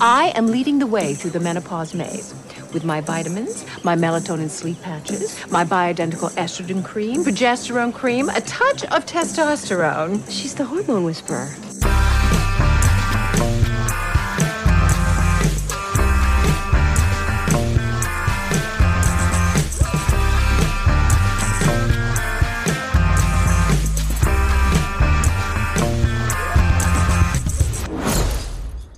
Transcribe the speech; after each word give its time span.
I 0.00 0.32
am 0.34 0.48
leading 0.48 0.78
the 0.78 0.86
way 0.86 1.14
through 1.14 1.30
the 1.30 1.40
menopause 1.40 1.94
maze 1.94 2.34
with 2.72 2.84
my 2.84 3.00
vitamins, 3.00 3.64
my 3.84 3.94
melatonin 3.94 4.50
sleep 4.50 4.80
patches, 4.82 5.38
my 5.50 5.64
bioidentical 5.64 6.30
estrogen 6.32 6.84
cream, 6.84 7.24
progesterone 7.24 7.94
cream, 7.94 8.28
a 8.28 8.40
touch 8.42 8.84
of 8.84 9.06
testosterone. 9.06 10.22
She's 10.30 10.54
the 10.54 10.64
hormone 10.64 11.04
whisperer. 11.04 11.48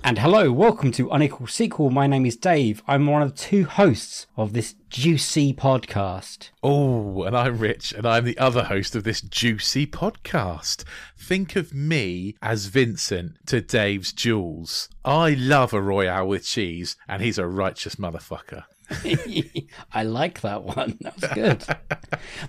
And 0.09 0.17
hello, 0.17 0.51
welcome 0.51 0.91
to 0.93 1.11
Unequal 1.11 1.45
Sequel. 1.45 1.91
My 1.91 2.07
name 2.07 2.25
is 2.25 2.35
Dave. 2.35 2.81
I'm 2.87 3.05
one 3.05 3.21
of 3.21 3.35
two 3.35 3.65
hosts 3.65 4.25
of 4.35 4.53
this 4.53 4.73
juicy 4.89 5.53
podcast. 5.53 6.49
Oh, 6.63 7.21
and 7.21 7.37
I'm 7.37 7.59
Rich, 7.59 7.93
and 7.93 8.07
I'm 8.07 8.25
the 8.25 8.39
other 8.39 8.63
host 8.63 8.95
of 8.95 9.03
this 9.03 9.21
juicy 9.21 9.85
podcast. 9.85 10.83
Think 11.15 11.55
of 11.55 11.75
me 11.75 12.33
as 12.41 12.65
Vincent 12.65 13.35
to 13.45 13.61
Dave's 13.61 14.11
Jules. 14.11 14.89
I 15.05 15.35
love 15.35 15.73
a 15.73 15.79
Royale 15.79 16.27
with 16.27 16.43
cheese, 16.43 16.97
and 17.07 17.21
he's 17.21 17.37
a 17.37 17.45
righteous 17.45 17.97
motherfucker. 17.97 18.63
I 19.93 20.03
like 20.03 20.41
that 20.41 20.63
one. 20.63 20.97
That 21.09 21.15
was 21.15 21.31
good. 21.33 21.63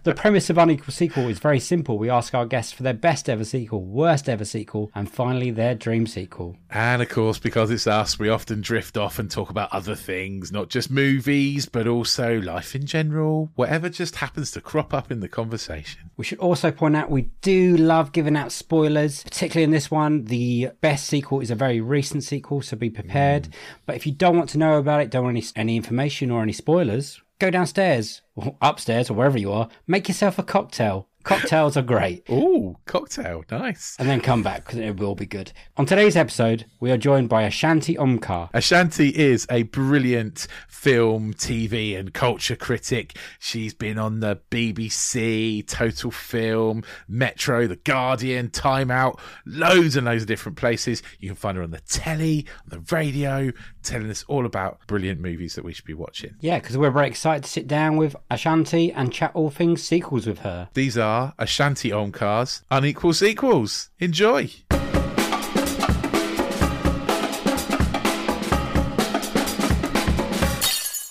the 0.03 0.15
premise 0.15 0.51
of 0.51 0.59
Unequal 0.59 0.93
Sequel 0.93 1.29
is 1.29 1.39
very 1.39 1.61
simple. 1.61 1.99
We 1.99 2.11
ask 2.11 2.35
our 2.35 2.45
guests 2.45 2.73
for 2.73 2.83
their 2.83 2.95
best 2.95 3.29
ever 3.29 3.45
sequel, 3.45 3.83
worst 3.83 4.29
ever 4.29 4.45
sequel, 4.45 4.91
and 4.95 5.11
finally 5.11 5.51
their 5.51 5.75
dream 5.75 6.07
sequel. 6.07 6.57
And 6.69 7.01
of 7.01 7.09
course, 7.09 7.39
because 7.39 7.71
it's 7.71 7.87
us, 7.87 8.19
we 8.19 8.29
often 8.29 8.61
drift 8.61 8.97
off 8.97 9.19
and 9.19 9.31
talk 9.31 9.51
about 9.51 9.73
other 9.73 9.95
things, 9.95 10.51
not 10.51 10.69
just 10.69 10.91
movies, 10.91 11.67
but 11.67 11.87
also 11.87 12.41
life 12.41 12.75
in 12.75 12.87
general, 12.87 13.51
whatever 13.55 13.89
just 13.89 14.17
happens 14.17 14.51
to 14.53 14.61
crop 14.61 14.93
up 14.93 15.11
in 15.11 15.21
the 15.21 15.29
conversation. 15.29 16.11
We 16.17 16.25
should 16.25 16.39
also 16.39 16.71
point 16.71 16.97
out 16.97 17.11
we 17.11 17.31
do 17.41 17.77
love 17.77 18.13
giving 18.13 18.37
out 18.37 18.53
spoilers, 18.53 19.23
particularly 19.23 19.65
in 19.65 19.71
this 19.71 19.91
one. 19.91 20.25
The 20.25 20.71
best 20.81 21.07
sequel 21.07 21.41
is 21.41 21.51
a 21.51 21.55
very 21.55 21.81
recent 21.81 22.25
sequel, 22.25 22.63
so 22.63 22.77
be 22.77 22.91
prepared. 22.91 23.45
Mm. 23.45 23.53
But 23.87 23.97
if 23.97 24.07
you 24.07 24.13
don't 24.13 24.37
want 24.37 24.51
to 24.51 24.59
know 24.59 24.79
about 24.79 25.01
it, 25.01 25.11
don't 25.11 25.25
want 25.25 25.37
any, 25.37 25.47
any 25.57 25.77
information 25.77 26.30
or 26.31 26.43
any 26.43 26.53
spoilers, 26.53 27.21
go 27.39 27.51
downstairs 27.51 28.23
or 28.35 28.57
upstairs 28.63 29.11
or 29.11 29.15
wherever 29.15 29.39
you 29.39 29.53
are, 29.53 29.69
make 29.87 30.09
yourself 30.09 30.39
a 30.39 30.43
cocktail. 30.43 31.09
Cocktails 31.31 31.77
are 31.77 31.83
great. 31.83 32.29
Ooh, 32.29 32.77
cocktail, 32.87 33.45
nice. 33.53 33.95
And 34.01 34.09
then 34.09 34.21
come 34.21 34.43
back 34.43 34.65
because 34.65 34.81
it 34.81 34.99
will 34.99 35.15
be 35.15 35.27
good. 35.27 35.53
On 35.77 35.87
today's 35.87 36.17
episode, 36.17 36.67
we 36.81 36.91
are 36.91 36.97
joined 36.97 37.29
by 37.29 37.43
Ashanti 37.43 37.95
Omkar. 37.95 38.51
Ashanti 38.53 39.11
is 39.11 39.47
a 39.49 39.63
brilliant 39.63 40.49
film, 40.69 41.33
TV, 41.33 41.97
and 41.97 42.13
culture 42.13 42.57
critic. 42.57 43.17
She's 43.39 43.75
been 43.75 43.97
on 43.97 44.19
the 44.19 44.41
BBC, 44.51 45.65
Total 45.69 46.11
Film, 46.11 46.83
Metro, 47.07 47.69
The 47.69 47.77
Guardian, 47.77 48.51
Time 48.51 48.91
Out, 48.91 49.21
loads 49.47 49.95
and 49.95 50.07
loads 50.07 50.25
of 50.25 50.29
different 50.29 50.59
places. 50.59 51.01
You 51.21 51.29
can 51.29 51.37
find 51.37 51.57
her 51.57 51.63
on 51.63 51.71
the 51.71 51.81
telly, 51.83 52.45
on 52.65 52.81
the 52.81 52.95
radio, 52.95 53.53
telling 53.85 54.11
us 54.11 54.25
all 54.27 54.47
about 54.47 54.81
brilliant 54.89 55.21
movies 55.21 55.55
that 55.55 55.65
we 55.65 55.73
should 55.73 55.85
be 55.85 55.95
watching. 55.95 56.35
Yeah, 56.41 56.59
because 56.59 56.77
we're 56.77 56.91
very 56.91 57.07
excited 57.07 57.45
to 57.45 57.51
sit 57.51 57.69
down 57.69 57.97
with 57.97 58.17
Ashanti 58.31 58.93
and 58.93 59.13
chat 59.13 59.31
all 59.35 59.51
things 59.51 59.81
sequels 59.83 60.27
with 60.27 60.41
her. 60.41 60.69
These 60.75 60.99
are 60.99 61.20
Ashanti 61.39 61.91
Omkar's 61.91 62.63
Unequal 62.71 63.13
Sequels. 63.13 63.91
Enjoy! 63.99 64.51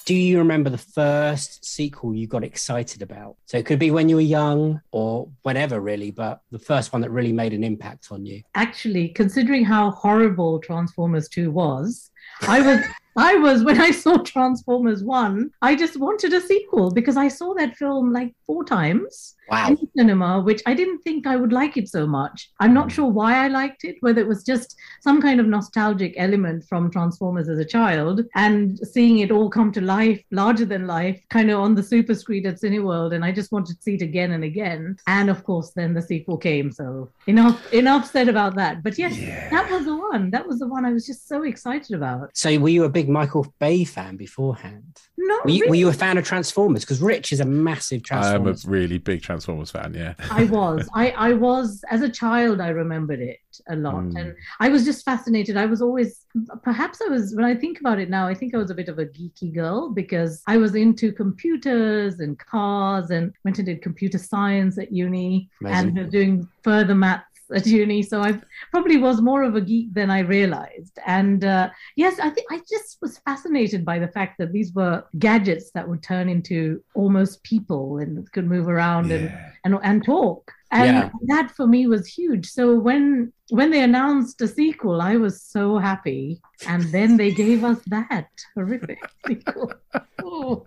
Do 0.10 0.16
you 0.16 0.40
remember 0.40 0.72
the 0.72 0.78
first 0.80 1.64
sequel 1.64 2.16
you 2.16 2.26
got 2.26 2.44
excited 2.44 3.04
about? 3.04 3.36
So 3.46 3.60
it 3.60 3.68
could 3.68 3.78
be 3.78 3.92
when 3.92 4.10
you 4.10 4.16
were 4.16 4.22
young 4.24 4.82
or 4.92 5.30
whenever, 5.44 5.80
really, 5.80 6.10
but 6.10 6.42
the 6.50 6.58
first 6.58 6.92
one 6.92 7.04
that 7.04 7.12
really 7.12 7.32
made 7.32 7.54
an 7.54 7.64
impact 7.64 8.08
on 8.10 8.26
you. 8.26 8.42
Actually, 8.56 9.10
considering 9.10 9.64
how 9.64 9.92
horrible 9.92 10.58
Transformers 10.58 11.30
2 11.30 11.52
was, 11.52 12.10
I 12.42 12.60
was 12.60 12.80
I 13.16 13.36
was 13.36 13.64
when 13.64 13.82
I 13.82 13.92
saw 13.92 14.18
Transformers 14.18 15.04
1, 15.04 15.52
I 15.62 15.76
just 15.76 15.98
wanted 15.98 16.34
a 16.34 16.42
sequel 16.42 16.92
because 16.92 17.18
I 17.18 17.28
saw 17.28 17.54
that 17.56 17.76
film 17.76 18.14
like 18.14 18.34
four 18.46 18.64
times 18.64 19.36
wow. 19.50 19.70
in 19.70 19.78
cinema, 19.96 20.42
which 20.42 20.62
I 20.66 20.74
didn't 20.74 21.00
think 21.00 21.28
I 21.28 21.36
would 21.36 21.52
like 21.52 21.78
it 21.78 21.90
so 21.90 22.06
much. 22.08 22.52
I'm 22.60 22.74
not 22.74 22.86
hmm. 22.86 22.96
sure 22.96 23.06
why 23.06 23.44
I 23.44 23.48
liked 23.48 23.84
it, 23.84 23.98
whether 24.02 24.22
it 24.22 24.28
was 24.28 24.44
just 24.44 24.76
some 25.02 25.22
kind 25.22 25.40
of 25.40 25.48
nostalgic 25.48 26.14
element 26.18 26.66
from 26.68 26.92
Transformers 26.92 27.50
as 27.50 27.60
a 27.60 27.66
child 27.66 28.22
and 28.36 28.78
seeing 28.80 29.20
it 29.20 29.32
all 29.32 29.50
come 29.50 29.72
to 29.74 29.82
life, 29.82 30.22
larger 30.32 30.66
than 30.66 30.88
life, 30.88 31.20
kind 31.30 31.50
of 31.52 31.60
on 31.60 31.76
the 31.76 31.84
super 31.84 32.16
screen 32.16 32.46
at 32.46 32.62
Cineworld. 32.62 33.14
And 33.14 33.26
I 33.26 33.32
just 33.32 33.52
wanted 33.52 33.78
to 33.78 33.82
see 33.82 33.96
it 33.96 34.02
again 34.02 34.32
and 34.32 34.44
again. 34.44 34.98
And 35.08 35.30
of 35.30 35.44
course, 35.44 35.72
then 35.72 35.94
the 35.94 36.02
sequel 36.02 36.38
came. 36.38 36.72
So 36.72 37.10
enough 37.28 37.74
enough 37.74 38.10
said 38.10 38.30
about 38.30 38.56
that. 38.56 38.84
But 38.84 38.98
yes, 38.98 39.18
yeah. 39.18 39.50
that 39.50 39.70
was 39.70 39.86
the 39.86 39.96
one. 39.96 40.32
That 40.32 40.48
was 40.48 40.60
the 40.60 40.68
one 40.68 40.86
I 40.86 40.92
was 40.92 41.06
just 41.06 41.28
so 41.28 41.44
excited 41.44 41.96
about. 41.96 42.32
So 42.34 42.58
were 42.60 42.70
you 42.70 42.84
a 42.84 42.90
big 42.90 42.99
Michael 43.08 43.54
Bay 43.60 43.84
fan 43.84 44.18
beforehand? 44.18 45.00
No. 45.18 45.40
Were 45.44 45.50
you, 45.52 45.60
really. 45.62 45.70
were 45.70 45.76
you 45.76 45.90
a 45.90 45.94
fan 45.94 46.18
of 46.18 46.26
Transformers? 46.26 46.84
Because 46.84 47.02
Rich 47.02 47.32
is 47.32 47.40
a 47.40 47.46
massive 47.46 48.04
Transformers. 48.04 48.66
I'm 48.66 48.70
a 48.70 48.72
really 48.72 48.98
big 48.98 49.22
Transformers 49.22 49.72
fan. 49.72 49.94
Yeah. 49.94 50.14
I 50.32 50.46
was. 50.46 50.90
I 50.94 51.12
I 51.12 51.34
was 51.34 51.84
as 51.90 52.02
a 52.02 52.10
child. 52.10 52.62
I 52.62 52.70
remembered 52.70 53.20
it 53.20 53.40
a 53.70 53.76
lot, 53.76 54.04
mm. 54.04 54.20
and 54.20 54.36
I 54.60 54.70
was 54.70 54.86
just 54.86 55.06
fascinated. 55.06 55.58
I 55.58 55.66
was 55.66 55.82
always, 55.82 56.26
perhaps 56.64 57.02
I 57.06 57.10
was. 57.10 57.36
When 57.36 57.46
I 57.46 57.56
think 57.56 57.80
about 57.80 58.00
it 58.00 58.10
now, 58.10 58.28
I 58.28 58.34
think 58.34 58.56
I 58.56 58.58
was 58.58 58.72
a 58.72 58.76
bit 58.76 58.90
of 58.90 59.00
a 59.00 59.06
geeky 59.06 59.54
girl 59.54 59.90
because 59.90 60.42
I 60.48 60.58
was 60.58 60.76
into 60.76 61.12
computers 61.12 62.20
and 62.20 62.38
cars, 62.40 63.12
and 63.12 63.34
went 63.44 63.58
and 63.60 63.66
did 63.66 63.82
computer 63.82 64.18
science 64.18 64.78
at 64.78 64.92
uni, 64.92 65.50
Amazing. 65.62 65.98
and 65.98 66.12
doing 66.12 66.48
further 66.64 66.96
math 66.96 67.24
at 67.56 67.66
uni, 67.66 68.04
so 68.04 68.22
I 68.22 68.40
probably 68.72 68.98
was 68.98 69.22
more 69.22 69.44
of 69.44 69.56
a 69.56 69.62
geek 69.62 69.94
than 69.94 70.10
I 70.10 70.20
realized. 70.20 70.98
And 71.06 71.44
uh, 71.44 71.70
yes, 71.96 72.20
I 72.20 72.30
think 72.30 72.48
I 72.52 72.62
just 72.70 72.98
was 73.02 73.18
fascinated 73.20 73.84
by 73.84 74.00
the 74.00 74.08
fact 74.08 74.38
that 74.40 74.52
these 74.52 74.74
were 74.74 75.04
gadgets 75.18 75.72
that 75.72 75.88
would 75.88 76.04
turn 76.04 76.30
into 76.30 76.84
almost 76.94 77.44
people 77.44 77.98
and 77.98 78.32
could 78.32 78.48
move 78.48 78.68
around 78.68 79.10
yeah. 79.10 79.16
and, 79.64 79.76
and 79.76 79.80
and 79.84 80.04
talk. 80.04 80.52
And 80.72 80.98
yeah. 80.98 81.10
that 81.28 81.52
for 81.56 81.66
me 81.66 81.88
was 81.88 82.06
huge. 82.06 82.48
So 82.48 82.78
when 82.78 83.34
when 83.50 83.72
they 83.72 83.82
announced 83.82 84.40
a 84.42 84.48
sequel, 84.48 85.02
I 85.02 85.16
was 85.16 85.42
so 85.42 85.78
happy. 85.78 86.42
And 86.68 86.84
then 86.92 87.18
they 87.18 87.32
gave 87.32 87.64
us 87.64 87.80
that 87.88 88.30
horrific 88.56 89.00
sequel. 89.26 89.74
Oh. 90.22 90.66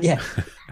Yeah. 0.00 0.22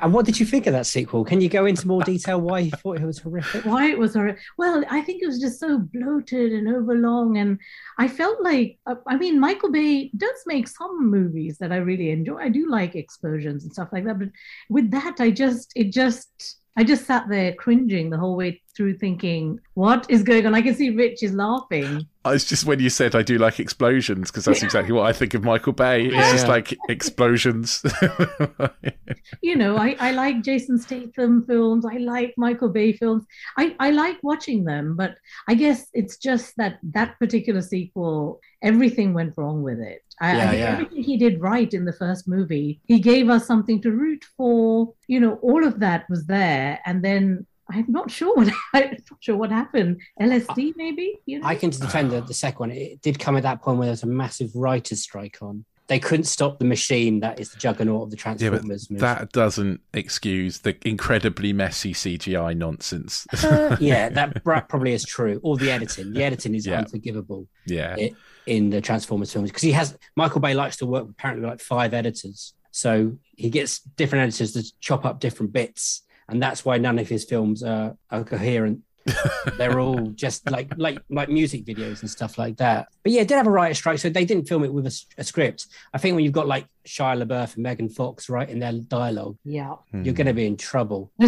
And 0.02 0.12
what 0.12 0.26
did 0.26 0.38
you 0.38 0.44
think 0.44 0.66
of 0.66 0.74
that 0.74 0.86
sequel? 0.86 1.24
Can 1.24 1.40
you 1.40 1.48
go 1.48 1.64
into 1.64 1.86
more 1.86 2.02
detail 2.02 2.38
why 2.40 2.58
you 2.58 2.70
thought 2.70 3.00
it 3.00 3.06
was 3.06 3.18
horrific? 3.18 3.64
Why 3.64 3.90
it 3.90 3.98
was 3.98 4.14
horrific? 4.14 4.42
Well, 4.58 4.84
I 4.90 5.00
think 5.00 5.22
it 5.22 5.26
was 5.26 5.40
just 5.40 5.58
so 5.58 5.78
bloated 5.78 6.52
and 6.52 6.68
overlong. 6.68 7.38
And 7.38 7.58
I 7.98 8.08
felt 8.08 8.42
like, 8.42 8.78
I 9.06 9.16
mean, 9.16 9.40
Michael 9.40 9.72
Bay 9.72 10.10
does 10.16 10.42
make 10.44 10.68
some 10.68 11.10
movies 11.10 11.56
that 11.58 11.72
I 11.72 11.76
really 11.76 12.10
enjoy. 12.10 12.38
I 12.38 12.50
do 12.50 12.68
like 12.68 12.94
explosions 12.94 13.64
and 13.64 13.72
stuff 13.72 13.88
like 13.90 14.04
that. 14.04 14.18
But 14.18 14.28
with 14.68 14.90
that, 14.90 15.16
I 15.18 15.30
just, 15.30 15.72
it 15.74 15.92
just, 15.92 16.58
I 16.76 16.84
just 16.84 17.06
sat 17.06 17.26
there 17.30 17.54
cringing 17.54 18.10
the 18.10 18.18
whole 18.18 18.36
way 18.36 18.60
through 18.76 18.98
thinking, 18.98 19.58
what 19.72 20.04
is 20.10 20.22
going 20.22 20.46
on? 20.46 20.54
I 20.54 20.60
can 20.60 20.74
see 20.74 20.90
Rich 20.90 21.22
is 21.22 21.32
laughing. 21.32 22.06
It's 22.34 22.44
just 22.44 22.64
when 22.64 22.80
you 22.80 22.90
said 22.90 23.14
I 23.14 23.22
do 23.22 23.38
like 23.38 23.58
explosions 23.60 24.30
because 24.30 24.44
that's 24.44 24.62
exactly 24.62 24.92
what 24.92 25.06
I 25.06 25.12
think 25.12 25.34
of 25.34 25.42
Michael 25.44 25.72
Bay. 25.72 26.06
It's 26.06 26.30
Yeah, 26.30 26.30
just 26.30 26.48
like 26.48 26.80
explosions. 26.88 27.82
you 29.42 29.56
know, 29.56 29.76
I, 29.76 29.96
I 30.00 30.12
like 30.12 30.42
Jason 30.42 30.78
Statham 30.78 31.44
films. 31.46 31.84
I 31.84 31.96
like 31.98 32.34
Michael 32.36 32.68
Bay 32.68 32.92
films. 32.92 33.24
I, 33.58 33.74
I 33.78 33.90
like 33.90 34.16
watching 34.22 34.64
them, 34.64 34.96
but 34.96 35.16
I 35.48 35.54
guess 35.54 35.86
it's 35.92 36.16
just 36.16 36.56
that 36.56 36.78
that 36.92 37.18
particular 37.18 37.62
sequel, 37.62 38.40
everything 38.62 39.14
went 39.14 39.34
wrong 39.36 39.62
with 39.62 39.80
it. 39.80 40.02
I, 40.20 40.44
I 40.44 40.46
Yeah, 40.46 40.48
think 40.48 40.62
yeah. 40.62 40.66
everything 40.66 41.02
he 41.02 41.16
did 41.16 41.40
right 41.40 41.72
in 41.72 41.84
the 41.84 41.92
first 41.92 42.26
movie, 42.28 42.80
he 42.86 42.98
gave 43.00 43.28
us 43.28 43.46
something 43.46 43.82
to 43.82 43.90
root 43.92 44.24
for. 44.36 44.94
You 45.08 45.20
know, 45.20 45.34
all 45.42 45.64
of 45.66 45.80
that 45.80 46.08
was 46.08 46.26
there, 46.26 46.80
and 46.86 47.04
then 47.04 47.46
I'm 47.70 47.86
not 47.88 48.10
sure 48.10 48.34
what 48.36 48.48
I'm 48.74 48.90
not 48.90 49.00
sure 49.20 49.36
what 49.36 49.50
happened. 49.50 50.00
LSD, 50.20 50.74
maybe. 50.76 51.18
You 51.26 51.40
know? 51.40 51.46
I 51.46 51.54
can 51.56 51.70
defend 51.70 52.10
the, 52.12 52.20
the 52.20 52.34
second 52.44 52.58
one. 52.58 52.70
It 52.70 53.02
did 53.02 53.18
come 53.18 53.36
at 53.36 53.42
that 53.44 53.62
point 53.62 53.78
where 53.78 53.86
there 53.86 53.92
was 53.92 54.02
a 54.02 54.06
massive 54.06 54.50
writer's 54.54 55.02
strike 55.02 55.38
on. 55.42 55.64
They 55.88 56.00
couldn't 56.00 56.24
stop 56.24 56.58
the 56.58 56.64
machine 56.64 57.20
that 57.20 57.38
is 57.38 57.50
the 57.50 57.58
juggernaut 57.58 58.02
of 58.02 58.10
the 58.10 58.16
yeah, 58.16 58.32
but 58.32 58.38
Transformers 58.40 58.90
movie. 58.90 59.00
that 59.02 59.30
doesn't 59.30 59.80
excuse 59.94 60.58
the 60.58 60.76
incredibly 60.84 61.52
messy 61.52 61.92
CGI 61.92 62.56
nonsense. 62.56 63.24
Uh, 63.44 63.76
yeah, 63.78 64.08
that 64.18 64.42
probably 64.42 64.94
is 64.94 65.04
true. 65.04 65.38
Or 65.44 65.56
the 65.56 65.70
editing. 65.70 66.12
The 66.12 66.24
editing 66.24 66.56
is 66.56 66.66
Yeah. 66.66 66.78
unforgivable 66.80 67.46
yeah. 67.66 67.94
i- 67.96 68.12
in 68.46 68.70
the 68.70 68.80
Transformers 68.80 69.32
films 69.32 69.50
because 69.50 69.62
he 69.62 69.70
has 69.72 69.96
Michael 70.16 70.40
Bay 70.40 70.54
likes 70.54 70.76
to 70.78 70.86
work 70.86 71.04
with 71.04 71.12
apparently 71.12 71.46
like 71.48 71.60
five 71.60 71.94
editors, 71.94 72.54
so 72.72 73.16
he 73.36 73.48
gets 73.48 73.78
different 73.80 74.22
editors 74.24 74.52
to 74.54 74.64
chop 74.80 75.04
up 75.04 75.20
different 75.20 75.52
bits, 75.52 76.02
and 76.28 76.42
that's 76.42 76.64
why 76.64 76.78
none 76.78 76.98
of 76.98 77.08
his 77.08 77.24
films 77.24 77.62
are, 77.62 77.96
are 78.10 78.24
coherent. 78.24 78.80
They're 79.56 79.78
all 79.78 80.08
just 80.08 80.50
like 80.50 80.72
like 80.76 80.98
like 81.08 81.28
music 81.28 81.64
videos 81.64 82.00
and 82.00 82.10
stuff 82.10 82.38
like 82.38 82.56
that. 82.56 82.88
But 83.04 83.12
yeah, 83.12 83.22
did 83.22 83.36
have 83.36 83.46
a 83.46 83.50
writer 83.50 83.74
strike, 83.74 84.00
so 84.00 84.08
they 84.08 84.24
didn't 84.24 84.48
film 84.48 84.64
it 84.64 84.72
with 84.72 84.86
a 84.86 85.24
script. 85.24 85.68
I 85.94 85.98
think 85.98 86.16
when 86.16 86.24
you've 86.24 86.32
got 86.32 86.48
like 86.48 86.66
Shia 86.88 87.22
LaBeouf 87.22 87.54
and 87.54 87.62
Megan 87.62 87.88
Fox 87.88 88.28
writing 88.28 88.58
their 88.58 88.72
dialogue, 88.72 89.36
yeah. 89.44 89.74
you're 89.92 90.02
hmm. 90.02 90.10
going 90.12 90.26
to 90.26 90.32
be 90.32 90.46
in 90.46 90.56
trouble. 90.56 91.12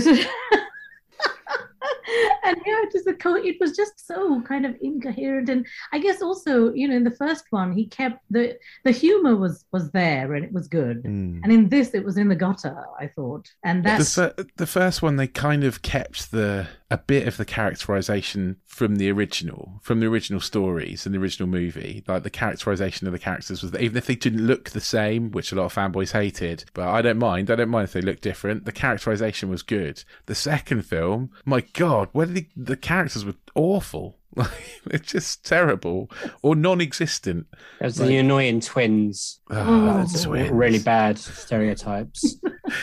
And 2.48 2.56
it 2.64 2.92
was 2.94 3.04
the 3.04 3.14
co- 3.14 3.34
it 3.36 3.56
was 3.60 3.76
just 3.76 4.06
so 4.06 4.40
kind 4.42 4.64
of 4.64 4.74
incoherent. 4.80 5.48
And 5.48 5.66
I 5.92 5.98
guess 5.98 6.22
also, 6.22 6.72
you 6.72 6.88
know, 6.88 6.96
in 6.96 7.04
the 7.04 7.10
first 7.10 7.44
one, 7.50 7.72
he 7.72 7.86
kept 7.86 8.22
the 8.30 8.56
the 8.84 8.90
humor 8.90 9.36
was 9.36 9.64
was 9.72 9.90
there 9.90 10.34
and 10.34 10.44
it 10.44 10.52
was 10.52 10.68
good. 10.68 11.02
Mm. 11.04 11.40
And 11.42 11.52
in 11.52 11.68
this, 11.68 11.94
it 11.94 12.04
was 12.04 12.16
in 12.16 12.28
the 12.28 12.34
gutter. 12.36 12.84
I 12.98 13.08
thought, 13.08 13.50
and 13.64 13.84
The, 13.84 13.88
that's 13.88 14.14
fir- 14.14 14.34
the 14.56 14.66
first 14.66 15.02
one, 15.02 15.16
they 15.16 15.26
kind 15.26 15.64
of 15.64 15.82
kept 15.82 16.30
the 16.30 16.68
a 16.90 16.96
bit 16.98 17.28
of 17.28 17.36
the 17.36 17.44
characterization 17.44 18.56
from 18.64 18.96
the 18.96 19.10
original, 19.10 19.78
from 19.82 20.00
the 20.00 20.06
original 20.06 20.40
stories 20.40 21.04
and 21.04 21.14
the 21.14 21.18
original 21.18 21.48
movie. 21.48 22.02
Like 22.08 22.22
the 22.22 22.30
characterization 22.30 23.06
of 23.06 23.12
the 23.12 23.18
characters 23.18 23.60
was 23.62 23.72
that 23.72 23.82
even 23.82 23.98
if 23.98 24.06
they 24.06 24.14
didn't 24.14 24.46
look 24.46 24.70
the 24.70 24.80
same, 24.80 25.30
which 25.30 25.52
a 25.52 25.54
lot 25.54 25.66
of 25.66 25.74
fanboys 25.74 26.12
hated, 26.12 26.64
but 26.72 26.88
I 26.88 27.02
don't 27.02 27.18
mind. 27.18 27.50
I 27.50 27.56
don't 27.56 27.68
mind 27.68 27.84
if 27.84 27.92
they 27.92 28.00
look 28.00 28.20
different. 28.22 28.64
The 28.64 28.72
characterization 28.72 29.50
was 29.50 29.62
good. 29.62 30.02
The 30.26 30.34
second 30.34 30.82
film, 30.86 31.30
my 31.44 31.60
God, 31.60 32.08
whether 32.12 32.32
the, 32.40 32.48
the 32.56 32.76
characters 32.76 33.24
were 33.24 33.34
awful. 33.54 34.16
Like 34.36 34.50
they're 34.84 34.98
just 35.00 35.44
terrible 35.44 36.10
or 36.42 36.54
non-existent. 36.54 37.46
There's 37.80 37.96
the 37.96 38.18
annoying 38.18 38.60
twins. 38.60 39.40
Ah, 39.50 40.04
Oh. 40.06 40.22
twins. 40.22 40.50
really 40.50 40.78
bad 40.78 41.18
stereotypes. 41.18 42.36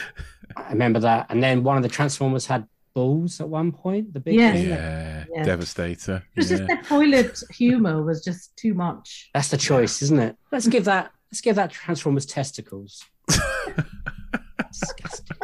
I 0.57 0.69
remember 0.71 0.99
that. 1.01 1.27
And 1.29 1.41
then 1.41 1.63
one 1.63 1.77
of 1.77 1.83
the 1.83 1.87
Transformers 1.89 2.45
had 2.45 2.67
balls 2.93 3.39
at 3.39 3.47
one 3.47 3.71
point. 3.71 4.13
The 4.13 4.19
big 4.19 4.35
Yes. 4.35 4.53
thing. 4.55 4.69
Yeah, 4.69 5.25
Yes. 5.33 5.45
Devastator. 5.45 6.23
it 6.35 6.39
was 6.39 6.51
Yeah. 6.51 6.57
just 6.57 6.67
that 6.67 6.85
toilet 6.87 7.39
humor 7.51 8.03
was 8.03 8.21
just 8.23 8.55
too 8.57 8.73
much. 8.73 9.29
That's 9.33 9.49
the 9.49 9.57
choice, 9.57 10.01
isn't 10.01 10.19
it? 10.19 10.35
Let's 10.51 10.67
give 10.67 10.83
that. 10.85 11.11
Let's 11.31 11.41
give 11.41 11.55
that 11.55 11.71
Transformers 11.71 12.25
testicles. 12.25 13.01
Disgusting. 14.71 15.34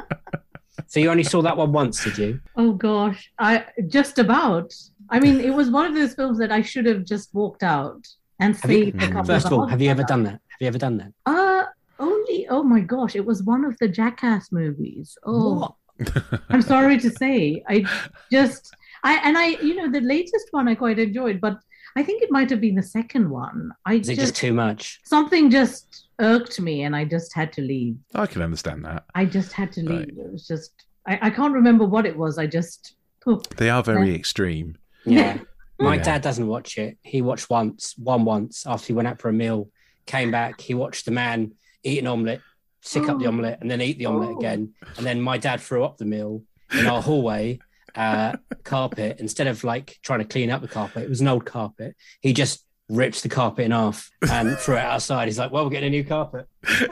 So 0.92 1.00
you 1.00 1.10
only 1.10 1.24
saw 1.24 1.42
that 1.44 1.56
one 1.56 1.72
once, 1.72 2.04
did 2.04 2.18
you? 2.18 2.42
Oh 2.58 2.74
gosh, 2.74 3.32
I 3.40 3.64
just 3.88 4.20
about. 4.20 4.74
I 5.10 5.22
mean, 5.22 5.40
it 5.40 5.54
was 5.54 5.70
one 5.70 5.86
of 5.86 5.94
those 5.96 6.14
films 6.16 6.38
that 6.40 6.52
I 6.52 6.62
should 6.62 6.86
have 6.86 7.06
just 7.06 7.34
walked 7.34 7.64
out 7.64 8.06
and 8.42 8.58
Have 8.58 8.70
you- 8.70 8.84
saved 8.86 9.02
a 9.02 9.08
couple 9.08 9.24
First 9.24 9.46
of 9.46 9.54
all, 9.54 9.68
have 9.68 9.82
you 9.82 9.90
ever 9.90 10.04
done 10.04 10.24
that? 10.24 10.34
Have 10.52 10.60
you 10.60 10.68
ever 10.68 10.78
done 10.78 10.98
that? 10.98 11.14
Uh 11.26 11.64
only. 11.98 12.46
Oh 12.50 12.62
my 12.64 12.82
gosh, 12.82 13.16
it 13.16 13.26
was 13.26 13.42
one 13.42 13.64
of 13.64 13.78
the 13.80 13.88
Jackass 13.88 14.52
movies. 14.52 15.18
Oh, 15.26 15.76
I'm 16.50 16.62
sorry 16.62 16.98
to 17.00 17.10
say, 17.10 17.64
I 17.70 17.86
just 18.30 18.74
I 19.02 19.14
and 19.26 19.38
I, 19.38 19.46
you 19.68 19.76
know, 19.76 19.90
the 19.90 20.02
latest 20.02 20.48
one 20.52 20.68
I 20.68 20.76
quite 20.76 21.00
enjoyed, 21.00 21.40
but 21.40 21.58
I 21.96 22.04
think 22.04 22.22
it 22.22 22.32
might 22.32 22.50
have 22.50 22.60
been 22.60 22.76
the 22.76 22.84
second 23.00 23.30
one. 23.30 23.72
I 23.86 23.94
Is 23.94 24.10
it 24.10 24.16
just, 24.16 24.28
just 24.34 24.36
too 24.36 24.52
much? 24.54 25.00
something 25.06 25.50
just 25.50 26.08
irked 26.20 26.60
me, 26.60 26.84
and 26.84 26.96
I 26.96 27.06
just 27.06 27.34
had 27.34 27.52
to 27.54 27.62
leave. 27.62 27.98
I 28.14 28.26
can 28.28 28.42
understand 28.42 28.86
that. 28.86 29.06
I 29.16 29.26
just 29.26 29.54
had 29.54 29.72
to 29.74 29.82
leave. 29.82 30.00
Right. 30.18 30.26
It 30.26 30.32
was 30.32 30.48
just 30.48 30.72
I, 31.08 31.18
I 31.24 31.30
can't 31.32 31.54
remember 31.54 31.86
what 31.86 32.06
it 32.06 32.16
was. 32.18 32.38
I 32.38 32.46
just 32.48 32.94
oh, 33.26 33.42
They 33.58 33.70
are 33.70 33.82
very 33.84 34.14
extreme. 34.14 34.78
Yeah. 35.06 35.40
My 35.80 35.96
Yeah. 35.96 36.04
dad 36.04 36.22
doesn't 36.22 36.46
watch 36.48 36.78
it. 36.78 36.98
He 37.02 37.24
watched 37.24 37.50
once, 37.50 37.96
one 37.98 38.24
once 38.24 38.68
after 38.68 38.88
he 38.88 38.94
went 38.94 39.08
out 39.08 39.20
for 39.20 39.30
a 39.30 39.34
meal, 39.34 39.70
came 40.06 40.30
back. 40.30 40.62
He 40.62 40.76
watched 40.76 41.06
the 41.06 41.12
man 41.12 41.54
eat 41.84 41.98
an 42.00 42.06
omelette, 42.08 42.42
sick 42.82 43.10
up 43.10 43.18
the 43.18 43.26
Oh. 43.26 43.30
omelette, 43.30 43.60
and 43.62 43.72
then 43.72 43.82
eat 43.82 43.98
the 43.98 44.06
omelette 44.06 44.36
Oh. 44.36 44.38
again. 44.38 44.74
And 44.98 45.06
then 45.06 45.20
my 45.22 45.40
dad 45.40 45.60
threw 45.60 45.84
up 45.84 45.98
the 45.98 46.06
meal 46.06 46.44
in 46.72 46.86
our 46.86 47.02
hallway 47.02 47.58
uh, 47.96 48.38
carpet. 48.64 49.20
Instead 49.20 49.48
of 49.48 49.64
like 49.64 49.98
trying 50.04 50.20
to 50.20 50.26
clean 50.26 50.52
up 50.52 50.62
the 50.62 50.68
carpet, 50.68 51.02
it 51.04 51.10
was 51.10 51.20
an 51.22 51.28
old 51.28 51.46
carpet. 51.46 51.96
He 52.22 52.32
just 52.32 52.64
ripped 52.92 53.24
the 53.24 53.30
carpet 53.30 53.66
in 53.66 53.72
half 53.72 54.10
and 54.30 54.58
threw 54.60 54.76
it 54.76 54.82
outside. 54.82 55.28
He's 55.28 55.40
like, 55.40 55.52
"Well, 55.52 55.64
we're 55.64 55.70
getting 55.72 55.88
a 55.88 55.92
new 55.92 56.04
carpet." 56.04 56.48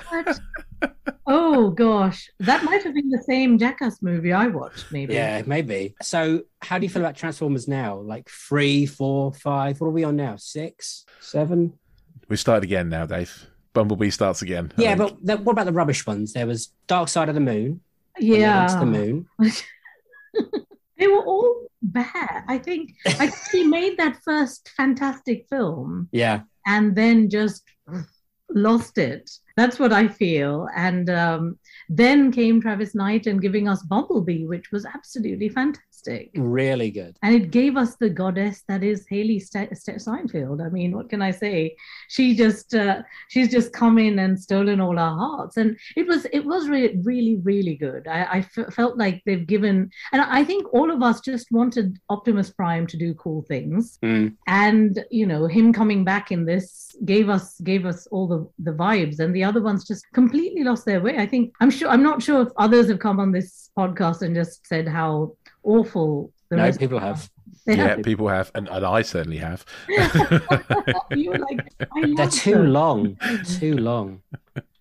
what? 0.09 0.39
oh 1.27 1.69
gosh, 1.71 2.29
that 2.39 2.63
might 2.63 2.83
have 2.83 2.93
been 2.93 3.09
the 3.09 3.21
same 3.23 3.57
Jackass 3.57 4.01
movie 4.01 4.31
I 4.33 4.47
watched. 4.47 4.91
Maybe. 4.91 5.13
Yeah, 5.13 5.41
maybe. 5.45 5.95
So, 6.01 6.43
how 6.61 6.77
do 6.79 6.85
you 6.85 6.89
feel 6.89 7.01
about 7.01 7.15
Transformers 7.15 7.67
now? 7.67 7.97
Like 7.97 8.29
three, 8.29 8.85
four, 8.85 9.33
five? 9.33 9.79
What 9.81 9.87
are 9.87 9.91
we 9.91 10.03
on 10.03 10.15
now? 10.15 10.35
Six, 10.37 11.05
seven? 11.19 11.73
We've 12.29 12.39
started 12.39 12.63
again 12.63 12.89
now, 12.89 13.05
Dave. 13.05 13.47
Bumblebee 13.73 14.09
starts 14.11 14.41
again. 14.41 14.71
I 14.77 14.81
Yeah, 14.81 14.95
think. 14.95 15.17
but 15.17 15.25
the, 15.25 15.37
what 15.43 15.53
about 15.53 15.65
the 15.65 15.73
rubbish 15.73 16.05
ones? 16.07 16.33
There 16.33 16.47
was 16.47 16.71
Dark 16.87 17.07
Side 17.09 17.29
of 17.29 17.35
the 17.35 17.41
Moon. 17.41 17.81
and 18.15 18.23
they 18.25 18.29
went 18.31 18.41
Yeah. 18.41 18.79
the 18.79 18.85
moon. 18.85 19.27
they 20.97 21.07
were 21.07 21.23
all 21.25 21.68
bad. 21.81 22.43
I 22.47 22.57
think 22.57 22.93
I 23.05 23.27
think 23.27 23.51
he 23.51 23.63
made 23.63 23.97
that 23.97 24.17
first 24.23 24.69
fantastic 24.75 25.47
film 25.49 26.09
Yeah, 26.11 26.41
and 26.65 26.95
then 26.95 27.29
just 27.29 27.63
lost 28.51 28.97
it. 28.97 29.29
That's 29.55 29.79
what 29.79 29.91
I 29.91 30.07
feel. 30.07 30.67
And 30.75 31.09
um, 31.09 31.59
then 31.89 32.31
came 32.31 32.61
Travis 32.61 32.95
Knight 32.95 33.27
and 33.27 33.41
giving 33.41 33.67
us 33.67 33.83
Bumblebee, 33.83 34.45
which 34.45 34.71
was 34.71 34.85
absolutely 34.85 35.49
fantastic. 35.49 35.83
Really 36.35 36.91
good. 36.91 37.17
And 37.23 37.35
it 37.35 37.51
gave 37.51 37.77
us 37.77 37.95
the 37.95 38.09
goddess 38.09 38.63
that 38.67 38.83
is 38.83 39.05
Hailee 39.11 39.41
St- 39.41 39.77
St- 39.77 39.99
Steinfeld. 40.01 40.61
I 40.61 40.69
mean, 40.69 40.91
what 40.95 41.09
can 41.09 41.21
I 41.21 41.31
say? 41.31 41.75
She 42.07 42.35
just 42.35 42.73
uh, 42.73 43.01
she's 43.27 43.49
just 43.51 43.73
come 43.73 43.97
in 43.97 44.19
and 44.19 44.39
stolen 44.39 44.79
all 44.81 44.97
our 44.99 45.15
hearts, 45.17 45.57
and 45.57 45.77
it 45.95 46.07
was 46.07 46.25
it 46.33 46.45
was 46.45 46.67
re- 46.69 46.97
really 47.03 47.37
really 47.43 47.75
good. 47.75 48.07
I, 48.07 48.23
I 48.23 48.37
f- 48.39 48.73
felt 48.73 48.97
like 48.97 49.21
they've 49.25 49.45
given, 49.47 49.89
and 50.11 50.21
I 50.21 50.43
think 50.43 50.73
all 50.73 50.91
of 50.91 51.01
us 51.03 51.21
just 51.21 51.51
wanted 51.51 51.97
Optimus 52.09 52.49
Prime 52.51 52.87
to 52.87 52.97
do 52.97 53.13
cool 53.13 53.43
things, 53.43 53.97
Mm. 54.03 54.35
and 54.47 55.03
you 55.11 55.25
know 55.25 55.45
him 55.47 55.73
coming 55.73 56.03
back 56.03 56.31
in 56.31 56.45
this 56.45 56.95
gave 57.05 57.29
us 57.29 57.59
gave 57.61 57.85
us 57.85 58.07
all 58.07 58.27
the 58.27 58.47
the 58.63 58.77
vibes, 58.77 59.19
and 59.19 59.35
the 59.35 59.43
other 59.43 59.61
ones 59.61 59.87
just 59.87 60.05
completely 60.13 60.63
lost 60.63 60.85
their 60.85 61.01
way. 61.01 61.17
I 61.17 61.25
think 61.25 61.53
I'm 61.59 61.69
sure 61.69 61.89
I'm 61.89 62.03
not 62.03 62.21
sure 62.21 62.41
if 62.43 62.49
others 62.57 62.87
have 62.89 62.99
come 62.99 63.19
on 63.19 63.31
this 63.31 63.69
podcast 63.77 64.21
and 64.21 64.35
just 64.35 64.65
said 64.67 64.87
how 64.87 65.35
awful 65.63 66.31
the 66.49 66.57
No, 66.57 66.71
people 66.71 66.99
have. 66.99 67.29
they 67.65 67.75
yeah, 67.75 67.87
have 67.89 68.03
people 68.03 68.27
have, 68.27 68.51
and, 68.55 68.67
and 68.69 68.85
I 68.85 69.01
certainly 69.03 69.37
have. 69.37 69.65
you 71.11 71.31
were 71.31 71.37
like, 71.39 71.71
I 71.95 72.13
They're 72.15 72.27
too 72.27 72.51
them. 72.53 72.73
long. 72.73 73.17
Too 73.59 73.77
long. 73.77 74.21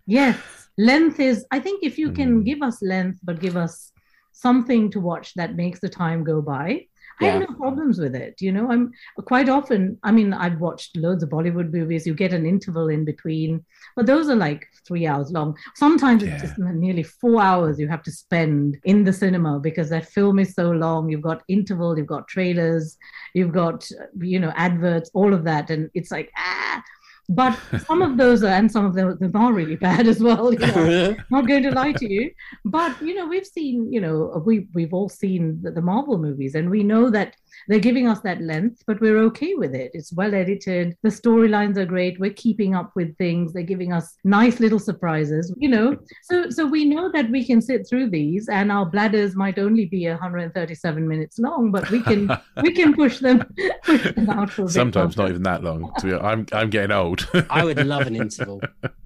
Yes, 0.06 0.36
length 0.78 1.20
is. 1.20 1.44
I 1.50 1.60
think 1.60 1.82
if 1.82 1.98
you 1.98 2.12
can 2.12 2.40
Mm. 2.40 2.44
give 2.44 2.62
us 2.62 2.80
length, 2.82 3.20
but 3.22 3.40
give 3.40 3.56
us 3.56 3.92
something 4.32 4.90
to 4.92 5.00
watch 5.00 5.34
that 5.34 5.56
makes 5.56 5.80
the 5.80 5.88
time 5.88 6.24
go 6.24 6.40
by, 6.40 6.86
I 7.20 7.26
Yeah. 7.26 7.32
have 7.32 7.40
no 7.48 7.54
problems 7.56 7.98
with 7.98 8.14
it. 8.14 8.40
You 8.40 8.52
know, 8.52 8.70
I'm 8.70 8.92
quite 9.26 9.48
often. 9.48 9.98
I 10.02 10.12
mean, 10.12 10.32
I've 10.32 10.60
watched 10.60 10.96
loads 10.96 11.22
of 11.22 11.30
Bollywood 11.30 11.72
movies. 11.72 12.06
You 12.06 12.14
get 12.14 12.32
an 12.32 12.46
interval 12.46 12.88
in 12.88 13.04
between, 13.04 13.64
but 13.96 14.06
those 14.06 14.28
are 14.28 14.36
like 14.36 14.66
three 14.86 15.06
hours 15.06 15.30
long. 15.32 15.56
Sometimes 15.74 16.22
Yeah. 16.22 16.30
it's 16.34 16.42
just 16.42 16.58
nearly 16.58 17.02
four 17.02 17.40
hours 17.42 17.78
you 17.78 17.88
have 17.88 18.02
to 18.04 18.12
spend 18.12 18.78
in 18.84 19.04
the 19.04 19.12
cinema 19.12 19.58
because 19.58 19.90
that 19.90 20.06
film 20.06 20.38
is 20.38 20.54
so 20.54 20.70
long. 20.70 21.08
You've 21.10 21.22
got 21.22 21.42
interval, 21.48 21.96
you've 21.98 22.06
got 22.06 22.28
trailers, 22.28 22.96
you've 23.34 23.52
got 23.52 23.88
you 24.20 24.38
know 24.38 24.52
adverts, 24.56 25.10
all 25.14 25.34
of 25.34 25.44
that, 25.44 25.70
and 25.70 25.90
it's 25.94 26.10
like 26.10 26.30
ah. 26.36 26.82
But 27.28 27.58
some 27.86 28.00
of 28.00 28.16
those 28.16 28.42
are, 28.42 28.48
and 28.48 28.70
some 28.70 28.86
of 28.86 28.94
them, 28.94 29.18
them 29.18 29.36
are 29.36 29.52
really 29.52 29.76
bad 29.76 30.06
as 30.06 30.22
well. 30.22 30.52
You 30.52 30.58
know? 30.58 31.16
Not 31.30 31.46
going 31.46 31.62
to 31.64 31.70
lie 31.70 31.92
to 31.92 32.10
you, 32.10 32.30
but 32.64 33.00
you 33.02 33.14
know, 33.14 33.26
we've 33.26 33.46
seen, 33.46 33.92
you 33.92 34.00
know, 34.00 34.42
we 34.46 34.68
we've 34.72 34.94
all 34.94 35.10
seen 35.10 35.60
the, 35.62 35.70
the 35.70 35.82
Marvel 35.82 36.18
movies, 36.18 36.54
and 36.54 36.70
we 36.70 36.82
know 36.82 37.10
that 37.10 37.36
they're 37.66 37.78
giving 37.80 38.06
us 38.08 38.20
that 38.20 38.40
length, 38.40 38.82
but 38.86 39.00
we're 39.00 39.18
okay 39.24 39.54
with 39.54 39.74
it. 39.74 39.90
It's 39.94 40.12
well 40.12 40.34
edited. 40.34 40.96
The 41.02 41.08
storylines 41.08 41.76
are 41.76 41.84
great. 41.84 42.20
We're 42.20 42.32
keeping 42.32 42.74
up 42.74 42.92
with 42.94 43.16
things. 43.18 43.52
They're 43.52 43.62
giving 43.62 43.92
us 43.92 44.16
nice 44.24 44.60
little 44.60 44.78
surprises, 44.78 45.52
you 45.58 45.68
know. 45.68 45.96
So 46.22 46.50
so 46.50 46.66
we 46.66 46.84
know 46.84 47.10
that 47.12 47.30
we 47.30 47.44
can 47.44 47.60
sit 47.60 47.86
through 47.88 48.10
these, 48.10 48.48
and 48.48 48.70
our 48.70 48.86
bladders 48.86 49.34
might 49.36 49.58
only 49.58 49.86
be 49.86 50.06
137 50.08 51.06
minutes 51.08 51.38
long, 51.38 51.70
but 51.70 51.90
we 51.90 52.00
can 52.02 52.30
we 52.62 52.72
can 52.72 52.94
push 52.94 53.18
them, 53.18 53.44
push 53.84 54.12
them 54.14 54.30
out 54.30 54.50
for 54.50 54.62
a 54.62 54.64
bit 54.66 54.72
Sometimes 54.74 55.16
not 55.16 55.30
even 55.30 55.42
that 55.42 55.62
long. 55.62 55.92
To 55.98 56.06
be, 56.06 56.14
I'm 56.14 56.46
I'm 56.52 56.70
getting 56.70 56.92
old. 56.92 57.28
I 57.50 57.64
would 57.64 57.84
love 57.86 58.06
an 58.06 58.16
interval. 58.24 58.60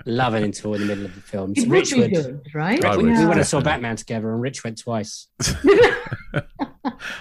Love 0.04 0.34
an 0.34 0.42
interval 0.44 0.74
in 0.74 0.80
the 0.82 0.86
middle 0.86 1.04
of 1.04 1.14
the 1.14 1.20
films. 1.20 1.58
It 1.58 1.68
would 1.68 1.70
Rich 1.78 1.94
would. 1.94 2.10
good, 2.12 2.40
right? 2.54 2.84
I 2.84 2.96
would. 2.96 3.04
We 3.06 3.12
Yeah. 3.12 3.26
went 3.28 3.38
and 3.38 3.46
saw 3.46 3.60
Batman 3.60 3.96
together, 3.96 4.32
and 4.32 4.40
Rich 4.42 4.64
went 4.64 4.78
twice. 4.78 5.28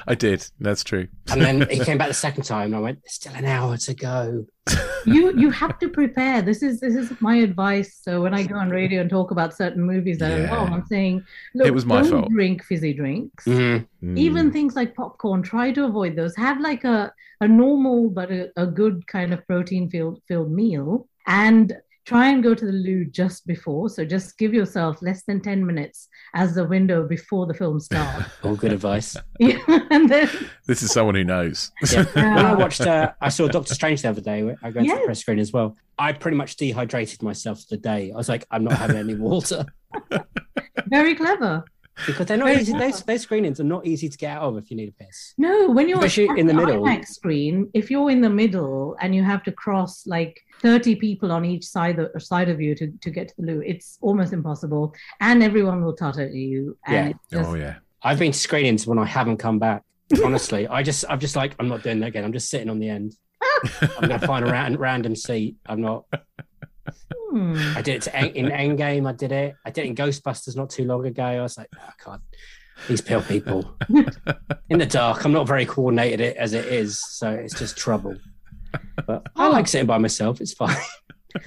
I 0.07 0.15
did. 0.15 0.47
That's 0.59 0.83
true. 0.83 1.07
And 1.29 1.41
then 1.41 1.69
he 1.69 1.79
came 1.79 1.97
back 1.97 2.07
the 2.07 2.13
second 2.13 2.43
time, 2.43 2.67
and 2.67 2.75
I 2.75 2.79
went, 2.79 2.99
"There's 3.03 3.13
still 3.13 3.33
an 3.35 3.45
hour 3.45 3.77
to 3.77 3.93
go." 3.93 4.45
you 5.05 5.37
you 5.37 5.49
have 5.49 5.79
to 5.79 5.87
prepare. 5.89 6.41
This 6.41 6.61
is 6.63 6.79
this 6.79 6.95
is 6.95 7.11
my 7.21 7.35
advice. 7.37 7.99
So 8.01 8.21
when 8.21 8.33
I 8.33 8.43
go 8.43 8.55
on 8.55 8.69
radio 8.69 9.01
and 9.01 9.09
talk 9.09 9.31
about 9.31 9.55
certain 9.55 9.83
movies 9.83 10.17
that 10.19 10.31
Yeah. 10.31 10.51
are 10.53 10.57
long, 10.57 10.73
I'm 10.73 10.85
saying, 10.85 11.23
look, 11.55 11.67
It 11.67 11.73
was 11.73 11.85
my 11.85 12.01
don't 12.01 12.11
fault. 12.11 12.29
drink 12.31 12.63
fizzy 12.63 12.93
drinks. 12.93 13.45
Mhm. 13.45 13.87
Mm. 14.03 14.17
Even 14.17 14.51
things 14.51 14.75
like 14.75 14.93
popcorn, 14.95 15.41
try 15.41 15.71
to 15.71 15.85
avoid 15.85 16.15
those. 16.15 16.35
Have 16.35 16.59
like 16.59 16.83
a, 16.83 17.13
a 17.39 17.47
normal 17.47 18.09
but 18.09 18.31
a, 18.31 18.51
a 18.57 18.65
good 18.67 19.05
kind 19.07 19.33
of 19.33 19.45
protein 19.47 19.89
filled 19.89 20.21
filled 20.27 20.51
meal 20.51 21.07
and 21.27 21.73
try 22.05 22.29
and 22.29 22.43
go 22.43 22.53
to 22.53 22.65
the 22.65 22.71
loo 22.71 23.05
just 23.05 23.45
before. 23.45 23.89
So 23.89 24.05
just 24.05 24.37
give 24.37 24.53
yourself 24.53 25.01
less 25.01 25.23
than 25.23 25.41
10 25.41 25.65
minutes 25.65 26.07
as 26.33 26.55
the 26.55 26.65
window 26.65 27.07
before 27.07 27.45
the 27.45 27.53
film 27.53 27.79
starts. 27.79 28.29
All 28.43 28.55
good 28.55 28.73
advice. 28.73 29.15
yeah, 29.39 29.59
and 29.91 30.09
then 30.09 30.29
this 30.67 30.83
is 30.83 30.91
someone 30.91 31.15
who 31.15 31.23
knows. 31.23 31.71
Yeah. 31.91 32.05
When 32.13 32.45
I 32.45 32.53
watched, 32.53 32.81
uh, 32.81 33.13
I 33.21 33.29
saw 33.29 33.47
Doctor 33.47 33.73
Strange 33.73 34.01
the 34.01 34.09
other 34.09 34.21
day. 34.21 34.55
I 34.63 34.71
go 34.71 34.81
to 34.81 34.87
the 34.87 35.01
press 35.05 35.19
screen 35.19 35.39
as 35.39 35.51
well. 35.51 35.75
I 35.97 36.13
pretty 36.13 36.37
much 36.37 36.55
dehydrated 36.55 37.21
myself 37.21 37.67
the 37.67 37.77
day. 37.77 38.11
I 38.11 38.17
was 38.17 38.29
like, 38.29 38.45
I'm 38.49 38.63
not 38.63 38.73
having 38.73 38.97
any 38.97 39.15
water 39.15 39.65
very 40.87 41.15
clever. 41.15 41.63
Because 42.05 42.25
they're 42.25 42.37
not 42.37 42.51
easy. 42.51 42.73
Those, 42.73 43.01
those 43.03 43.21
screenings 43.21 43.59
are 43.59 43.65
not 43.65 43.85
easy 43.85 44.09
to 44.09 44.17
get 44.17 44.37
out 44.37 44.43
of 44.43 44.57
if 44.57 44.71
you 44.71 44.77
need 44.77 44.89
a 44.89 45.03
piss. 45.03 45.33
No, 45.37 45.69
when 45.69 45.87
you're 45.87 45.97
Especially 46.03 46.39
in 46.39 46.47
the 46.47 46.53
middle. 46.53 46.83
IMAX 46.83 47.07
screen, 47.07 47.69
if 47.73 47.91
you're 47.91 48.09
in 48.09 48.21
the 48.21 48.29
middle 48.29 48.95
and 48.99 49.13
you 49.13 49.23
have 49.23 49.43
to 49.43 49.51
cross 49.51 50.05
like 50.07 50.39
30 50.61 50.95
people 50.95 51.31
on 51.31 51.45
each 51.45 51.65
side 51.65 51.99
of, 51.99 52.09
side 52.21 52.49
of 52.49 52.59
you 52.61 52.75
to, 52.75 52.91
to 53.01 53.09
get 53.09 53.27
to 53.29 53.33
the 53.37 53.43
loo, 53.43 53.63
it's 53.65 53.97
almost 54.01 54.33
impossible. 54.33 54.93
And 55.19 55.43
everyone 55.43 55.83
will 55.83 55.95
tutter 55.95 56.23
at 56.23 56.33
you. 56.33 56.77
And 56.85 57.09
Yeah. 57.09 57.13
Oh, 57.15 57.37
just, 57.37 57.49
Oh 57.49 57.55
yeah. 57.55 57.75
I've 58.03 58.19
been 58.19 58.31
to 58.31 58.37
screenings 58.37 58.87
when 58.87 58.97
I 58.97 59.05
haven't 59.05 59.37
come 59.37 59.59
back. 59.59 59.83
Honestly, 60.23 60.67
I 60.67 60.83
just, 60.83 61.05
I'm 61.07 61.19
just 61.19 61.35
like, 61.35 61.55
I'm 61.59 61.67
not 61.69 61.83
doing 61.83 61.99
that 62.01 62.07
again. 62.07 62.25
I'm 62.25 62.33
just 62.33 62.49
sitting 62.49 62.69
on 62.69 62.79
the 62.79 62.89
end. 62.89 63.15
I'm 63.81 64.07
going 64.07 64.19
to 64.19 64.27
find 64.27 64.45
a 64.45 64.51
ran- 64.51 64.77
random 64.77 65.15
seat. 65.15 65.55
I'm 65.65 65.81
not. 65.81 66.05
Hmm. 67.31 67.73
I 67.75 67.81
did 67.81 67.95
it 67.95 68.01
to, 68.03 68.37
in 68.37 68.47
Endgame. 68.47 69.07
I 69.07 69.13
did 69.13 69.31
it. 69.31 69.55
I 69.65 69.71
did 69.71 69.85
it 69.85 69.87
in 69.89 69.95
Ghostbusters 69.95 70.55
not 70.55 70.69
too 70.69 70.85
long 70.85 71.05
ago. 71.05 71.23
I 71.23 71.41
was 71.41 71.57
like, 71.57 71.69
oh, 71.77 71.83
I 71.87 72.03
can't. 72.03 72.21
These 72.87 73.01
pale 73.01 73.21
people 73.21 73.77
in 74.69 74.79
the 74.79 74.85
dark. 74.87 75.23
I'm 75.23 75.31
not 75.31 75.47
very 75.47 75.65
coordinated 75.65 76.19
it 76.19 76.37
as 76.37 76.53
it 76.53 76.65
is, 76.65 76.97
so 76.97 77.29
it's 77.29 77.57
just 77.57 77.77
trouble. 77.77 78.15
But 79.05 79.27
I 79.35 79.47
Oh. 79.47 79.51
like 79.51 79.67
sitting 79.67 79.85
by 79.87 79.97
myself. 79.99 80.41
It's 80.41 80.53
fine. 80.53 80.75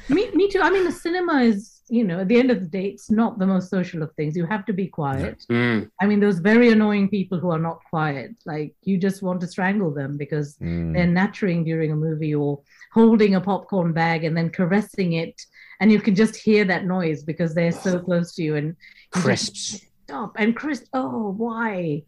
Me, 0.09 0.31
me 0.33 0.49
too. 0.51 0.61
I 0.61 0.71
mean, 0.71 0.85
the 0.85 0.93
cinema 0.93 1.43
is, 1.43 1.83
you 1.89 2.05
know, 2.05 2.21
at 2.21 2.29
the 2.29 2.39
end 2.39 2.51
of 2.51 2.61
the 2.61 2.67
day, 2.67 2.87
it's 2.87 3.11
not 3.11 3.39
the 3.39 3.47
most 3.47 3.69
social 3.71 4.03
of 4.03 4.13
things. 4.15 4.37
You 4.37 4.47
have 4.47 4.65
to 4.67 4.73
be 4.73 4.87
quiet. 4.89 5.45
Mm. 5.51 5.91
I 6.01 6.07
mean, 6.07 6.21
those 6.21 6.39
very 6.39 6.71
annoying 6.73 7.09
people 7.09 7.39
who 7.39 7.51
are 7.51 7.59
not 7.59 7.81
quiet, 7.91 8.31
like 8.47 8.75
you 8.83 8.97
just 8.99 9.23
want 9.23 9.41
to 9.43 9.47
strangle 9.47 9.93
them 9.93 10.17
because 10.17 10.57
Mm. 10.59 10.95
they're 10.95 11.07
nattering 11.07 11.65
during 11.65 11.93
a 11.93 11.97
movie 11.97 12.35
or 12.35 12.61
holding 12.93 13.35
a 13.35 13.41
popcorn 13.41 13.93
bag 13.93 14.25
and 14.25 14.37
then 14.37 14.51
caressing 14.51 15.15
it 15.15 15.41
and 15.81 15.91
you 15.91 16.01
can 16.01 16.15
just 16.15 16.37
hear 16.37 16.65
that 16.65 16.85
noise 16.87 17.25
because 17.25 17.55
they're 17.55 17.73
so 17.73 17.99
close 17.99 18.35
to 18.35 18.43
you 18.43 18.55
and 18.55 18.69
you 18.69 18.75
just 19.13 19.25
Crisps. 19.25 19.87
Stop 20.05 20.33
and 20.39 20.55
chris 20.55 20.85
oh 20.93 21.31
why 21.37 22.03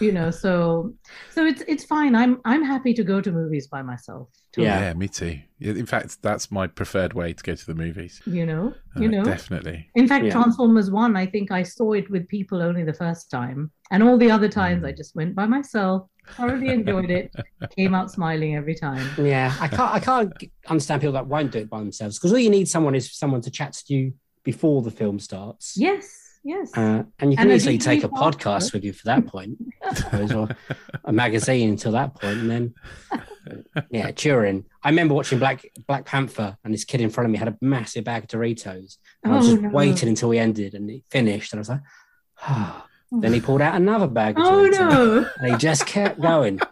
you 0.00 0.10
know 0.10 0.30
so 0.30 0.92
so 1.30 1.44
it's 1.44 1.62
it's 1.68 1.84
fine 1.84 2.14
i'm 2.14 2.40
i'm 2.44 2.62
happy 2.64 2.94
to 2.94 3.04
go 3.04 3.20
to 3.20 3.30
movies 3.30 3.66
by 3.66 3.82
myself 3.82 4.28
too, 4.52 4.62
Yeah. 4.62 4.80
Yeah. 4.80 4.94
me 4.94 5.08
too. 5.08 5.38
In 5.60 5.86
fact, 5.86 6.20
that's 6.20 6.50
my 6.50 6.66
preferred 6.66 7.14
way 7.14 7.32
to 7.32 7.42
go 7.42 7.54
to 7.54 7.66
the 7.66 7.74
movies. 7.74 8.20
you 8.26 8.44
know 8.44 8.74
Uh, 8.96 9.00
you 9.02 9.08
know 9.08 9.24
definitely. 9.24 9.88
in 9.94 10.06
fact 10.08 10.24
Yeah. 10.26 10.32
transformers 10.32 10.90
1 10.90 11.16
i 11.16 11.26
think 11.26 11.50
i 11.50 11.62
saw 11.62 11.92
it 11.92 12.10
with 12.10 12.26
people 12.28 12.60
only 12.62 12.84
the 12.84 12.92
first 13.04 13.30
time 13.30 13.70
and 13.90 14.02
all 14.02 14.16
the 14.18 14.30
other 14.30 14.48
times 14.48 14.84
i 14.84 14.92
just 14.92 15.14
went 15.14 15.34
by 15.34 15.46
myself 15.46 16.02
thoroughly 16.36 16.68
enjoyed 16.70 17.10
it 17.10 17.30
came 17.76 17.94
out 17.94 18.10
smiling 18.10 18.56
every 18.56 18.74
time 18.74 19.06
Yeah, 19.18 19.54
I 19.60 19.68
can't. 19.68 19.92
I 19.98 20.00
can't 20.00 20.32
understand 20.68 21.00
people 21.02 21.12
that 21.14 21.26
won't 21.26 21.50
do 21.52 21.58
it 21.58 21.70
by 21.70 21.78
themselves 21.80 22.18
because 22.18 22.32
all 22.32 22.38
you 22.38 22.50
need 22.58 22.68
someone 22.68 22.94
is 22.94 23.04
someone 23.22 23.40
to 23.42 23.50
chat 23.50 23.72
to 23.86 23.94
you 23.94 24.14
before 24.44 24.82
the 24.82 24.90
film 24.90 25.18
starts. 25.18 25.74
yes 25.76 26.21
yes 26.44 26.70
Uh, 26.76 27.04
and 27.18 27.30
you 27.30 27.36
can 27.36 27.46
And 27.46 27.52
easily 27.56 27.78
DVD 27.78 27.82
take 27.84 28.04
a 28.04 28.08
passport. 28.08 28.38
podcast 28.38 28.72
with 28.72 28.84
you 28.84 28.92
for 28.92 29.04
that 29.06 29.26
point, 29.26 29.56
I 29.84 29.94
suppose, 29.94 30.32
or 30.32 30.48
a 31.04 31.12
magazine 31.12 31.68
until 31.70 31.92
that 31.92 32.14
point, 32.14 32.38
and 32.40 32.50
then 32.50 32.74
yeah, 33.90 34.10
Turin. 34.10 34.64
I 34.82 34.88
remember 34.90 35.14
watching 35.14 35.38
Black 35.38 35.64
Black 35.86 36.04
Panther, 36.04 36.56
and 36.64 36.72
this 36.74 36.84
kid 36.84 37.00
in 37.00 37.10
front 37.10 37.26
of 37.26 37.30
me 37.32 37.38
had 37.38 37.48
a 37.48 37.56
massive 37.60 38.04
bag 38.04 38.24
of 38.24 38.28
Doritos, 38.28 38.96
and 39.22 39.32
I 39.32 39.36
was 39.36 39.46
Oh, 39.48 39.50
just 39.52 39.62
no. 39.62 39.68
waiting 39.70 40.08
until 40.08 40.30
he 40.32 40.38
ended, 40.38 40.74
and 40.74 40.88
he 40.90 41.04
finished, 41.10 41.52
and 41.52 41.58
I 41.58 41.62
was 41.62 41.68
like, 41.68 41.82
ah. 42.42 42.86
Then 43.12 43.34
he 43.34 43.40
pulled 43.46 43.60
out 43.60 43.74
another 43.74 44.06
bag 44.08 44.38
of 44.38 44.44
oh 44.44 44.50
Doritos, 44.70 44.78
no 44.78 45.26
and 45.38 45.52
he 45.52 45.56
just 45.58 45.86
kept 45.86 46.18
going. 46.20 46.60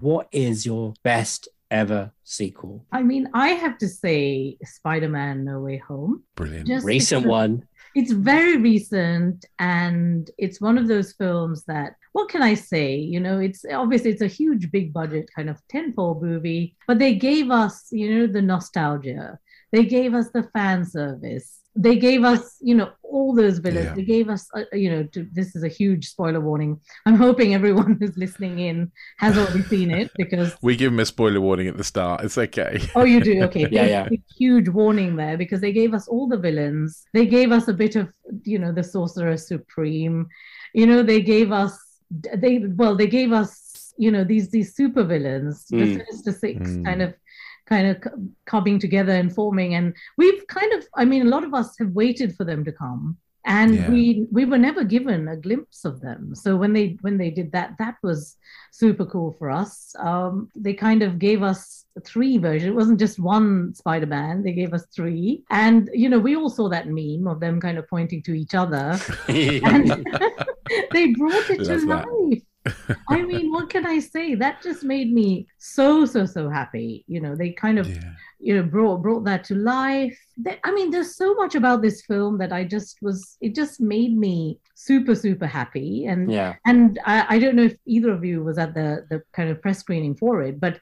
what 0.00 0.28
is 0.32 0.64
your 0.66 0.94
best 1.02 1.48
ever 1.70 2.12
sequel? 2.24 2.86
I 2.92 3.02
mean, 3.02 3.28
I 3.34 3.50
have 3.50 3.78
to 3.78 3.88
say 3.88 4.56
Spider 4.64 5.08
Man 5.08 5.44
No 5.44 5.60
Way 5.60 5.78
Home. 5.88 6.22
Brilliant. 6.34 6.66
Just 6.66 6.86
Recent 6.86 7.22
because 7.22 7.30
one. 7.30 7.68
It's 7.94 8.12
very 8.12 8.58
recent 8.58 9.44
and 9.58 10.30
it's 10.38 10.60
one 10.60 10.78
of 10.78 10.88
those 10.88 11.12
films 11.14 11.64
that, 11.64 11.94
what 12.12 12.28
can 12.28 12.42
I 12.42 12.54
say? 12.54 12.94
You 12.96 13.18
know, 13.18 13.40
it's 13.40 13.64
obviously 13.72 14.10
it's 14.10 14.22
a 14.22 14.26
huge, 14.26 14.70
big 14.70 14.92
budget 14.92 15.28
kind 15.34 15.50
of 15.50 15.60
tentpole 15.72 16.20
movie, 16.22 16.76
but 16.86 16.98
they 16.98 17.14
gave 17.14 17.50
us, 17.50 17.88
you 17.90 18.14
know, 18.14 18.26
the 18.26 18.42
nostalgia. 18.42 19.38
They 19.72 19.84
gave 19.84 20.14
us 20.14 20.30
the 20.30 20.44
fan 20.54 20.84
service. 20.84 21.60
They 21.80 21.96
gave 22.08 22.24
us, 22.24 22.42
you 22.60 22.74
know, 22.74 22.90
all 23.04 23.30
those 23.34 23.58
villains. 23.58 23.86
Yeah. 23.86 23.94
They 23.94 24.02
gave 24.14 24.28
us, 24.28 24.42
uh, 24.54 24.64
you 24.72 24.90
know, 24.90 25.02
to, 25.14 25.28
this 25.32 25.54
is 25.56 25.62
a 25.62 25.68
huge 25.80 26.04
spoiler 26.08 26.40
warning. 26.40 26.72
I'm 27.06 27.14
hoping 27.14 27.54
everyone 27.54 27.96
who's 28.00 28.16
listening 28.24 28.58
in 28.58 28.90
has 29.18 29.38
already 29.38 29.62
seen 29.62 29.90
it 30.00 30.10
because 30.16 30.56
We 30.60 30.74
give 30.76 30.90
them 30.92 30.98
a 31.00 31.06
spoiler 31.06 31.40
warning 31.40 31.68
at 31.68 31.76
the 31.76 31.84
start. 31.84 32.24
It's 32.24 32.36
okay. 32.46 32.74
Oh, 32.96 33.04
you 33.04 33.20
do? 33.20 33.34
Okay. 33.44 33.68
Yeah, 33.76 33.86
yeah. 33.86 34.08
Huge 34.36 34.68
warning 34.68 35.14
there 35.22 35.36
because 35.38 35.60
they 35.60 35.72
gave 35.72 35.94
us 35.94 36.08
all 36.08 36.26
the 36.28 36.36
villains. 36.48 36.90
They 37.14 37.26
gave 37.26 37.52
us 37.52 37.68
a 37.68 37.76
bit 37.84 37.94
of, 37.96 38.08
you 38.44 38.58
know, 38.58 38.72
the 38.72 38.82
Sorcerer 38.84 39.36
Supreme. 39.36 40.26
You 40.74 40.86
know, 40.86 41.02
they 41.02 41.20
gave 41.34 41.52
us, 41.52 41.72
they 42.44 42.58
well, 42.80 42.96
they 42.96 43.06
gave 43.06 43.32
us, 43.32 43.92
you 44.04 44.10
know, 44.10 44.24
these 44.24 44.46
these 44.50 44.74
super 44.74 45.04
villains, 45.04 45.66
the 45.70 45.76
Mm. 45.76 45.96
Sinister 45.98 46.32
Six, 46.32 46.58
Mm. 46.70 46.84
kind 46.88 47.02
of, 47.02 47.14
kind 47.68 47.86
of 47.86 47.96
coming 48.46 48.78
together 48.78 49.12
and 49.12 49.34
forming. 49.34 49.74
And 49.74 49.94
we've 50.16 50.46
kind 50.48 50.72
of, 50.72 50.86
I 50.96 51.04
mean, 51.04 51.22
a 51.26 51.30
lot 51.30 51.44
of 51.44 51.54
us 51.54 51.76
have 51.78 51.90
waited 51.90 52.34
for 52.36 52.44
them 52.44 52.64
to 52.64 52.72
come. 52.72 53.18
And 53.44 53.74
Yeah. 53.76 53.90
we 53.90 54.26
we 54.30 54.44
were 54.44 54.58
never 54.58 54.84
given 54.84 55.28
a 55.28 55.36
glimpse 55.36 55.84
of 55.90 56.00
them. 56.00 56.34
So 56.34 56.56
when 56.56 56.72
they 56.76 56.86
when 57.04 57.16
they 57.16 57.30
did 57.30 57.52
that, 57.52 57.70
that 57.78 57.96
was 58.02 58.36
super 58.72 59.06
cool 59.06 59.36
for 59.38 59.48
us. 59.62 59.94
Um, 59.98 60.50
they 60.64 60.74
kind 60.74 61.02
of 61.02 61.18
gave 61.18 61.42
us 61.42 61.86
three 62.04 62.36
versions. 62.38 62.70
It 62.72 62.74
wasn't 62.74 63.00
just 63.00 63.18
one 63.18 63.74
Spider-Man. 63.74 64.42
They 64.42 64.52
gave 64.52 64.74
us 64.74 64.84
three, 64.94 65.44
and 65.64 65.88
you 65.94 66.08
know 66.10 66.18
we 66.18 66.36
all 66.36 66.50
saw 66.50 66.68
that 66.68 66.88
meme 66.88 67.26
of 67.32 67.40
them 67.40 67.60
kind 67.60 67.78
of 67.78 67.88
pointing 67.88 68.22
to 68.24 68.32
each 68.42 68.54
other. 68.54 68.98
And 69.28 69.86
they 70.92 71.04
brought 71.20 71.48
it 71.54 71.64
to 71.64 71.76
life. 71.86 72.42
I 73.08 73.22
mean, 73.22 73.50
what 73.52 73.70
can 73.70 73.86
I 73.86 73.98
say? 73.98 74.34
That 74.34 74.62
just 74.62 74.82
made 74.84 75.12
me 75.12 75.46
so 75.58 76.04
so 76.04 76.26
so 76.26 76.50
happy. 76.50 77.04
You 77.06 77.20
know, 77.20 77.34
they 77.34 77.50
kind 77.52 77.78
of 77.78 77.86
Yeah. 77.88 78.12
you 78.40 78.54
know 78.54 78.62
brought 78.62 79.02
brought 79.02 79.24
that 79.24 79.42
to 79.48 79.54
life 79.56 80.16
There- 80.36 80.60
i 80.62 80.70
mean 80.76 80.88
there's 80.92 81.16
so 81.16 81.34
much 81.34 81.54
about 81.56 81.82
this 81.82 81.98
film 82.10 82.38
that 82.38 82.52
i 82.52 82.62
just 82.76 82.92
was 83.02 83.18
it 83.40 83.52
just 83.60 83.80
made 83.80 84.14
me 84.26 84.60
super 84.76 85.14
super 85.16 85.48
happy 85.58 86.06
and 86.10 86.30
yeah. 86.30 86.54
and 86.64 87.00
I, 87.04 87.16
I 87.34 87.36
don't 87.40 87.56
know 87.56 87.64
if 87.70 87.76
either 87.94 88.10
of 88.12 88.24
you 88.24 88.44
was 88.44 88.56
at 88.64 88.74
the 88.78 88.88
the 89.10 89.18
kind 89.36 89.50
of 89.50 89.60
press 89.60 89.80
screening 89.80 90.14
for 90.14 90.34
it 90.48 90.60
but 90.60 90.74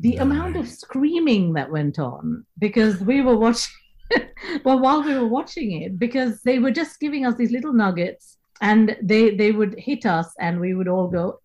the 0.00 0.16
No. 0.16 0.22
amount 0.22 0.56
of 0.56 0.66
screaming 0.68 1.52
that 1.56 1.70
went 1.70 1.98
on 1.98 2.46
because 2.58 2.94
we 3.10 3.20
were 3.20 3.36
watching 3.36 3.74
well 4.64 4.78
while 4.84 5.02
we 5.04 5.14
were 5.14 5.32
watching 5.38 5.82
it 5.82 5.98
because 5.98 6.40
they 6.48 6.58
were 6.58 6.74
just 6.80 6.98
giving 6.98 7.26
us 7.26 7.34
these 7.36 7.52
little 7.52 7.74
nuggets 7.84 8.38
and 8.62 8.96
they 9.02 9.34
they 9.36 9.52
would 9.52 9.78
hit 9.78 10.06
us 10.06 10.34
and 10.38 10.58
we 10.58 10.72
would 10.72 10.88
all 10.88 11.08
go! 11.08 11.40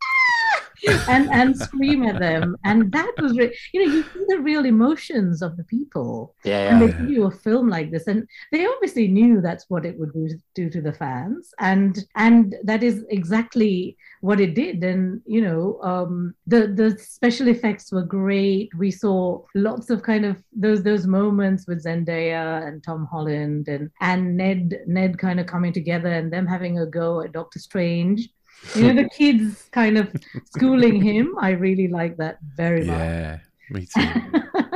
And 1.07 1.29
and 1.29 1.57
scream 1.57 2.03
at 2.03 2.19
them. 2.19 2.57
And 2.63 2.91
that 2.91 3.13
was, 3.19 3.38
re- 3.38 3.55
you 3.74 3.86
know, 3.86 3.93
you 3.93 4.03
see 4.03 4.25
the 4.27 4.39
real 4.39 4.65
emotions 4.65 5.41
of 5.41 5.57
the 5.57 5.63
people. 5.63 6.36
Yeah, 6.43 6.72
And 6.72 6.81
they 6.81 6.88
give 6.98 7.10
you 7.10 7.25
a 7.25 7.31
film 7.31 7.69
like 7.69 7.91
this, 7.91 8.07
and 8.07 8.27
they 8.51 8.65
obviously 8.65 9.07
knew 9.07 9.41
that's 9.41 9.65
what 9.69 9.86
it 9.86 9.98
would 10.00 10.13
do, 10.13 10.29
do 10.55 10.69
to 10.69 10.81
the 10.81 10.93
fans, 10.93 11.53
and 11.60 12.05
and 12.15 12.55
that 12.63 12.84
is 12.84 13.05
exactly 13.10 13.98
what 14.22 14.39
it 14.39 14.53
did. 14.55 14.84
And 14.84 15.22
you 15.25 15.41
know, 15.41 15.79
um, 15.81 16.36
the 16.46 16.67
the 16.67 16.98
special 17.00 17.48
effects 17.48 17.91
were 17.91 18.03
great. 18.03 18.69
We 18.77 18.91
saw 18.91 19.43
lots 19.55 19.89
of 19.89 20.03
kind 20.03 20.25
of 20.25 20.38
those 20.55 20.84
those 20.84 21.05
moments 21.07 21.67
with 21.67 21.84
Zendaya 21.84 22.67
and 22.67 22.84
Tom 22.84 23.07
Holland 23.12 23.67
and 23.67 23.89
and 24.01 24.38
Ned 24.38 24.79
Ned 24.88 25.17
kind 25.17 25.39
of 25.39 25.48
coming 25.48 25.74
together 25.74 26.10
and 26.10 26.31
them 26.31 26.48
having 26.48 26.79
a 26.79 26.86
go 26.86 27.22
at 27.22 27.31
Doctor 27.31 27.60
Strange. 27.60 28.29
You 28.75 28.93
know, 28.93 29.03
the 29.03 29.09
kids 29.17 29.67
kind 29.71 29.97
of 29.97 30.11
schooling 30.45 31.01
him. 31.01 31.35
I 31.39 31.51
really 31.51 31.87
like 31.87 32.17
that 32.17 32.39
very 32.55 32.83
much. 32.83 32.97
Yeah, 32.97 33.39
me 33.69 33.85
too. 33.85 34.61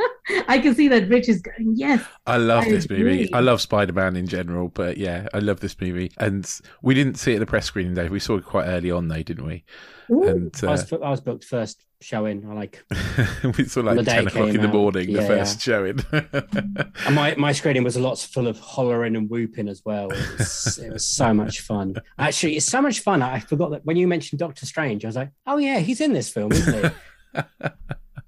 I 0.48 0.60
can 0.60 0.76
see 0.76 0.88
that 0.90 1.08
Rich 1.10 1.30
is 1.30 1.42
going, 1.42 1.74
yes. 1.76 2.04
I 2.26 2.38
love 2.38 2.66
I 2.66 2.70
this 2.70 2.90
movie. 2.90 3.34
I 3.34 3.40
love 3.40 3.62
Spider 3.62 3.94
Man 3.94 4.16
in 4.16 4.28
general, 4.28 4.70
but 4.70 4.98
yeah, 4.98 5.28
I 5.34 5.40
love 5.40 5.60
this 5.60 5.80
movie. 5.80 6.12
And 6.18 6.50
we 6.82 6.94
didn't 6.94 7.16
see 7.16 7.32
it 7.34 7.36
at 7.36 7.40
the 7.40 7.46
press 7.46 7.66
screening, 7.66 7.94
Dave. 7.94 8.12
We 8.12 8.20
saw 8.20 8.38
it 8.38 8.46
quite 8.46 8.66
early 8.66 8.92
on, 8.92 9.08
though, 9.08 9.24
didn't 9.24 9.46
we? 9.46 9.64
Ooh. 10.12 10.24
And 10.24 10.56
I 10.64 10.68
uh, 10.68 10.72
was, 10.72 10.94
I 10.94 11.10
was 11.10 11.22
booked 11.22 11.46
first 11.46 11.86
showing. 12.02 12.46
I 12.50 12.54
like, 12.54 12.84
we 13.58 13.66
saw 13.66 13.82
like 13.82 14.04
10 14.04 14.28
o'clock 14.28 14.48
came 14.48 14.56
in 14.56 14.62
the 14.62 14.68
out. 14.68 14.74
morning, 14.74 15.14
the 15.14 15.22
Yeah, 15.22 15.28
first 15.28 15.62
showing. 15.62 16.04
and 16.12 17.16
my, 17.16 17.36
my 17.36 17.52
screening 17.54 17.84
was 17.84 17.96
a 17.96 18.02
lot 18.02 18.20
full 18.20 18.48
of 18.48 18.60
hollering 18.60 19.16
and 19.16 19.30
whooping 19.30 19.70
as 19.70 19.82
well. 19.86 20.12
It 20.12 20.38
was, 20.38 20.78
it 20.80 20.92
was 20.92 21.06
so 21.06 21.34
much 21.34 21.62
fun. 21.62 21.96
Actually, 22.18 22.58
it's 22.58 22.66
so 22.66 22.82
much 22.82 23.00
fun. 23.00 23.22
I 23.22 23.40
forgot 23.40 23.72
that 23.72 23.86
when 23.86 23.96
you 23.98 24.08
mentioned 24.08 24.40
Doctor 24.40 24.66
Strange, 24.66 25.06
I 25.06 25.08
was 25.08 25.16
like, 25.16 25.32
oh 25.48 25.58
yeah, 25.58 25.80
he's 25.80 26.02
in 26.02 26.14
this 26.14 26.30
film, 26.30 26.52
isn't 26.52 26.92
he? 27.34 27.40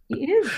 He 0.09 0.25
is. 0.31 0.51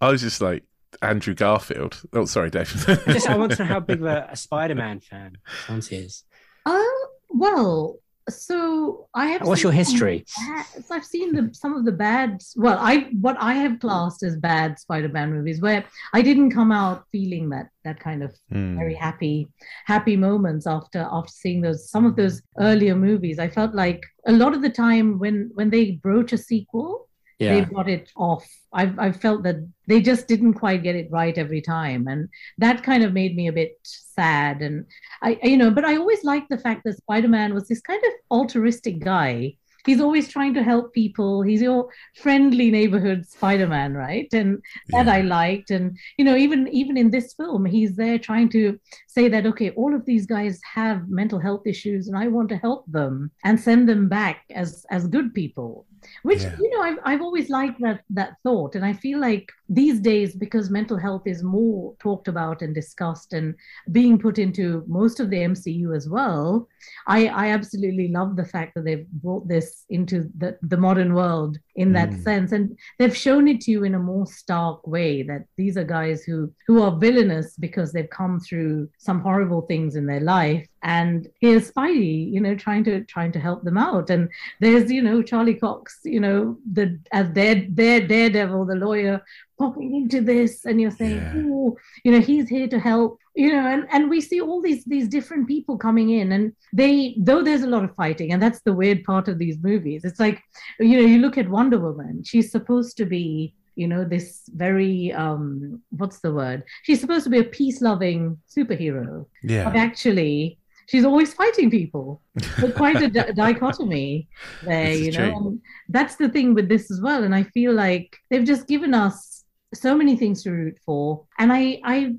I 0.00 0.10
was 0.10 0.20
just 0.20 0.40
like, 0.40 0.64
Andrew 1.02 1.34
Garfield. 1.34 2.02
Oh, 2.12 2.24
sorry, 2.24 2.50
Dave. 2.50 2.72
I 2.88 3.12
just 3.12 3.28
I 3.28 3.36
want 3.36 3.52
to 3.52 3.58
know 3.58 3.64
how 3.74 3.80
big 3.80 4.00
of 4.00 4.06
a, 4.06 4.28
a 4.30 4.36
Spider-Man 4.46 5.00
fan 5.00 5.38
Chauncey 5.66 5.96
is. 5.96 6.24
Oh, 6.66 7.08
well, 7.28 7.98
so 8.28 9.08
I 9.14 9.26
have. 9.26 9.46
What's 9.46 9.64
your 9.64 9.72
history? 9.72 10.24
some 10.28 10.54
bad- 10.54 10.84
I've 10.92 11.04
seen 11.04 11.34
the, 11.34 11.50
some 11.52 11.74
of 11.74 11.84
the 11.84 11.90
bad. 11.92 12.40
Well, 12.54 12.78
I 12.80 13.08
what 13.20 13.36
I 13.40 13.54
have 13.54 13.80
classed 13.80 14.22
as 14.22 14.36
bad 14.36 14.78
Spider-Man 14.78 15.32
movies, 15.32 15.60
where 15.60 15.84
I 16.12 16.22
didn't 16.22 16.50
come 16.52 16.70
out 16.70 17.04
feeling 17.10 17.48
that 17.50 17.68
that 17.84 17.98
kind 17.98 18.22
of 18.22 18.32
Hmm. 18.50 18.76
very 18.78 18.94
happy 18.94 19.48
happy 19.86 20.16
moments 20.16 20.66
after 20.68 21.00
after 21.10 21.32
seeing 21.32 21.62
those 21.62 21.90
some 21.90 22.06
of 22.06 22.14
those 22.14 22.40
earlier 22.60 22.94
movies. 22.94 23.40
I 23.40 23.48
felt 23.48 23.74
like 23.74 24.04
a 24.26 24.32
lot 24.32 24.54
of 24.54 24.62
the 24.62 24.70
time 24.70 25.18
when 25.18 25.50
when 25.54 25.70
they 25.70 25.92
broach 25.92 26.32
a 26.32 26.38
sequel, 26.38 27.08
Yeah. 27.42 27.60
they 27.60 27.64
got 27.74 27.88
it 27.88 28.10
off. 28.16 28.46
I've 28.72 28.98
I've 28.98 29.20
felt 29.20 29.42
that 29.44 29.56
they 29.86 30.00
just 30.00 30.28
didn't 30.28 30.54
quite 30.54 30.82
get 30.82 30.96
it 30.96 31.08
right 31.10 31.36
every 31.36 31.60
time, 31.60 32.06
and 32.08 32.28
that 32.58 32.82
kind 32.82 33.02
of 33.04 33.12
made 33.12 33.36
me 33.36 33.48
a 33.48 33.52
bit 33.52 33.78
sad. 33.84 34.62
And 34.62 34.86
I, 35.22 35.38
you 35.42 35.56
know, 35.56 35.70
but 35.70 35.84
I 35.84 35.96
always 35.96 36.24
liked 36.24 36.48
the 36.50 36.58
fact 36.58 36.82
that 36.84 36.96
Spider-Man 36.98 37.54
was 37.54 37.68
this 37.68 37.80
kind 37.80 38.02
of 38.04 38.12
altruistic 38.30 39.00
guy. 39.00 39.56
He's 39.84 40.00
always 40.00 40.28
trying 40.28 40.54
to 40.54 40.62
help 40.62 40.94
people. 40.94 41.42
He's 41.42 41.60
your 41.60 41.88
friendly 42.14 42.70
neighborhood 42.70 43.26
Spider-Man, 43.26 43.94
right? 43.94 44.28
And 44.32 44.62
that 44.90 45.06
Yeah. 45.06 45.14
I 45.14 45.20
liked. 45.22 45.70
And 45.72 45.98
you 46.18 46.24
know, 46.24 46.36
even 46.36 46.68
even 46.68 46.96
in 46.96 47.10
this 47.10 47.34
film, 47.34 47.64
he's 47.64 47.96
there 47.96 48.18
trying 48.18 48.48
to 48.50 48.78
say 49.08 49.28
that 49.28 49.44
okay, 49.46 49.70
all 49.70 49.92
of 49.94 50.04
these 50.06 50.24
guys 50.26 50.60
have 50.74 51.08
mental 51.08 51.40
health 51.40 51.66
issues, 51.66 52.06
and 52.08 52.16
I 52.16 52.28
want 52.28 52.48
to 52.50 52.56
help 52.56 52.84
them 52.90 53.32
and 53.44 53.58
send 53.60 53.88
them 53.88 54.08
back 54.08 54.44
as 54.54 54.86
as 54.90 55.08
good 55.08 55.34
people 55.34 55.86
which 56.22 56.42
Yeah. 56.42 56.56
you 56.58 56.70
know 56.70 56.82
I've, 56.82 56.98
I've 57.04 57.22
always 57.22 57.48
liked 57.50 57.80
that 57.80 58.00
that 58.10 58.36
thought 58.42 58.74
and 58.74 58.84
i 58.84 58.92
feel 58.92 59.18
like 59.20 59.50
these 59.68 60.00
days 60.00 60.34
because 60.34 60.68
mental 60.70 60.98
health 60.98 61.22
is 61.26 61.42
more 61.42 61.94
talked 61.98 62.28
about 62.28 62.60
and 62.62 62.74
discussed 62.74 63.32
and 63.32 63.54
being 63.92 64.18
put 64.18 64.38
into 64.38 64.84
most 64.86 65.20
of 65.20 65.30
the 65.30 65.38
mcu 65.38 65.96
as 65.96 66.08
well 66.08 66.68
i 67.06 67.26
i 67.28 67.48
absolutely 67.50 68.08
love 68.08 68.36
the 68.36 68.44
fact 68.44 68.74
that 68.74 68.84
they've 68.84 69.06
brought 69.24 69.46
this 69.48 69.84
into 69.90 70.28
the 70.38 70.58
the 70.62 70.76
modern 70.76 71.14
world 71.14 71.58
in 71.76 71.92
that 71.92 72.10
Mm. 72.10 72.22
sense 72.22 72.52
and 72.52 72.76
they've 72.98 73.16
shown 73.16 73.48
it 73.48 73.60
to 73.62 73.70
you 73.70 73.84
in 73.84 73.94
a 73.94 73.98
more 73.98 74.26
stark 74.26 74.86
way 74.86 75.22
that 75.22 75.44
these 75.56 75.76
are 75.78 75.84
guys 75.84 76.22
who 76.24 76.52
who 76.66 76.82
are 76.82 76.98
villainous 76.98 77.56
because 77.56 77.92
they've 77.92 78.10
come 78.10 78.38
through 78.40 78.88
some 78.98 79.20
horrible 79.20 79.62
things 79.62 79.96
in 79.96 80.04
their 80.06 80.20
life 80.20 80.66
and 80.82 81.28
here's 81.40 81.70
spidey 81.70 82.30
you 82.30 82.40
know 82.40 82.54
trying 82.54 82.84
to 82.84 83.02
trying 83.04 83.32
to 83.32 83.40
help 83.40 83.62
them 83.64 83.78
out 83.78 84.10
and 84.10 84.28
there's 84.60 84.90
you 84.92 85.00
know 85.00 85.22
charlie 85.22 85.54
cox 85.54 85.91
you 86.04 86.20
know 86.20 86.56
the 86.72 86.98
as 87.12 87.30
their 87.32 87.66
their 87.70 88.06
daredevil 88.06 88.64
the 88.66 88.74
lawyer 88.74 89.22
popping 89.58 89.94
into 89.94 90.20
this 90.20 90.64
and 90.64 90.80
you're 90.80 90.90
saying 90.90 91.16
Yeah. 91.16 91.32
oh 91.36 91.76
you 92.04 92.12
know 92.12 92.20
he's 92.20 92.48
here 92.48 92.68
to 92.68 92.78
help 92.78 93.18
you 93.34 93.52
know 93.52 93.66
and 93.66 93.86
and 93.92 94.10
we 94.10 94.20
see 94.20 94.40
all 94.40 94.60
these 94.60 94.84
these 94.84 95.08
different 95.08 95.48
people 95.48 95.78
coming 95.78 96.10
in 96.10 96.32
and 96.32 96.52
they 96.72 97.14
though 97.18 97.42
there's 97.42 97.62
a 97.62 97.68
lot 97.68 97.84
of 97.84 97.94
fighting 97.94 98.32
and 98.32 98.42
that's 98.42 98.60
the 98.62 98.72
weird 98.72 99.04
part 99.04 99.28
of 99.28 99.38
these 99.38 99.58
movies 99.62 100.04
it's 100.04 100.20
like 100.20 100.42
you 100.78 101.00
know 101.00 101.06
you 101.06 101.18
look 101.18 101.38
at 101.38 101.48
wonder 101.48 101.78
woman 101.78 102.22
she's 102.24 102.50
supposed 102.50 102.96
to 102.96 103.06
be 103.06 103.54
you 103.74 103.88
know 103.88 104.04
this 104.04 104.42
very 104.54 105.12
um 105.12 105.80
what's 105.90 106.20
the 106.20 106.32
word? 106.32 106.62
She's 106.82 107.00
supposed 107.00 107.24
to 107.24 107.30
be 107.30 107.38
a 107.38 107.44
peace 107.44 107.80
loving 107.80 108.38
superhero 108.48 109.24
yeah. 109.42 109.64
but 109.64 109.76
actually 109.76 110.58
she's 110.92 111.06
always 111.06 111.32
fighting 111.32 111.70
people 111.70 112.20
but 112.60 112.74
quite 112.74 113.00
a 113.00 113.08
di- 113.08 113.32
dichotomy 113.44 114.28
there 114.62 114.88
This 114.88 115.00
you 115.06 115.12
know 115.12 115.36
and 115.36 115.60
that's 115.88 116.16
the 116.16 116.28
thing 116.28 116.52
with 116.52 116.68
this 116.68 116.90
as 116.90 117.00
well 117.00 117.24
and 117.24 117.34
i 117.34 117.42
feel 117.56 117.72
like 117.72 118.14
they've 118.28 118.44
just 118.54 118.68
given 118.68 118.92
us 118.92 119.44
so 119.74 119.96
many 119.96 120.14
things 120.16 120.42
to 120.42 120.50
root 120.50 120.76
for 120.86 121.24
and 121.38 121.50
i 121.52 121.80
i 121.84 122.14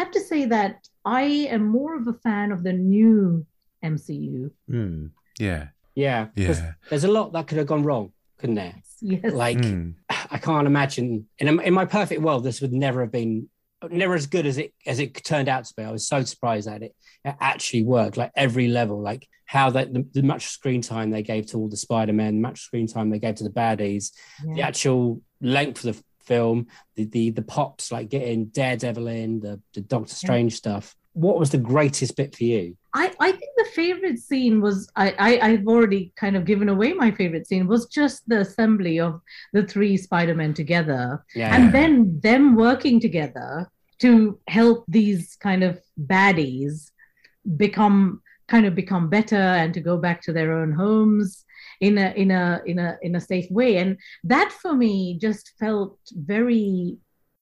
have 0.00 0.10
to 0.10 0.20
say 0.20 0.44
that 0.44 0.74
i 1.06 1.22
am 1.56 1.66
more 1.66 1.96
of 1.96 2.06
a 2.06 2.12
fan 2.26 2.52
of 2.52 2.62
the 2.64 2.72
new 2.72 3.46
mcu 3.84 4.50
Hmm. 4.68 5.06
Yeah. 5.38 5.68
Yeah, 5.94 6.26
'cause 6.36 6.60
Yeah. 6.60 6.72
there's 6.90 7.04
a 7.04 7.10
lot 7.18 7.32
that 7.32 7.46
could 7.48 7.58
have 7.58 7.66
gone 7.66 7.82
wrong, 7.88 8.12
couldn't 8.38 8.56
there? 8.56 8.74
yes 9.00 9.32
Like, 9.32 9.64
Hmm. 9.64 9.90
I 10.34 10.38
can't 10.38 10.66
imagine 10.66 11.26
in 11.38 11.46
a, 11.48 11.54
in 11.68 11.72
my 11.74 11.86
perfect 11.86 12.20
world 12.22 12.44
this 12.44 12.60
would 12.60 12.72
never 12.72 13.00
have 13.02 13.10
been 13.12 13.48
never 13.90 14.14
as 14.14 14.26
good 14.26 14.46
as 14.46 14.58
it 14.58 14.72
as 14.86 14.98
it 14.98 15.14
turned 15.24 15.48
out 15.48 15.64
to 15.64 15.74
be. 15.76 15.82
I 15.82 15.92
was 15.92 16.06
so 16.06 16.22
surprised 16.22 16.68
that 16.68 16.82
it, 16.82 16.94
it 17.24 17.34
actually 17.40 17.82
worked, 17.82 18.16
like 18.16 18.32
every 18.34 18.68
level, 18.68 19.00
like 19.00 19.28
how 19.44 19.70
that 19.70 19.92
the, 19.92 20.06
the 20.12 20.22
much 20.22 20.46
screen 20.46 20.82
time 20.82 21.10
they 21.10 21.22
gave 21.22 21.46
to 21.46 21.58
all 21.58 21.68
the 21.68 21.76
Spider 21.76 22.12
Men, 22.12 22.40
much 22.40 22.60
screen 22.60 22.86
time 22.86 23.10
they 23.10 23.18
gave 23.18 23.36
to 23.36 23.44
the 23.44 23.50
baddies, 23.50 24.12
the 24.54 24.62
actual 24.62 25.22
length 25.40 25.84
of 25.84 25.96
the 25.96 26.04
film, 26.24 26.66
the 26.96 27.04
the 27.04 27.30
the 27.30 27.42
pops 27.42 27.92
like 27.92 28.08
getting 28.08 28.46
Daredevil 28.46 29.06
in, 29.06 29.40
the 29.40 29.60
the 29.74 29.80
Doctor 29.80 30.14
Strange 30.14 30.54
stuff. 30.54 30.94
What 31.18 31.38
was 31.38 31.50
the 31.50 31.58
greatest 31.58 32.16
bit 32.16 32.36
for 32.36 32.44
you? 32.44 32.76
I, 32.94 33.12
I 33.20 33.32
think 33.32 33.50
the 33.56 33.68
favorite 33.74 34.18
scene 34.18 34.60
was 34.60 34.88
I, 34.94 35.14
I 35.18 35.48
I've 35.48 35.66
already 35.66 36.12
kind 36.16 36.36
of 36.36 36.44
given 36.44 36.68
away 36.68 36.92
my 36.92 37.10
favorite 37.10 37.46
scene 37.46 37.66
was 37.66 37.86
just 37.86 38.28
the 38.28 38.40
assembly 38.40 39.00
of 39.00 39.20
the 39.52 39.64
three 39.64 39.96
Spider-Men 39.96 40.54
together. 40.54 41.24
Yeah, 41.34 41.54
and 41.54 41.74
then 41.74 42.20
them 42.22 42.54
working 42.54 43.00
together 43.00 43.68
to 43.98 44.38
help 44.48 44.84
these 44.88 45.36
kind 45.36 45.64
of 45.64 45.80
baddies 46.06 46.90
become 47.56 48.22
kind 48.46 48.66
of 48.66 48.74
become 48.74 49.08
better 49.08 49.36
and 49.36 49.74
to 49.74 49.80
go 49.80 49.96
back 49.96 50.22
to 50.22 50.32
their 50.32 50.52
own 50.52 50.72
homes 50.72 51.44
in 51.80 51.98
a 51.98 52.12
in 52.16 52.30
a 52.30 52.62
in 52.64 52.78
a 52.78 52.96
in 53.02 53.16
a 53.16 53.20
safe 53.20 53.50
way. 53.50 53.76
And 53.78 53.98
that 54.24 54.52
for 54.52 54.74
me 54.74 55.18
just 55.20 55.52
felt 55.58 55.98
very 56.12 56.96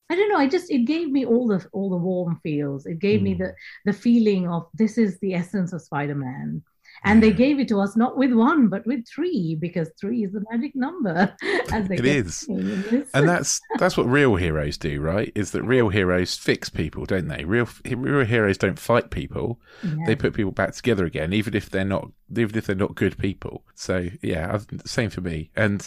I 0.09 0.15
don't 0.15 0.29
know. 0.29 0.39
I 0.39 0.47
just 0.49 0.71
it 0.71 0.85
gave 0.85 1.11
me 1.11 1.25
all 1.27 1.49
the 1.49 1.67
all 1.73 1.91
the 1.91 1.97
warm 1.97 2.39
feels. 2.43 2.87
It 2.87 2.99
gave 3.01 3.23
me 3.23 3.35
Mm. 3.35 3.39
the 3.39 3.55
the 3.87 3.93
feeling 3.93 4.49
of 4.49 4.67
this 4.75 4.99
is 4.99 5.19
the 5.21 5.35
essence 5.35 5.73
of 5.73 5.83
Spider-Man. 5.83 6.63
And 7.05 7.23
they 7.23 7.31
gave 7.31 7.59
it 7.61 7.69
to 7.69 7.79
us 7.81 7.95
not 7.95 8.17
with 8.17 8.33
one, 8.33 8.69
but 8.69 8.87
with 8.87 9.07
three, 9.07 9.55
because 9.61 9.91
three 10.01 10.25
is 10.25 10.33
the 10.33 10.43
magic 10.51 10.75
number. 10.75 11.37
As 11.71 11.87
they 11.89 11.97
It 11.97 12.07
is. 12.07 12.37
saying 12.39 12.61
in 12.61 12.83
this. 12.85 13.11
And 13.13 13.29
that's 13.29 13.61
that's 13.79 13.99
what 13.99 14.07
real 14.07 14.37
heroes 14.37 14.79
do, 14.79 15.01
right? 15.03 15.31
Is 15.35 15.51
that 15.51 15.63
real 15.63 15.91
heroes 15.91 16.37
fix 16.37 16.71
people, 16.71 17.05
don't 17.05 17.29
they? 17.29 17.45
Real 17.45 17.69
real 17.85 18.25
heroes 18.25 18.57
don't 18.57 18.79
fight 18.79 19.11
people; 19.11 19.61
Yeah. 19.85 20.07
they 20.07 20.17
put 20.17 20.33
people 20.35 20.53
back 20.53 20.73
together 20.73 21.05
again, 21.05 21.33
even 21.35 21.53
if 21.55 21.69
they're 21.69 21.85
not 21.85 22.11
even 22.35 22.57
if 22.57 22.67
they're 22.67 22.75
not 22.77 22.95
good 22.95 23.19
people. 23.19 23.65
So 23.75 24.09
yeah, 24.23 24.59
same 24.87 25.11
for 25.11 25.21
me. 25.21 25.51
And 25.55 25.87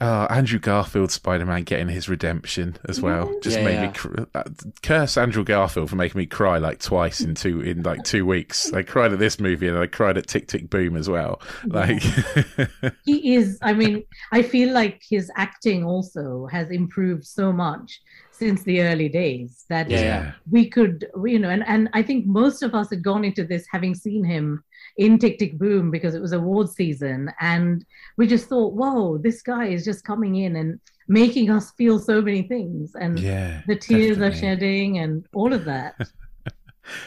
uh, 0.00 0.26
Andrew 0.30 0.58
Garfield 0.60 1.10
Spider 1.10 1.44
Man 1.44 1.64
getting 1.64 1.88
his 1.88 2.08
redemption 2.08 2.76
as 2.88 3.00
well 3.00 3.34
just 3.42 3.58
Yeah, 3.58 3.64
made 3.64 3.74
yeah. 3.74 3.86
me 3.88 3.92
cr- 3.92 4.20
uh, 4.34 4.44
curse 4.82 5.16
Andrew 5.16 5.42
Garfield 5.44 5.90
for 5.90 5.96
making 5.96 6.18
me 6.20 6.26
cry 6.26 6.58
like 6.58 6.78
twice 6.80 7.20
in 7.20 7.34
two 7.34 7.60
in 7.60 7.82
like 7.82 8.04
two 8.04 8.24
weeks. 8.24 8.72
I 8.72 8.82
cried 8.82 9.12
at 9.12 9.18
this 9.18 9.40
movie 9.40 9.66
and 9.66 9.76
I 9.76 9.86
cried 9.86 10.16
at 10.16 10.26
Tick 10.28 10.46
Tick 10.46 10.70
Boom 10.70 10.96
as 10.96 11.08
well. 11.08 11.40
Like 11.66 12.00
he 13.04 13.34
is 13.34 13.58
i 13.62 13.72
mean 13.72 14.04
i 14.32 14.42
feel 14.42 14.72
like 14.72 15.02
his 15.08 15.30
acting 15.36 15.84
also 15.84 16.46
has 16.50 16.70
improved 16.70 17.24
so 17.24 17.52
much 17.52 18.00
since 18.30 18.62
the 18.62 18.80
early 18.82 19.08
days 19.08 19.64
that 19.68 19.90
Yeah. 19.90 20.32
we 20.50 20.68
could 20.70 21.06
you 21.24 21.38
know 21.38 21.50
and, 21.50 21.66
and 21.66 21.88
i 21.92 22.02
think 22.02 22.26
most 22.26 22.62
of 22.62 22.74
us 22.74 22.90
had 22.90 23.02
gone 23.02 23.24
into 23.24 23.44
this 23.44 23.66
having 23.70 23.94
seen 23.94 24.24
him 24.24 24.62
in 24.98 25.18
Tick 25.18 25.38
Tick 25.38 25.56
Boom 25.58 25.90
because 25.90 26.14
it 26.14 26.20
was 26.20 26.32
award 26.32 26.68
season, 26.68 27.32
and 27.40 27.84
we 28.16 28.26
just 28.26 28.48
thought, 28.48 28.74
"Whoa, 28.74 29.16
this 29.16 29.40
guy 29.42 29.66
is 29.66 29.84
just 29.84 30.04
coming 30.04 30.36
in 30.36 30.56
and 30.56 30.78
making 31.06 31.50
us 31.50 31.70
feel 31.72 31.98
so 31.98 32.20
many 32.20 32.42
things." 32.42 32.94
And 32.94 33.18
Yeah, 33.18 33.62
the 33.66 33.76
tears 33.76 34.18
are 34.18 34.34
shedding 34.34 34.98
and 34.98 35.24
all 35.32 35.52
of 35.52 35.64
that. 35.64 35.94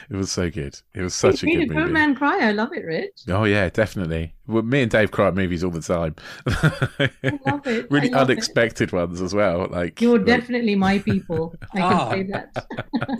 It 0.10 0.16
was 0.16 0.32
so 0.32 0.50
good. 0.50 0.80
It 0.94 1.02
was 1.02 1.14
such 1.16 1.36
it 1.36 1.44
a 1.44 1.46
made 1.46 1.56
good 1.56 1.64
a 1.64 1.68
grown 1.68 1.82
movie. 1.84 1.94
man 1.94 2.16
cry. 2.16 2.40
I 2.48 2.52
love 2.52 2.74
it, 2.74 2.86
Rich. 2.86 3.22
Oh 3.30 3.44
yeah, 3.46 3.70
definitely. 3.70 4.34
Well, 4.48 4.64
me 4.64 4.82
and 4.82 4.92
Dave 4.92 5.12
cry 5.12 5.28
at 5.28 5.36
movies 5.36 5.64
all 5.64 5.72
the 5.72 5.82
time. 5.82 6.16
I 6.48 7.40
love 7.46 7.66
it. 7.68 7.88
really 7.92 8.10
I 8.14 8.18
love 8.18 8.30
it. 8.30 8.34
unexpected 8.34 8.92
ones 8.92 9.22
as 9.22 9.34
well. 9.34 9.68
Like 9.70 10.02
You're 10.02 10.18
like- 10.18 10.26
definitely 10.28 10.76
my 10.76 11.00
people. 11.00 11.56
I 11.74 11.78
can 11.78 11.84
Ah. 11.84 12.10
say 12.12 12.24
that. 12.24 12.66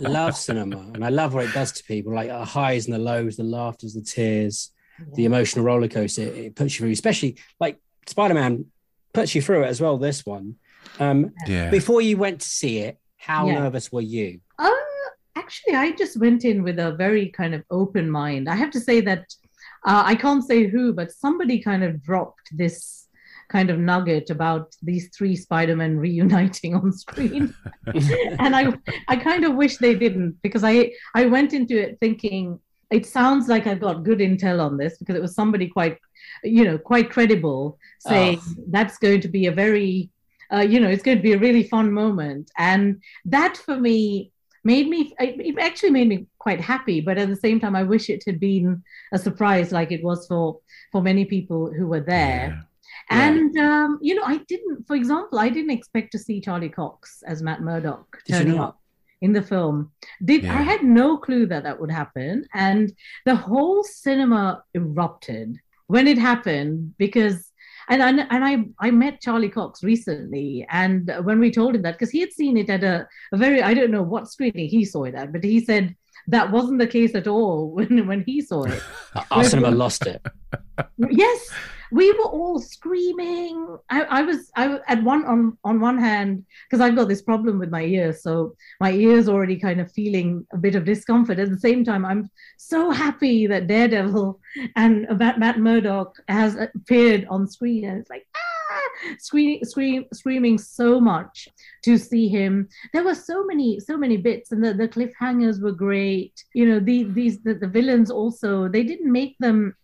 love 0.00 0.36
cinema, 0.36 0.78
and 0.94 1.04
I 1.04 1.08
love 1.08 1.34
what 1.34 1.46
it 1.46 1.52
does 1.54 1.72
to 1.72 1.84
people, 1.84 2.14
like 2.14 2.28
the 2.28 2.44
highs 2.44 2.86
and 2.86 2.94
the 2.94 2.98
lows, 2.98 3.36
the 3.36 3.42
laughters, 3.44 3.94
the 3.94 4.02
tears, 4.02 4.70
the 5.14 5.24
emotional 5.24 5.64
roller 5.64 5.88
coaster. 5.88 6.22
It, 6.22 6.36
it 6.36 6.54
puts 6.56 6.74
you 6.74 6.84
through, 6.84 6.92
especially 6.92 7.36
like 7.60 7.78
Spider 8.06 8.34
Man 8.34 8.66
puts 9.12 9.34
you 9.34 9.42
through 9.42 9.64
it 9.64 9.68
as 9.68 9.80
well. 9.80 9.98
This 9.98 10.24
one. 10.26 10.56
Um, 10.98 11.32
yeah. 11.46 11.70
Before 11.70 12.00
you 12.02 12.16
went 12.16 12.40
to 12.40 12.48
see 12.48 12.78
it, 12.78 12.98
how 13.16 13.46
Yeah. 13.46 13.60
nervous 13.60 13.90
were 13.92 14.00
you? 14.00 14.40
Uh, 14.58 14.70
actually, 15.36 15.74
I 15.74 15.92
just 15.92 16.18
went 16.18 16.44
in 16.44 16.62
with 16.62 16.78
a 16.78 16.92
very 16.92 17.28
kind 17.30 17.54
of 17.54 17.62
open 17.70 18.10
mind. 18.10 18.48
I 18.48 18.54
have 18.56 18.70
to 18.72 18.80
say 18.80 19.00
that 19.02 19.34
uh, 19.84 20.02
I 20.06 20.14
can't 20.14 20.44
say 20.44 20.66
who, 20.66 20.92
but 20.92 21.12
somebody 21.12 21.60
kind 21.60 21.82
of 21.82 22.02
dropped 22.02 22.56
this 22.56 23.08
kind 23.48 23.68
of 23.68 23.78
nugget 23.78 24.30
about 24.30 24.74
these 24.82 25.10
three 25.16 25.36
Spider-Men 25.36 25.98
reuniting 26.08 26.74
on 26.74 26.92
screen, 26.92 27.54
and 27.86 28.56
I 28.56 28.72
I 29.08 29.16
kind 29.16 29.44
of 29.44 29.54
wish 29.54 29.76
they 29.76 29.94
didn't 29.94 30.40
because 30.42 30.64
I 30.64 30.92
I 31.14 31.26
went 31.26 31.52
into 31.52 31.80
it 31.80 31.98
thinking 32.00 32.58
it 32.90 33.06
sounds 33.06 33.48
like 33.48 33.66
I've 33.66 33.80
got 33.80 34.04
good 34.04 34.18
intel 34.18 34.60
on 34.60 34.76
this 34.76 34.98
because 34.98 35.16
it 35.16 35.22
was 35.22 35.34
somebody 35.34 35.66
quite 35.66 35.98
you 36.44 36.64
know 36.64 36.78
quite 36.78 37.10
credible 37.10 37.78
saying 38.00 38.40
that's 38.68 38.98
going 38.98 39.20
to 39.22 39.28
be 39.28 39.46
a 39.46 39.52
very 39.52 40.10
uh, 40.52 40.60
you 40.60 40.78
know 40.78 40.88
it's 40.88 41.02
going 41.02 41.16
to 41.16 41.22
be 41.22 41.32
a 41.32 41.38
really 41.38 41.64
fun 41.64 41.92
moment. 41.92 42.50
And 42.58 43.02
that 43.24 43.56
for 43.56 43.76
me 43.76 44.31
made 44.64 44.88
me 44.88 45.12
it 45.18 45.58
actually 45.58 45.90
made 45.90 46.08
me 46.08 46.26
quite 46.38 46.60
happy 46.60 47.00
but 47.00 47.18
at 47.18 47.28
the 47.28 47.36
same 47.36 47.58
time 47.58 47.74
i 47.74 47.82
wish 47.82 48.08
it 48.08 48.22
had 48.26 48.38
been 48.38 48.82
a 49.12 49.18
surprise 49.18 49.72
like 49.72 49.90
it 49.92 50.02
was 50.04 50.26
for 50.26 50.58
for 50.92 51.02
many 51.02 51.24
people 51.24 51.72
who 51.72 51.86
were 51.86 52.00
there. 52.00 52.62
Yeah. 53.10 53.28
and 53.28 53.58
um, 53.58 53.98
you 54.00 54.14
know 54.14 54.22
i 54.24 54.36
didn't 54.48 54.86
for 54.86 54.94
example 54.96 55.38
i 55.38 55.48
didn't 55.48 55.70
expect 55.78 56.12
to 56.12 56.18
see 56.18 56.40
charlie 56.40 56.68
cox 56.68 57.22
as 57.26 57.42
matt 57.42 57.60
murdock 57.62 58.06
turning 58.28 58.58
up 58.58 58.78
in 59.22 59.32
the 59.32 59.42
film. 59.42 59.92
Did 60.24 60.42
Yeah. 60.42 60.58
i 60.58 60.62
had 60.62 60.82
no 60.82 61.16
clue 61.16 61.46
that 61.46 61.62
that 61.62 61.78
would 61.80 61.92
happen. 61.92 62.44
And 62.54 62.92
the 63.24 63.36
whole 63.36 63.84
cinema 63.84 64.64
erupted 64.74 65.58
when 65.86 66.08
it 66.08 66.18
happened 66.18 66.94
because 66.98 67.51
and 67.92 68.20
I, 68.20 68.26
and 68.30 68.44
I 68.44 68.86
I 68.86 68.90
met 68.90 69.20
Charlie 69.20 69.48
Cox 69.48 69.82
recently, 69.82 70.66
and 70.70 71.12
when 71.24 71.38
we 71.38 71.50
told 71.50 71.74
him 71.74 71.82
that, 71.82 71.92
because 71.92 72.10
he 72.10 72.20
had 72.20 72.32
seen 72.32 72.56
it 72.56 72.70
at 72.70 72.82
a, 72.82 73.06
a 73.32 73.36
very 73.36 73.62
I 73.62 73.74
don't 73.74 73.90
know 73.90 74.02
what 74.02 74.30
screening 74.30 74.68
he 74.68 74.84
saw 74.84 75.04
it 75.04 75.14
at, 75.14 75.32
but 75.32 75.44
he 75.44 75.64
said 75.64 75.94
that 76.28 76.50
wasn't 76.50 76.78
the 76.78 76.86
case 76.86 77.14
at 77.14 77.26
all 77.26 77.70
when 77.74 78.06
when 78.06 78.24
he 78.24 78.40
saw 78.40 78.64
it. 78.64 78.82
Our 79.30 79.44
cinema 79.44 79.70
lost 79.70 80.06
it. 80.06 80.24
yes, 81.10 81.50
we 81.92 82.10
were 82.12 82.24
all 82.24 82.58
screaming. 82.58 83.76
I, 83.90 84.02
I 84.02 84.22
was 84.22 84.50
I 84.56 84.78
at 84.88 85.02
one 85.02 85.24
on 85.26 85.58
on 85.62 85.78
one 85.78 85.98
hand 85.98 86.44
because 86.64 86.80
I've 86.80 86.96
got 86.96 87.08
this 87.08 87.20
problem 87.20 87.58
with 87.58 87.70
my 87.70 87.82
ears, 87.82 88.22
so 88.22 88.56
my 88.80 88.92
ears 88.92 89.28
already 89.28 89.58
kind 89.58 89.80
of 89.80 89.92
feeling 89.92 90.46
a 90.52 90.56
bit 90.56 90.74
of 90.74 90.86
discomfort. 90.86 91.38
At 91.38 91.50
the 91.50 91.60
same 91.60 91.84
time, 91.84 92.06
I'm 92.06 92.30
so 92.56 92.90
happy 92.90 93.46
that 93.46 93.66
Daredevil 93.66 94.40
and 94.76 95.06
Matt, 95.18 95.38
Matt 95.38 95.58
Murdock 95.58 96.16
has 96.28 96.56
appeared 96.56 97.26
on 97.28 97.46
screen, 97.46 97.84
and 97.84 98.00
it's 98.00 98.10
like 98.10 98.26
ah, 98.34 98.88
screaming, 99.18 99.62
scream, 99.64 100.06
screaming 100.14 100.56
so 100.56 100.98
much 100.98 101.48
to 101.82 101.98
see 101.98 102.26
him. 102.26 102.68
There 102.94 103.04
were 103.04 103.14
so 103.14 103.44
many, 103.44 103.80
so 103.80 103.98
many 103.98 104.16
bits, 104.16 104.52
and 104.52 104.64
the, 104.64 104.72
the 104.72 104.88
cliffhangers 104.88 105.60
were 105.60 105.72
great. 105.72 106.42
You 106.54 106.66
know, 106.66 106.80
the, 106.80 107.04
these 107.04 107.42
the, 107.42 107.52
the 107.52 107.68
villains 107.68 108.10
also 108.10 108.66
they 108.68 108.82
didn't 108.82 109.12
make 109.12 109.36
them 109.40 109.74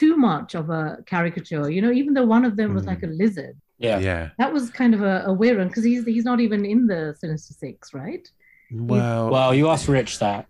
too 0.00 0.16
much 0.16 0.54
of 0.54 0.68
a 0.70 0.98
caricature. 1.06 1.68
You 1.70 1.80
know, 1.82 1.92
even 2.00 2.14
though 2.14 2.26
one 2.26 2.44
of 2.44 2.56
them 2.56 2.74
was 2.74 2.84
Mm. 2.84 2.92
like 2.92 3.02
a 3.02 3.06
lizard. 3.22 3.56
Yeah. 3.78 3.98
yeah. 3.98 4.30
That 4.38 4.52
was 4.52 4.70
kind 4.70 4.94
of 4.94 5.02
a, 5.02 5.24
a 5.26 5.32
weird 5.32 5.58
one 5.58 5.68
because 5.68 5.84
he's 5.84 6.04
he's 6.04 6.24
not 6.24 6.40
even 6.40 6.64
in 6.64 6.86
the 6.86 7.14
Sinister 7.18 7.52
Six, 7.54 7.92
right? 7.92 8.24
Well, 8.70 9.30
Well, 9.30 9.54
you 9.54 9.68
asked 9.68 9.88
Rich 9.88 10.18
that. 10.20 10.46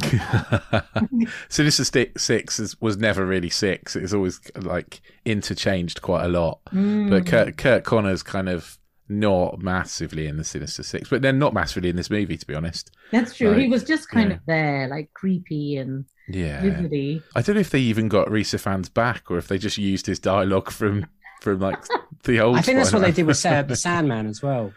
Sinister 1.48 1.84
Sti- 1.84 2.12
Six 2.16 2.58
is, 2.60 2.80
was 2.80 2.96
never 2.96 3.26
really 3.26 3.50
six. 3.50 3.96
It 3.96 4.02
was 4.02 4.14
always 4.14 4.40
like 4.56 5.00
interchanged 5.24 6.02
quite 6.02 6.24
a 6.24 6.28
lot. 6.28 6.60
Mm. 6.72 7.10
But 7.10 7.26
Kurt, 7.26 7.56
Curt 7.56 7.84
Connors 7.84 8.22
kind 8.22 8.48
of 8.48 8.78
not 9.08 9.58
massively 9.60 10.26
in 10.26 10.36
the 10.36 10.44
Sinister 10.44 10.82
Six, 10.82 11.08
but 11.08 11.22
they're 11.22 11.32
not 11.32 11.54
massively 11.54 11.88
in 11.88 11.96
this 11.96 12.10
movie, 12.10 12.36
to 12.36 12.46
be 12.46 12.54
honest. 12.54 12.90
That's 13.10 13.36
true. 13.36 13.54
he 13.54 13.68
was 13.68 13.84
just 13.84 14.08
kind 14.08 14.30
yeah. 14.30 14.36
of 14.36 14.40
there, 14.46 14.88
like 14.88 15.12
creepy 15.14 15.76
and 15.78 16.04
Yeah. 16.28 16.60
lizardy. 16.62 17.22
I 17.34 17.42
don't 17.42 17.54
know 17.54 17.60
if 17.60 17.70
they 17.70 17.80
even 17.80 18.08
got 18.08 18.30
Rhys 18.30 18.52
Ifans 18.52 18.92
back 18.92 19.30
or 19.30 19.38
if 19.38 19.48
they 19.48 19.58
just 19.58 19.78
used 19.78 20.06
his 20.06 20.18
dialogue 20.18 20.70
from 20.70 21.06
from 21.40 21.60
like 21.60 21.78
the 22.24 22.40
old. 22.40 22.56
I 22.56 22.62
think 22.62 22.78
that's 22.78 22.92
what 22.92 23.02
they 23.02 23.12
did 23.12 23.26
with 23.26 23.36
Sa- 23.36 23.62
the 23.62 23.76
Sandman 23.76 24.26
as 24.26 24.42
well. 24.42 24.72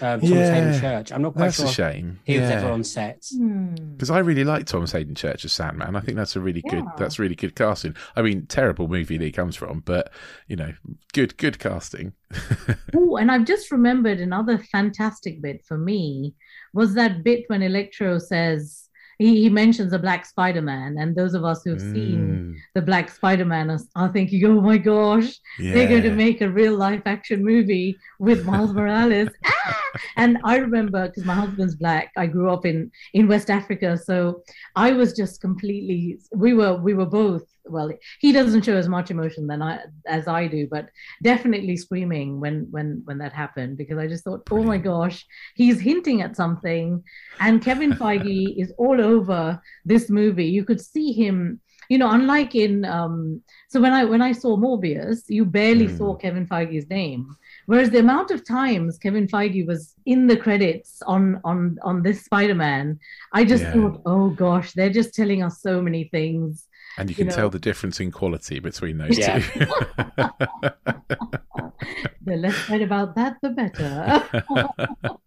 Um, 0.00 0.20
Thomas 0.20 0.30
Yeah. 0.30 0.54
Haden 0.54 0.80
Church. 0.80 1.12
I'm 1.12 1.22
not 1.22 1.32
quite 1.32 1.46
That's 1.46 1.56
sure 1.56 1.66
a 1.66 1.70
shame. 1.70 2.20
he 2.24 2.38
was 2.38 2.48
ever 2.48 2.68
on 2.70 2.84
set. 2.84 3.26
Hmm. 3.36 3.74
Because 3.74 4.10
I 4.10 4.20
really 4.20 4.44
like 4.44 4.64
Thomas 4.64 4.92
Haden 4.92 5.16
Church 5.16 5.44
as 5.44 5.52
Sandman. 5.52 5.96
I 5.96 6.00
think 6.00 6.16
that's 6.16 6.36
a 6.36 6.40
really 6.40 6.62
good. 6.70 6.84
That's 6.96 7.18
really 7.18 7.34
good 7.34 7.56
casting. 7.56 7.96
I 8.14 8.22
mean, 8.22 8.46
terrible 8.46 8.86
movie 8.86 9.18
that 9.18 9.24
he 9.24 9.32
comes 9.32 9.56
from, 9.56 9.80
but 9.80 10.12
you 10.46 10.54
know, 10.56 10.72
good 11.12 11.36
good 11.36 11.58
casting. 11.58 12.12
Oh, 12.94 13.16
and 13.16 13.30
I've 13.30 13.44
just 13.44 13.70
remembered 13.70 14.18
another 14.20 14.58
fantastic 14.58 15.40
bit 15.42 15.64
for 15.66 15.76
me 15.78 16.34
was 16.72 16.94
that 16.94 17.22
bit 17.24 17.44
when 17.48 17.62
Electro 17.62 18.18
says 18.18 18.87
he, 19.18 19.42
he 19.42 19.48
mentions 19.48 19.92
a 19.92 19.98
black 19.98 20.24
Spider-Man, 20.26 20.96
and 20.98 21.14
those 21.16 21.34
of 21.34 21.44
us 21.44 21.62
who've 21.64 21.80
seen 21.80 22.40
Mm, 22.40 22.54
the 22.74 22.82
black 22.82 23.10
Spider-Man 23.10 23.70
are, 23.70 23.80
are 23.96 24.12
thinking, 24.12 24.44
"Oh 24.44 24.60
my 24.60 24.78
gosh, 24.78 25.38
they're 25.72 25.88
going 25.88 26.02
to 26.02 26.10
make 26.10 26.40
a 26.40 26.50
real 26.50 26.76
life 26.76 27.02
action 27.06 27.44
movie 27.44 27.98
with 28.18 28.44
Miles 28.44 28.72
Morales. 28.74 29.28
ah! 29.44 29.82
And 30.16 30.38
I 30.44 30.56
remember 30.56 31.06
because 31.08 31.24
my 31.24 31.34
husband's 31.34 31.76
black. 31.76 32.10
I 32.16 32.26
grew 32.26 32.50
up 32.50 32.66
in 32.66 32.90
in 33.14 33.28
West 33.28 33.50
Africa, 33.50 33.96
so 33.96 34.42
I 34.76 34.92
was 34.92 35.12
just 35.14 35.40
completely. 35.40 36.18
We 36.34 36.54
were 36.54 36.76
we 36.80 36.94
were 36.94 37.06
both. 37.06 37.42
Well, 37.70 37.92
he 38.20 38.32
doesn't 38.32 38.64
show 38.64 38.76
as 38.76 38.88
much 38.88 39.10
emotion 39.10 39.46
than 39.46 39.62
I 39.62 39.80
as 40.06 40.28
I 40.28 40.46
do, 40.48 40.66
but 40.70 40.88
definitely 41.22 41.76
screaming 41.76 42.40
when 42.40 42.66
when 42.70 43.02
when 43.04 43.18
that 43.18 43.32
happened 43.32 43.76
because 43.78 43.98
I 43.98 44.06
just 44.06 44.24
thought, 44.24 44.44
oh 44.50 44.64
my 44.64 44.78
gosh, 44.78 45.24
he's 45.54 45.80
hinting 45.80 46.22
at 46.22 46.36
something, 46.36 47.02
and 47.40 47.62
Kevin 47.64 47.94
Feige 47.98 48.54
is 48.60 48.72
all 48.78 49.00
over 49.00 49.60
this 49.84 50.10
movie. 50.10 50.46
You 50.46 50.64
could 50.64 50.80
see 50.80 51.12
him. 51.12 51.60
You 51.90 51.96
know, 51.96 52.10
unlike 52.10 52.54
in 52.54 52.84
um, 52.84 53.42
so 53.70 53.80
when 53.80 53.94
I 53.94 54.04
when 54.04 54.20
I 54.20 54.32
saw 54.32 54.58
Morbius, 54.58 55.22
you 55.28 55.46
barely 55.46 55.86
Hmm. 55.86 55.96
saw 55.96 56.14
Kevin 56.16 56.46
Feige's 56.46 56.86
name. 56.90 57.34
Whereas 57.64 57.88
the 57.90 57.98
amount 58.00 58.30
of 58.30 58.46
times 58.46 58.98
Kevin 58.98 59.26
Feige 59.26 59.66
was 59.66 59.94
in 60.04 60.26
the 60.26 60.36
credits 60.36 61.00
on 61.06 61.40
on 61.44 61.78
on 61.82 62.02
this 62.02 62.24
Spider-Man, 62.26 62.98
I 63.32 63.44
just 63.44 63.64
Yeah. 63.64 63.72
thought, 63.72 64.02
oh 64.04 64.30
gosh, 64.30 64.72
they're 64.74 64.90
just 64.90 65.14
telling 65.14 65.42
us 65.42 65.62
so 65.62 65.80
many 65.80 66.04
things. 66.12 66.67
And 66.98 67.08
you 67.08 67.12
you 67.12 67.16
can 67.16 67.26
know- 67.28 67.34
tell 67.34 67.50
the 67.50 67.58
difference 67.58 68.00
in 68.00 68.10
quality 68.10 68.58
between 68.60 68.98
those 68.98 69.18
Yeah. 69.18 69.38
two. 69.38 69.66
The 72.24 72.36
less 72.36 72.56
said 72.66 72.82
about 72.82 73.14
that, 73.14 73.36
the 73.42 73.50
better. 73.50 74.22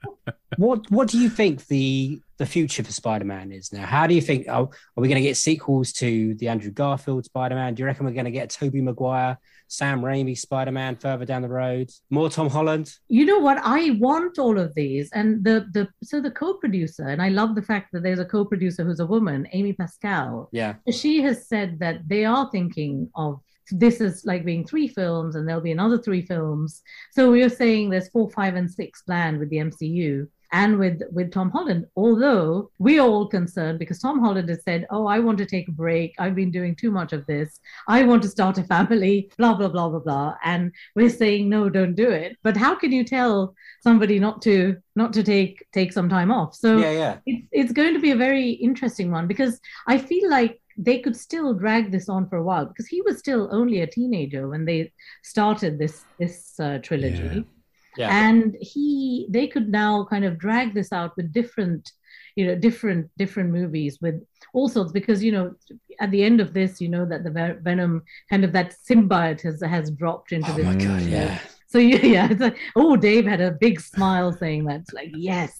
What 0.57 0.91
What 0.91 1.07
do 1.07 1.17
you 1.17 1.29
think 1.29 1.65
the 1.67 2.21
the 2.38 2.45
future 2.45 2.84
for 2.84 2.91
Spider 2.91 3.23
Man 3.25 3.51
is 3.53 3.71
now? 3.71 3.86
How 3.86 4.05
do 4.05 4.13
you 4.13 4.21
think? 4.21 4.47
Oh, 4.49 4.63
are 4.65 5.01
we 5.01 5.07
going 5.07 5.21
to 5.21 5.27
get 5.27 5.38
sequels 5.38 5.93
to 5.93 6.36
the 6.36 6.49
Andrew 6.49 6.71
Garfield 6.71 7.23
Spider 7.25 7.55
Man? 7.55 7.73
Do 7.73 7.81
you 7.81 7.88
reckon 7.88 8.05
we're 8.05 8.12
going 8.12 8.25
to 8.25 8.31
get 8.31 8.53
a 8.53 8.60
Tobey 8.60 8.81
Maguire, 8.81 9.38
Sam 9.71 10.01
Raimi 10.01 10.38
Spider 10.38 10.71
Man 10.71 10.97
further 10.97 11.23
down 11.23 11.41
the 11.41 11.47
road? 11.47 11.89
More 12.10 12.29
Tom 12.29 12.49
Holland? 12.49 12.93
you 13.07 13.25
know 13.25 13.39
what? 13.39 13.57
I 13.63 13.91
want 13.91 14.38
all 14.38 14.60
of 14.60 14.75
these, 14.75 15.10
and 15.13 15.43
the 15.45 15.65
the 15.71 15.88
so 16.03 16.19
the 16.19 16.29
co-producer, 16.29 17.07
and 17.07 17.21
I 17.21 17.29
love 17.29 17.55
the 17.55 17.62
fact 17.62 17.93
that 17.93 18.03
there's 18.03 18.19
a 18.19 18.25
co-producer 18.25 18.84
who's 18.84 18.99
a 18.99 19.05
woman, 19.05 19.47
Amy 19.53 19.71
Pascal. 19.71 20.49
Yeah. 20.51 20.75
she 20.91 21.21
has 21.21 21.47
said 21.47 21.79
that 21.79 22.05
they 22.05 22.25
are 22.25 22.49
thinking 22.51 23.10
of 23.15 23.39
this 23.71 24.01
as 24.01 24.25
like 24.25 24.43
being 24.43 24.65
three 24.67 24.89
films 24.89 25.36
and 25.36 25.47
there'll 25.47 25.62
be 25.62 25.71
another 25.71 25.97
three 25.97 26.21
films 26.21 26.81
so 27.12 27.31
we 27.31 27.41
are 27.41 27.55
saying 27.62 27.89
there's 27.89 28.10
four 28.10 28.29
five 28.31 28.55
and 28.55 28.69
six 28.69 29.01
planned 29.03 29.39
with 29.39 29.49
the 29.49 29.57
mcu 29.57 30.27
and 30.51 30.77
with 30.77 31.01
with 31.11 31.31
tom 31.31 31.49
holland 31.49 31.85
although 31.95 32.69
we 32.79 32.99
are 32.99 33.07
all 33.07 33.27
concerned 33.27 33.79
because 33.79 33.99
tom 33.99 34.19
holland 34.19 34.49
has 34.49 34.63
said 34.63 34.85
oh 34.89 35.05
i 35.07 35.19
want 35.19 35.37
to 35.37 35.45
take 35.45 35.67
a 35.67 35.71
break 35.71 36.13
i've 36.19 36.35
been 36.35 36.51
doing 36.51 36.75
too 36.75 36.91
much 36.91 37.13
of 37.13 37.25
this 37.25 37.59
i 37.87 38.03
want 38.03 38.21
to 38.21 38.29
start 38.29 38.57
a 38.57 38.63
family 38.63 39.31
blah 39.37 39.53
blah 39.53 39.67
blah 39.67 39.89
blah 39.89 39.99
blah 39.99 40.35
and 40.43 40.71
we're 40.95 41.09
saying 41.09 41.47
no 41.49 41.69
don't 41.69 41.95
do 41.95 42.09
it 42.09 42.37
but 42.43 42.57
how 42.57 42.75
can 42.75 42.91
you 42.91 43.03
tell 43.03 43.53
somebody 43.81 44.19
not 44.19 44.41
to 44.41 44.75
not 44.95 45.13
to 45.13 45.23
take 45.23 45.65
take 45.71 45.93
some 45.93 46.09
time 46.09 46.31
off 46.31 46.53
so 46.55 46.77
Yeah, 46.77 46.91
yeah. 46.91 47.17
it's 47.25 47.47
it's 47.51 47.71
going 47.71 47.93
to 47.93 47.99
be 47.99 48.11
a 48.11 48.15
very 48.15 48.49
interesting 48.51 49.11
one 49.11 49.27
because 49.27 49.59
I 49.87 49.97
feel 49.97 50.29
like 50.29 50.59
they 50.77 50.99
could 50.99 51.15
still 51.15 51.53
drag 51.53 51.91
this 51.91 52.09
on 52.09 52.27
for 52.27 52.37
a 52.37 52.43
while 52.43 52.65
because 52.65 52.87
he 52.87 53.01
was 53.01 53.19
still 53.19 53.49
only 53.51 53.81
a 53.81 53.87
teenager 53.87 54.47
when 54.47 54.65
they 54.65 54.91
started 55.23 55.77
this 55.79 56.05
this 56.19 56.59
uh, 56.59 56.79
trilogy. 56.81 57.23
Yeah. 57.35 57.61
Yeah. 57.97 58.10
And 58.30 58.56
he 58.60 59.27
they 59.30 59.47
could 59.47 59.69
now 59.69 60.06
kind 60.06 60.25
of 60.25 60.38
drag 60.38 60.73
this 60.73 60.91
out 60.91 61.15
with 61.17 61.34
different 61.34 61.91
you 62.36 62.45
know 62.45 62.56
different 62.56 63.10
different 63.17 63.51
movies 63.51 63.99
with 64.01 64.23
all 64.54 64.69
sorts 64.69 64.91
because 64.91 65.23
you 65.23 65.32
know 65.32 65.54
at 65.99 66.12
the 66.12 66.23
end 66.23 66.39
of 66.39 66.54
this 66.54 66.80
you 66.80 66.89
know 66.89 67.06
that 67.06 67.23
the 67.23 67.58
venom 67.62 68.01
kind 68.30 68.43
of 68.43 68.51
that 68.54 68.73
symbiote 68.89 69.41
has 69.41 69.62
has 69.62 69.91
dropped 69.91 70.32
into 70.32 70.51
Oh 70.51 70.56
this 70.56 70.65
my 70.65 70.75
god, 70.75 71.01
yeah. 71.04 71.39
so 71.67 71.77
yeah, 71.77 72.06
yeah, 72.15 72.27
it's 72.32 72.41
like, 72.41 72.58
oh, 72.75 72.95
Dave 72.95 73.25
had 73.25 73.41
a 73.41 73.51
big 73.51 73.80
smile 73.80 74.32
saying 74.34 74.65
that. 74.65 74.82
It's 74.82 74.93
like, 74.93 75.12
yes. 75.15 75.60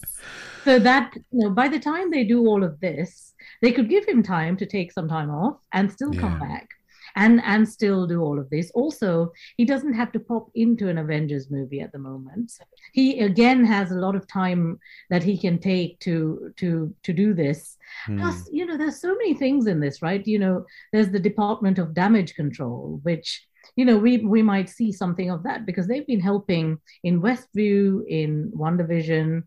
So 0.64 0.78
that, 0.78 1.14
you 1.14 1.40
know, 1.40 1.50
by 1.50 1.68
the 1.68 1.78
time 1.78 2.10
they 2.10 2.24
do 2.24 2.46
all 2.46 2.62
of 2.62 2.78
this, 2.80 3.34
they 3.62 3.72
could 3.72 3.88
give 3.88 4.06
him 4.06 4.22
time 4.22 4.56
to 4.58 4.66
take 4.66 4.92
some 4.92 5.08
time 5.08 5.30
off 5.30 5.58
and 5.72 5.90
still 5.90 6.12
come 6.12 6.38
back 6.38 6.68
and 7.16 7.40
and 7.44 7.68
still 7.68 8.06
do 8.06 8.20
all 8.22 8.38
of 8.38 8.48
this. 8.50 8.70
Also, 8.74 9.32
he 9.56 9.64
doesn't 9.64 9.94
have 9.94 10.12
to 10.12 10.20
pop 10.20 10.50
into 10.54 10.88
an 10.88 10.98
Avengers 10.98 11.50
movie 11.50 11.80
at 11.80 11.92
the 11.92 11.98
moment. 11.98 12.52
He 12.92 13.20
again 13.20 13.64
has 13.64 13.90
a 13.90 13.96
lot 13.96 14.14
of 14.14 14.26
time 14.26 14.78
that 15.10 15.22
he 15.22 15.36
can 15.36 15.58
take 15.58 15.98
to 16.00 16.52
to 16.56 16.94
to 17.02 17.12
do 17.12 17.34
this. 17.34 17.76
Hmm. 18.06 18.18
Plus, 18.18 18.48
you 18.52 18.66
know, 18.66 18.76
there's 18.76 19.00
so 19.00 19.14
many 19.14 19.34
things 19.34 19.66
in 19.66 19.80
this, 19.80 20.02
right? 20.02 20.26
You 20.26 20.38
know, 20.38 20.66
there's 20.92 21.10
the 21.10 21.20
Department 21.20 21.78
of 21.78 21.94
Damage 21.94 22.34
Control, 22.34 23.00
which 23.02 23.46
you 23.76 23.84
know 23.84 23.96
we 23.96 24.18
we 24.18 24.42
might 24.42 24.68
see 24.68 24.92
something 24.92 25.30
of 25.30 25.42
that 25.44 25.66
because 25.66 25.86
they've 25.86 26.06
been 26.06 26.20
helping 26.20 26.78
in 27.04 27.22
Westview, 27.22 28.06
in 28.08 28.52
WandaVision. 28.56 29.44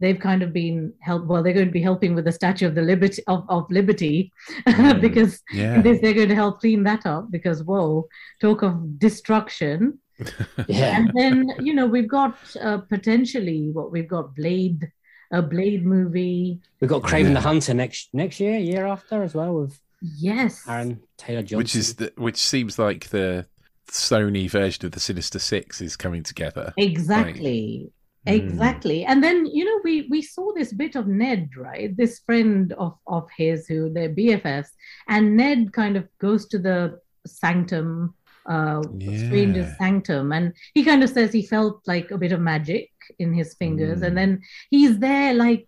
They've 0.00 0.18
kind 0.18 0.42
of 0.42 0.52
been 0.52 0.92
help. 1.00 1.26
Well, 1.26 1.42
they're 1.42 1.52
going 1.52 1.66
to 1.66 1.72
be 1.72 1.82
helping 1.82 2.14
with 2.14 2.24
the 2.24 2.32
Statue 2.32 2.66
of 2.68 2.74
the 2.74 2.82
Liberty 2.82 3.22
of, 3.26 3.44
of 3.48 3.70
Liberty 3.70 4.32
Mm. 4.66 5.00
because 5.00 5.40
Yeah. 5.52 5.82
this, 5.82 6.00
they're 6.00 6.14
going 6.14 6.28
to 6.28 6.34
help 6.34 6.60
clean 6.60 6.84
that 6.84 7.04
up. 7.06 7.30
Because 7.30 7.62
whoa, 7.64 8.06
talk 8.40 8.62
of 8.62 8.98
destruction. 8.98 9.98
Yeah. 10.68 10.96
And 10.98 11.12
then 11.14 11.50
you 11.60 11.72
know 11.74 11.86
we've 11.86 12.08
got 12.08 12.36
uh, 12.60 12.78
potentially 12.78 13.70
what 13.72 13.92
we've 13.92 14.08
got 14.08 14.34
Blade, 14.34 14.90
a 15.32 15.42
Blade 15.42 15.84
movie. 15.86 16.60
We've 16.80 16.90
got 16.90 17.02
Kraven 17.02 17.28
Yeah. 17.28 17.34
the 17.34 17.40
Hunter 17.40 17.74
next 17.74 18.08
next 18.12 18.40
year, 18.40 18.58
year 18.58 18.86
after 18.86 19.22
as 19.22 19.34
well, 19.34 19.54
with 19.54 19.78
Yes, 20.00 20.62
Aaron 20.68 21.00
Taylor 21.16 21.42
Johnson. 21.42 21.58
which 21.58 21.74
is 21.76 21.94
the, 21.96 22.12
which 22.16 22.36
seems 22.36 22.78
like 22.78 23.08
the 23.10 23.46
Sony 23.90 24.48
version 24.50 24.86
of 24.86 24.92
the 24.92 25.00
Sinister 25.00 25.38
Six 25.38 25.80
is 25.80 25.96
coming 25.96 26.22
together. 26.22 26.72
Exactly. 26.76 27.90
Mm. 28.28 28.34
Exactly. 28.34 29.04
And 29.04 29.22
then, 29.22 29.46
you 29.46 29.64
know, 29.64 29.80
we 29.84 30.06
we 30.10 30.22
saw 30.22 30.52
this 30.54 30.72
bit 30.72 30.96
of 30.96 31.06
Ned, 31.06 31.50
right? 31.56 31.96
This 31.96 32.20
friend 32.20 32.72
of 32.74 32.94
of 33.06 33.28
his 33.36 33.66
who 33.66 33.90
they're 33.92 34.10
BFFs. 34.14 34.68
And 35.08 35.36
Ned 35.36 35.72
kind 35.72 35.96
of 35.96 36.06
goes 36.18 36.46
to 36.48 36.58
the 36.58 37.00
sanctum, 37.26 38.14
uh 38.46 38.82
stranger's 39.26 39.76
sanctum. 39.78 40.32
And 40.32 40.52
he 40.74 40.84
kind 40.84 41.02
of 41.02 41.10
says 41.10 41.32
he 41.32 41.42
felt 41.46 41.80
like 41.86 42.10
a 42.10 42.18
bit 42.18 42.32
of 42.32 42.40
magic 42.40 42.90
in 43.18 43.32
his 43.34 43.54
fingers. 43.54 44.00
Mm. 44.00 44.06
And 44.06 44.18
then 44.18 44.42
he's 44.70 44.98
there 44.98 45.34
like 45.34 45.66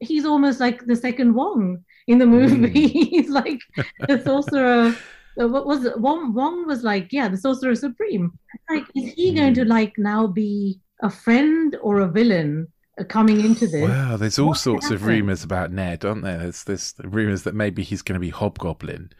he's 0.00 0.26
almost 0.26 0.60
like 0.60 0.84
the 0.86 0.96
second 0.96 1.34
Wong 1.34 1.84
in 2.06 2.18
the 2.18 2.26
movie. 2.26 2.88
he's 3.10 3.30
like 3.30 3.60
the 4.08 4.20
sorcerer. 4.22 4.94
uh, 5.40 5.48
What 5.48 5.66
was 5.66 5.84
it? 5.86 5.98
Wong? 5.98 6.34
Wong 6.34 6.66
was 6.66 6.82
like, 6.82 7.12
yeah, 7.12 7.28
the 7.28 7.36
sorcerer 7.38 7.74
supreme. 7.74 8.38
Like, 8.70 8.84
is 8.94 9.12
he 9.14 9.34
going 9.34 9.54
to 9.54 9.64
like 9.64 9.94
now 9.98 10.26
be 10.26 10.80
a 11.04 11.10
friend 11.10 11.76
or 11.82 12.00
a 12.00 12.08
villain 12.08 12.68
uh, 12.98 13.04
coming 13.04 13.40
into 13.44 13.66
this? 13.66 13.88
Wow, 13.88 14.16
there's 14.16 14.38
all 14.38 14.48
What 14.48 14.58
sorts 14.58 14.90
of 14.90 15.04
rumors 15.04 15.42
about 15.44 15.70
Ned, 15.72 16.04
aren't 16.04 16.22
there? 16.22 16.38
There's 16.38 16.64
there's 16.64 16.94
rumors 17.04 17.42
that 17.44 17.54
maybe 17.54 17.82
he's 17.82 18.02
going 18.02 18.14
to 18.14 18.20
be 18.20 18.30
Hobgoblin. 18.30 19.10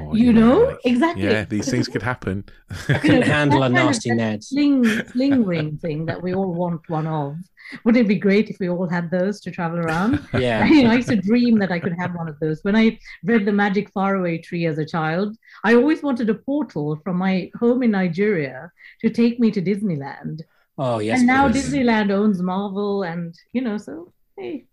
Or, 0.00 0.16
You 0.22 0.32
know? 0.32 0.60
like- 0.64 0.78
Exactly. 0.84 1.24
Yeah, 1.24 1.44
these 1.44 1.70
things 1.70 1.88
could 1.88 2.02
happen. 2.02 2.44
couldn't 2.86 3.22
handle 3.38 3.62
a 3.62 3.68
that 3.68 3.74
kind 3.74 3.78
of- 3.78 3.84
nasty 3.86 4.10
Ned. 4.12 4.44
Sling, 4.44 4.84
sling 5.12 5.44
ring 5.44 5.78
thing 5.78 6.06
that 6.06 6.22
we 6.22 6.34
all 6.34 6.52
want 6.54 6.88
one 6.88 7.06
of. 7.06 7.36
Wouldn't 7.84 8.04
it 8.04 8.08
be 8.08 8.16
great 8.16 8.50
if 8.50 8.58
we 8.60 8.68
all 8.68 8.88
had 8.88 9.10
those 9.10 9.40
to 9.42 9.50
travel 9.50 9.78
around? 9.78 10.20
Yeah. 10.38 10.64
you 10.74 10.82
know, 10.82 10.90
I 10.90 10.96
used 10.96 11.08
to 11.08 11.16
dream 11.16 11.58
that 11.60 11.72
I 11.72 11.78
could 11.80 11.96
have 12.02 12.14
one 12.14 12.28
of 12.28 12.38
those. 12.40 12.58
When 12.64 12.76
I 12.76 12.98
read 13.24 13.46
The 13.46 13.52
Magic 13.64 13.90
Faraway 13.92 14.38
Tree 14.38 14.66
as 14.66 14.76
a 14.78 14.84
child, 14.84 15.38
I 15.64 15.74
always 15.74 16.02
wanted 16.02 16.28
a 16.28 16.34
portal 16.34 16.96
from 17.04 17.16
my 17.16 17.50
home 17.58 17.82
in 17.82 17.92
Nigeria 17.92 18.70
to 19.00 19.08
take 19.08 19.40
me 19.40 19.50
to 19.52 19.62
Disneyland. 19.62 20.42
Oh 20.78 20.98
yes. 21.00 21.18
and 21.18 21.26
now 21.26 21.48
please. 21.48 21.68
Disneyland 21.70 22.10
owns 22.10 22.40
Marvel, 22.42 23.02
and 23.02 23.34
you 23.52 23.60
know, 23.60 23.76
so 23.78 24.12
hey, 24.38 24.64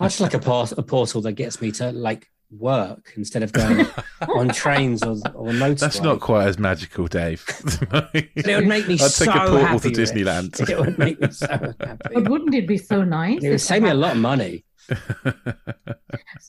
I 0.00 0.06
just 0.08 0.20
like 0.20 0.34
a, 0.34 0.38
port- 0.38 0.72
a 0.72 0.82
portal 0.82 1.20
that 1.22 1.32
gets 1.32 1.60
me 1.60 1.70
to 1.72 1.92
like 1.92 2.28
work 2.58 3.12
instead 3.16 3.42
of 3.42 3.50
going 3.52 3.86
on 4.36 4.48
trains 4.50 5.02
or 5.02 5.12
or 5.34 5.52
motorway. 5.52 5.78
That's 5.78 6.00
not 6.00 6.20
quite 6.20 6.46
as 6.46 6.58
magical, 6.58 7.06
Dave. 7.06 7.44
But 7.90 8.10
it 8.14 8.46
would 8.56 8.66
make 8.66 8.86
me 8.88 8.94
I'd 8.94 9.10
so 9.10 9.24
take 9.26 9.34
a 9.34 9.38
portal 9.38 9.58
happy. 9.66 9.90
to 9.92 10.00
Rich. 10.00 10.10
Disneyland. 10.10 10.68
It 10.70 10.78
would 10.78 10.98
make 10.98 11.20
me 11.20 11.30
so 11.30 11.46
happy. 11.46 12.14
but 12.14 12.28
wouldn't 12.28 12.54
it 12.54 12.66
be 12.66 12.78
so 12.78 13.04
nice? 13.04 13.42
It 13.44 13.50
would 13.50 13.60
save 13.60 13.82
me 13.82 13.90
a 13.90 13.94
lot 13.94 14.12
of 14.12 14.18
money. 14.18 14.64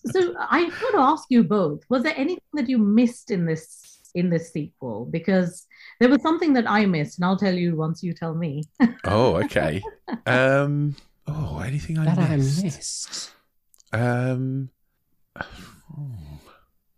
So 0.05 0.33
I 0.39 0.69
got 0.69 0.91
to 0.91 0.97
ask 0.99 1.25
you 1.29 1.43
both: 1.43 1.81
Was 1.89 2.03
there 2.03 2.13
anything 2.17 2.43
that 2.53 2.67
you 2.69 2.77
missed 2.77 3.31
in 3.31 3.45
this 3.45 3.99
in 4.15 4.29
this 4.29 4.51
sequel? 4.51 5.05
Because 5.05 5.65
there 5.99 6.09
was 6.09 6.21
something 6.21 6.53
that 6.53 6.69
I 6.69 6.85
missed, 6.85 7.17
and 7.17 7.25
I'll 7.25 7.37
tell 7.37 7.53
you 7.53 7.75
once 7.75 8.03
you 8.03 8.13
tell 8.13 8.33
me. 8.35 8.63
oh, 9.05 9.35
okay. 9.43 9.81
Um. 10.25 10.95
Oh, 11.27 11.59
anything 11.65 11.97
I 11.97 12.05
That 12.05 12.17
I 12.19 12.35
missed? 12.35 12.63
missed. 12.63 13.31
Um. 13.93 14.69
oh, 15.39 16.09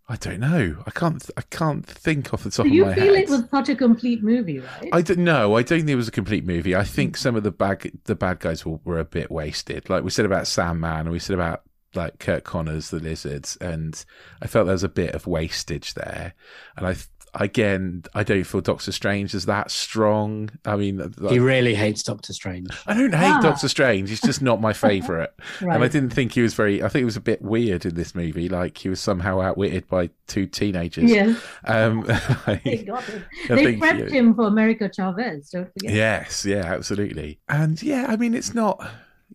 I 0.08 0.16
don't 0.18 0.40
know. 0.40 0.84
I 0.86 0.92
can't. 0.92 1.24
I 1.38 1.42
can't 1.50 1.86
think 1.86 2.34
off 2.34 2.44
the 2.44 2.52
top 2.52 2.66
Do 2.66 2.72
of 2.82 2.88
my 2.88 2.94
head. 2.94 2.98
you 2.98 3.02
my 3.04 3.08
feel 3.08 3.14
head. 3.16 3.24
it 3.24 3.30
was 3.30 3.50
such 3.50 3.70
a 3.70 3.76
complete 3.76 4.24
movie, 4.24 4.60
right? 4.60 4.90
I 4.94 5.02
don't 5.02 5.20
know. 5.20 5.56
I 5.56 5.64
don't 5.64 5.80
think 5.80 5.90
it 5.90 5.96
was 5.96 6.08
a 6.08 6.12
complete 6.12 6.46
movie. 6.46 6.76
I 6.76 6.84
think 6.84 7.18
some 7.18 7.36
of 7.36 7.44
the 7.44 7.52
bad 7.52 7.92
the 8.06 8.16
bad 8.16 8.40
guys 8.40 8.66
were, 8.66 8.80
were 8.84 9.00
a 9.00 9.06
bit 9.06 9.32
wasted. 9.32 9.90
Like 9.90 10.04
we 10.04 10.10
said 10.12 10.26
about 10.26 10.48
Sandman, 10.48 11.02
and 11.02 11.12
we 11.12 11.20
said 11.20 11.34
about 11.36 11.64
like 11.96 12.20
Curt 12.20 12.44
Connors, 12.44 12.90
the 12.90 13.00
lizards, 13.00 13.58
and 13.62 14.04
I 14.42 14.48
felt 14.48 14.66
there 14.68 14.74
was 14.74 14.84
a 14.84 14.90
bit 14.90 15.16
of 15.16 15.26
wastage 15.28 15.94
there. 15.96 16.34
And 16.78 16.86
I 16.86 16.94
th- 16.94 17.08
again, 17.36 18.04
I 18.14 18.24
don't 18.24 18.44
feel 18.44 18.62
Doctor 18.62 18.92
Strange 18.92 19.34
is 19.34 19.46
that 19.46 19.70
strong. 19.72 20.50
I 20.66 20.76
mean, 20.76 21.14
like, 21.18 21.32
He 21.34 21.40
really 21.40 21.76
hates 21.76 22.02
Doctor 22.04 22.34
Strange. 22.34 22.68
I 22.88 22.94
don't 22.94 23.14
hate 23.14 23.32
Ah. 23.32 23.42
Doctor 23.42 23.68
Strange. 23.68 24.10
He's 24.10 24.22
just 24.22 24.42
not 24.42 24.62
my 24.62 24.74
favorite. 24.88 25.34
right. 25.62 25.76
And 25.76 25.84
I 25.84 25.88
didn't 25.88 26.12
think 26.12 26.34
he 26.34 26.42
was 26.42 26.54
very. 26.54 26.82
I 26.84 26.90
think 26.90 27.02
it 27.04 27.06
was 27.06 27.18
a 27.18 27.22
bit 27.22 27.42
weird 27.42 27.86
in 27.86 27.96
this 27.96 28.16
movie. 28.16 28.50
Like 28.50 28.78
he 28.78 28.90
was 28.90 29.00
somehow 29.00 29.42
outwitted 29.42 29.88
by 29.88 30.10
two 30.28 30.46
teenagers. 30.48 31.10
Yes, 31.10 31.38
Um, 31.66 32.02
they 32.64 32.84
got 32.88 33.08
it. 33.10 33.24
I 33.50 33.56
They 33.56 33.66
think, 33.66 33.84
prepped 33.84 34.10
yeah. 34.10 34.16
him 34.16 34.34
for 34.36 34.48
America 34.48 34.90
Chavez. 34.94 35.50
Don't 35.50 35.72
forget. 35.74 35.92
Yes, 35.94 36.46
yeah, 36.46 36.64
absolutely. 36.66 37.40
And 37.50 37.82
yeah, 37.84 38.06
I 38.10 38.16
mean, 38.16 38.34
it's 38.34 38.54
not. 38.54 38.86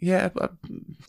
Yeah, 0.01 0.31
but 0.31 0.53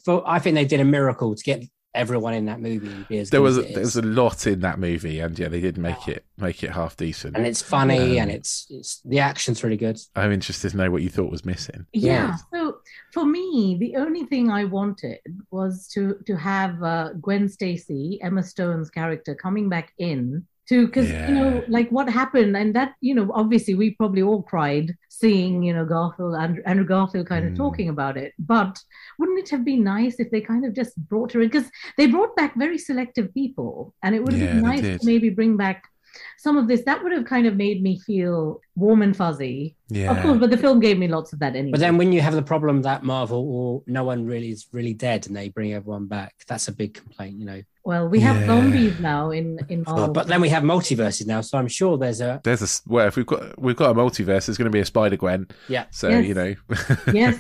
For, 0.04 0.22
I 0.28 0.40
think 0.40 0.56
they 0.56 0.66
did 0.66 0.80
a 0.82 0.86
miracle 0.86 1.34
to 1.36 1.44
get 1.44 1.64
everyone 1.94 2.34
in 2.34 2.46
that 2.46 2.60
movie. 2.60 2.88
to 2.90 3.06
be 3.10 3.20
as 3.20 3.30
there 3.30 3.40
good 3.40 3.44
was 3.44 3.58
as 3.58 3.66
a, 3.66 3.70
it 3.70 3.74
there 3.74 3.84
was 3.84 3.96
a 3.96 4.02
lot 4.02 4.48
in 4.48 4.60
that 4.62 4.80
movie, 4.80 5.20
and 5.20 5.38
yeah, 5.38 5.48
they 5.48 5.60
did 5.62 5.78
make 5.78 6.08
it 6.08 6.26
make 6.38 6.64
it 6.64 6.72
half 6.72 6.98
decent. 6.98 7.36
and 7.36 7.46
it's 7.46 7.62
funny 7.62 8.20
Um, 8.20 8.24
and 8.24 8.32
it's 8.32 8.68
it's 8.70 9.02
the 9.06 9.20
action's 9.20 9.64
really 9.64 9.78
good. 9.78 10.00
I'm 10.16 10.32
interested 10.32 10.72
to 10.72 10.78
know 10.78 10.92
what 10.92 11.02
you 11.02 11.10
thought 11.10 11.32
was 11.32 11.46
missing. 11.46 11.86
Yeah. 11.94 12.12
Yeah. 12.12 12.36
So 12.54 12.78
for 13.14 13.26
me, 13.26 13.78
the 13.80 13.96
only 13.98 14.26
thing 14.26 14.50
I 14.50 14.66
wanted 14.66 15.20
was 15.52 15.88
to 15.90 16.18
to 16.26 16.36
have 16.36 16.82
uh, 16.84 17.14
Gwen 17.22 17.50
Stacy, 17.50 18.20
Emma 18.22 18.44
Stone's 18.44 18.90
character, 18.90 19.36
coming 19.36 19.70
back 19.70 19.94
in 19.98 20.46
to 20.70 20.86
because 20.88 21.10
you 21.10 21.36
know 21.36 21.64
like 21.68 21.90
what 21.90 22.10
happened, 22.10 22.56
and 22.56 22.76
that 22.76 22.94
you 23.02 23.14
know 23.16 23.30
obviously 23.34 23.74
we 23.76 23.92
probably 23.92 24.22
all 24.22 24.42
cried 24.44 24.96
seeing 25.22 25.54
you 25.68 25.74
know 25.76 25.86
Garfield 25.86 26.36
Andrew, 26.44 26.64
Andrew 26.72 26.86
Garfield 26.94 27.28
kind 27.34 27.46
of 27.46 27.52
Mm. 27.54 27.58
talking 27.64 27.90
about 27.96 28.16
it. 28.24 28.32
But 28.54 28.74
wouldn't 29.20 29.40
it 29.44 29.50
have 29.56 29.64
been 29.72 29.84
nice 29.84 30.16
if 30.24 30.30
they 30.32 30.42
kind 30.52 30.64
of 30.66 30.72
just 30.82 30.94
brought 31.12 31.32
her 31.34 31.42
in 31.42 31.50
because 31.50 31.70
they 31.98 32.08
brought 32.16 32.36
back 32.36 32.52
very 32.66 32.78
selective 32.90 33.28
people, 33.34 33.94
and 34.04 34.16
it 34.16 34.22
would 34.24 34.34
have 34.36 34.42
Yeah, 34.42 34.54
been 34.56 34.68
nice 34.72 34.82
to 35.00 35.06
maybe 35.12 35.30
bring 35.40 35.56
back. 35.66 35.80
Some 36.42 36.58
of 36.58 36.68
this 36.68 36.82
that 36.86 37.04
would 37.04 37.12
have 37.12 37.26
kind 37.26 37.46
of 37.46 37.56
made 37.56 37.84
me 37.84 38.00
feel 38.00 38.62
warm 38.76 39.04
and 39.04 39.16
fuzzy. 39.16 39.76
Yeah, 39.90 40.10
Of 40.12 40.24
course, 40.24 40.40
but 40.40 40.50
the 40.50 40.58
film 40.58 40.80
gave 40.80 40.98
me 40.98 41.08
lots 41.08 41.34
of 41.34 41.40
that 41.40 41.56
anyway. 41.56 41.72
But 41.74 41.82
then 41.82 41.98
when 41.98 42.12
you 42.12 42.22
have 42.22 42.34
the 42.34 42.42
problem 42.42 42.82
that 42.82 43.04
Marvel 43.04 43.44
or 43.58 43.84
no 43.86 44.04
one 44.04 44.26
really 44.26 44.50
is 44.50 44.66
really 44.72 44.96
dead 44.96 45.28
and 45.28 45.36
they 45.36 45.50
bring 45.50 45.72
everyone 45.74 46.08
back, 46.08 46.34
that's 46.48 46.68
a 46.68 46.72
big 46.72 46.96
complaint, 46.96 47.38
you 47.38 47.46
know. 47.46 47.62
Well, 47.84 48.08
we 48.08 48.20
have 48.22 48.38
Yeah. 48.40 48.48
zombies 48.48 49.00
now 49.00 49.30
in 49.30 49.60
in 49.70 49.84
Marvel. 49.84 50.14
But 50.14 50.26
then 50.28 50.42
we 50.42 50.50
have 50.50 50.64
multiverses 50.64 51.28
now, 51.28 51.42
so 51.42 51.60
I'm 51.60 51.68
sure 51.68 51.96
there's 51.98 52.22
a 52.22 52.42
there's 52.44 52.64
a 52.64 52.70
well, 52.92 53.08
if 53.08 53.16
we've 53.18 53.26
got 53.34 53.42
we've 53.66 53.76
got 53.76 53.92
a 53.92 53.94
multiverse, 53.94 54.44
there's 54.46 54.58
going 54.58 54.72
to 54.74 54.78
be 54.80 54.80
a 54.80 54.86
Spider 54.86 55.18
Gwen. 55.18 55.48
yeah. 55.68 55.86
So 55.92 56.10
Yes. 56.10 56.26
you 56.28 56.34
know, 56.40 56.56
yes, 57.14 57.36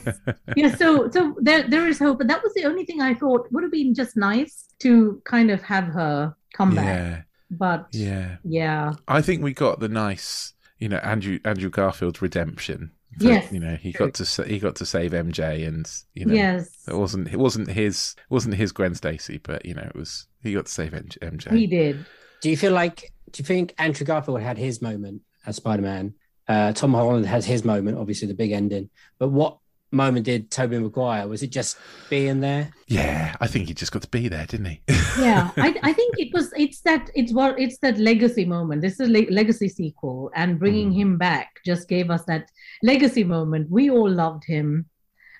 yeah. 0.56 0.76
So 0.76 1.10
so 1.10 1.36
there 1.42 1.64
there 1.74 1.88
is 1.88 1.98
hope, 1.98 2.20
but 2.20 2.28
that 2.28 2.44
was 2.44 2.54
the 2.54 2.66
only 2.66 2.86
thing 2.86 3.02
I 3.02 3.14
thought 3.16 3.48
would 3.52 3.64
have 3.64 3.72
been 3.72 3.94
just 3.96 4.16
nice 4.16 4.54
to 4.86 5.22
kind 5.26 5.50
of 5.50 5.60
have 5.64 5.86
her 5.86 6.36
come 6.54 6.76
back. 6.76 7.26
Yeah, 7.52 7.58
But 7.58 7.88
yeah. 7.92 8.38
yeah, 8.44 8.94
I 9.08 9.22
think 9.22 9.44
we 9.44 9.54
got 9.54 9.80
the 9.80 9.90
nice, 9.90 10.54
you 10.80 10.90
know, 10.90 10.98
Andrew 10.98 11.40
Andrew 11.46 11.70
Garfield's 11.70 12.22
redemption. 12.22 12.92
That, 13.18 13.26
Yes, 13.28 13.52
you 13.52 13.60
know, 13.60 13.76
he 13.76 13.92
true. 13.92 14.08
got 14.08 14.14
to 14.16 14.44
he 14.44 14.58
got 14.58 14.76
to 14.78 14.86
save 14.86 15.12
MJ, 15.12 15.68
and 15.68 15.86
you 16.14 16.26
know, 16.26 16.34
yes, 16.34 16.70
it 16.88 16.96
wasn't 16.96 17.28
it 17.28 17.38
wasn't 17.38 17.70
his 17.70 18.16
it 18.18 18.34
wasn't 18.34 18.56
his 18.56 18.72
Gwen 18.72 18.96
Stacy, 18.96 19.38
but 19.44 19.66
you 19.66 19.74
know, 19.74 19.84
it 19.84 19.96
was 19.96 20.28
he 20.42 20.54
got 20.54 20.68
to 20.68 20.72
save 20.72 20.92
MJ. 20.94 21.52
he 21.52 21.68
did. 21.68 22.06
Do 22.42 22.50
you 22.50 22.56
feel 22.58 22.72
like? 22.72 23.12
Do 23.32 23.42
you 23.42 23.46
think 23.46 23.74
Andrew 23.78 24.06
Garfield 24.06 24.42
had 24.42 24.58
his 24.58 24.82
moment 24.82 25.22
as 25.46 25.58
Spider 25.58 25.82
Man? 25.84 26.14
Uh, 26.48 26.74
Tom 26.74 26.94
Holland 26.94 27.26
has 27.26 27.46
his 27.46 27.64
moment, 27.64 27.98
obviously 27.98 28.28
the 28.28 28.34
big 28.34 28.52
ending. 28.52 28.90
But 29.20 29.30
what 29.30 29.58
moment 29.92 30.26
did 30.26 30.50
Tobey 30.52 30.78
Maguire? 30.80 31.28
Was 31.28 31.44
it 31.44 31.52
just 31.52 31.78
being 32.10 32.40
there? 32.40 32.72
Yeah, 32.88 33.36
I 33.40 33.48
think 33.48 33.68
he 33.68 33.74
just 33.74 33.92
got 33.92 34.02
to 34.02 34.08
be 34.10 34.28
there, 34.28 34.46
didn't 34.46 34.66
he? 34.68 34.82
yeah, 35.20 35.52
I, 35.58 35.76
I 35.84 35.94
think 35.94 36.18
it 36.20 36.34
was. 36.34 36.52
It's 36.58 36.82
that. 36.82 37.10
It's 37.16 37.34
what. 37.34 37.60
It's 37.60 37.78
that 37.80 37.98
legacy 37.98 38.46
moment. 38.46 38.82
This 38.82 38.94
is 39.00 39.08
a 39.08 39.12
le- 39.12 39.32
legacy 39.32 39.70
sequel, 39.70 40.32
and 40.36 40.58
bringing 40.60 40.92
Mm. 40.92 40.96
him 40.96 41.18
back 41.18 41.50
just 41.66 41.88
gave 41.88 42.10
us 42.10 42.24
that 42.26 42.50
legacy 42.84 43.24
moment. 43.24 43.70
We 43.70 43.90
all 43.90 44.10
loved 44.10 44.44
him. 44.46 44.86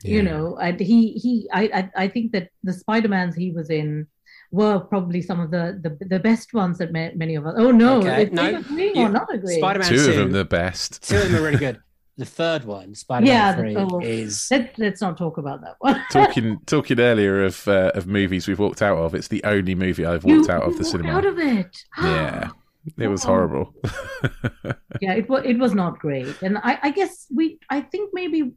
You 0.04 0.24
know, 0.24 0.58
and 0.58 0.80
he 0.80 1.12
he. 1.14 1.48
I 1.54 1.64
I, 1.96 2.04
I 2.06 2.08
think 2.08 2.32
that 2.32 2.50
the 2.64 2.74
Spider 2.74 3.08
Mans 3.08 3.36
he 3.36 3.52
was 3.52 3.70
in 3.70 4.08
were 4.52 4.80
probably 4.80 5.22
some 5.22 5.40
of 5.40 5.52
the 5.52 5.80
the, 5.84 6.06
the 6.08 6.18
best 6.20 6.56
ones 6.56 6.80
that 6.80 6.92
ma- 6.92 7.12
many 7.16 7.36
of 7.36 7.46
us. 7.46 7.54
Oh 7.56 7.70
no, 7.70 8.00
Okay, 8.00 8.28
no, 8.32 8.42
they 8.52 8.56
agree 8.56 8.94
or 8.96 9.10
not 9.10 9.32
agree. 9.32 9.58
Spider-Man 9.60 9.88
Two 9.90 10.10
of 10.10 10.16
them 10.16 10.32
the 10.32 10.44
best. 10.44 11.08
Two 11.08 11.18
of 11.18 11.30
them 11.32 11.36
are 11.40 11.46
really 11.46 11.60
good. 11.60 11.80
The 12.18 12.26
third 12.26 12.66
one, 12.66 12.94
Spider 12.94 13.26
Man 13.26 13.34
Yeah, 13.34 13.56
Three, 13.56 13.76
oh. 13.76 14.00
is 14.00 14.48
Let's 14.52 14.78
let's 14.78 15.02
not 15.02 15.18
talk 15.18 15.38
about 15.38 15.62
that 15.62 15.76
one. 15.80 16.02
talking 16.12 16.60
talking 16.66 17.00
earlier 17.00 17.44
of 17.44 17.68
uh, 17.68 17.92
of 17.96 18.06
movies 18.06 18.48
we've 18.48 18.60
walked 18.60 18.82
out 18.82 18.98
of. 18.98 19.16
It's 19.16 19.28
the 19.30 19.44
only 19.44 19.76
movie 19.76 20.06
I've 20.06 20.26
You- 20.26 20.38
walked 20.38 20.50
out 20.50 20.64
of 20.64 20.78
the 20.78 20.84
cinema. 20.84 21.12
Out 21.12 21.26
of 21.26 21.40
it. 21.40 21.78
Yeah, 21.98 22.50
it 22.98 23.08
was 23.08 23.24
Oh. 23.26 23.28
horrible. 23.30 23.74
yeah 25.02 25.14
it 25.14 25.30
was 25.30 25.44
it 25.46 25.58
was 25.58 25.74
not 25.74 26.00
great 26.00 26.42
and 26.42 26.58
I, 26.58 26.80
I 26.84 26.92
guess 26.92 27.28
we 27.34 27.60
i 27.70 27.80
think 27.82 28.10
maybe 28.14 28.52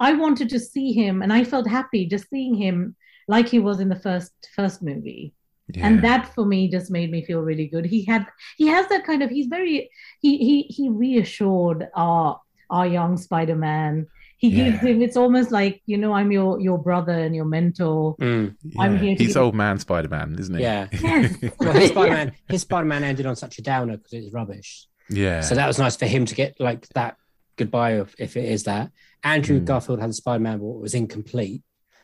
i 0.00 0.12
wanted 0.14 0.48
to 0.50 0.58
see 0.58 0.92
him 0.92 1.22
and 1.22 1.32
i 1.32 1.44
felt 1.44 1.66
happy 1.68 2.06
just 2.06 2.28
seeing 2.30 2.54
him 2.54 2.96
like 3.28 3.48
he 3.48 3.58
was 3.58 3.80
in 3.80 3.88
the 3.88 4.00
first 4.00 4.32
first 4.54 4.82
movie 4.82 5.34
yeah. 5.74 5.86
and 5.86 6.02
that 6.04 6.34
for 6.34 6.44
me 6.44 6.68
just 6.68 6.90
made 6.90 7.10
me 7.10 7.24
feel 7.24 7.40
really 7.40 7.66
good 7.66 7.84
he 7.86 8.02
had 8.04 8.26
he 8.56 8.66
has 8.66 8.86
that 8.88 9.04
kind 9.04 9.22
of 9.22 9.30
he's 9.30 9.46
very 9.46 9.90
he 10.20 10.38
he 10.38 10.62
he 10.62 10.88
reassured 10.88 11.88
our 11.94 12.40
our 12.70 12.86
young 12.86 13.16
spider-man 13.16 14.06
he 14.38 14.50
gives 14.50 14.80
him 14.80 15.00
it's 15.02 15.16
almost 15.16 15.50
like 15.50 15.80
you 15.86 15.96
know 15.96 16.12
i'm 16.12 16.30
your 16.30 16.60
your 16.60 16.78
brother 16.78 17.12
and 17.12 17.34
your 17.34 17.44
mentor 17.46 18.16
Mm, 18.20 18.54
I'm 18.78 18.98
here 18.98 19.14
He's 19.16 19.28
give- 19.28 19.36
old 19.38 19.54
man 19.54 19.78
Spider 19.78 20.08
Man, 20.08 20.36
isn't 20.38 20.54
he? 20.54 20.62
yeah. 20.62 20.88
yes 20.92 21.34
Well, 21.58 21.72
his 21.72 21.90
Spider 21.90 22.12
Man, 22.12 22.32
his 22.48 22.60
Spider 22.62 22.86
Man 22.86 23.02
ended 23.04 23.26
on 23.26 23.36
such 23.36 23.58
a 23.58 23.62
downer 23.62 23.96
because 23.96 24.12
it 24.12 24.24
was 24.24 24.32
rubbish. 24.32 24.86
yeah. 25.08 25.40
So 25.40 25.54
that 25.54 25.66
was 25.66 25.78
nice 25.78 25.96
for 25.96 26.06
him 26.06 26.26
to 26.26 26.34
get 26.34 26.60
like 26.60 26.86
that 26.90 27.16
goodbye 27.56 27.92
of 27.92 28.14
if 28.18 28.36
it 28.36 28.44
is 28.44 28.64
that. 28.64 28.90
Andrew 29.24 29.60
Mm. 29.60 29.64
Garfield 29.64 30.00
had 30.00 30.12
Spider 30.14 30.42
Man, 30.42 30.58
but 30.58 30.68
it 30.68 30.80
was 30.80 30.94
incomplete. 30.94 31.62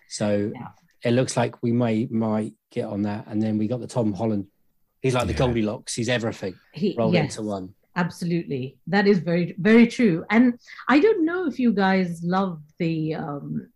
So 0.08 0.52
Yeah. 0.54 0.68
it 1.04 1.10
looks 1.12 1.36
like 1.36 1.62
we 1.62 1.72
may 1.72 2.06
might 2.10 2.54
get 2.70 2.86
on 2.86 3.02
that, 3.02 3.26
and 3.26 3.42
then 3.42 3.58
we 3.58 3.68
got 3.68 3.80
the 3.80 3.86
Tom 3.86 4.12
Holland. 4.14 4.46
He's 5.02 5.14
like 5.14 5.26
the 5.26 5.32
Yeah. 5.34 5.38
Goldilocks. 5.40 5.94
He's 5.94 6.08
everything 6.08 6.54
he, 6.72 6.94
rolled 6.96 7.12
yes. 7.14 7.36
into 7.36 7.48
one. 7.48 7.74
Absolutely 7.96 8.76
that 8.86 9.06
is 9.06 9.18
very 9.18 9.54
very 9.58 9.86
true 9.86 10.24
and 10.30 10.58
i 10.88 10.98
don't 10.98 11.24
know 11.24 11.46
if 11.46 11.58
you 11.58 11.72
guys 11.72 12.22
love 12.22 12.60
the 12.78 13.14
um 13.14 13.68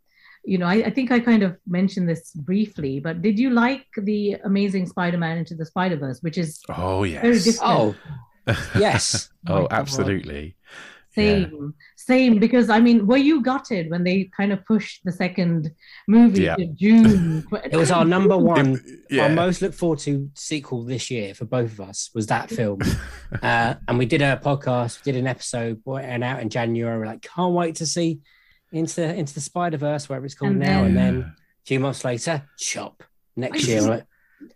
you 0.44 0.58
know 0.58 0.66
I, 0.66 0.74
I 0.74 0.90
think 0.90 1.10
i 1.12 1.20
kind 1.20 1.42
of 1.42 1.56
mentioned 1.66 2.08
this 2.08 2.32
briefly 2.32 3.00
but 3.00 3.20
did 3.20 3.38
you 3.38 3.50
like 3.50 3.86
the 3.96 4.34
amazing 4.44 4.86
spider-man 4.86 5.38
into 5.38 5.54
the 5.54 5.66
spider-verse 5.66 6.22
which 6.22 6.38
is 6.38 6.62
oh 6.70 7.02
yes. 7.04 7.22
very 7.22 7.38
different 7.38 7.96
Oh, 8.48 8.56
yes. 8.78 9.30
Oh, 9.48 9.62
God. 9.62 9.68
absolutely. 9.70 10.56
Same 11.16 11.74
same 11.96 12.38
because 12.38 12.68
i 12.70 12.78
mean 12.78 13.06
were 13.06 13.16
you 13.16 13.42
gutted 13.42 13.90
when 13.90 14.04
they 14.04 14.30
kind 14.36 14.52
of 14.52 14.64
pushed 14.66 15.00
the 15.04 15.10
second 15.12 15.72
movie 16.06 16.42
Yeah. 16.42 16.56
to 16.56 16.66
june 16.66 17.44
It 17.72 17.76
was 17.76 17.90
our 17.90 18.04
number 18.04 18.36
one, 18.36 18.80
Yeah. 19.10 19.24
our 19.24 19.28
most 19.30 19.62
look 19.62 19.74
forward 19.74 19.98
to 20.00 20.30
sequel 20.34 20.84
this 20.84 21.10
year 21.10 21.34
for 21.34 21.44
both 21.46 21.72
of 21.72 21.80
us 21.80 22.10
was 22.14 22.26
that 22.28 22.50
film. 22.50 22.80
uh, 23.42 23.74
and 23.88 23.98
we 23.98 24.06
did 24.06 24.22
a 24.22 24.40
podcast, 24.42 25.04
we 25.04 25.12
did 25.12 25.18
an 25.18 25.26
episode, 25.26 25.80
and 25.86 26.22
out 26.22 26.40
in 26.40 26.48
January. 26.50 26.98
We're 26.98 27.06
like, 27.06 27.22
can't 27.22 27.54
wait 27.54 27.76
to 27.76 27.86
see 27.86 28.20
into 28.72 29.02
into 29.20 29.32
the 29.34 29.40
Spider 29.40 29.76
Verse, 29.78 30.08
wherever 30.08 30.26
it's 30.26 30.34
called 30.34 30.52
And 30.52 30.60
now. 30.60 30.84
And 30.84 30.96
then- 30.96 31.14
then 31.20 31.22
a 31.22 31.34
few 31.66 31.80
months 31.80 32.04
later, 32.04 32.42
chop 32.58 33.02
next 33.36 33.64
I 33.64 33.66
year. 33.68 33.76
just- 33.78 33.88
like, 33.88 34.04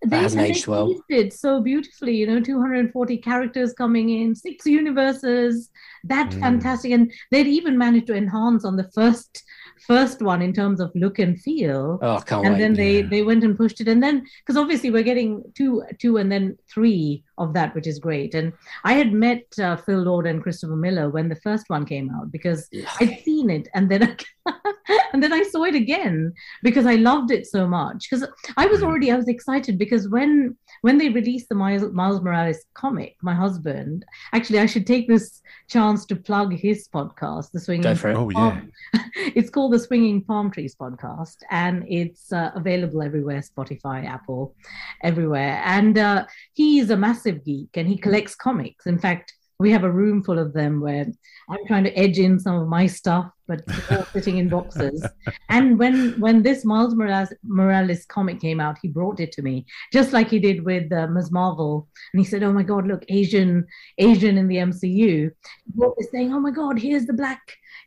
they, 0.07 0.19
hasn't 0.19 0.43
aged 0.43 0.67
well. 0.67 0.95
did 1.09 1.33
so 1.33 1.61
beautifully 1.61 2.17
you 2.17 2.27
know 2.27 2.41
240 2.41 3.17
characters 3.19 3.73
coming 3.73 4.11
in 4.11 4.35
six 4.35 4.67
universes 4.67 5.71
that 6.05 6.31
Mm. 6.31 6.41
fantastic 6.41 6.93
and 6.93 7.13
they'd 7.31 7.47
even 7.47 7.77
managed 7.79 8.07
to 8.09 8.15
enhance 8.15 8.65
on 8.65 8.77
the 8.77 8.91
first 8.95 9.43
first 9.87 10.21
one 10.23 10.43
in 10.43 10.53
terms 10.53 10.81
of 10.81 10.91
look 10.95 11.19
and 11.19 11.41
feel 11.41 11.99
oh, 12.03 12.21
can't 12.21 12.45
and 12.47 12.55
wait. 12.55 12.61
then 12.61 12.75
they 12.75 13.01
yeah. 13.01 13.07
they 13.09 13.23
went 13.23 13.43
and 13.45 13.57
pushed 13.57 13.81
it 13.81 13.89
and 13.89 14.03
then 14.03 14.25
because 14.41 14.57
obviously 14.57 14.91
we're 14.91 15.03
getting 15.03 15.43
two 15.55 15.83
two 15.99 16.19
and 16.19 16.31
then 16.31 16.57
three 16.73 17.25
of 17.41 17.53
that 17.55 17.75
which 17.75 17.87
is 17.87 17.99
great 17.99 18.35
and 18.35 18.53
i 18.85 18.93
had 18.93 19.13
met 19.13 19.43
uh, 19.59 19.77
phil 19.85 19.99
lord 20.11 20.27
and 20.27 20.43
christopher 20.43 20.77
miller 20.77 21.07
when 21.11 21.29
the 21.29 21.41
first 21.47 21.65
one 21.69 21.85
came 21.85 22.09
out 22.17 22.31
because 22.31 22.69
I'd 23.01 23.19
seen 23.25 23.51
it 23.51 23.67
and 23.75 23.91
then 23.91 24.03
I, 24.09 24.53
and 25.13 25.23
then 25.23 25.33
I 25.33 25.43
saw 25.53 25.65
it 25.65 25.75
again 25.75 26.33
because 26.63 26.87
I 26.87 26.97
loved 26.97 27.31
it 27.31 27.47
so 27.47 27.67
much. 27.67 28.09
Because 28.09 28.27
I 28.57 28.67
was 28.67 28.81
Mm. 28.81 28.87
already 28.87 29.13
I 29.13 29.17
was 29.17 29.29
excited 29.29 29.79
because 29.79 30.09
when 30.09 30.57
when 30.87 30.97
they 30.99 31.09
released 31.11 31.49
the 31.51 31.55
Miles, 31.55 31.85
Miles 31.93 32.21
Morales 32.23 32.61
comic, 32.75 33.17
my 33.23 33.35
husband 33.35 34.05
actually 34.33 34.61
I 34.65 34.67
should 34.67 34.87
take 34.87 35.07
this 35.09 35.43
chance 35.69 36.07
to 36.07 36.17
plug 36.17 36.49
his 36.67 36.89
podcast, 36.97 37.53
the 37.53 37.61
Swinging. 37.61 37.83
Go 37.83 37.95
for 37.95 38.11
it. 38.11 38.17
Oh 38.17 38.31
yeah. 38.31 38.61
it's 39.39 39.51
called 39.51 39.73
the 39.75 39.79
Swinging 39.79 40.19
Palm 40.25 40.51
Trees 40.51 40.75
podcast, 40.75 41.37
and 41.51 41.85
it's 42.01 42.33
uh, 42.33 42.51
available 42.55 43.03
everywhere 43.03 43.43
Spotify, 43.53 43.99
Apple, 44.07 44.55
everywhere. 45.03 45.61
And 45.65 45.99
uh, 45.99 46.25
he 46.55 46.79
is 46.81 46.91
a 46.91 46.97
massive 46.97 47.30
geek 47.33 47.71
and 47.75 47.89
he 47.89 47.97
collects 47.97 48.35
comics. 48.35 48.87
In 48.87 48.99
fact, 48.99 49.35
we 49.61 49.71
have 49.71 49.85
a 49.85 49.93
room 49.93 50.23
full 50.23 50.39
of 50.39 50.55
them 50.55 50.81
where 50.81 51.07
I'm 51.51 51.67
trying 51.67 51.85
to 51.85 51.93
edge 51.93 52.19
in 52.19 52.41
some 52.41 52.57
of 52.57 52.67
my 52.67 52.87
stuff, 52.87 53.31
but 53.47 53.61
all 53.91 54.05
sitting 54.13 54.39
in 54.39 54.49
boxes. 54.49 55.07
And 55.51 55.79
when 55.79 56.19
when 56.19 56.43
this 56.43 56.65
Miles 56.65 56.95
Morales, 56.95 57.33
Morales 57.45 58.07
comic 58.07 58.41
came 58.41 58.59
out, 58.59 58.79
he 58.81 58.89
brought 58.89 59.21
it 59.21 59.33
to 59.33 59.43
me, 59.43 59.67
just 59.93 60.15
like 60.15 60.31
he 60.31 60.39
did 60.39 60.65
with 60.65 60.91
uh, 60.91 61.09
Ms. 61.09 61.31
Marvel. 61.31 61.89
And 62.15 62.21
he 62.21 62.27
said, 62.27 62.43
"Oh 62.43 62.55
my 62.55 62.63
God, 62.63 62.87
look, 62.87 63.05
Asian, 63.11 63.67
Asian 63.99 64.39
in 64.39 64.49
the 64.49 64.57
MCU." 64.57 65.31
He 65.31 65.73
brought 65.75 65.95
this 65.99 66.11
saying, 66.11 66.33
"Oh 66.33 66.41
my 66.41 66.53
God, 66.53 66.79
here's 66.79 67.05
the 67.05 67.13
black." 67.13 67.41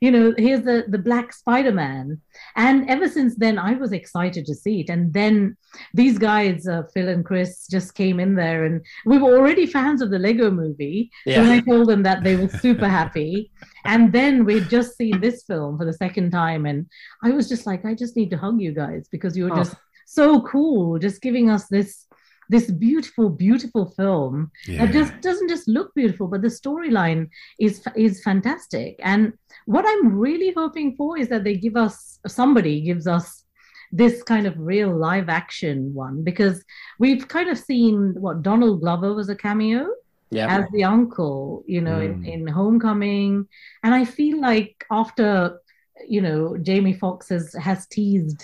You 0.04 0.12
know, 0.12 0.34
here's 0.38 0.63
the 0.70 0.78
the 0.96 0.98
black 1.10 1.28
Spider-Man, 1.42 2.20
and 2.66 2.89
ever 2.89 3.08
since 3.18 3.34
then, 3.44 3.58
I 3.70 3.72
was 3.84 3.92
excited 3.94 4.44
to 4.48 4.56
see 4.63 4.76
it. 4.82 4.89
And 4.89 5.13
then 5.20 5.36
these 6.00 6.18
guys, 6.30 6.68
uh, 6.68 6.82
Phil 6.94 7.08
and 7.16 7.24
Chris, 7.30 7.52
just 7.76 7.96
came 8.02 8.20
in 8.20 8.36
there, 8.36 8.66
and 8.68 8.76
we 9.06 9.18
were 9.18 9.34
already 9.38 9.66
fans 9.66 10.02
of 10.02 10.10
the 10.12 10.20
Lego 10.20 10.52
Movie. 10.52 11.00
So 11.34 11.39
when 11.44 11.52
I 11.58 11.60
Yeah. 11.62 11.68
told 11.70 11.88
them 11.88 12.04
that, 12.04 12.20
they 12.26 12.36
were 12.42 12.50
super 12.66 12.89
happy. 13.00 13.34
And 13.94 14.12
then 14.18 14.34
we'd 14.48 14.70
just 14.78 14.92
seen 15.00 15.16
this 15.22 15.38
film 15.50 15.72
for 15.78 15.86
the 15.89 15.98
second 16.06 16.28
time, 16.32 16.63
and 16.72 16.80
I 17.28 17.30
was 17.38 17.48
just 17.54 17.66
like, 17.70 17.82
I 17.86 17.94
just 18.04 18.16
need 18.20 18.30
to 18.32 18.38
hug 18.46 18.58
you 18.66 18.74
guys 18.84 19.04
because 19.16 19.38
you 19.38 19.44
were 19.46 19.56
Oh. 19.58 19.62
just 19.63 19.76
so 20.06 20.28
cool, 20.54 21.00
just 21.08 21.22
giving 21.28 21.48
us 21.56 21.63
this 21.78 21.92
this 22.49 22.69
beautiful, 22.71 23.29
beautiful 23.29 23.86
film 23.99 24.51
Yeah. 24.67 24.84
it 24.84 24.91
just 24.91 25.13
doesn't 25.21 25.49
just 25.49 25.67
look 25.67 25.93
beautiful, 25.95 26.27
but 26.27 26.41
the 26.41 26.49
storyline 26.62 27.29
is 27.60 27.82
is 27.95 28.23
fantastic. 28.23 28.99
And 29.03 29.34
what 29.65 29.86
I'm 29.88 30.17
really 30.17 30.51
hoping 30.56 30.95
for 30.95 31.17
is 31.17 31.27
that 31.29 31.43
they 31.43 31.56
give 31.56 31.75
us 31.77 32.19
somebody 32.27 32.82
gives 32.82 33.08
us 33.08 33.43
this 33.91 34.23
kind 34.23 34.45
of 34.47 34.53
real 34.58 34.91
live 34.95 35.29
action 35.29 35.93
one 35.93 36.23
because 36.23 36.63
we've 36.99 37.27
kind 37.27 37.49
of 37.49 37.58
seen 37.58 38.15
what 38.19 38.41
Donald 38.41 38.82
Glover 38.82 39.13
was 39.13 39.29
a 39.29 39.36
cameo 39.36 39.88
Yeah. 40.32 40.47
as 40.58 40.65
the 40.71 40.84
uncle, 40.84 41.63
you 41.67 41.82
know, 41.82 41.99
in, 42.01 42.13
Mm. 42.23 42.27
in 42.34 42.47
Homecoming, 42.47 43.47
and 43.84 43.93
I 43.93 44.03
feel 44.06 44.41
like 44.41 44.84
after 44.91 45.60
you 46.10 46.21
know 46.21 46.58
Jamie 46.58 46.97
Foxx 47.01 47.29
has 47.29 47.53
has 47.67 47.86
teased 47.88 48.41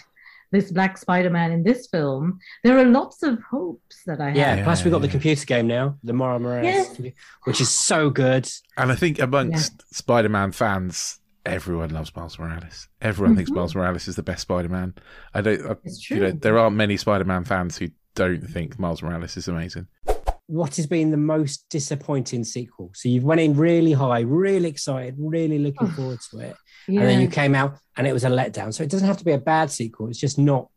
this 0.51 0.71
Black 0.71 0.97
Spider-Man 0.97 1.51
in 1.51 1.63
this 1.63 1.87
film, 1.87 2.39
there 2.63 2.77
are 2.79 2.85
lots 2.85 3.23
of 3.23 3.39
hopes 3.49 4.03
that 4.05 4.19
I 4.19 4.27
have. 4.29 4.35
Yeah, 4.37 4.63
plus 4.63 4.83
we 4.83 4.91
got 4.91 5.01
the 5.01 5.07
computer 5.07 5.45
game 5.45 5.67
now, 5.67 5.97
the 6.03 6.13
Mara 6.13 6.39
Morales, 6.39 6.99
Yeah. 6.99 7.11
which 7.43 7.61
is 7.61 7.69
so 7.69 8.09
good. 8.09 8.49
And 8.77 8.91
I 8.91 8.95
think 8.95 9.19
amongst 9.19 9.83
Spider-Man 9.95 10.51
fans, 10.53 11.19
everyone 11.45 11.89
loves 11.91 12.15
Miles 12.15 12.37
Morales. 12.39 12.87
Everyone 13.01 13.35
thinks 13.35 13.51
Mhm. 13.51 13.55
Miles 13.55 13.75
Morales 13.75 14.07
is 14.07 14.15
the 14.15 14.23
best 14.23 14.41
Spider-Man. 14.43 14.93
I 15.33 15.41
don't. 15.41 15.65
I, 15.65 15.75
It's 15.83 16.09
you 16.09 16.19
know, 16.19 16.29
true. 16.31 16.39
there 16.39 16.57
aren't 16.57 16.75
many 16.75 16.97
Spider-Man 16.97 17.43
fans 17.45 17.77
who 17.77 17.89
don't 18.15 18.41
think 18.41 18.77
Miles 18.79 19.01
Morales 19.01 19.37
is 19.37 19.47
amazing. 19.47 19.87
What 20.49 20.77
has 20.77 20.87
been 20.87 21.11
the 21.11 21.17
most 21.17 21.69
disappointing 21.69 22.43
sequel? 22.43 22.89
So 22.95 23.07
you 23.07 23.21
went 23.21 23.39
in 23.39 23.55
really 23.55 23.91
high, 23.91 24.21
really 24.21 24.67
excited, 24.67 25.13
really 25.19 25.59
looking 25.59 25.87
Oh. 25.89 25.91
forward 25.91 26.19
to 26.31 26.39
it, 26.39 26.55
Yeah. 26.87 27.01
and 27.01 27.09
then 27.09 27.21
you 27.21 27.27
came 27.27 27.53
out 27.53 27.77
and 27.95 28.07
it 28.07 28.13
was 28.13 28.23
a 28.23 28.29
letdown. 28.29 28.73
So 28.73 28.81
it 28.83 28.89
doesn't 28.89 29.07
have 29.07 29.17
to 29.17 29.25
be 29.25 29.33
a 29.33 29.37
bad 29.37 29.69
sequel. 29.69 30.07
It's 30.07 30.17
just 30.19 30.39
not 30.39 30.67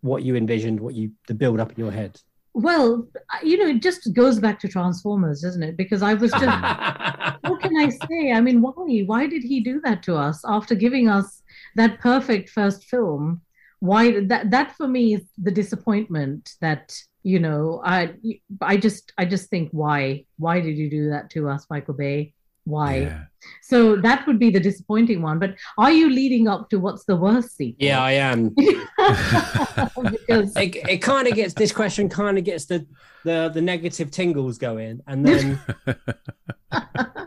what 0.00 0.22
you 0.22 0.34
envisioned, 0.34 0.80
what 0.80 0.94
you 0.94 1.10
the 1.26 1.34
build 1.34 1.60
up 1.60 1.70
in 1.72 1.78
your 1.78 1.92
head. 1.92 2.18
Well, 2.54 3.06
you 3.44 3.58
know, 3.58 3.66
it 3.66 3.82
just 3.82 4.10
goes 4.14 4.40
back 4.40 4.58
to 4.60 4.68
Transformers, 4.68 5.42
doesn't 5.42 5.62
it? 5.62 5.76
Because 5.76 6.02
I 6.02 6.14
was 6.14 6.30
just, 6.30 6.44
what 7.42 7.60
can 7.60 7.76
I 7.76 7.90
say? 7.90 8.32
I 8.32 8.40
mean, 8.40 8.62
why? 8.62 9.00
Why 9.04 9.26
did 9.26 9.42
he 9.42 9.60
do 9.60 9.78
that 9.84 10.02
to 10.04 10.16
us 10.16 10.42
after 10.46 10.74
giving 10.74 11.06
us 11.10 11.42
that 11.76 12.00
perfect 12.00 12.48
first 12.48 12.84
film? 12.84 13.42
Why 13.80 14.24
that 14.24 14.50
that 14.50 14.76
for 14.76 14.88
me 14.88 15.14
is 15.14 15.22
the 15.38 15.50
disappointment 15.50 16.54
that 16.60 16.96
you 17.22 17.38
know 17.38 17.80
i 17.84 18.12
i 18.60 18.76
just 18.76 19.12
i 19.18 19.24
just 19.24 19.50
think 19.50 19.68
why 19.72 20.24
why 20.36 20.60
did 20.60 20.76
you 20.76 20.90
do 20.90 21.10
that 21.10 21.30
to 21.30 21.48
us 21.48 21.66
michael 21.70 21.94
bay 21.94 22.32
why 22.68 22.96
Yeah. 22.98 23.22
so 23.62 23.96
that 24.06 24.26
would 24.26 24.38
be 24.38 24.50
the 24.50 24.60
disappointing 24.60 25.22
one 25.22 25.38
but 25.38 25.54
are 25.84 25.92
you 26.00 26.10
leading 26.10 26.48
up 26.48 26.68
to 26.70 26.76
what's 26.84 27.04
the 27.04 27.16
worst 27.16 27.56
sequel 27.56 27.86
Yeah, 27.88 28.02
I 28.02 28.12
am. 28.12 28.50
because 28.56 30.56
It, 30.56 30.76
it 30.94 30.98
kind 30.98 31.26
of 31.28 31.34
gets 31.34 31.54
this 31.54 31.72
question 31.72 32.08
kind 32.08 32.36
of 32.38 32.44
gets 32.44 32.66
the 32.66 32.86
the 33.24 33.50
the 33.52 33.60
negative 33.60 34.10
tingles 34.10 34.58
going, 34.58 35.00
and 35.08 35.26
then 35.26 35.58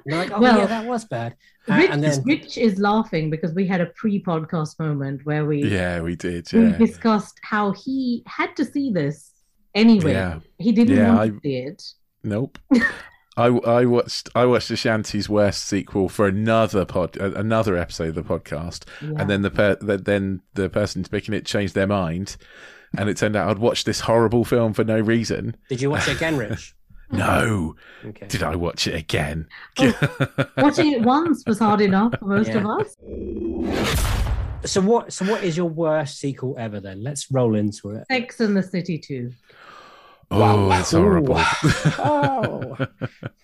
like, 0.06 0.32
oh 0.32 0.40
Well, 0.40 0.58
yeah, 0.60 0.66
that 0.68 0.86
was 0.86 1.06
bad. 1.06 1.36
Uh, 1.70 1.76
Rich, 1.76 1.90
and 1.92 2.04
then 2.04 2.24
Rich 2.24 2.58
is 2.58 2.80
laughing 2.80 3.30
because 3.30 3.54
we 3.54 3.68
had 3.68 3.82
a 3.82 3.88
pre-podcast 3.88 4.80
moment 4.80 5.22
where 5.26 5.46
we 5.46 5.64
Yeah, 5.64 6.02
we 6.02 6.16
did. 6.16 6.48
we 6.54 6.68
Yeah. 6.68 6.78
discussed 6.78 7.40
how 7.44 7.72
he 7.74 8.24
had 8.26 8.56
to 8.56 8.66
see 8.66 8.92
this 8.92 9.32
anyway. 9.76 10.14
Yeah. 10.14 10.40
He 10.60 10.72
didn't 10.72 10.96
Yeah, 10.98 11.08
want 11.10 11.20
I- 11.20 11.30
to 11.30 11.40
see 11.44 11.58
it. 11.58 11.84
Nope. 12.24 12.58
I, 13.38 13.46
I 13.48 13.86
watched 13.86 14.30
I 14.36 14.46
watched 14.46 14.70
Ashanti's 14.72 15.30
Worst 15.30 15.66
sequel 15.66 16.10
for 16.10 16.28
another 16.28 16.84
pod 16.86 17.18
uh, 17.20 17.32
another 17.34 17.78
episode 17.78 18.10
of 18.10 18.16
the 18.16 18.24
podcast, 18.24 18.84
Yeah. 19.02 19.14
and 19.22 19.30
then 19.30 19.42
the 19.42 19.50
per, 19.52 19.76
the, 19.76 19.98
then 19.98 20.42
the 20.54 20.70
person 20.70 21.04
picking 21.06 21.34
it 21.34 21.46
changed 21.46 21.74
their 21.74 21.88
mind, 21.88 22.36
and 22.98 23.10
it 23.10 23.16
turned 23.18 23.36
out 23.38 23.50
I'd 23.50 23.60
watched 23.60 23.86
this 23.86 24.02
horrible 24.02 24.44
film 24.44 24.74
for 24.74 24.84
no 24.84 25.00
reason. 25.00 25.56
did 25.70 25.82
you 25.82 25.90
watch 25.92 26.08
it 26.10 26.18
again, 26.18 26.38
Rich? 26.38 26.76
No, 27.14 27.76
Okay. 28.06 28.26
did 28.28 28.42
I 28.42 28.56
watch 28.56 28.88
it 28.88 28.96
again? 28.96 29.46
Watching 30.58 30.94
it 30.94 31.02
once 31.02 31.44
was 31.46 31.60
hard 31.60 31.82
enough 31.82 32.14
for 32.18 32.24
most 32.26 32.48
Yeah. 32.48 32.60
of 32.60 32.66
us. 32.68 32.96
So 34.64 34.80
what? 34.80 35.12
So 35.12 35.26
what 35.26 35.44
is 35.44 35.58
your 35.58 35.68
worst 35.68 36.20
sequel 36.20 36.56
ever? 36.58 36.80
Then 36.80 37.04
let's 37.04 37.30
roll 37.30 37.56
into 37.56 37.90
it. 37.92 38.06
Sex 38.10 38.40
and 38.40 38.56
the 38.56 38.64
City 38.64 38.98
too. 38.98 39.32
Oh, 40.32 40.72
it's 40.72 40.92
horrible. 40.92 41.42
Oh. 42.00 42.78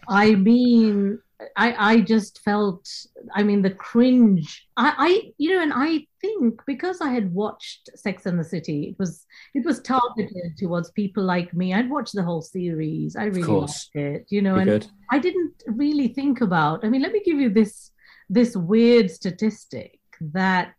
I 0.10 0.36
mean, 0.36 1.20
I 1.56 1.94
I 1.94 2.02
just 2.02 2.40
felt. 2.44 2.88
I 3.36 3.44
mean, 3.44 3.62
the 3.62 3.72
cringe. 3.72 4.68
I 4.78 4.94
I 4.98 5.32
you 5.38 5.54
know, 5.54 5.62
and 5.62 5.74
I 5.76 6.08
think 6.22 6.62
because 6.66 7.02
I 7.02 7.10
had 7.10 7.34
watched 7.34 7.90
Sex 7.96 8.26
and 8.26 8.40
the 8.40 8.44
City, 8.44 8.90
it 8.90 8.96
was 9.00 9.26
it 9.54 9.66
was 9.66 9.82
targeted 9.82 10.58
towards 10.58 10.92
people 10.92 11.24
like 11.24 11.54
me. 11.54 11.74
I'd 11.74 11.90
watched 11.90 12.16
the 12.16 12.24
whole 12.24 12.42
series. 12.42 13.16
I 13.16 13.26
really 13.26 13.44
course. 13.44 13.90
liked 13.94 14.08
it. 14.08 14.26
You 14.30 14.42
know, 14.42 14.56
Be 14.56 14.62
and 14.62 14.70
good. 14.70 14.88
I 15.12 15.20
didn't 15.20 15.64
really 15.68 16.08
think 16.08 16.42
about. 16.42 16.84
I 16.84 16.90
mean, 16.90 17.02
let 17.02 17.12
me 17.12 17.22
give 17.24 17.40
you 17.40 17.50
this 17.50 17.92
this 18.30 18.56
weird 18.56 19.12
statistic 19.12 20.00
that 20.22 20.74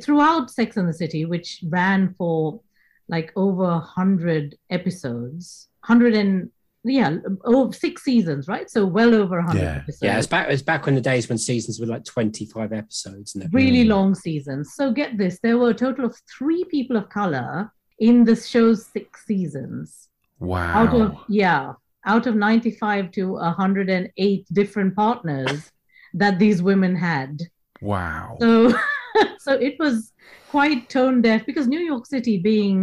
throughout 0.00 0.50
Sex 0.50 0.76
and 0.76 0.88
the 0.88 0.92
City, 0.92 1.24
which 1.24 1.64
ran 1.68 2.14
for 2.18 2.60
like 3.08 3.32
over 3.36 3.64
a 3.64 3.78
hundred 3.78 4.56
episodes, 4.70 5.68
hundred 5.82 6.14
and 6.14 6.50
yeah, 6.84 7.18
oh, 7.44 7.70
six 7.70 8.02
seasons, 8.02 8.48
right? 8.48 8.68
So 8.68 8.84
well 8.84 9.14
over 9.14 9.38
a 9.38 9.44
hundred 9.46 9.62
Yeah. 9.62 9.76
episodes. 9.76 10.02
Yeah, 10.02 10.18
it's 10.18 10.26
back. 10.26 10.48
It's 10.50 10.62
back 10.62 10.84
when 10.86 10.96
the 10.96 11.00
days 11.00 11.28
when 11.28 11.38
seasons 11.38 11.78
were 11.78 11.86
like 11.86 12.04
twenty-five 12.04 12.72
episodes. 12.72 13.34
And 13.34 13.48
really 13.52 13.84
Mm. 13.84 13.88
long 13.88 14.14
seasons. 14.14 14.74
So 14.74 14.92
get 14.92 15.16
this: 15.16 15.38
there 15.42 15.58
were 15.58 15.70
a 15.70 15.74
total 15.74 16.04
of 16.04 16.16
three 16.36 16.64
people 16.64 16.96
of 16.96 17.08
color 17.08 17.72
in 17.98 18.24
the 18.24 18.34
show's 18.34 18.86
six 18.86 19.24
seasons. 19.26 20.08
Wow. 20.40 20.72
out 20.74 20.94
of 21.00 21.16
yeah 21.28 21.74
out 22.04 22.26
of 22.26 22.34
95 22.34 23.12
to 23.12 23.34
108 23.34 24.46
different 24.52 24.96
partners 24.96 25.70
that 26.14 26.40
these 26.40 26.60
women 26.60 26.96
had 26.96 27.38
wow. 27.80 28.36
so 28.40 28.72
so 29.38 29.52
it 29.52 29.76
was 29.78 30.12
quite 30.52 30.88
tone 30.96 31.16
deaf 31.26 31.40
because 31.50 31.66
new 31.66 31.84
york 31.92 32.04
city 32.14 32.36
being 32.52 32.78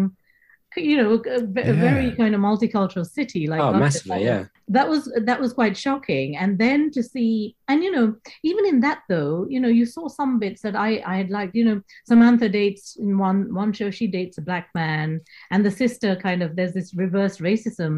you 0.78 0.97
know 0.99 1.11
a, 1.38 1.41
a 1.72 1.74
very 1.88 2.09
kind 2.20 2.34
of 2.36 2.41
multicultural 2.41 3.07
city 3.17 3.47
like 3.47 3.61
oh, 3.61 3.74
massively, 3.74 4.24
yeah. 4.24 4.45
That 4.78 4.88
was 4.93 5.01
that 5.30 5.41
was 5.43 5.51
quite 5.59 5.76
shocking 5.86 6.38
and 6.41 6.51
then 6.63 6.91
to 6.95 7.01
see 7.01 7.55
and 7.70 7.84
you 7.86 7.91
know 7.95 8.07
even 8.49 8.63
in 8.72 8.78
that 8.82 8.99
though 9.09 9.47
you 9.53 9.59
know 9.59 9.74
you 9.80 9.86
saw 9.95 10.07
some 10.07 10.38
bits 10.43 10.61
that 10.65 10.76
i 10.88 10.89
i 11.11 11.15
had 11.22 11.32
liked 11.38 11.55
you 11.59 11.65
know 11.65 11.82
samantha 12.09 12.47
dates 12.59 12.86
in 13.03 13.17
one 13.28 13.39
one 13.61 13.72
show 13.74 13.89
she 13.89 14.07
dates 14.17 14.38
a 14.38 14.47
black 14.49 14.67
man 14.76 15.07
and 15.51 15.65
the 15.65 15.72
sister 15.84 16.15
kind 16.28 16.43
of 16.43 16.55
there's 16.55 16.76
this 16.78 16.93
reverse 17.03 17.36
racism 17.49 17.93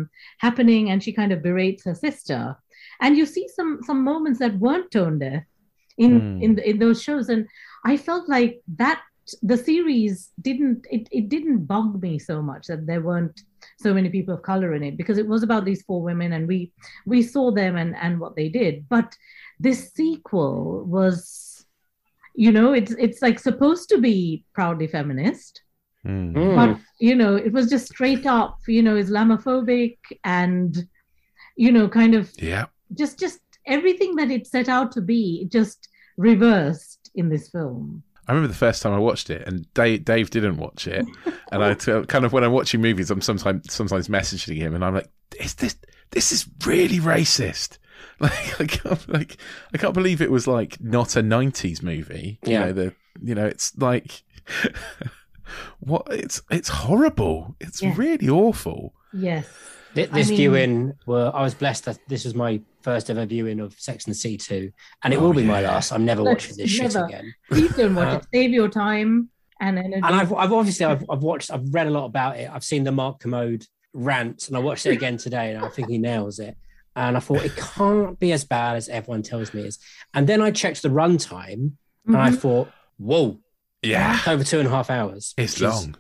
happening 0.45 0.83
and 0.91 1.03
she 1.03 1.11
kind 1.19 1.33
of 1.33 1.43
berates 1.47 1.83
her 1.83 1.97
sister 2.07 2.41
and 3.01 3.17
you 3.19 3.25
see 3.25 3.45
some 3.57 3.71
some 3.89 4.01
moments 4.11 4.39
that 4.39 4.57
weren't 4.65 4.89
tone 4.91 5.19
deaf 5.19 5.43
in 5.97 6.11
Hmm. 6.19 6.43
in 6.45 6.51
in 6.69 6.79
those 6.79 6.99
shows 7.03 7.27
and 7.33 7.41
i 7.91 7.97
felt 7.97 8.25
like 8.37 8.53
that 8.77 8.99
the 9.43 9.57
series 9.57 10.31
didn't 10.41 10.85
it, 10.89 11.07
it 11.11 11.29
didn't 11.29 11.65
bug 11.65 12.01
me 12.01 12.17
so 12.19 12.41
much 12.41 12.67
that 12.67 12.85
there 12.87 13.01
weren't 13.01 13.41
so 13.79 13.93
many 13.93 14.09
people 14.09 14.33
of 14.33 14.41
color 14.41 14.73
in 14.73 14.83
it 14.83 14.97
because 14.97 15.17
it 15.17 15.27
was 15.27 15.43
about 15.43 15.63
these 15.65 15.83
four 15.83 16.01
women 16.01 16.33
and 16.33 16.47
we 16.47 16.71
we 17.05 17.21
saw 17.21 17.51
them 17.51 17.75
and 17.77 17.95
and 17.95 18.19
what 18.19 18.35
they 18.35 18.49
did 18.49 18.87
but 18.89 19.15
this 19.59 19.91
sequel 19.93 20.83
was 20.85 21.65
you 22.35 22.51
know 22.51 22.73
it's 22.73 22.93
it's 22.93 23.21
like 23.21 23.39
supposed 23.39 23.89
to 23.89 23.97
be 23.99 24.43
proudly 24.53 24.87
feminist 24.87 25.61
Mm. 26.03 26.55
But 26.55 26.79
you 26.99 27.13
know 27.13 27.35
it 27.35 27.53
was 27.53 27.69
just 27.69 27.85
straight 27.93 28.25
up 28.25 28.57
you 28.67 28.81
know 28.81 28.95
islamophobic 28.95 29.99
and 30.23 30.75
you 31.55 31.71
know 31.71 31.87
kind 31.87 32.15
of 32.15 32.31
Yeah. 32.39 32.65
just 32.97 33.19
just 33.19 33.39
everything 33.67 34.15
that 34.15 34.31
it 34.31 34.47
set 34.47 34.67
out 34.67 34.91
to 34.93 35.01
be 35.01 35.45
just 35.51 35.89
reversed 36.17 37.11
in 37.13 37.29
this 37.29 37.49
film 37.49 38.01
I 38.31 38.33
remember 38.33 38.47
the 38.47 38.57
first 38.57 38.81
time 38.81 38.93
I 38.93 38.97
watched 38.99 39.29
it, 39.29 39.45
and 39.45 39.71
Dave, 39.73 40.05
Dave 40.05 40.29
didn't 40.29 40.55
watch 40.55 40.87
it, 40.87 41.05
and 41.51 41.61
I 41.63 41.73
t- 41.73 42.05
kind 42.07 42.23
of 42.23 42.31
when 42.31 42.45
I'm 42.45 42.53
watching 42.53 42.81
movies, 42.81 43.11
I'm 43.11 43.19
sometimes 43.19 43.73
sometimes 43.73 44.07
messaging 44.07 44.55
him, 44.55 44.73
and 44.73 44.85
I'm 44.85 44.93
like, 44.95 45.09
"Is 45.39 45.55
this 45.55 45.75
this 46.11 46.31
is 46.31 46.47
really 46.65 46.99
racist?" 46.99 47.77
Like 48.21 48.61
I 48.61 48.65
can't 48.67 49.09
like 49.09 49.37
I 49.73 49.77
can't 49.77 49.93
believe 49.95 50.21
it 50.21 50.31
was 50.31 50.47
like 50.47 50.79
not 50.79 51.15
a 51.15 51.21
'90s 51.21 51.81
movie. 51.83 52.39
You 52.45 52.51
Yeah. 52.53 52.65
know 52.65 52.71
the 52.73 52.93
you 53.21 53.33
know 53.35 53.45
it's 53.47 53.75
like 53.77 54.23
what 55.79 56.07
it's 56.09 56.41
it's 56.49 56.69
horrible. 56.69 57.55
It's 57.59 57.81
Yeah. 57.81 57.93
really 57.97 58.29
awful. 58.29 58.93
yes 59.13 59.45
Th- 59.95 60.09
I 60.11 60.13
This 60.13 60.29
mean- 60.29 60.37
viewing, 60.37 60.93
were 61.05 61.31
I 61.33 61.41
was 61.43 61.53
blessed 61.53 61.85
that 61.85 61.99
this 62.07 62.23
was 62.25 62.33
my 62.35 62.61
first 62.81 63.09
ever 63.09 63.25
viewing 63.25 63.59
of 63.59 63.73
Sex 63.79 64.05
and 64.05 64.13
the 64.13 64.17
Sea 64.17 64.37
2, 64.37 64.71
and 65.03 65.13
it 65.13 65.17
Oh, 65.17 65.21
will 65.23 65.33
be 65.33 65.43
my 65.43 65.61
last. 65.61 65.91
I'm 65.91 66.05
never 66.05 66.21
Let's 66.21 66.45
watching 66.45 66.57
this 66.57 66.71
shit 66.71 66.95
again. 66.95 67.33
please 67.49 67.75
don't 67.75 67.95
watch 67.95 68.07
Uh, 68.13 68.17
it 68.17 68.25
save 68.33 68.51
your 68.51 68.69
time 68.69 69.29
and 69.59 69.77
energy 69.77 69.95
And 70.03 70.05
I've, 70.15 70.33
I've 70.33 70.53
obviously 70.53 70.85
I've, 70.85 71.03
I've 71.09 71.21
watched, 71.21 71.51
I've 71.51 71.73
read 71.73 71.87
a 71.87 71.91
lot 71.91 72.05
about 72.05 72.37
it. 72.37 72.49
I've 72.51 72.63
seen 72.63 72.83
the 72.83 72.91
Mark 72.91 73.19
Kermode 73.19 73.65
rant, 73.93 74.47
and 74.47 74.55
I 74.55 74.59
watched 74.59 74.85
it 74.85 74.91
again 74.91 75.17
today, 75.17 75.53
and 75.53 75.63
I 75.63 75.67
think 75.69 75.89
he 75.89 75.97
nails 75.97 76.39
it. 76.39 76.55
And 76.95 77.15
I 77.15 77.19
thought 77.19 77.43
it 77.45 77.55
can't 77.55 78.19
be 78.19 78.31
as 78.31 78.43
bad 78.43 78.75
as 78.77 78.89
everyone 78.89 79.21
tells 79.23 79.53
me 79.53 79.61
it 79.61 79.67
is. 79.67 79.79
And 80.13 80.27
then 80.27 80.41
I 80.41 80.51
checked 80.51 80.81
the 80.81 80.89
runtime, 80.89 81.73
and 82.07 82.17
I 82.17 82.31
Mhm. 82.31 82.37
thought, 82.37 82.69
whoa, 82.97 83.39
Yeah, 83.81 84.19
over 84.27 84.43
two 84.43 84.59
and 84.59 84.67
a 84.67 84.71
half 84.71 84.89
hours. 84.89 85.33
it's 85.37 85.53
which 85.59 85.61
is- 85.69 85.85
long. 85.85 85.95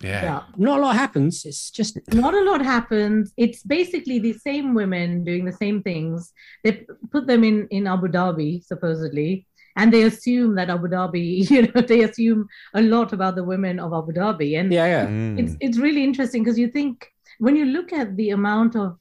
Yeah. 0.00 0.22
yeah 0.22 0.42
Not 0.56 0.78
a 0.78 0.82
lot 0.82 0.96
happens. 0.96 1.44
It's 1.44 1.70
just 1.70 1.98
not 2.12 2.34
a 2.34 2.42
lot 2.42 2.60
happens 2.62 3.32
it's 3.36 3.62
basically 3.62 4.18
the 4.18 4.32
same 4.32 4.74
women 4.74 5.24
doing 5.24 5.44
the 5.44 5.52
same 5.52 5.82
things 5.82 6.32
they 6.62 6.86
put 7.10 7.26
them 7.26 7.44
in 7.44 7.66
in 7.70 7.86
abu 7.86 8.08
dhabi 8.08 8.64
supposedly 8.64 9.46
and 9.76 9.92
they 9.92 10.02
assume 10.02 10.54
that 10.54 10.70
abu 10.70 10.88
dhabi 10.88 11.48
you 11.50 11.62
know 11.62 11.80
they 11.80 12.02
assume 12.02 12.46
a 12.74 12.82
lot 12.82 13.12
about 13.12 13.34
the 13.36 13.44
women 13.44 13.78
of 13.78 13.92
abu 13.92 14.12
dhabi 14.12 14.58
and 14.58 14.72
yeah, 14.72 14.86
yeah. 14.86 15.06
Mm. 15.06 15.38
it's 15.38 15.56
it's 15.60 15.78
really 15.78 16.04
interesting 16.04 16.42
because 16.42 16.58
you 16.58 16.68
think 16.68 17.06
when 17.38 17.56
you 17.56 17.64
look 17.64 17.92
at 17.92 18.16
the 18.16 18.30
amount 18.30 18.76
of 18.76 18.98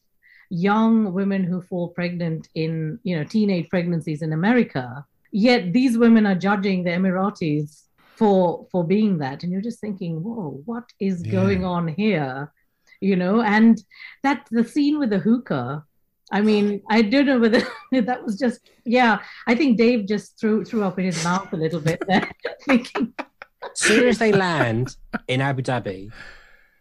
young 0.50 1.14
women 1.14 1.44
who 1.44 1.62
fall 1.62 1.88
pregnant 1.89 2.48
in 2.56 3.00
you 3.04 3.16
know 3.18 3.24
teenage 3.24 3.70
pregnancies 3.70 4.22
in 4.22 4.34
america 4.34 5.06
yet 5.32 5.74
these 5.74 5.98
women 5.98 6.26
are 6.26 6.36
judging 6.36 6.84
the 6.84 6.91
emiratis 6.91 7.84
for 8.18 8.68
for 8.72 8.84
being 8.84 9.18
that 9.20 9.43
and 9.43 9.51
you're 9.51 9.61
just 9.70 9.80
thinking 9.80 10.22
whoa 10.24 10.61
what 10.66 10.84
is 10.99 11.24
Yeah. 11.26 11.32
going 11.32 11.66
on 11.66 11.88
here 11.88 12.51
you 13.01 13.16
know 13.16 13.41
and 13.41 13.82
that 14.24 14.47
the 14.51 14.64
scene 14.64 14.99
with 14.99 15.09
the 15.09 15.20
hookah 15.20 15.84
i 16.32 16.41
mean 16.41 16.82
i 16.89 17.01
don't 17.01 17.26
know 17.26 17.39
whether 17.39 17.61
that 17.91 18.24
was 18.24 18.38
just 18.38 18.59
yeah 18.86 19.20
i 19.47 19.55
think 19.55 19.78
dave 19.78 20.07
just 20.07 20.39
threw 20.39 20.64
threw 20.64 20.84
up 20.84 20.99
in 20.99 21.05
his 21.05 21.24
mouth 21.24 21.51
a 21.53 21.57
little 21.57 21.80
bit 21.82 22.01
there 22.07 22.30
thinking 22.66 23.14
soon 23.74 24.07
as 24.07 24.18
they 24.20 24.32
land 24.32 24.95
in 25.28 25.39
Abu 25.41 25.61
Dhabi, 25.61 26.11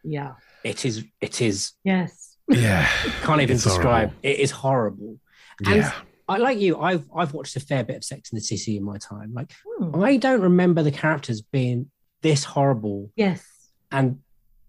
yeah 0.05 0.33
it 0.65 0.85
is 0.85 1.05
it 1.21 1.41
is 1.41 1.73
yes 1.85 2.37
yeah. 2.49 2.87
can't 3.23 3.41
even 3.41 3.55
It's 3.55 3.65
describe. 3.65 4.11
horrible. 4.11 4.15
It 4.25 4.39
is 4.41 4.51
horrible. 4.51 5.19
And 5.65 5.77
Yeah. 5.77 5.93
I 6.29 6.37
like 6.39 6.59
you. 6.59 6.79
I've 6.81 7.05
I've 7.15 7.35
watched 7.35 7.57
a 7.57 7.61
fair 7.61 7.85
bit 7.85 7.97
of 7.97 8.05
Sex 8.05 8.31
and 8.31 8.39
the 8.41 8.45
City 8.45 8.77
in 8.77 8.85
my 8.85 8.99
time. 8.99 9.33
Like 9.35 9.53
Hmm. 9.79 10.03
I 10.03 10.17
don't 10.17 10.41
remember 10.41 10.83
the 10.83 10.91
characters 10.93 11.41
being 11.43 11.91
this 12.23 12.45
horrible. 12.45 13.11
yes 13.17 13.45
And 13.91 14.21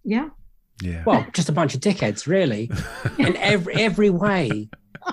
yeah 0.03 0.29
Yeah. 0.81 1.03
Well, 1.05 1.25
just 1.33 1.49
a 1.49 1.53
bunch 1.53 1.75
of 1.75 1.81
dickheads, 1.81 2.25
really, 2.27 2.69
in 3.19 3.35
every 3.37 3.75
every 3.75 4.09
way. 4.09 4.69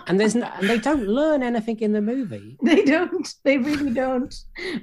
And 0.06 0.18
there's 0.20 0.36
no, 0.36 0.46
and 0.56 0.68
they 0.70 0.78
don't 0.78 1.06
learn 1.06 1.42
anything 1.42 1.80
in 1.80 1.92
the 1.92 2.00
movie. 2.00 2.56
they 2.64 2.84
don't 2.84 3.28
they 3.44 3.58
really 3.58 3.90
don't 3.90 4.34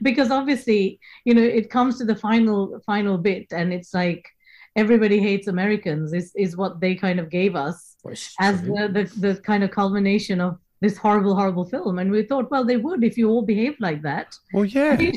because 0.01 0.29
obviously 0.31 0.99
you 1.25 1.33
know 1.33 1.41
it 1.41 1.69
comes 1.69 1.97
to 1.97 2.05
the 2.05 2.15
final 2.15 2.79
final 2.85 3.17
bit 3.17 3.47
and 3.51 3.73
it's 3.73 3.93
like 3.93 4.27
everybody 4.75 5.19
hates 5.19 5.47
americans 5.47 6.13
is 6.13 6.31
is 6.35 6.55
what 6.57 6.79
they 6.81 6.93
kind 6.93 7.19
of 7.21 7.29
gave 7.29 7.55
us 7.55 7.95
as 8.39 8.61
the, 8.61 8.87
the 8.95 9.03
the 9.33 9.41
kind 9.41 9.63
of 9.63 9.71
culmination 9.71 10.39
of 10.41 10.59
this 10.81 10.97
horrible 10.97 11.33
horrible 11.35 11.65
film 11.65 11.97
and 11.99 12.11
we 12.11 12.21
thought 12.23 12.51
well 12.51 12.63
they 12.63 12.77
would 12.77 13.03
if 13.03 13.17
you 13.17 13.29
all 13.29 13.41
behaved 13.41 13.79
like 13.79 14.01
that 14.03 14.35
well, 14.53 14.65
yeah. 14.65 14.95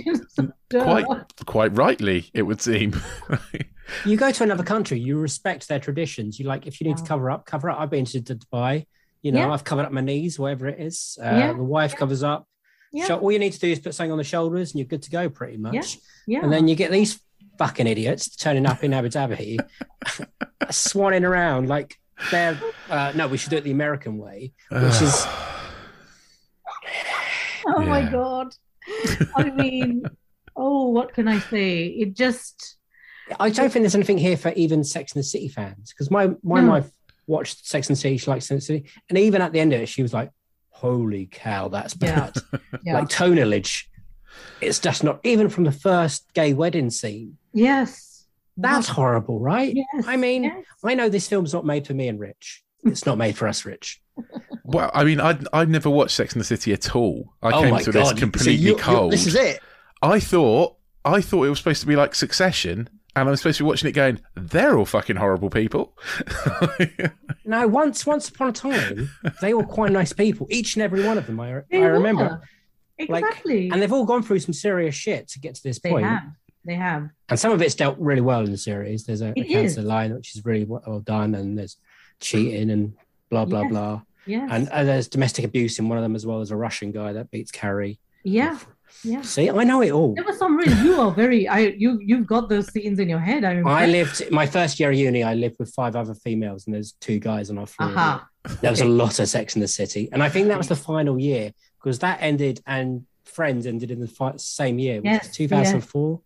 Duh. 0.70 0.84
Quite, 0.84 1.06
quite 1.46 1.76
rightly, 1.76 2.30
it 2.32 2.42
would 2.42 2.60
seem. 2.62 2.94
you 4.06 4.16
go 4.16 4.30
to 4.30 4.42
another 4.44 4.62
country, 4.62 4.98
you 5.00 5.18
respect 5.18 5.66
their 5.68 5.80
traditions. 5.80 6.38
You 6.38 6.46
like 6.46 6.66
if 6.68 6.80
you 6.80 6.86
need 6.86 6.96
to 6.98 7.04
cover 7.04 7.28
up, 7.30 7.44
cover 7.44 7.68
up. 7.70 7.80
I've 7.80 7.90
been 7.90 8.04
to 8.06 8.20
Dubai. 8.20 8.86
You 9.22 9.32
know, 9.32 9.40
Yeah. 9.40 9.52
I've 9.52 9.64
covered 9.64 9.84
up 9.86 9.92
my 9.92 10.00
knees, 10.00 10.38
whatever 10.38 10.68
it 10.68 10.78
is. 10.80 11.18
Uh, 11.20 11.24
Yeah. 11.24 11.52
The 11.54 11.64
wife 11.64 11.96
covers 11.96 12.22
up. 12.22 12.46
Yeah. 12.92 13.06
So 13.06 13.18
all 13.18 13.32
you 13.32 13.38
need 13.40 13.52
to 13.52 13.58
do 13.58 13.68
is 13.70 13.80
put 13.80 13.94
something 13.94 14.12
on 14.12 14.18
the 14.18 14.24
shoulders, 14.24 14.70
and 14.70 14.78
you're 14.78 14.86
good 14.86 15.02
to 15.02 15.10
go, 15.10 15.28
pretty 15.28 15.56
much. 15.56 15.98
yeah 16.26 16.40
And 16.42 16.52
then 16.52 16.68
you 16.68 16.74
get 16.76 16.90
these 16.92 17.20
fucking 17.58 17.86
idiots 17.88 18.34
turning 18.36 18.66
up 18.66 18.82
in 18.84 18.94
Abu 18.94 19.08
Dhabi, 19.08 19.58
swanning 20.66 21.24
around 21.28 21.68
like 21.68 21.96
they're. 22.30 22.58
Uh, 22.88 23.12
no, 23.14 23.28
we 23.28 23.36
should 23.38 23.50
do 23.50 23.56
it 23.56 23.64
the 23.64 23.70
American 23.70 24.18
way, 24.18 24.52
which 24.70 25.02
is 25.02 25.26
oh 27.66 27.84
my 27.84 28.02
god 28.02 28.48
i 29.36 29.50
mean 29.50 30.02
oh 30.56 30.88
what 30.88 31.12
can 31.12 31.28
i 31.28 31.38
say 31.38 31.86
it 31.86 32.16
just 32.16 32.76
I 33.38 33.48
don't 33.50 33.70
think 33.70 33.84
there's 33.84 33.94
anything 33.94 34.18
here 34.18 34.36
for 34.36 34.50
even 34.54 34.82
Sex 34.82 35.12
and 35.12 35.20
the 35.20 35.24
City 35.24 35.46
fans 35.46 35.92
because 35.92 36.10
my 36.10 36.30
my 36.42 36.60
No. 36.62 36.70
wife 36.70 36.90
watched 37.28 37.64
Sex 37.64 37.88
and 37.88 37.94
the 37.96 38.00
City, 38.00 38.16
she 38.16 38.28
likes 38.28 38.46
Sex 38.46 38.50
and 38.50 38.60
the 38.60 38.64
City, 38.64 38.90
and 39.08 39.16
even 39.18 39.40
at 39.40 39.52
the 39.52 39.60
end 39.60 39.72
of 39.72 39.80
it, 39.80 39.88
she 39.88 40.02
was 40.02 40.12
like, 40.12 40.32
"Holy 40.70 41.28
cow, 41.30 41.68
that's 41.68 41.94
bad!" 41.94 42.34
yeah 42.84 42.94
Like 42.98 43.08
tonalage, 43.08 43.84
it's 44.60 44.80
just 44.80 45.04
not 45.04 45.20
even 45.22 45.48
from 45.48 45.62
the 45.62 45.70
first 45.70 46.26
gay 46.34 46.54
wedding 46.54 46.90
scene. 46.90 47.36
yes 47.52 48.09
That's 48.60 48.88
horrible, 48.88 49.40
right? 49.40 49.74
yes 49.74 50.04
I 50.06 50.16
mean, 50.16 50.44
yes. 50.44 50.64
I 50.84 50.94
know 50.94 51.08
this 51.08 51.28
film's 51.28 51.52
not 51.52 51.64
made 51.64 51.86
for 51.86 51.94
me 51.94 52.08
and 52.08 52.18
Rich. 52.20 52.62
It's 52.84 53.04
not 53.06 53.18
made 53.18 53.36
for 53.36 53.46
us, 53.48 53.64
Rich. 53.64 54.00
well, 54.64 54.90
I 54.94 55.04
mean, 55.04 55.20
I'd, 55.20 55.46
I'd 55.52 55.68
never 55.68 55.90
watched 55.90 56.16
Sex 56.16 56.32
and 56.32 56.40
the 56.40 56.44
City 56.46 56.72
at 56.72 56.94
all. 56.96 57.34
I 57.42 57.50
oh 57.52 57.60
came 57.62 57.76
to 57.78 57.84
god! 57.84 57.94
this 57.94 58.08
So 58.10 58.16
completely 58.16 58.54
you- 58.54 58.70
you- 58.72 58.76
cold. 58.76 59.12
This 59.12 59.26
is 59.26 59.34
it. 59.34 59.60
I 60.02 60.18
thought 60.20 60.76
I 61.04 61.20
thought 61.20 61.44
it 61.44 61.50
was 61.50 61.58
supposed 61.58 61.80
to 61.82 61.86
be 61.86 61.96
like 61.96 62.14
Succession, 62.14 62.88
and 63.16 63.28
I'm 63.28 63.36
supposed 63.36 63.58
to 63.58 63.64
be 63.64 63.68
watching 63.68 63.88
it 63.88 63.92
going, 63.92 64.20
they're 64.34 64.78
all 64.78 64.86
fucking 64.86 65.16
horrible 65.16 65.50
people. 65.50 65.96
No, 67.44 67.66
once 67.66 68.06
once 68.06 68.28
upon 68.28 68.48
a 68.48 68.52
time, 68.52 69.10
they 69.40 69.54
were 69.54 69.64
quite 69.64 69.90
nice 69.90 70.12
people. 70.12 70.46
Each 70.50 70.76
and 70.76 70.82
every 70.84 71.04
one 71.04 71.18
of 71.18 71.26
them. 71.26 71.40
I, 71.40 71.62
I 71.72 71.76
remember. 71.78 72.24
were. 72.24 73.08
Like, 73.08 73.24
exactly 73.24 73.70
and 73.70 73.80
they've 73.80 73.92
all 73.92 74.04
gone 74.04 74.22
through 74.22 74.40
some 74.40 74.52
serious 74.52 74.94
shit 74.94 75.26
to 75.28 75.40
get 75.40 75.54
to 75.54 75.62
this 75.62 75.80
they 75.80 75.88
point. 75.90 76.04
have 76.04 76.22
they 76.70 76.76
have 76.76 77.02
And 77.28 77.38
some 77.38 77.52
of 77.52 77.60
it's 77.60 77.74
dealt 77.74 77.98
really 77.98 78.20
well 78.30 78.42
in 78.46 78.50
the 78.52 78.62
series. 78.70 79.04
There's 79.04 79.22
a, 79.22 79.30
a 79.36 79.44
cancer 79.44 79.80
is. 79.80 79.86
line 79.94 80.14
which 80.14 80.34
is 80.36 80.44
really 80.44 80.64
well 80.64 81.00
done, 81.00 81.34
and 81.34 81.58
there's 81.58 81.76
cheating 82.20 82.70
and 82.70 82.82
blah 83.30 83.44
blah 83.44 83.62
Yes. 83.62 83.70
blah. 83.70 84.00
Yeah. 84.26 84.46
And 84.50 84.68
uh, 84.68 84.84
there's 84.84 85.08
domestic 85.08 85.44
abuse 85.44 85.78
in 85.80 85.88
one 85.88 85.98
of 85.98 86.02
them 86.04 86.14
as 86.14 86.24
well 86.26 86.40
as 86.40 86.50
a 86.50 86.56
Russian 86.56 86.92
guy 86.92 87.12
that 87.14 87.30
beats 87.30 87.50
Carrie. 87.50 87.98
yeah 88.22 88.58
yeah 89.04 89.22
See, 89.22 89.48
I 89.48 89.64
know 89.70 89.80
it 89.82 89.92
all. 89.92 90.14
there 90.14 90.24
was 90.24 90.38
some 90.38 90.56
really 90.60 90.78
you 90.86 90.94
are 91.00 91.12
very 91.24 91.40
i 91.48 91.60
you 91.84 91.90
you've 92.08 92.26
got 92.34 92.48
those 92.52 92.66
scenes 92.72 92.98
in 92.98 93.08
your 93.14 93.20
head 93.28 93.42
i'm 93.44 93.64
I 93.66 93.86
lived 93.86 94.16
my 94.40 94.46
first 94.56 94.74
year 94.80 94.90
of 94.90 94.96
uni. 94.96 95.22
I 95.22 95.34
lived 95.44 95.56
with 95.60 95.70
five 95.80 95.94
other 96.00 96.14
females, 96.26 96.60
and 96.66 96.74
there's 96.74 96.92
two 97.06 97.18
guys 97.30 97.46
on 97.50 97.56
our 97.62 97.66
floor. 97.74 97.90
aha 97.90 98.28
There 98.62 98.70
was 98.76 98.80
a 98.90 98.92
lot 99.02 99.14
of 99.22 99.26
Sex 99.28 99.46
in 99.56 99.60
the 99.66 99.72
City, 99.80 100.02
and 100.12 100.20
I 100.26 100.28
think 100.28 100.44
that 100.48 100.58
was 100.62 100.68
the 100.74 100.80
final 100.92 101.16
year 101.30 101.46
because 101.78 101.98
that 102.00 102.16
ended 102.30 102.56
and 102.76 102.88
Friends 103.38 103.64
ended 103.72 103.90
in 103.94 104.00
the 104.00 104.08
fi- 104.18 104.36
same 104.60 104.76
year, 104.80 104.96
which 104.96 105.04
Yes, 105.12 105.28
was 105.28 105.36
2004. 105.36 106.20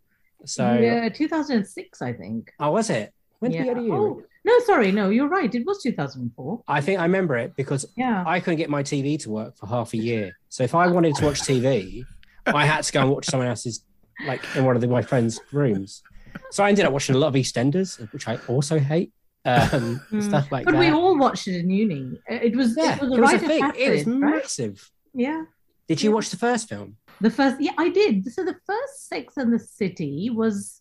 So, 0.47 0.75
yeah 0.75 1.09
2006 1.09 2.03
i 2.03 2.13
think 2.13 2.53
oh, 2.61 2.71
was 2.71 2.91
it? 2.91 3.13
When 3.41 3.51
did 3.51 3.59
yeah. 3.59 3.63
we 3.65 3.69
go 3.69 3.75
to 3.75 3.81
uni? 3.83 3.97
oh, 3.97 4.23
no 4.45 4.59
sorry 4.61 4.93
no 4.93 5.11
you're 5.11 5.29
right 5.29 5.53
it 5.55 5.65
was 5.67 5.83
2004 5.83 6.63
I 6.69 6.81
think 6.81 7.01
I 7.01 7.03
remember 7.05 7.37
it 7.37 7.57
because 7.57 7.85
yeah 7.97 8.25
I 8.27 8.41
couldn't 8.41 8.59
get 8.59 8.71
my 8.71 8.83
TV 8.83 9.19
to 9.23 9.31
work 9.31 9.57
for 9.57 9.67
half 9.67 9.93
a 9.95 9.97
year. 9.99 10.37
So 10.49 10.63
if 10.65 10.75
I 10.75 10.87
wanted 10.87 11.15
to 11.17 11.25
watch 11.27 11.41
TV, 11.43 12.05
I 12.47 12.65
had 12.67 12.83
to 12.85 12.93
go 12.93 13.01
and 13.03 13.11
watch 13.11 13.27
someone 13.27 13.49
else's, 13.49 13.85
like 14.27 14.43
in 14.55 14.65
one 14.65 14.77
of 14.77 14.81
the, 14.83 14.89
my 14.89 15.03
friends' 15.03 15.41
rooms. 15.53 16.03
So 16.51 16.63
I 16.65 16.69
ended 16.69 16.85
up 16.85 16.93
watching 16.93 17.15
a 17.17 17.19
lot 17.19 17.29
of 17.29 17.35
EastEnders, 17.35 17.91
which 18.13 18.29
I 18.29 18.39
also 18.49 18.79
hate, 18.79 19.13
um, 19.45 20.01
Mm. 20.13 20.23
stuff 20.23 20.53
like 20.53 20.65
but 20.65 20.73
that. 20.73 20.79
But 20.79 20.87
we 20.87 20.91
all 20.91 21.17
watched 21.19 21.49
it 21.49 21.57
in 21.59 21.71
uni 21.71 22.19
it 22.29 22.55
was 22.57 22.77
yeah, 22.77 22.95
it 22.97 23.01
was 23.03 23.11
a 23.11 23.15
it 23.15 23.21
was 23.21 23.33
a 23.35 23.39
thing. 23.39 23.65
It 23.65 23.91
was 23.91 24.05
passage, 24.05 24.07
right? 24.07 24.17
massive. 24.43 24.91
yeah 25.15 25.43
Did 25.89 26.03
you 26.03 26.11
Yeah. 26.11 26.15
watch 26.17 26.29
the 26.31 26.37
first 26.37 26.69
film? 26.69 26.97
The 27.21 27.31
first, 27.31 27.61
yeah, 27.61 27.73
I 27.79 27.89
did. 27.89 28.33
So 28.33 28.45
the 28.45 28.57
first 28.67 29.09
Sex 29.09 29.37
and 29.37 29.53
the 29.53 29.59
City 29.59 30.31
was 30.31 30.81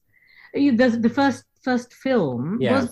the 0.53 0.71
the 0.71 1.09
first 1.09 1.43
first 1.63 1.93
film 1.93 2.57
Yeah. 2.61 2.73
was 2.81 2.89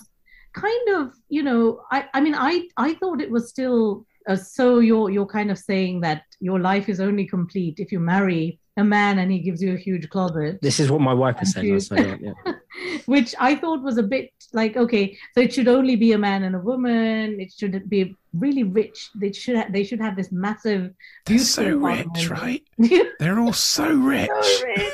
kind 0.54 0.88
of 0.98 1.14
you 1.30 1.44
know 1.44 1.82
I 1.92 2.06
I 2.14 2.22
mean 2.22 2.36
I 2.36 2.68
I 2.78 2.94
thought 2.96 3.22
it 3.22 3.32
was 3.32 3.50
still 3.50 4.06
uh, 4.28 4.36
so 4.36 4.80
you're 4.80 5.10
you're 5.10 5.26
kind 5.26 5.50
of 5.52 5.58
saying 5.58 6.02
that 6.02 6.24
your 6.40 6.60
life 6.60 6.88
is 6.90 7.00
only 7.00 7.26
complete 7.26 7.76
if 7.80 7.92
you 7.92 8.00
marry 8.00 8.60
a 8.78 8.84
man 8.84 9.20
and 9.20 9.32
he 9.32 9.40
gives 9.40 9.62
you 9.62 9.74
a 9.74 9.78
huge 9.78 10.10
closet 10.10 10.60
This 10.62 10.80
is 10.80 10.90
what 10.92 11.02
my 11.02 11.14
wife 11.14 11.38
was 11.40 11.56
And 11.56 11.64
saying 11.64 11.74
last 11.74 11.92
you- 11.92 11.98
night. 11.98 12.22
Yeah. 12.22 12.54
which 13.06 13.36
I 13.40 13.56
thought 13.56 13.82
was 13.84 13.98
a 13.98 14.04
bit 14.04 14.30
like 14.54 14.76
okay, 14.78 15.18
so 15.34 15.42
it 15.42 15.54
should 15.54 15.68
only 15.68 15.96
be 15.96 16.12
a 16.14 16.18
man 16.18 16.44
and 16.44 16.56
a 16.56 16.60
woman. 16.60 17.40
It 17.40 17.52
should 17.58 17.90
be 17.90 18.16
really 18.34 18.64
rich. 18.64 19.10
They 19.16 19.32
should 19.34 19.58
ha- 19.58 19.68
they 19.70 19.84
should 19.84 20.00
have 20.00 20.16
this 20.16 20.32
massive, 20.32 20.92
They're 21.26 21.40
so 21.40 21.76
rich, 21.78 22.30
right? 22.30 22.64
right? 22.78 23.08
They're 23.20 23.40
all 23.40 23.54
so 23.54 23.94
rich. 23.94 24.30
so 24.42 24.66
rich. 24.66 24.94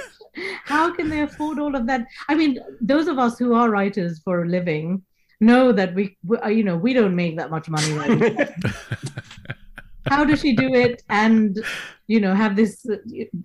How 0.65 0.93
can 0.93 1.09
they 1.09 1.21
afford 1.21 1.59
all 1.59 1.75
of 1.75 1.87
that? 1.87 2.05
I 2.29 2.35
mean, 2.35 2.59
those 2.81 3.07
of 3.07 3.17
us 3.17 3.39
who 3.39 3.53
are 3.53 3.69
writers 3.69 4.19
for 4.23 4.43
a 4.43 4.47
living 4.47 5.01
know 5.39 5.71
that 5.71 5.93
we, 5.95 6.17
we 6.25 6.37
uh, 6.37 6.47
you 6.49 6.63
know, 6.63 6.77
we 6.77 6.93
don't 6.93 7.15
make 7.15 7.37
that 7.37 7.49
much 7.51 7.69
money. 7.69 7.91
Right? 7.93 8.49
How 10.07 10.23
does 10.23 10.39
she 10.39 10.55
do 10.55 10.73
it? 10.73 11.03
And 11.09 11.63
you 12.07 12.21
know, 12.21 12.33
have 12.33 12.55
this 12.55 12.85
uh, 12.89 12.95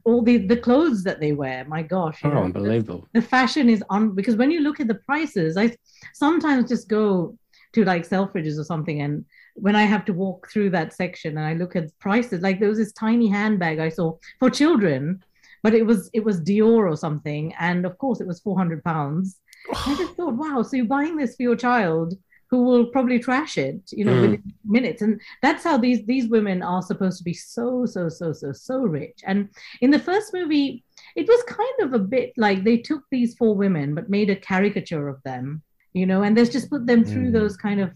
all 0.04 0.22
the 0.22 0.38
the 0.46 0.56
clothes 0.56 1.02
that 1.04 1.18
they 1.20 1.32
wear. 1.32 1.64
My 1.66 1.82
gosh, 1.82 2.20
Oh, 2.24 2.30
know, 2.30 2.44
unbelievable. 2.44 3.08
the 3.12 3.22
fashion 3.22 3.68
is 3.68 3.82
on 3.90 4.14
because 4.14 4.36
when 4.36 4.50
you 4.50 4.60
look 4.60 4.78
at 4.80 4.86
the 4.86 4.94
prices, 4.94 5.56
I 5.56 5.76
sometimes 6.14 6.68
just 6.68 6.88
go 6.88 7.36
to 7.72 7.84
like 7.84 8.08
Selfridges 8.08 8.58
or 8.58 8.64
something, 8.64 9.00
and 9.02 9.24
when 9.54 9.76
I 9.76 9.82
have 9.84 10.04
to 10.06 10.12
walk 10.12 10.48
through 10.50 10.70
that 10.70 10.92
section 10.92 11.36
and 11.38 11.46
I 11.46 11.54
look 11.54 11.76
at 11.76 11.96
prices, 11.98 12.42
like 12.42 12.58
there 12.58 12.68
was 12.68 12.78
this 12.78 12.92
tiny 12.92 13.28
handbag 13.28 13.78
I 13.78 13.88
saw 13.90 14.16
for 14.38 14.50
children, 14.50 15.22
but 15.62 15.74
it 15.74 15.84
was 15.86 16.10
it 16.12 16.24
was 16.24 16.40
Dior 16.40 16.90
or 16.90 16.96
something, 16.96 17.54
and 17.58 17.84
of 17.86 17.98
course 17.98 18.20
it 18.20 18.26
was 18.26 18.40
four 18.40 18.56
hundred 18.56 18.82
pounds. 18.84 19.38
I 19.86 19.94
just 19.96 20.14
thought, 20.16 20.34
wow, 20.34 20.62
so 20.62 20.76
you're 20.76 20.86
buying 20.86 21.16
this 21.16 21.36
for 21.36 21.42
your 21.42 21.56
child 21.56 22.14
who 22.50 22.64
will 22.64 22.84
probably 22.86 23.18
trash 23.18 23.56
it, 23.56 23.80
you 23.92 24.04
know, 24.04 24.12
Mm. 24.12 24.20
within 24.22 24.52
minutes, 24.64 25.00
and 25.02 25.18
that's 25.40 25.64
how 25.64 25.76
these 25.78 26.04
these 26.06 26.28
women 26.28 26.62
are 26.62 26.82
supposed 26.82 27.18
to 27.18 27.24
be 27.24 27.32
so 27.34 27.86
so 27.86 28.08
so 28.08 28.32
so 28.32 28.52
so 28.52 28.76
rich. 28.82 29.18
And 29.24 29.48
in 29.80 29.90
the 29.90 29.98
first 29.98 30.34
movie, 30.34 30.84
it 31.16 31.26
was 31.28 31.42
kind 31.44 31.78
of 31.84 31.92
a 31.94 32.04
bit 32.16 32.32
like 32.36 32.62
they 32.64 32.76
took 32.78 33.02
these 33.10 33.34
four 33.36 33.54
women 33.54 33.94
but 33.94 34.10
made 34.10 34.28
a 34.30 34.36
caricature 34.36 35.08
of 35.08 35.22
them, 35.24 35.62
you 35.94 36.04
know, 36.06 36.22
and 36.22 36.36
they 36.36 36.44
just 36.44 36.68
put 36.70 36.86
them 36.86 37.04
through 37.04 37.30
Mm. 37.30 37.32
those 37.38 37.56
kind 37.56 37.80
of 37.80 37.90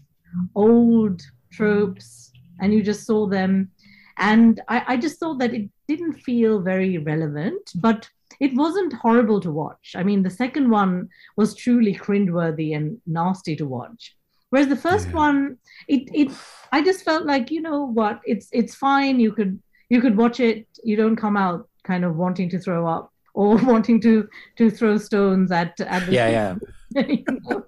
old 0.55 1.21
tropes, 1.51 2.31
and 2.59 2.73
you 2.73 2.81
just 2.81 3.05
saw 3.05 3.27
them. 3.27 3.71
And 4.17 4.61
I, 4.67 4.83
I 4.93 4.97
just 4.97 5.19
thought 5.19 5.39
that 5.39 5.53
it 5.53 5.69
didn't 5.87 6.13
feel 6.13 6.59
very 6.59 6.97
relevant, 6.97 7.71
but 7.75 8.09
it 8.39 8.53
wasn't 8.55 8.93
horrible 8.93 9.39
to 9.41 9.51
watch. 9.51 9.93
I 9.95 10.03
mean, 10.03 10.23
the 10.23 10.29
second 10.29 10.69
one 10.69 11.09
was 11.35 11.55
truly 11.55 11.93
cringeworthy 11.93 12.75
and 12.75 12.99
nasty 13.05 13.55
to 13.57 13.65
watch. 13.65 14.15
Whereas 14.49 14.67
the 14.69 14.75
first 14.75 15.07
Yeah. 15.09 15.15
one, 15.15 15.57
it 15.87 16.09
it 16.13 16.31
I 16.71 16.81
just 16.81 17.03
felt 17.03 17.25
like, 17.25 17.51
you 17.51 17.61
know 17.61 17.85
what, 17.85 18.21
it's 18.25 18.47
it's 18.51 18.75
fine. 18.75 19.19
You 19.19 19.31
could 19.33 19.59
you 19.89 20.01
could 20.01 20.17
watch 20.17 20.39
it. 20.39 20.67
You 20.83 20.95
don't 20.95 21.15
come 21.15 21.37
out 21.37 21.67
kind 21.83 22.03
of 22.05 22.15
wanting 22.15 22.49
to 22.49 22.59
throw 22.59 22.87
up 22.87 23.11
or 23.33 23.57
wanting 23.73 23.99
to 24.01 24.27
to 24.57 24.69
throw 24.71 24.97
stones 24.97 25.51
at 25.51 25.79
at 25.81 26.05
the 26.05 26.13
Yeah, 26.13 26.29
yeah. 26.29 27.01
you 27.07 27.23
know? 27.27 27.65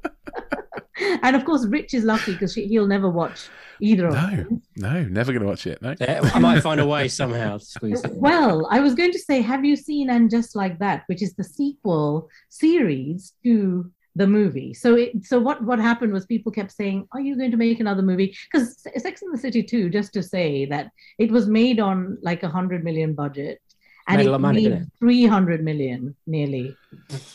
and 1.23 1.35
of 1.35 1.45
course, 1.45 1.65
Rich 1.67 1.93
is 1.93 2.03
lucky 2.03 2.33
because 2.33 2.53
he'll 2.55 2.87
never 2.87 3.09
watch 3.09 3.49
either 3.81 4.07
of 4.07 4.13
No, 4.15 4.29
them. 4.35 4.61
no, 4.75 5.03
never 5.03 5.31
going 5.31 5.41
to 5.43 5.47
watch 5.47 5.65
it. 5.67 5.81
No. 5.81 5.95
Yeah, 5.99 6.29
I 6.33 6.39
might 6.39 6.61
find 6.61 6.79
a 6.79 6.85
way 6.85 7.07
somehow 7.07 7.57
to 7.57 7.65
squeeze 7.65 8.03
it. 8.03 8.11
Well, 8.13 8.67
I 8.69 8.79
was 8.79 8.93
going 8.95 9.11
to 9.11 9.19
say, 9.19 9.41
have 9.41 9.63
you 9.63 9.75
seen 9.75 10.09
And 10.09 10.29
Just 10.29 10.55
Like 10.55 10.79
That, 10.79 11.03
which 11.07 11.21
is 11.21 11.33
the 11.35 11.43
sequel 11.43 12.29
series 12.49 13.33
to 13.43 13.89
the 14.15 14.27
movie? 14.27 14.73
So, 14.73 14.95
it, 14.95 15.25
so 15.25 15.39
what 15.39 15.63
what 15.63 15.79
happened 15.79 16.11
was 16.13 16.25
people 16.25 16.51
kept 16.51 16.71
saying, 16.71 17.07
"Are 17.13 17.21
you 17.21 17.37
going 17.37 17.51
to 17.51 17.57
make 17.57 17.79
another 17.79 18.01
movie?" 18.01 18.35
Because 18.51 18.81
Sex 18.97 19.21
and 19.21 19.33
the 19.33 19.37
City 19.37 19.63
2, 19.63 19.89
just 19.89 20.13
to 20.13 20.23
say 20.23 20.65
that 20.65 20.91
it 21.17 21.31
was 21.31 21.47
made 21.47 21.79
on 21.79 22.17
like 22.21 22.43
a 22.43 22.49
hundred 22.49 22.83
million 22.83 23.13
budget, 23.13 23.61
and 24.09 24.17
Made 24.17 24.25
a 24.25 24.27
it 24.27 24.31
lot 24.31 24.35
of 24.35 24.41
money, 24.41 24.63
made 24.63 24.69
didn't 24.69 24.83
it? 24.87 24.99
300 24.99 25.63
million 25.63 26.15
nearly. 26.27 26.75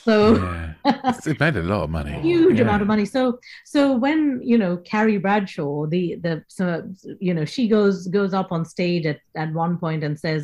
So 0.06 0.14
Yeah. 0.36 0.72
it 1.26 1.38
made 1.40 1.56
a 1.56 1.62
lot 1.62 1.84
of 1.84 1.90
money. 1.90 2.12
huge 2.20 2.56
Yeah. 2.56 2.62
amount 2.66 2.82
of 2.82 2.88
money. 2.88 3.04
So 3.06 3.38
so 3.64 3.80
when 4.04 4.40
you 4.42 4.58
know 4.58 4.76
Carrie 4.78 5.18
Bradshaw, 5.18 5.86
the 5.86 6.16
the 6.24 6.42
so 6.48 6.64
you 7.26 7.32
know 7.32 7.44
she 7.44 7.68
goes 7.68 7.96
goes 8.08 8.34
up 8.34 8.50
on 8.52 8.64
stage 8.64 9.06
at, 9.06 9.20
at 9.36 9.52
one 9.52 9.78
point 9.78 10.02
and 10.04 10.18
says, 10.18 10.42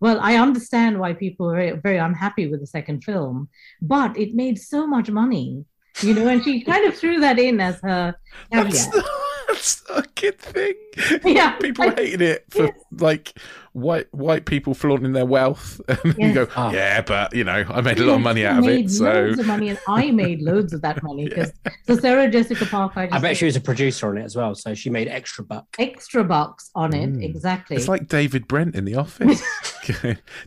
"Well, 0.00 0.18
I 0.20 0.32
understand 0.46 1.00
why 1.00 1.10
people 1.14 1.50
are 1.50 1.56
very, 1.56 1.72
very 1.88 1.96
unhappy 2.08 2.46
with 2.50 2.60
the 2.60 2.66
second 2.78 2.98
film, 3.02 3.48
but 3.94 4.10
it 4.22 4.34
made 4.34 4.58
so 4.58 4.86
much 4.86 5.08
money." 5.10 5.64
You 6.02 6.14
know, 6.14 6.26
and 6.28 6.42
she 6.44 6.60
kind 6.72 6.84
of 6.86 6.94
threw 6.96 7.16
that 7.20 7.38
in 7.38 7.60
as 7.60 7.76
her 7.88 8.14
That's 8.52 8.86
caveat. 8.86 9.04
Not, 9.50 9.56
that's 9.56 9.82
a 9.90 10.04
good 10.20 10.38
thing. 10.38 10.74
Yeah, 11.24 11.52
people 11.52 11.84
I- 11.84 11.94
hated 11.94 12.20
it 12.22 12.44
for 12.50 12.70
like 12.98 13.38
white 13.72 14.12
white 14.12 14.46
people 14.46 14.74
flaunting 14.74 15.12
their 15.12 15.24
wealth, 15.26 15.80
and 16.04 16.16
you 16.18 16.32
go, 16.32 16.48
Ah. 16.56 16.72
yeah, 16.72 17.00
but 17.02 17.34
you 17.34 17.44
know, 17.44 17.64
I 17.68 17.80
made 17.80 17.98
a 18.00 18.04
lot 18.04 18.16
of 18.16 18.20
money 18.20 18.40
she 18.40 18.46
out 18.46 18.58
of 18.58 18.64
made 18.64 18.86
it. 18.86 18.90
So 18.90 19.04
loads 19.04 19.38
of 19.38 19.46
money, 19.46 19.68
and 19.68 19.78
I 19.88 20.10
made 20.24 20.42
loads 20.42 20.72
of 20.72 20.82
that 20.82 21.02
money 21.02 21.28
because 21.28 21.52
so 21.86 21.96
Sarah 21.96 22.28
Jessica 22.30 22.66
Parker. 22.66 23.08
I 23.12 23.18
bet 23.20 23.36
she 23.36 23.44
was 23.46 23.56
a 23.56 23.60
producer 23.60 24.08
on 24.08 24.18
it 24.18 24.24
as 24.24 24.34
well, 24.36 24.54
so 24.54 24.74
she 24.74 24.90
made 24.90 25.06
extra 25.08 25.44
buck. 25.44 25.66
extra 25.78 26.24
bucks 26.24 26.70
on 26.74 26.94
it 26.94 27.10
Mm. 27.12 27.24
exactly. 27.24 27.76
it's 27.76 27.88
like 27.88 28.08
David 28.08 28.46
Brent 28.48 28.74
in 28.74 28.84
The 28.84 28.96
Office. 28.96 29.42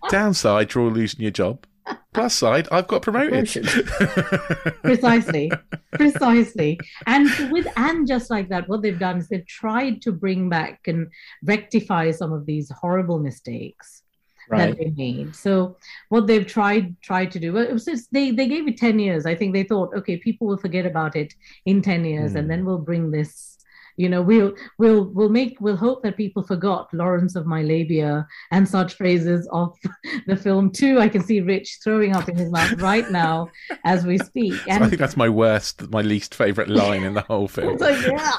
Downside, 0.10 0.74
you're 0.74 0.84
all 0.86 0.92
losing 0.92 1.22
your 1.22 1.32
job. 1.32 1.66
Plus 2.14 2.34
side, 2.36 2.68
I've 2.72 2.88
got 2.88 3.02
promoted. 3.02 3.50
precisely 4.84 5.52
precisely 5.94 6.80
and 7.08 7.28
with 7.52 7.68
and 7.76 8.08
just 8.08 8.30
like 8.30 8.50
that 8.50 8.68
what 8.70 8.82
they've 8.82 9.00
done 9.00 9.18
is 9.18 9.28
they've 9.28 9.46
tried 9.48 10.02
to 10.02 10.12
bring 10.12 10.50
back 10.50 10.88
and 10.88 11.08
rectify 11.44 12.12
some 12.12 12.32
of 12.34 12.46
these 12.46 12.70
horrible 12.82 13.20
mistakes 13.20 14.02
Right. 14.50 14.72
that 14.72 14.78
they 14.78 14.90
made 14.98 15.34
so 15.36 15.78
what 16.10 16.28
they've 16.28 16.46
tried 16.46 17.00
tried 17.02 17.32
to 17.32 17.40
do 17.40 17.54
was 17.54 17.86
just, 17.86 18.12
they 18.12 18.32
they 18.32 18.46
gave 18.48 18.68
it 18.68 18.78
10 18.78 19.00
years 19.00 19.26
i 19.26 19.34
think 19.34 19.54
they 19.54 19.64
thought 19.64 19.96
okay 19.96 20.18
people 20.18 20.48
will 20.48 20.58
forget 20.58 20.86
about 20.86 21.16
it 21.16 21.34
in 21.66 21.82
10 21.82 22.04
years 22.04 22.32
Hmm. 22.32 22.38
and 22.40 22.52
then 22.52 22.66
we'll 22.66 22.78
bring 22.78 23.10
this 23.10 23.53
you 23.98 24.10
know 24.10 24.22
we'll 24.22 24.54
we'll 24.78 25.06
we'll 25.06 25.30
make 25.30 25.60
we'll 25.60 25.76
hope 25.76 26.04
that 26.04 26.18
people 26.18 26.44
forgot 26.44 26.94
lawrence 26.94 27.36
of 27.36 27.46
my 27.46 27.62
labia 27.62 28.26
and 28.52 28.68
such 28.68 28.96
phrases 28.96 29.48
of 29.52 29.76
the 30.28 30.36
film 30.36 30.72
too 30.72 31.00
i 31.00 31.08
can 31.08 31.24
see 31.24 31.42
rich 31.42 31.80
throwing 31.84 32.16
up 32.16 32.28
in 32.28 32.36
his 32.36 32.52
mouth 32.52 32.74
right 32.82 33.12
now 33.12 33.50
as 33.86 34.06
we 34.06 34.18
speak 34.18 34.54
So 34.68 34.72
I 34.72 34.90
think 34.90 35.00
that's 35.00 35.18
my 35.18 35.30
worst, 35.30 35.90
my 35.92 36.02
least 36.02 36.36
favorite 36.36 36.70
line 36.70 37.04
in 37.04 37.14
the 37.14 37.22
whole 37.22 37.48
film. 37.56 37.74
it's 37.74 37.82
like, 37.82 38.02
yeah, 38.06 38.32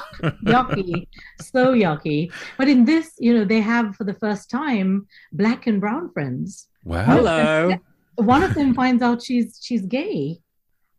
yucky, 0.43 1.07
so 1.39 1.73
yucky. 1.73 2.31
But 2.57 2.67
in 2.67 2.85
this, 2.85 3.13
you 3.19 3.33
know, 3.33 3.45
they 3.45 3.61
have 3.61 3.95
for 3.95 4.03
the 4.03 4.13
first 4.15 4.49
time 4.49 5.07
black 5.31 5.67
and 5.67 5.79
brown 5.79 6.11
friends. 6.11 6.67
Wow. 6.83 7.03
Hello. 7.05 7.77
One 8.15 8.43
of 8.43 8.53
them 8.53 8.73
finds 8.73 9.01
out 9.01 9.21
she's 9.21 9.59
she's 9.61 9.85
gay, 9.85 10.39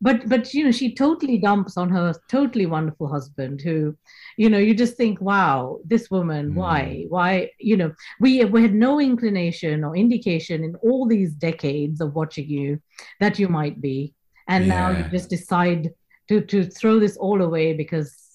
but 0.00 0.28
but 0.28 0.52
you 0.54 0.64
know 0.64 0.70
she 0.72 0.94
totally 0.94 1.38
dumps 1.38 1.76
on 1.76 1.88
her 1.88 2.14
totally 2.28 2.66
wonderful 2.66 3.08
husband 3.08 3.60
who, 3.62 3.96
you 4.36 4.50
know, 4.50 4.58
you 4.58 4.74
just 4.74 4.96
think, 4.96 5.20
wow, 5.20 5.78
this 5.84 6.10
woman, 6.10 6.48
Hmm. 6.48 6.54
why, 6.54 7.04
why, 7.08 7.50
you 7.58 7.76
know, 7.76 7.92
we 8.20 8.44
we 8.44 8.62
had 8.62 8.74
no 8.74 9.00
inclination 9.00 9.84
or 9.84 9.96
indication 9.96 10.64
in 10.64 10.74
all 10.76 11.06
these 11.06 11.32
decades 11.32 12.00
of 12.00 12.14
watching 12.14 12.48
you 12.48 12.80
that 13.20 13.38
you 13.38 13.48
might 13.48 13.80
be, 13.80 14.14
and 14.48 14.68
now 14.68 14.90
you 14.90 15.04
just 15.10 15.30
decide 15.30 15.90
to 16.28 16.40
to 16.40 16.64
throw 16.64 16.98
this 17.00 17.16
all 17.16 17.42
away 17.42 17.72
because. 17.72 18.25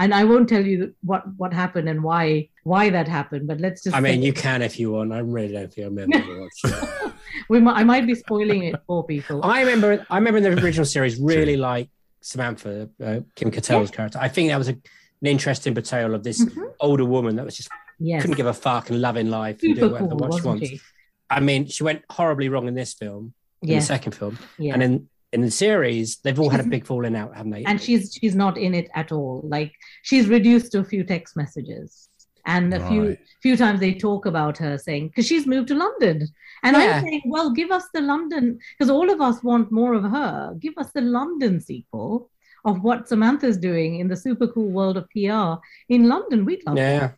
And 0.00 0.14
I 0.14 0.24
won't 0.24 0.48
tell 0.48 0.64
you 0.66 0.94
what 1.02 1.22
what 1.36 1.52
happened 1.52 1.88
and 1.88 2.02
why 2.02 2.48
why 2.64 2.90
that 2.90 3.06
happened, 3.06 3.46
but 3.46 3.60
let's 3.60 3.82
just. 3.84 3.94
I 3.94 4.00
mean, 4.00 4.20
say- 4.20 4.26
you 4.26 4.32
can 4.32 4.62
if 4.62 4.80
you 4.80 4.92
want. 4.92 5.12
I 5.12 5.18
really 5.18 5.52
don't 5.52 5.72
think 5.72 5.84
I 5.84 5.88
remember 5.88 6.40
watching 6.64 7.12
we 7.48 7.60
might, 7.60 7.76
I 7.76 7.84
might 7.84 8.06
be 8.06 8.14
spoiling 8.14 8.64
it 8.64 8.76
for 8.86 9.04
people. 9.04 9.44
I 9.44 9.60
remember. 9.60 10.06
I 10.10 10.16
remember 10.16 10.38
in 10.38 10.44
the 10.44 10.62
original 10.64 10.86
series 10.96 11.20
really 11.20 11.56
like 11.56 11.88
Samantha 12.22 12.88
uh, 13.04 13.20
Kim 13.36 13.50
Cattrall's 13.50 13.90
character. 13.90 14.18
I 14.20 14.28
think 14.28 14.48
that 14.48 14.58
was 14.58 14.68
a, 14.68 14.72
an 14.72 15.26
interesting 15.34 15.74
portrayal 15.74 16.14
of 16.14 16.22
this 16.24 16.42
Mhm. 16.44 16.72
older 16.80 17.04
woman 17.04 17.36
that 17.36 17.44
was 17.44 17.56
just 17.56 17.68
yes, 17.98 18.22
couldn't 18.22 18.36
give 18.36 18.46
a 18.46 18.54
fuck 18.54 18.88
and 18.90 19.00
loving 19.02 19.28
life 19.30 19.62
and 19.62 19.76
super 19.76 19.80
doing 19.80 19.92
whatever 19.92 20.08
cool, 20.16 20.28
what 20.28 20.40
she 20.40 20.46
wants. 20.48 20.68
she? 20.68 20.80
I 21.28 21.40
mean, 21.40 21.66
she 21.66 21.82
went 21.84 22.02
horribly 22.10 22.48
wrong 22.48 22.68
in 22.68 22.74
this 22.74 22.94
film, 22.94 23.34
in 23.62 23.68
the 23.68 23.80
second 23.82 24.12
film, 24.12 24.38
yeah. 24.58 24.72
and 24.74 24.82
in 24.82 25.08
in 25.32 25.40
the 25.42 25.50
series 25.50 26.16
they've 26.18 26.40
all 26.40 26.48
had 26.50 26.60
a 26.60 26.64
big 26.68 26.84
falling 26.84 27.14
out, 27.16 27.34
haven't 27.36 27.52
they? 27.52 27.64
and 27.64 27.80
she's 27.80 28.12
she's 28.20 28.34
not 28.34 28.58
in 28.58 28.74
it 28.74 28.88
at 28.94 29.12
all. 29.12 29.40
Like 29.44 29.72
she's 30.02 30.26
reduced 30.26 30.72
to 30.72 30.80
a 30.80 30.84
few 30.84 31.04
text 31.04 31.36
messages, 31.36 32.08
and 32.46 32.74
a 32.74 32.80
few 32.88 33.02
Right. 33.10 33.18
few 33.42 33.56
times 33.56 33.78
they 33.80 33.94
talk 33.94 34.26
about 34.26 34.58
her 34.58 34.76
saying 34.78 35.08
because 35.08 35.26
she's 35.26 35.46
moved 35.46 35.68
to 35.68 35.74
London, 35.76 36.26
and 36.64 36.76
Yeah. 36.76 36.96
I'm 36.96 37.04
saying, 37.04 37.22
well, 37.26 37.50
give 37.50 37.70
us 37.70 37.84
the 37.94 38.00
London 38.00 38.58
because 38.76 38.90
all 38.90 39.08
of 39.10 39.20
us 39.20 39.42
want 39.42 39.70
more 39.70 39.94
of 39.94 40.02
her. 40.04 40.54
Give 40.58 40.74
us 40.76 40.90
the 40.92 41.02
London 41.02 41.60
sequel 41.60 42.30
of 42.64 42.82
what 42.82 43.08
Samantha's 43.08 43.56
doing 43.56 44.00
in 44.00 44.08
the 44.08 44.16
super 44.16 44.46
cool 44.48 44.70
world 44.70 44.96
of 44.98 45.08
PR 45.10 45.60
in 45.88 46.08
London. 46.08 46.44
We'd 46.44 46.62
love, 46.66 46.76
that. 46.76 46.82
yeah, 46.82 47.10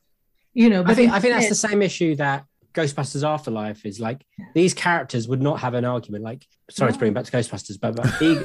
you 0.54 0.68
know. 0.70 0.80
I 0.82 0.84
But 0.84 0.96
think 0.96 1.12
I 1.12 1.18
think 1.18 1.34
that's 1.34 1.48
the 1.48 1.54
same 1.68 1.80
issue 1.82 2.14
that 2.16 2.44
Ghostbusters 2.74 3.22
Afterlife 3.26 3.84
is 3.86 4.00
like. 4.00 4.24
These 4.54 4.74
characters 4.74 5.28
would 5.28 5.42
not 5.42 5.60
have 5.60 5.74
an 5.74 5.84
argument. 5.84 6.24
Like, 6.24 6.46
sorry 6.70 6.92
to 6.92 6.98
bring 6.98 7.12
it 7.12 7.14
back 7.14 7.24
to 7.24 7.32
Ghostbusters, 7.32 7.78
but, 7.80 7.96
but 7.96 8.22
E- 8.22 8.42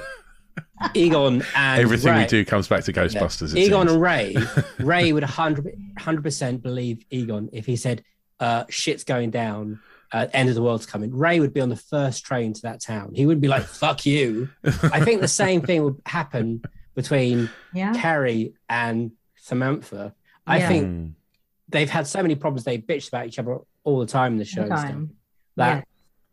Egon 0.93 1.43
and 1.55 1.81
Everything 1.81 2.15
we 2.15 2.25
do 2.25 2.43
comes 2.45 2.67
back 2.67 2.83
to 2.85 2.93
Ghostbusters. 2.93 3.55
it 3.55 3.59
Egon 3.59 3.87
seems. 3.87 3.93
and 3.93 4.01
Ray, 4.01 4.35
Ray 4.79 5.13
would 5.13 5.23
100 5.23 6.23
percent 6.23 6.61
believe 6.63 7.03
Egon 7.09 7.49
if 7.53 7.65
he 7.65 7.75
said, 7.75 8.03
uh, 8.39 8.63
"Shit's 8.69 9.03
going 9.03 9.29
down, 9.31 9.79
uh, 10.11 10.27
end 10.33 10.49
of 10.49 10.55
the 10.55 10.61
world's 10.61 10.85
coming." 10.85 11.15
Ray 11.15 11.39
would 11.39 11.53
be 11.53 11.61
on 11.61 11.69
the 11.69 11.75
first 11.75 12.25
train 12.25 12.53
to 12.53 12.61
that 12.63 12.81
town. 12.81 13.11
He 13.15 13.25
would 13.25 13.39
be 13.41 13.47
like, 13.47 13.63
"Fuck 13.63 14.05
you." 14.05 14.49
I 14.63 15.03
think 15.03 15.21
the 15.21 15.27
same 15.27 15.61
thing 15.61 15.83
would 15.83 16.01
happen 16.05 16.61
between 16.95 17.49
yeah. 17.73 17.93
Carrie 17.93 18.53
and 18.69 19.11
Samantha. 19.35 20.13
I 20.47 20.57
Yeah. 20.59 20.67
think 20.67 20.87
Mm. 20.87 21.11
they've 21.69 21.89
had 21.89 22.07
so 22.07 22.21
many 22.21 22.35
problems. 22.35 22.63
They 22.63 22.77
bitched 22.79 23.09
about 23.09 23.27
each 23.27 23.37
other 23.39 23.59
all 23.87 23.99
the 23.99 24.05
time 24.05 24.33
in 24.33 24.37
the 24.37 24.45
show. 24.45 24.67
Time. 24.67 25.15
That 25.55 25.77
Yeah. 25.77 25.83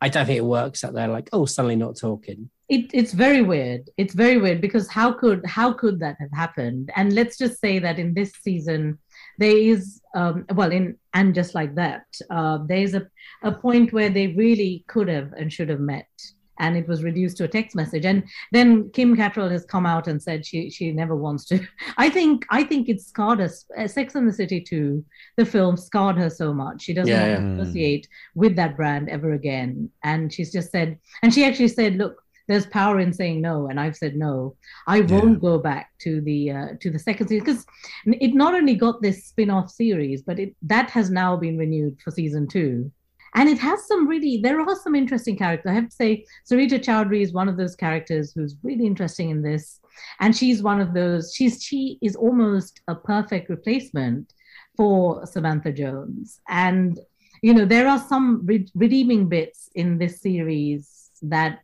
I 0.01 0.09
don't 0.09 0.25
think 0.25 0.37
it 0.37 0.45
works 0.45 0.81
that 0.81 0.93
they're 0.93 1.07
like, 1.07 1.29
"Oh, 1.33 1.45
suddenly 1.45 1.77
not 1.77 1.97
talking." 1.97 2.49
it, 2.67 2.89
it's 2.93 3.13
very 3.13 3.41
weird 3.41 3.89
it's 3.97 4.13
very 4.13 4.37
weird 4.37 4.59
because 4.59 4.89
how 4.89 5.11
could 5.13 5.45
how 5.45 5.71
could 5.71 5.99
that 5.99 6.15
have 6.19 6.31
happened 6.33 6.91
and 6.95 7.13
let's 7.13 7.37
just 7.37 7.59
say 7.59 7.77
that 7.79 7.99
in 7.99 8.13
this 8.13 8.31
season 8.41 8.97
there 9.37 9.55
is 9.55 10.01
um, 10.15 10.45
well 10.55 10.71
in 10.71 10.97
and 11.13 11.35
just 11.35 11.53
like 11.53 11.75
that 11.75 12.05
uh, 12.31 12.57
there's 12.65 12.95
a, 12.95 13.05
a 13.43 13.51
point 13.51 13.93
where 13.93 14.09
they 14.09 14.27
really 14.27 14.83
could 14.87 15.07
have 15.07 15.31
and 15.33 15.53
should 15.53 15.69
have 15.69 15.79
met 15.79 16.07
and 16.59 16.77
it 16.77 16.87
was 16.87 17.03
reduced 17.03 17.37
to 17.37 17.43
a 17.43 17.47
text 17.47 17.75
message. 17.75 18.05
And 18.05 18.23
then 18.51 18.89
kim 18.91 19.15
cattrall 19.15 19.51
has 19.51 19.65
come 19.65 19.85
out 19.85 20.07
and 20.07 20.21
said 20.21 20.45
she 20.45 20.69
she 20.69 20.91
never 20.91 21.15
wants 21.15 21.45
to. 21.45 21.59
I 21.97 22.09
think 22.09 22.45
i 22.49 22.63
think 22.63 22.89
it 22.89 23.01
scarred 23.01 23.41
us 23.41 23.65
uh, 23.77 23.87
sex 23.87 24.15
and 24.15 24.27
the 24.27 24.33
city 24.33 24.61
2 24.61 25.03
the 25.37 25.45
film 25.45 25.77
scarred 25.77 26.17
her 26.17 26.29
so 26.29 26.53
much. 26.53 26.83
She 26.83 26.93
doesn't 26.93 27.09
Yeah, 27.13 27.37
want 27.37 27.49
yeah. 27.49 27.55
to 27.57 27.61
associate 27.61 28.07
with 28.35 28.55
that 28.55 28.75
brand 28.77 29.09
ever 29.09 29.33
again. 29.33 29.89
And 30.03 30.31
she's 30.33 30.51
just 30.51 30.71
said 30.71 30.97
and 31.23 31.33
she 31.33 31.45
actually 31.45 31.69
said 31.69 31.95
look 31.95 32.21
there's 32.47 32.67
power 32.67 32.99
in 32.99 33.11
saying 33.11 33.41
no 33.41 33.67
and 33.69 33.79
i've 33.79 33.95
said 33.97 34.15
no. 34.15 34.55
I 34.87 35.01
won't 35.01 35.41
go 35.41 35.57
back 35.57 35.89
to 36.01 36.21
the 36.21 36.51
uh, 36.51 36.67
to 36.79 36.91
the 36.91 36.99
second 36.99 37.27
season 37.27 37.43
because 37.43 37.65
it 38.05 38.33
not 38.35 38.53
only 38.53 38.75
got 38.75 39.01
this 39.01 39.25
spin-off 39.25 39.69
series 39.71 40.21
but 40.21 40.37
it 40.39 40.55
that 40.61 40.89
has 40.91 41.09
now 41.09 41.35
been 41.35 41.57
renewed 41.57 41.99
for 42.03 42.11
season 42.11 42.47
two 42.47 42.91
and 43.35 43.49
it 43.49 43.59
has 43.59 43.85
some 43.87 44.07
really 44.07 44.39
there 44.41 44.59
are 44.59 44.75
some 44.75 44.95
interesting 44.95 45.37
characters. 45.37 45.69
I 45.69 45.73
have 45.75 45.89
to 45.89 45.95
say 45.95 46.25
Sarita 46.49 46.79
Choudhury 46.79 47.21
is 47.21 47.33
one 47.33 47.49
of 47.49 47.57
those 47.57 47.75
characters 47.75 48.31
who's 48.33 48.55
really 48.63 48.85
interesting 48.85 49.29
in 49.29 49.41
this. 49.41 49.79
And 50.19 50.35
she's 50.35 50.61
one 50.63 50.81
of 50.81 50.93
those 50.93 51.33
she's 51.35 51.61
she 51.63 51.97
is 52.01 52.15
almost 52.15 52.81
a 52.87 52.95
perfect 52.95 53.49
replacement 53.49 54.33
for 54.77 55.25
samantha 55.25 55.71
jones. 55.71 56.39
And 56.49 56.99
you 57.41 57.53
know 57.53 57.65
there 57.65 57.87
are 57.87 57.99
some 57.99 58.45
re- 58.45 58.67
redeeming 58.75 59.29
bits 59.29 59.69
in 59.75 59.97
this 59.97 60.21
series 60.21 61.11
that 61.21 61.59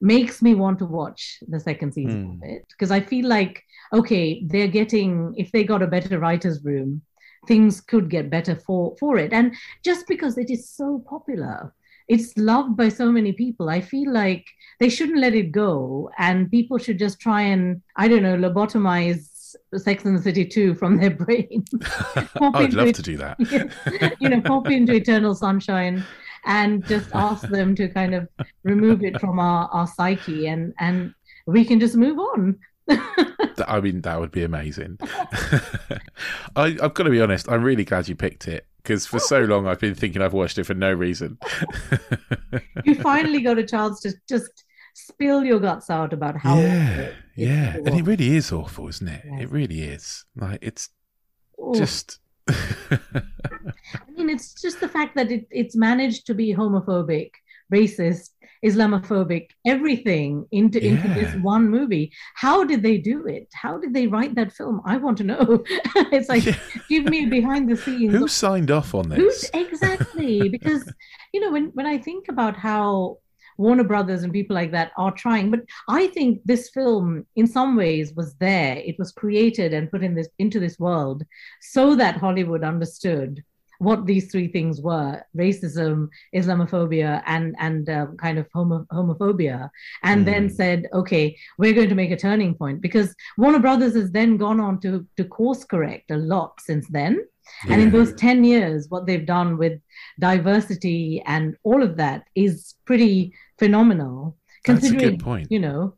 makes 0.00 0.42
me 0.42 0.54
want 0.54 0.78
to 0.80 0.84
watch 0.86 1.38
the 1.48 1.60
second 1.60 1.92
season 1.92 2.24
Hmm. 2.24 2.32
of 2.32 2.50
it. 2.54 2.64
Because 2.70 2.90
I 2.90 3.00
feel 3.00 3.26
like 3.28 3.62
okay, 3.92 4.42
they're 4.46 4.68
getting 4.80 5.34
if 5.36 5.52
they 5.52 5.64
got 5.64 5.82
a 5.82 5.86
better 5.86 6.18
writers' 6.18 6.64
room, 6.64 7.02
things 7.46 7.80
could 7.80 8.08
get 8.10 8.30
better 8.30 8.56
for 8.56 8.94
for 8.98 9.18
it. 9.18 9.32
And 9.32 9.54
just 9.84 10.06
because 10.06 10.38
it 10.38 10.50
is 10.50 10.68
so 10.68 11.04
popular, 11.08 11.74
it's 12.08 12.36
loved 12.36 12.76
by 12.76 12.88
so 12.88 13.10
many 13.10 13.32
people. 13.32 13.68
I 13.68 13.80
feel 13.80 14.12
like 14.12 14.46
they 14.80 14.88
shouldn't 14.88 15.18
let 15.18 15.34
it 15.34 15.52
go, 15.52 16.10
and 16.18 16.50
people 16.50 16.78
should 16.78 16.98
just 16.98 17.20
try 17.20 17.42
and 17.42 17.82
I 17.96 18.08
don't 18.08 18.22
know 18.22 18.36
lobotomize 18.36 19.28
Sex 19.76 20.04
and 20.04 20.18
the 20.18 20.22
City 20.22 20.44
2 20.46 20.74
from 20.74 20.96
their 20.98 21.10
brain. 21.10 21.64
I'd 22.40 22.72
love 22.74 22.88
it- 22.88 22.94
to 22.96 23.02
do 23.02 23.16
that. 23.18 23.36
you 24.20 24.28
know, 24.28 24.40
pop 24.40 24.70
into 24.70 24.94
Eternal 24.94 25.34
Sunshine 25.34 26.04
and 26.44 26.84
just 26.86 27.10
ask 27.14 27.46
them 27.48 27.74
to 27.76 27.88
kind 27.88 28.14
of 28.14 28.28
remove 28.64 29.04
it 29.04 29.20
from 29.20 29.38
our, 29.38 29.68
our 29.68 29.86
psyche 29.86 30.48
and 30.48 30.72
and 30.78 31.14
we 31.46 31.64
can 31.64 31.80
just 31.80 31.96
move 31.96 32.18
on. 32.18 32.58
I 32.88 33.80
mean, 33.80 34.00
that 34.02 34.18
would 34.20 34.30
be 34.32 34.42
amazing. 34.44 34.98
I, 36.56 36.76
I've 36.82 36.94
got 36.94 37.04
to 37.04 37.10
be 37.10 37.20
honest. 37.20 37.48
I'm 37.50 37.62
really 37.62 37.84
glad 37.84 38.08
you 38.08 38.16
picked 38.16 38.48
it 38.48 38.66
because 38.82 39.06
for 39.06 39.18
so 39.20 39.40
long 39.40 39.66
I've 39.66 39.78
been 39.80 39.94
thinking 39.94 40.20
I've 40.22 40.32
watched 40.32 40.58
it 40.58 40.64
for 40.64 40.74
no 40.74 40.92
reason. 40.92 41.38
you 42.84 42.94
finally 42.96 43.40
got 43.48 43.58
a 43.58 43.64
chance 43.64 44.00
to 44.00 44.12
just 44.28 44.64
spill 44.94 45.44
your 45.44 45.60
guts 45.60 45.90
out 45.90 46.12
about 46.12 46.36
how. 46.36 46.58
yeah, 46.58 46.98
it- 46.98 47.14
yeah, 47.34 47.76
and 47.76 47.88
it 47.98 48.04
really 48.04 48.36
is 48.36 48.52
awful, 48.52 48.88
isn't 48.88 49.08
it? 49.08 49.22
Yes. 49.24 49.42
It 49.42 49.50
really 49.50 49.82
is. 49.82 50.24
Like 50.36 50.58
it's 50.60 50.90
Oof. 51.58 51.76
just. 51.76 52.18
I 52.48 54.10
mean, 54.16 54.28
it's 54.28 54.60
just 54.60 54.80
the 54.80 54.88
fact 54.88 55.14
that 55.16 55.30
it, 55.30 55.46
it's 55.50 55.74
managed 55.76 56.26
to 56.26 56.34
be 56.34 56.54
homophobic, 56.54 57.30
racist, 57.72 58.30
Islamophobic, 58.64 59.48
everything 59.66 60.46
into, 60.52 60.78
into 60.84 61.08
this 61.08 61.34
one 61.42 61.68
movie. 61.68 62.12
How 62.34 62.64
did 62.64 62.82
they 62.82 62.96
do 62.98 63.26
it? 63.26 63.48
How 63.52 63.78
did 63.78 63.92
they 63.92 64.06
write 64.06 64.34
that 64.36 64.52
film? 64.52 64.80
I 64.84 64.96
want 64.98 65.18
to 65.18 65.24
know. 65.24 65.64
it's 66.12 66.28
like, 66.28 66.44
Yeah. 66.46 66.56
give 66.88 67.04
me 67.06 67.26
behind 67.26 67.68
the 67.70 67.76
scenes. 67.76 68.14
Who 68.14 68.28
signed 68.28 68.70
off 68.70 68.94
on 68.94 69.10
Who's 69.10 69.42
this? 69.42 69.50
exactly 69.54 70.48
because 70.48 70.90
you 71.32 71.40
know 71.40 71.50
when 71.50 71.66
when 71.74 71.86
I 71.86 71.98
think 71.98 72.28
about 72.28 72.56
how 72.56 73.18
Warner 73.58 73.84
Brothers 73.84 74.22
and 74.22 74.32
people 74.32 74.54
like 74.56 74.70
that 74.72 74.92
are 74.96 75.12
trying, 75.12 75.50
but 75.50 75.60
I 75.88 76.06
think 76.08 76.40
this 76.44 76.70
film 76.70 77.26
in 77.36 77.46
some 77.46 77.76
ways 77.76 78.14
was 78.14 78.34
there. 78.36 78.76
It 78.76 78.96
was 78.98 79.12
created 79.12 79.74
and 79.74 79.90
put 79.90 80.02
in 80.02 80.14
this 80.14 80.28
into 80.38 80.58
this 80.60 80.78
world 80.78 81.24
so 81.60 81.94
that 81.96 82.16
Hollywood 82.16 82.64
understood 82.64 83.42
what 83.86 84.06
these 84.06 84.30
three 84.30 84.48
things 84.56 84.80
were: 84.88 85.22
racism, 85.36 86.08
Islamophobia, 86.34 87.22
and 87.26 87.54
and 87.58 87.88
um, 87.98 88.16
kind 88.24 88.38
of 88.38 88.46
homo- 88.54 88.86
homophobia, 88.92 89.58
and 90.02 90.26
then 90.26 90.48
Mm. 90.48 90.52
said, 90.60 90.78
okay, 91.00 91.36
we're 91.58 91.74
going 91.78 91.88
to 91.88 92.00
make 92.02 92.10
a 92.12 92.16
turning 92.28 92.52
point 92.54 92.80
because 92.80 93.14
Warner 93.38 93.58
Brothers 93.66 93.94
has 93.94 94.10
then 94.18 94.36
gone 94.36 94.60
on 94.66 94.80
to 94.80 94.90
to 95.18 95.24
course 95.24 95.62
correct 95.64 96.10
a 96.10 96.16
lot 96.34 96.52
since 96.68 96.86
then. 96.98 97.14
And 97.70 97.82
in 97.82 97.90
those 97.90 98.14
10 98.14 98.44
years, 98.44 98.86
what 98.88 99.04
they've 99.06 99.26
done 99.26 99.58
with 99.58 99.74
diversity 100.36 101.22
and 101.26 101.56
all 101.64 101.82
of 101.82 101.96
that 101.96 102.24
is 102.34 102.74
pretty 102.86 103.34
phenomenal. 103.58 104.36
That's 104.64 104.88
a 104.90 104.94
good 104.94 105.18
point. 105.20 105.48
you 105.50 105.58
know, 105.58 105.94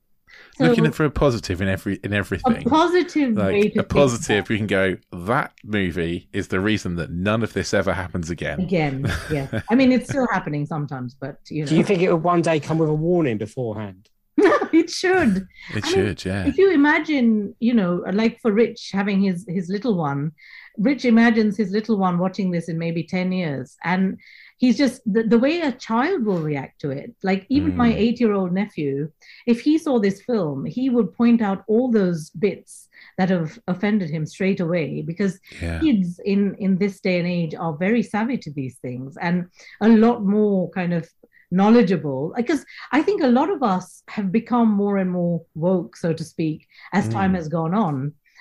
Looking 0.61 0.93
for 0.93 1.05
a 1.05 1.11
positive 1.11 1.61
in 1.61 1.68
every 1.68 1.99
in 2.05 2.12
everything. 2.12 2.53
a 2.53 2.57
everything. 2.57 2.70
positive 2.70 3.37
way 3.37 3.62
Like 3.62 3.72
to 3.72 3.80
a 3.80 3.82
think 3.82 3.89
positive, 3.89 4.49
we 4.49 4.57
can 4.59 4.66
go. 4.66 4.97
That 5.12 5.53
movie 5.64 6.28
is 6.32 6.49
the 6.49 6.61
reason 6.61 6.97
that 6.97 7.11
none 7.11 7.43
of 7.43 7.53
this 7.53 7.74
ever 7.74 7.93
happens 7.93 8.30
again. 8.30 8.61
again. 8.61 9.12
Yeah. 9.30 9.62
I 9.70 9.74
mean, 9.74 9.91
it's 9.91 10.09
still 10.09 10.28
happening 10.30 10.64
sometimes, 10.66 11.14
but, 11.14 11.39
you 11.49 11.62
know, 11.64 11.68
Do 11.68 11.76
you 11.76 11.85
think 11.85 12.03
it 12.03 12.11
will 12.11 12.18
one 12.18 12.43
day 12.43 12.61
come 12.61 12.78
with 12.78 12.89
a 12.89 12.95
warning 12.95 13.39
beforehand? 13.39 14.09
it 14.39 14.91
should. 14.91 15.47
It 15.74 15.85
I 15.85 15.87
mean, 15.87 15.93
should, 15.93 16.24
yeah. 16.24 16.47
if 16.47 16.59
you 16.59 16.70
imagine 16.72 17.55
you 17.61 17.74
know 17.74 18.05
like 18.12 18.41
for 18.41 18.53
rich 18.53 18.91
having 18.93 19.20
his 19.22 19.45
his 19.49 19.68
little 19.68 19.97
one 19.97 20.32
rich 20.78 21.05
imagines 21.05 21.57
his 21.57 21.70
little 21.70 21.97
one 21.97 22.18
watching 22.18 22.51
this 22.51 22.68
in 22.68 22.76
maybe 22.78 23.05
10 23.05 23.30
years 23.30 23.76
and 23.85 24.18
he's 24.64 24.78
just 24.84 24.96
the, 25.14 25.22
the 25.32 25.38
way 25.44 25.54
a 25.60 25.72
child 25.88 26.20
will 26.26 26.42
react 26.50 26.76
to 26.82 26.88
it 27.00 27.10
like 27.30 27.42
even 27.56 27.72
my 27.84 27.90
Mm. 27.92 28.00
eight 28.04 28.18
year 28.22 28.34
old 28.38 28.52
nephew 28.60 28.94
if 29.52 29.58
he 29.66 29.74
saw 29.84 29.94
this 29.98 30.18
film 30.30 30.58
he 30.76 30.84
would 30.94 31.10
point 31.20 31.40
out 31.48 31.60
all 31.72 31.86
those 31.90 32.20
bits 32.46 32.72
that 33.18 33.28
have 33.36 33.50
offended 33.74 34.08
him 34.16 34.24
straight 34.36 34.60
away 34.66 34.88
because 35.10 35.34
Yeah. 35.62 35.78
kids 35.84 36.08
in 36.34 36.40
in 36.66 36.72
this 36.82 36.96
day 37.06 37.16
and 37.20 37.28
age 37.38 37.54
are 37.64 37.74
very 37.86 38.02
savvy 38.14 38.38
to 38.44 38.50
these 38.58 38.76
things 38.86 39.10
and 39.28 39.36
a 39.88 39.90
lot 40.06 40.18
more 40.36 40.58
kind 40.78 40.92
of 40.98 41.04
knowledgeable 41.58 42.20
because 42.36 42.62
i 42.98 43.00
think 43.06 43.18
a 43.22 43.34
lot 43.38 43.50
of 43.56 43.60
us 43.74 43.86
have 44.16 44.28
become 44.40 44.68
more 44.82 44.96
and 45.02 45.10
more 45.18 45.36
woke 45.66 45.92
so 46.02 46.08
to 46.20 46.24
speak 46.34 46.58
as 46.98 47.08
time 47.08 47.32
Mm. 47.32 47.36
has 47.38 47.48
gone 47.58 47.74
on 47.86 47.96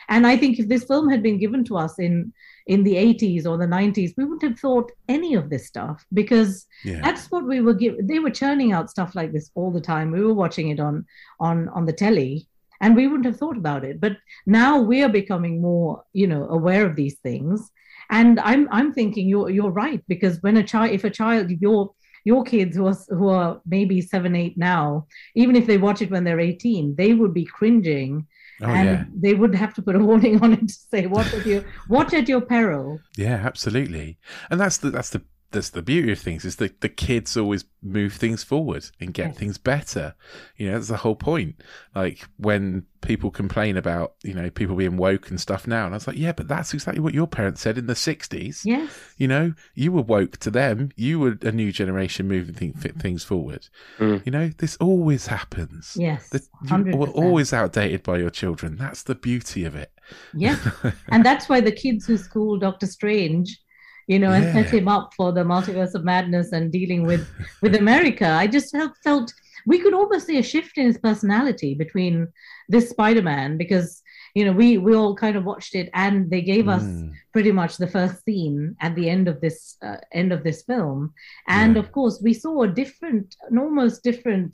and 0.10 0.26
i 0.28 0.36
think 0.38 0.60
if 0.60 0.68
this 0.68 0.84
film 0.84 1.10
had 1.10 1.22
been 1.24 1.38
given 1.38 1.64
to 1.64 1.78
us 1.78 2.00
in 2.00 2.32
in 2.68 2.84
the 2.84 2.96
80s 2.96 3.46
or 3.46 3.58
the 3.58 3.66
90s 3.68 4.14
we 4.18 4.24
wouldn't 4.24 4.44
have 4.50 4.60
thought 4.60 4.92
any 5.10 5.34
of 5.36 5.50
this 5.50 5.68
stuff 5.68 6.06
because 6.14 6.66
Yeah. 6.86 7.02
that's 7.02 7.30
what 7.32 7.46
we 7.46 7.60
were 7.62 7.74
given 7.74 8.08
they 8.08 8.20
were 8.20 8.30
churning 8.42 8.72
out 8.74 8.90
stuff 8.90 9.16
like 9.16 9.32
this 9.34 9.52
all 9.56 9.72
the 9.72 9.82
time. 9.82 10.12
We 10.12 10.24
were 10.24 10.34
watching 10.44 10.70
it 10.70 10.80
on 10.80 11.06
on 11.40 11.68
on 11.70 11.86
the 11.86 11.94
telly 12.04 12.48
and 12.82 12.96
we 12.96 13.08
wouldn't 13.08 13.26
have 13.26 13.38
thought 13.38 13.58
about 13.58 13.84
it. 13.90 14.00
But 14.06 14.18
now 14.46 14.74
we 14.82 15.04
are 15.04 15.10
becoming 15.22 15.62
more 15.62 16.04
you 16.14 16.28
know 16.28 16.44
aware 16.50 16.86
of 16.86 16.96
these 16.96 17.18
things. 17.28 17.70
And 18.10 18.40
i'm 18.52 18.64
i'm 18.78 18.90
thinking 18.94 19.28
you're 19.28 19.50
you're 19.50 19.72
right 19.86 20.02
because 20.14 20.42
when 20.44 20.58
a 20.58 20.64
child 20.72 20.92
if 20.92 21.04
a 21.06 21.10
child 21.22 21.52
your 21.66 21.82
your 22.26 22.44
kids 22.44 22.76
who 22.78 22.86
are, 22.92 22.98
who 23.18 23.28
are 23.30 23.62
maybe 23.76 24.00
seven 24.02 24.34
eight 24.42 24.58
now 24.58 25.08
even 25.42 25.56
if 25.56 25.66
they 25.68 25.78
watch 25.78 26.02
it 26.02 26.12
when 26.12 26.24
they're 26.26 26.40
18 26.40 26.96
they 26.96 27.14
would 27.14 27.34
be 27.34 27.46
cringing 27.60 28.26
Oh 28.62 28.68
and 28.68 28.88
yeah. 28.88 29.04
they 29.16 29.34
would 29.34 29.56
have 29.56 29.74
to 29.76 29.82
put 29.82 29.96
a 29.96 30.00
warning 30.00 30.42
on 30.44 30.54
it 30.54 30.68
to 30.68 30.74
say 30.74 31.08
watch 31.08 31.34
at 31.34 31.46
your 31.46 31.64
watch 31.90 32.14
at 32.14 32.28
your 32.28 32.42
peril 32.42 33.00
Yeah, 33.18 33.42
absolutely. 33.44 34.18
And 34.50 34.60
that's 34.60 34.78
the 34.78 34.92
that's 34.92 35.10
the 35.10 35.22
that's 35.54 35.70
the 35.70 35.82
beauty 35.82 36.12
of 36.12 36.20
things 36.20 36.44
is 36.44 36.58
that 36.58 36.82
the 36.82 36.90
kids 36.90 37.38
always 37.38 37.64
move 37.82 38.14
things 38.14 38.44
forward 38.44 38.86
and 39.00 39.14
get 39.14 39.28
Yes. 39.30 39.38
things 39.38 39.58
better. 39.58 40.16
You 40.58 40.68
know, 40.68 40.74
that's 40.74 40.88
the 40.90 40.98
whole 40.98 41.16
point. 41.16 41.56
Like 41.96 42.28
when 42.38 42.86
people 43.02 43.30
complain 43.32 43.76
about, 43.78 44.14
you 44.24 44.34
know, 44.34 44.50
people 44.50 44.76
being 44.76 44.96
woke 44.98 45.30
and 45.30 45.40
stuff 45.40 45.68
now, 45.68 45.86
and 45.86 45.94
I 45.94 45.98
was 45.98 46.08
like, 46.08 46.18
yeah, 46.18 46.32
but 46.32 46.48
that's 46.48 46.74
exactly 46.74 47.02
what 47.02 47.14
your 47.14 47.28
parents 47.28 47.62
said 47.62 47.78
in 47.78 47.86
the 47.88 47.94
'60s. 47.94 48.66
yes 48.66 48.90
You 49.18 49.28
know, 49.28 49.54
you 49.76 49.92
were 49.92 50.02
woke 50.02 50.38
to 50.40 50.50
them. 50.52 50.90
You 50.96 51.20
were 51.20 51.38
a 51.42 51.52
new 51.52 51.72
generation 51.72 52.28
moving 52.28 52.56
thing, 52.56 52.74
fit 52.74 52.96
things 52.96 53.24
forward. 53.24 53.68
Mm. 54.00 54.26
You 54.26 54.32
know, 54.32 54.48
this 54.58 54.76
always 54.78 55.28
happens. 55.28 55.96
yes 56.00 56.30
That 56.30 56.44
you 56.64 56.70
100%. 56.70 56.96
were 56.98 57.08
always 57.10 57.54
outdated 57.54 58.04
by 58.04 58.18
your 58.18 58.30
children. 58.32 58.76
That's 58.78 59.04
the 59.04 59.16
beauty 59.16 59.66
of 59.66 59.76
it. 59.76 59.92
Yeah. 60.34 60.58
and 61.10 61.26
that's 61.26 61.48
why 61.50 61.62
the 61.62 61.72
kids 61.72 62.06
who 62.08 62.18
school 62.18 62.58
Doctor 62.58 62.88
Strange, 62.88 63.60
you 64.08 64.20
know, 64.20 64.32
and 64.32 64.46
set 64.54 64.74
him 64.74 64.88
up 64.88 65.14
for 65.18 65.32
the 65.32 65.44
multiverse 65.44 65.94
of 65.96 66.04
madness 66.04 66.52
and 66.52 66.72
dealing 66.72 67.06
with 67.06 67.28
with 67.62 67.76
America. 67.76 68.28
I 68.28 68.48
just 68.48 68.72
felt 68.72 68.94
felt 69.04 69.34
we 69.66 69.80
could 69.80 69.94
almost 69.94 70.28
see 70.28 70.38
a 70.40 70.44
shift 70.44 70.78
in 70.78 70.86
his 70.88 70.98
personality 70.98 71.74
between 71.74 72.28
this 72.68 72.90
Spider-Man 72.90 73.58
because 73.58 74.02
you 74.36 74.44
know 74.46 74.52
we 74.52 74.78
we 74.78 74.96
all 74.96 75.16
kind 75.16 75.36
of 75.38 75.44
watched 75.46 75.74
it 75.76 75.90
and 75.94 76.30
they 76.30 76.42
gave 76.42 76.68
us 76.68 76.84
Mm. 76.84 77.12
pretty 77.32 77.52
much 77.52 77.78
the 77.78 77.88
first 77.88 78.24
scene 78.26 78.76
at 78.86 78.94
the 78.96 79.08
end 79.16 79.28
of 79.28 79.40
this 79.42 79.78
uh, 79.88 79.98
end 80.22 80.32
of 80.34 80.44
this 80.44 80.64
film 80.64 81.14
and 81.48 81.76
Yeah. 81.76 81.82
of 81.84 81.92
course 81.92 82.16
we 82.28 82.34
saw 82.34 82.64
a 82.64 82.68
different 82.82 83.28
an 83.50 83.58
almost 83.58 84.04
different 84.04 84.52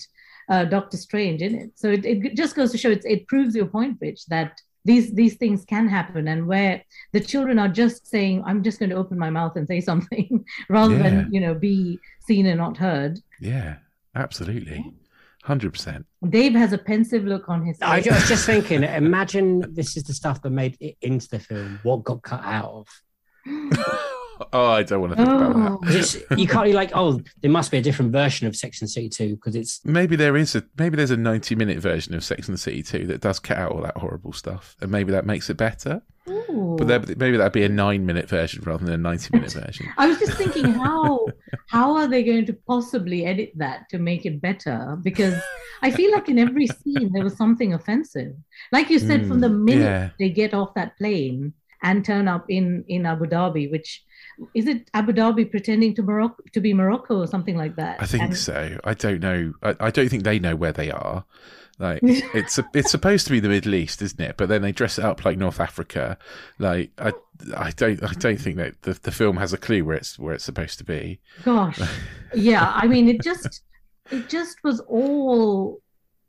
uh, 0.51 0.65
doctor 0.65 0.97
strange 0.97 1.41
in 1.47 1.53
it 1.55 1.69
so 1.81 1.87
it, 1.97 2.03
it 2.05 2.35
just 2.41 2.55
goes 2.55 2.71
to 2.71 2.77
show 2.77 2.91
it's, 2.97 3.05
it 3.05 3.27
proves 3.27 3.55
your 3.55 3.67
point 3.77 3.97
rich 4.01 4.21
that 4.27 4.51
these 4.85 5.11
these 5.13 5.35
things 5.35 5.65
can 5.65 5.87
happen 5.87 6.27
and 6.27 6.47
where 6.47 6.81
the 7.11 7.19
children 7.19 7.59
are 7.59 7.67
just 7.67 8.07
saying 8.07 8.41
i'm 8.45 8.63
just 8.63 8.79
going 8.79 8.89
to 8.89 8.95
open 8.95 9.17
my 9.19 9.29
mouth 9.29 9.55
and 9.55 9.67
say 9.67 9.81
something 9.91 10.43
rather 10.69 10.95
Yeah. 10.95 11.03
than 11.03 11.33
you 11.33 11.39
know 11.41 11.53
be 11.53 11.99
seen 12.27 12.45
and 12.45 12.57
not 12.59 12.77
heard 12.77 13.19
Yeah, 13.41 13.77
absolutely. 14.15 14.93
100%. 15.45 16.03
dave 16.29 16.53
has 16.53 16.73
a 16.73 16.77
pensive 16.77 17.23
look 17.23 17.47
on 17.49 17.65
his 17.65 17.77
I 17.81 17.97
was 17.97 18.27
just 18.27 18.45
thinking, 18.53 18.83
imagine 18.83 19.73
this 19.73 19.95
is 19.97 20.03
the 20.03 20.13
stuff 20.13 20.41
that 20.41 20.49
made 20.51 20.77
it 20.79 20.95
into 21.01 21.27
the 21.29 21.39
film. 21.39 21.79
What 21.83 22.03
got 22.03 22.21
cut 22.23 22.41
out 22.43 22.65
of? 22.79 22.87
oh, 24.53 24.71
I 24.71 24.83
don't 24.83 25.01
want 25.01 25.11
to 25.13 25.17
think 25.17 25.29
about 25.29 25.53
that. 25.55 25.71
oh, 25.71 25.77
'Cause 25.77 26.15
it's, 26.15 26.31
you 26.39 26.47
can't 26.47 26.65
be 26.65 26.73
like, 26.73 26.91
oh, 26.93 27.21
there 27.41 27.51
must 27.51 27.71
be 27.71 27.77
a 27.77 27.81
different 27.81 28.11
version 28.11 28.47
of 28.47 28.55
Sex 28.55 28.81
and 28.81 28.89
City 28.89 29.09
2 29.09 29.35
because 29.35 29.55
it's 29.55 29.79
Maybe 29.85 30.15
there 30.15 30.35
is 30.37 30.55
a 30.55 30.63
maybe 30.77 30.95
there's 30.97 31.11
a 31.11 31.17
90 31.17 31.55
minute 31.55 31.79
version 31.79 32.13
of 32.15 32.23
Sex 32.23 32.47
and 32.47 32.53
the 32.53 32.59
City 32.61 32.83
2 32.83 33.07
that 33.07 33.21
does 33.21 33.39
cut 33.39 33.57
out 33.57 33.71
all 33.71 33.81
that 33.81 33.97
horrible 33.97 34.33
stuff, 34.33 34.75
and 34.81 34.91
maybe 34.91 35.11
that 35.11 35.25
makes 35.25 35.49
it 35.49 35.57
better. 35.57 36.01
ooh. 36.29 36.75
But 36.77 36.87
there, 36.87 36.99
maybe 37.17 37.37
that'd 37.37 37.51
be 37.53 37.63
a 37.63 37.69
nine 37.69 38.05
minute 38.05 38.29
version 38.29 38.63
rather 38.65 38.85
than 38.85 38.93
a 38.95 38.97
90 38.97 39.29
minute 39.37 39.51
version. 39.53 39.87
I 39.97 40.07
was 40.07 40.17
just 40.19 40.33
thinking 40.33 40.73
how 40.73 41.27
how 41.67 41.95
are 41.97 42.07
they 42.07 42.23
going 42.23 42.45
to 42.47 42.53
possibly 42.67 43.25
edit 43.25 43.51
that 43.57 43.89
to 43.89 43.99
make 43.99 44.25
it 44.25 44.41
better? 44.41 44.97
Because 45.03 45.35
I 45.81 45.91
feel 45.91 46.11
like 46.11 46.29
in 46.29 46.39
every 46.39 46.67
scene 46.79 47.11
there 47.13 47.23
was 47.23 47.35
something 47.37 47.73
offensive. 47.73 48.33
Like 48.71 48.89
you 48.89 48.99
said, 48.99 49.27
from 49.27 49.39
the 49.39 49.47
Mm, 49.49 49.63
minute 49.63 49.83
yeah. 49.85 50.09
they 50.19 50.29
get 50.29 50.53
off 50.53 50.73
that 50.75 50.97
plane 50.97 51.53
and 51.81 52.03
turn 52.03 52.27
up 52.27 52.45
in 52.49 52.83
in 52.87 53.05
Abu 53.05 53.25
Dhabi, 53.25 53.69
which 53.71 54.03
is 54.53 54.67
it 54.67 54.89
Abu 54.93 55.11
Dhabi 55.13 55.49
pretending 55.49 55.93
to 55.95 56.01
Morocco 56.01 56.43
to 56.53 56.59
be 56.61 56.73
Morocco 56.73 57.19
or 57.19 57.27
something 57.27 57.57
like 57.57 57.75
that? 57.77 58.01
I 58.01 58.05
think 58.05 58.23
And- 58.23 58.37
so. 58.37 58.79
I 58.83 58.93
don't 58.93 59.19
know. 59.21 59.53
I, 59.63 59.75
I 59.79 59.91
don't 59.91 60.09
think 60.09 60.23
they 60.23 60.39
know 60.39 60.55
where 60.55 60.71
they 60.71 60.91
are. 60.91 61.25
Like 61.77 61.99
it's 62.03 62.59
a, 62.59 62.65
it's 62.73 62.91
supposed 62.91 63.25
to 63.27 63.31
be 63.31 63.39
the 63.39 63.47
Middle 63.49 63.73
East, 63.73 64.01
isn't 64.01 64.19
it? 64.19 64.35
But 64.37 64.49
then 64.49 64.61
they 64.61 64.71
dress 64.73 64.99
it 64.99 65.05
up 65.05 65.23
like 65.23 65.37
North 65.37 65.59
Africa. 65.61 66.17
Like 66.57 66.91
I 66.97 67.13
I 67.55 67.71
don't 67.71 68.03
I 68.03 68.11
don't 68.13 68.39
think 68.39 68.57
that 68.57 68.81
the, 68.81 68.93
the 69.01 69.11
film 69.11 69.37
has 69.37 69.53
a 69.53 69.57
clue 69.57 69.85
where 69.85 69.95
it's 69.95 70.19
where 70.19 70.33
it's 70.33 70.43
supposed 70.43 70.77
to 70.79 70.83
be. 70.83 71.19
gosh 71.45 71.79
yeah 72.33 72.71
i 72.75 72.85
mean 72.85 73.07
it 73.07 73.21
just 73.23 73.63
it 74.11 74.27
just 74.29 74.57
was 74.63 74.81
all 74.81 75.81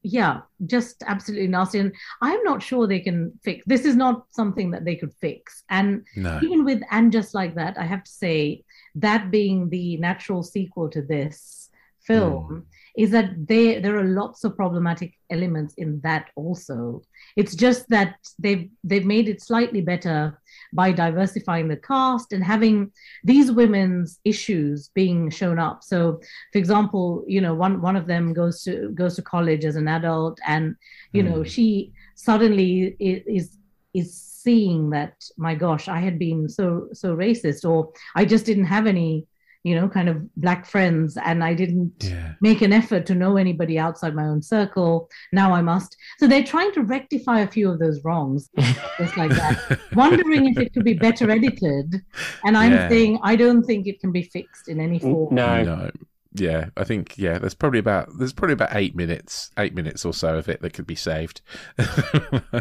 yeah 0.03 0.41
just 0.67 1.03
absolutely 1.07 1.47
nasty. 1.47 1.79
And 1.79 1.95
i'm 2.23 2.43
not 2.43 2.63
sure 2.63 2.87
they 2.87 3.01
can 3.01 3.39
fix 3.43 3.65
this 3.67 3.85
is 3.85 3.97
not 3.97 4.25
something 4.31 4.71
that 4.71 4.85
they 4.85 4.97
could 4.97 5.13
fix. 5.21 5.63
And 5.69 6.07
No. 6.17 6.41
even 6.43 6.65
with 6.65 6.83
and 6.91 7.13
just 7.13 7.35
like 7.35 7.55
that 7.57 7.79
i 7.79 7.85
have 7.85 8.05
to 8.05 8.11
say 8.11 8.65
that 8.95 9.31
being 9.31 9.69
the 9.69 9.97
natural 9.99 10.43
sequel 10.43 10.89
to 10.91 11.03
this 11.03 11.71
film 12.01 12.45
hmm. 12.45 12.59
is 13.03 13.11
that 13.11 13.31
they 13.47 13.79
there 13.79 13.97
are 13.99 14.05
lots 14.05 14.45
of 14.45 14.57
problematic 14.57 15.13
elements 15.31 15.75
in 15.75 16.01
that 16.01 16.31
also. 16.35 17.03
It's 17.37 17.55
just 17.55 17.89
that 17.91 18.17
they've 18.39 18.69
they've 18.85 19.05
made 19.05 19.29
it 19.29 19.43
slightly 19.43 19.81
better 19.81 20.40
by 20.73 20.93
diversifying 20.93 21.69
the 21.69 21.77
cast 21.77 22.33
and 22.33 22.45
having 22.45 22.93
these 23.25 23.51
women's 23.51 24.19
issues 24.25 24.89
being 24.95 25.31
shown 25.31 25.59
up. 25.59 25.83
So, 25.83 26.21
for 26.53 26.59
example, 26.59 27.25
you 27.27 27.41
know, 27.41 27.55
one 27.55 27.81
one 27.81 27.97
of 27.97 28.07
them 28.07 28.33
goes 28.33 28.63
to 28.65 28.91
goes 28.91 29.17
to 29.17 29.23
college 29.23 29.65
as 29.65 29.77
an 29.77 29.89
adult, 29.89 30.39
and 30.47 30.77
you 31.13 31.23
know, 31.23 31.43
hmm. 31.43 31.49
she 31.49 31.93
suddenly 32.15 32.97
is 32.99 33.57
is 33.95 34.15
seeing 34.43 34.91
that 34.91 35.15
my 35.37 35.55
gosh, 35.55 35.89
I 35.89 35.99
had 36.01 36.19
been 36.19 36.49
so 36.49 36.89
so 36.93 37.17
racist, 37.17 37.69
or 37.69 37.93
I 38.15 38.25
just 38.25 38.47
didn't 38.47 38.67
have 38.67 38.87
any, 38.87 39.27
you 39.63 39.75
know, 39.75 39.89
kind 39.89 40.09
of 40.09 40.17
black 40.37 40.65
friends, 40.67 41.17
and 41.23 41.45
I 41.45 41.53
didn't 41.55 41.93
Yeah. 42.03 42.33
make 42.41 42.63
an 42.63 42.73
effort 42.73 43.05
to 43.07 43.15
know 43.15 43.37
anybody 43.37 43.79
outside 43.79 44.15
my 44.15 44.25
own 44.25 44.41
circle. 44.43 45.11
Now 45.33 45.53
I 45.53 45.61
must. 45.61 45.97
So 46.19 46.27
they're 46.27 46.45
trying 46.45 46.73
to 46.73 46.83
rectify 46.83 47.41
a 47.41 47.47
few 47.47 47.71
of 47.71 47.79
those 47.79 48.03
wrongs, 48.05 48.49
just 48.99 49.17
like 49.17 49.31
that, 49.31 49.79
wondering 49.95 50.47
if 50.49 50.59
it 50.59 50.73
could 50.73 50.85
be 50.85 50.95
better 50.95 51.31
edited. 51.31 52.03
And 52.45 52.57
I'm 52.57 52.73
Yeah. 52.73 52.89
saying 52.89 53.19
I 53.23 53.37
don't 53.37 53.63
think 53.65 53.87
it 53.87 54.01
can 54.01 54.13
be 54.13 54.23
fixed 54.23 54.69
in 54.69 54.81
any 54.81 54.99
form. 54.99 55.35
No. 55.35 55.63
No. 55.63 55.91
Yeah, 56.33 56.67
I 56.77 56.85
think 56.85 57.19
yeah. 57.19 57.39
There's 57.39 57.55
probably 57.55 57.81
about 57.81 58.09
there's 58.19 58.33
probably 58.33 58.53
about 58.53 58.69
eight 58.77 58.95
minutes, 58.95 59.51
eight 59.59 59.75
minutes 59.75 60.05
or 60.05 60.13
so 60.15 60.37
of 60.39 60.49
it 60.49 60.63
that 60.63 60.73
could 60.73 60.87
be 60.87 60.95
saved. 60.95 61.41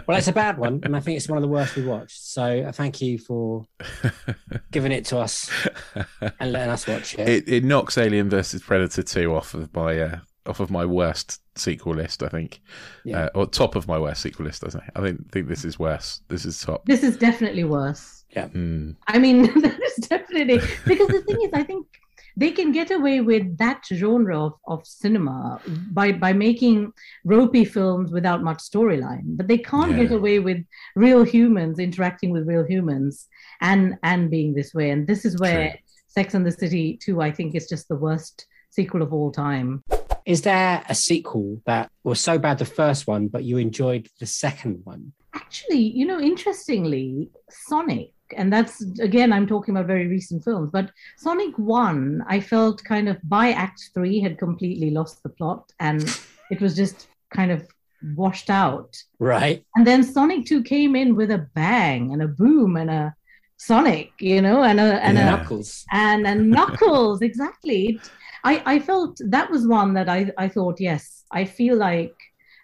Well, 0.07 0.17
it's 0.17 0.28
a 0.28 0.34
bad 0.34 0.57
one, 0.57 0.80
and 0.84 0.95
I 0.95 0.99
think 1.01 1.17
it's 1.17 1.28
one 1.30 1.38
of 1.38 1.41
the 1.43 1.47
worst 1.47 1.76
we 1.76 1.84
watched. 1.86 2.20
So 2.20 2.61
uh, 2.61 2.72
thank 2.72 2.99
you 3.01 3.20
for 3.20 3.65
giving 4.72 4.91
it 4.91 5.05
to 5.05 5.17
us 5.20 5.49
and 6.39 6.51
letting 6.51 6.72
us 6.72 6.88
watch 6.88 7.13
it. 7.15 7.28
it 7.28 7.47
it 7.47 7.63
knocks 7.63 7.97
Alien 7.97 8.30
versus 8.30 8.61
Predator 8.61 9.03
two 9.03 9.36
off 9.36 9.53
of 9.53 9.74
my 9.76 9.99
uh, 9.99 10.20
off 10.47 10.59
of 10.59 10.72
my 10.72 10.86
worst 10.86 11.41
sequel 11.55 11.93
list. 11.95 12.24
I 12.24 12.30
think, 12.30 12.61
Yeah. 13.05 13.26
uh, 13.26 13.30
or 13.36 13.45
top 13.45 13.76
of 13.76 13.88
my 13.88 13.99
worst 13.99 14.22
sequel 14.22 14.45
list. 14.45 14.63
I 14.63 14.70
think. 14.70 14.84
I 14.95 15.01
think 15.01 15.32
think 15.32 15.47
this 15.47 15.63
is 15.65 15.78
worse. 15.78 16.22
This 16.28 16.45
is 16.45 16.59
top. 16.59 16.86
This 16.86 17.03
is 17.03 17.17
definitely 17.17 17.63
worse. 17.65 18.26
Mm. 18.36 18.95
I 19.07 19.17
mean, 19.20 19.43
that 19.61 19.80
is 19.82 20.07
definitely 20.07 20.59
because 20.86 21.07
the 21.07 21.22
thing 21.28 21.41
is, 21.43 21.49
I 21.53 21.63
think 21.63 21.86
they 22.40 22.52
can 22.52 22.72
get 22.72 22.90
away 22.90 23.20
with 23.20 23.58
that 23.58 23.84
genre 23.92 24.46
of, 24.46 24.54
of 24.66 24.88
cinema 24.88 25.60
by 25.92 26.14
by 26.14 26.32
making 26.32 26.94
ropey 27.26 27.66
films 27.66 28.12
without 28.12 28.42
much 28.42 28.60
storyline, 28.60 29.38
but 29.38 29.48
they 29.48 29.58
can't 29.58 29.98
get 29.98 30.12
away 30.12 30.40
with 30.40 30.60
real 30.96 31.24
humans 31.24 31.80
interacting 31.80 32.32
with 32.32 32.48
real 32.48 32.64
humans 32.64 33.28
and 33.60 33.96
and 34.04 34.32
being 34.32 34.54
this 34.54 34.74
way. 34.74 34.90
And 34.92 35.06
this 35.06 35.26
is 35.26 35.38
where 35.38 35.72
True. 35.72 35.80
Sex 36.08 36.34
and 36.34 36.46
the 36.46 36.52
City 36.52 36.98
2, 37.04 37.22
I 37.22 37.32
think, 37.32 37.56
is 37.56 37.68
just 37.68 37.88
the 37.90 37.96
worst 37.96 38.48
sequel 38.70 39.02
of 39.02 39.14
all 39.14 39.32
time. 39.32 39.84
Is 40.26 40.42
there 40.44 40.84
a 40.88 40.96
sequel 40.96 41.62
that 41.66 41.92
was 42.04 42.20
so 42.20 42.40
bad 42.40 42.58
the 42.58 42.66
first 42.66 43.06
one, 43.06 43.28
but 43.28 43.44
you 43.44 43.58
enjoyed 43.58 44.08
the 44.20 44.26
second 44.26 44.82
one? 44.86 45.12
Actually, 45.34 45.82
you 45.82 46.06
know, 46.06 46.20
interestingly, 46.20 47.30
Sonic, 47.50 48.14
and 48.38 48.51
that's 48.53 48.82
again, 48.99 49.32
I'm 49.34 49.47
talking 49.47 49.75
about 49.75 49.88
very 49.88 50.07
recent 50.07 50.43
films, 50.43 50.69
but 50.71 50.91
Sonic 51.17 51.57
1, 51.57 52.23
I 52.27 52.39
felt 52.39 52.84
kind 52.84 53.09
of 53.09 53.17
by 53.23 53.51
Act 53.51 53.89
3 53.93 54.19
had 54.21 54.38
completely 54.38 54.91
lost 54.91 55.23
the 55.23 55.30
plot 55.30 55.71
and 55.80 56.01
it 56.51 56.61
was 56.61 56.75
just 56.75 57.07
kind 57.34 57.51
of 57.51 57.67
washed 58.15 58.49
out. 58.49 58.95
Right. 59.19 59.63
And 59.75 59.86
then 59.86 60.03
Sonic 60.03 60.45
2 60.45 60.63
came 60.63 60.95
in 60.95 61.15
with 61.15 61.32
a 61.32 61.47
bang 61.55 62.13
and 62.13 62.21
a 62.21 62.27
boom 62.27 62.77
and 62.77 62.89
a 62.89 63.15
Sonic, 63.57 64.11
you 64.19 64.41
know, 64.41 64.63
and 64.63 64.80
a, 64.80 65.03
and 65.05 65.17
Yeah. 65.17 65.34
a 65.34 65.38
Knuckles. 65.38 65.86
and 65.91 66.25
and 66.25 66.49
knuckles 66.49 67.21
exactly 67.30 67.99
i 68.45 68.61
i 68.73 68.80
felt 68.80 69.19
that 69.25 69.51
was 69.51 69.67
one 69.67 69.93
that 69.93 70.07
i 70.07 70.32
i 70.38 70.47
thought 70.47 70.80
yes 70.80 71.25
i 71.32 71.43
feel 71.43 71.75
like 71.75 72.15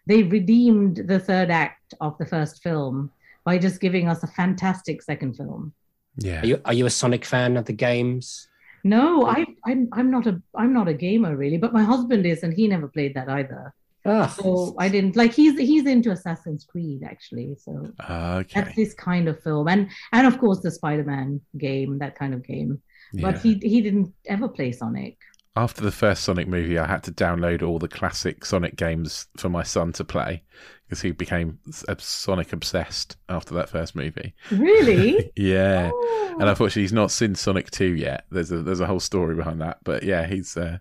they 0.07 0.23
redeemed 0.23 0.95
the 1.11 1.19
third 1.19 1.49
act 1.51 1.93
of 1.99 2.17
the 2.17 2.25
first 2.25 2.63
film 2.63 3.11
by 3.45 3.57
just 3.57 3.79
giving 3.79 4.07
us 4.09 4.23
a 4.23 4.27
fantastic 4.27 5.01
second 5.01 5.35
film 5.37 5.73
Yeah. 6.17 6.41
Are 6.41 6.45
you, 6.45 6.61
are 6.65 6.73
you 6.73 6.85
a 6.85 6.89
Sonic 6.89 7.25
fan 7.25 7.57
of 7.57 7.65
the 7.65 7.73
games? 7.73 8.47
no 8.83 9.25
i 9.25 9.43
i'm 9.65 9.89
i'm 9.93 10.11
not 10.11 10.27
a 10.27 10.39
i'm 10.53 10.71
not 10.71 10.87
a 10.87 10.93
gamer 10.93 11.35
really 11.35 11.57
but 11.57 11.73
my 11.73 11.81
husband 11.83 12.23
is 12.25 12.43
and 12.43 12.53
he 12.53 12.67
never 12.67 12.87
played 12.87 13.13
that 13.15 13.27
either 13.29 13.73
Oh, 14.07 14.27
so 14.39 14.75
i 14.77 14.87
didn't 14.87 15.15
like 15.15 15.33
he's 15.33 15.57
he's 15.57 15.87
into 15.87 16.11
assassin's 16.11 16.63
creed 16.71 17.01
actually 17.03 17.55
so 17.59 17.71
ah, 17.99 18.43
that's 18.53 18.69
okay. 18.69 18.73
this 18.75 18.93
kind 18.93 19.27
of 19.27 19.41
film 19.41 19.67
and 19.67 19.89
and 20.11 20.27
of 20.27 20.37
course 20.37 20.59
the 20.61 20.69
spider-man 20.69 21.41
game 21.57 21.97
that 21.97 22.13
kind 22.21 22.35
of 22.35 22.45
game 22.45 22.79
Yeah. 23.13 23.21
but 23.31 23.41
he 23.41 23.55
he 23.63 23.81
didn't 23.81 24.13
ever 24.27 24.47
play 24.47 24.71
sonic 24.71 25.17
After 25.57 25.81
the 25.81 25.97
first 26.03 26.23
Sonic 26.23 26.47
movie, 26.49 26.77
I 26.77 26.85
had 26.85 27.01
to 27.07 27.11
download 27.25 27.63
all 27.65 27.79
the 27.79 27.87
classic 27.99 28.45
Sonic 28.45 28.75
games 28.75 29.11
for 29.41 29.49
my 29.49 29.63
son 29.63 29.93
to 29.93 30.03
play 30.03 30.43
because 30.87 31.01
he 31.01 31.11
became 31.11 31.59
s- 31.67 31.83
Sonic 31.99 32.53
obsessed 32.53 33.17
after 33.29 33.53
that 33.55 33.69
first 33.69 33.95
movie. 33.95 34.33
really 34.51 35.31
Yeah. 35.35 35.89
Oh. 35.93 36.35
And 36.39 36.49
unfortunately, 36.49 36.83
he's 36.83 36.93
not 36.93 37.11
seen 37.11 37.35
Sonic 37.35 37.71
Two 37.71 37.95
yet. 37.95 38.25
There's 38.31 38.51
a 38.51 38.61
there's 38.61 38.79
a 38.81 38.85
whole 38.87 38.99
story 38.99 39.35
behind 39.35 39.61
that, 39.61 39.77
but 39.83 40.03
yeah, 40.03 40.25
he's 40.27 40.57
uh, 40.57 40.77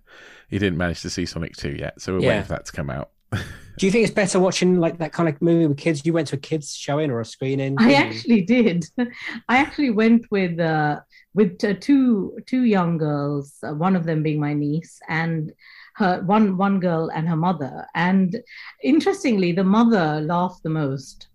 he 0.48 0.58
didn't 0.58 0.78
manage 0.78 1.02
to 1.02 1.10
see 1.10 1.26
Sonic 1.26 1.56
Two 1.56 1.70
yet, 1.78 2.00
so 2.00 2.14
we're 2.14 2.20
Yeah. 2.20 2.28
waiting 2.28 2.42
for 2.44 2.48
that 2.50 2.64
to 2.66 2.72
come 2.72 2.90
out. 2.90 3.10
do 3.32 3.86
you 3.86 3.90
think 3.90 4.04
it's 4.04 4.14
better 4.14 4.38
watching 4.38 4.78
like 4.78 4.98
that 4.98 5.12
kind 5.12 5.28
of 5.28 5.40
movie 5.42 5.66
with 5.66 5.78
kids? 5.78 6.04
You 6.04 6.12
went 6.12 6.28
to 6.28 6.36
a 6.36 6.38
kids 6.38 6.74
showing 6.76 7.10
or 7.10 7.20
a 7.20 7.24
screening? 7.24 7.76
I 7.78 7.94
actually 7.94 8.42
did. 8.42 8.84
I 9.48 9.56
actually 9.58 9.90
went 9.90 10.26
with 10.30 10.58
uh, 10.60 11.00
with 11.34 11.62
uh, 11.64 11.74
two 11.80 12.36
two 12.46 12.62
young 12.64 12.98
girls. 12.98 13.54
Uh, 13.62 13.74
one 13.74 13.96
of 13.96 14.04
them 14.04 14.22
being 14.22 14.38
my 14.40 14.54
niece, 14.54 15.00
and 15.08 15.52
her 15.94 16.22
one 16.22 16.56
one 16.56 16.80
girl 16.80 17.10
and 17.14 17.28
her 17.28 17.36
mother. 17.36 17.86
And 17.94 18.40
interestingly, 18.82 19.52
the 19.52 19.64
mother 19.64 20.20
laughed 20.20 20.62
the 20.62 20.70
most. 20.70 21.28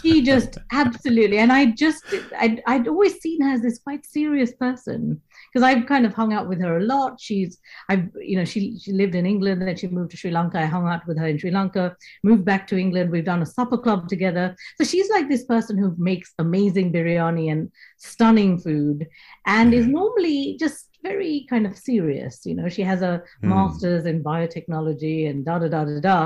She 0.00 0.22
just 0.32 0.58
absolutely, 0.72 1.38
and 1.38 1.52
I 1.52 1.66
just 1.66 2.04
I'd, 2.38 2.62
I'd 2.66 2.88
always 2.88 3.20
seen 3.20 3.40
her 3.42 3.52
as 3.52 3.62
this 3.62 3.78
quite 3.78 4.06
serious 4.06 4.52
person 4.52 5.20
because 5.52 5.66
I've 5.66 5.86
kind 5.86 6.06
of 6.06 6.14
hung 6.14 6.32
out 6.32 6.48
with 6.48 6.60
her 6.60 6.76
a 6.76 6.82
lot. 6.84 7.20
She's 7.20 7.58
I've 7.88 8.08
you 8.20 8.36
know 8.36 8.44
she 8.44 8.78
she 8.78 8.92
lived 8.92 9.14
in 9.14 9.26
England 9.26 9.60
and 9.60 9.68
then 9.68 9.76
she 9.76 9.88
moved 9.88 10.12
to 10.12 10.16
Sri 10.16 10.30
Lanka. 10.30 10.60
I 10.60 10.66
hung 10.66 10.86
out 10.86 11.06
with 11.06 11.18
her 11.18 11.26
in 11.26 11.38
Sri 11.38 11.50
Lanka, 11.50 11.96
moved 12.22 12.44
back 12.44 12.66
to 12.68 12.78
England. 12.78 13.10
We've 13.10 13.24
done 13.24 13.42
a 13.42 13.46
supper 13.46 13.78
club 13.78 14.08
together. 14.08 14.54
So 14.78 14.84
she's 14.84 15.10
like 15.10 15.28
this 15.28 15.44
person 15.44 15.76
who 15.76 15.94
makes 15.98 16.32
amazing 16.38 16.92
biryani 16.92 17.50
and 17.50 17.70
stunning 17.96 18.58
food 18.58 19.06
and 19.46 19.74
is 19.74 19.84
mm-hmm. 19.84 19.94
normally 19.94 20.56
just 20.60 20.95
very 21.08 21.46
kind 21.48 21.66
of 21.66 21.74
serious. 21.76 22.34
You 22.48 22.54
know, 22.58 22.68
she 22.76 22.82
has 22.82 23.00
a 23.02 23.14
Hmm. 23.42 23.48
master's 23.54 24.04
in 24.06 24.22
biotechnology 24.22 25.18
and 25.30 25.44
da 25.44 25.58
da 25.62 25.68
da 25.74 25.84
da 25.84 26.00
da. 26.00 26.20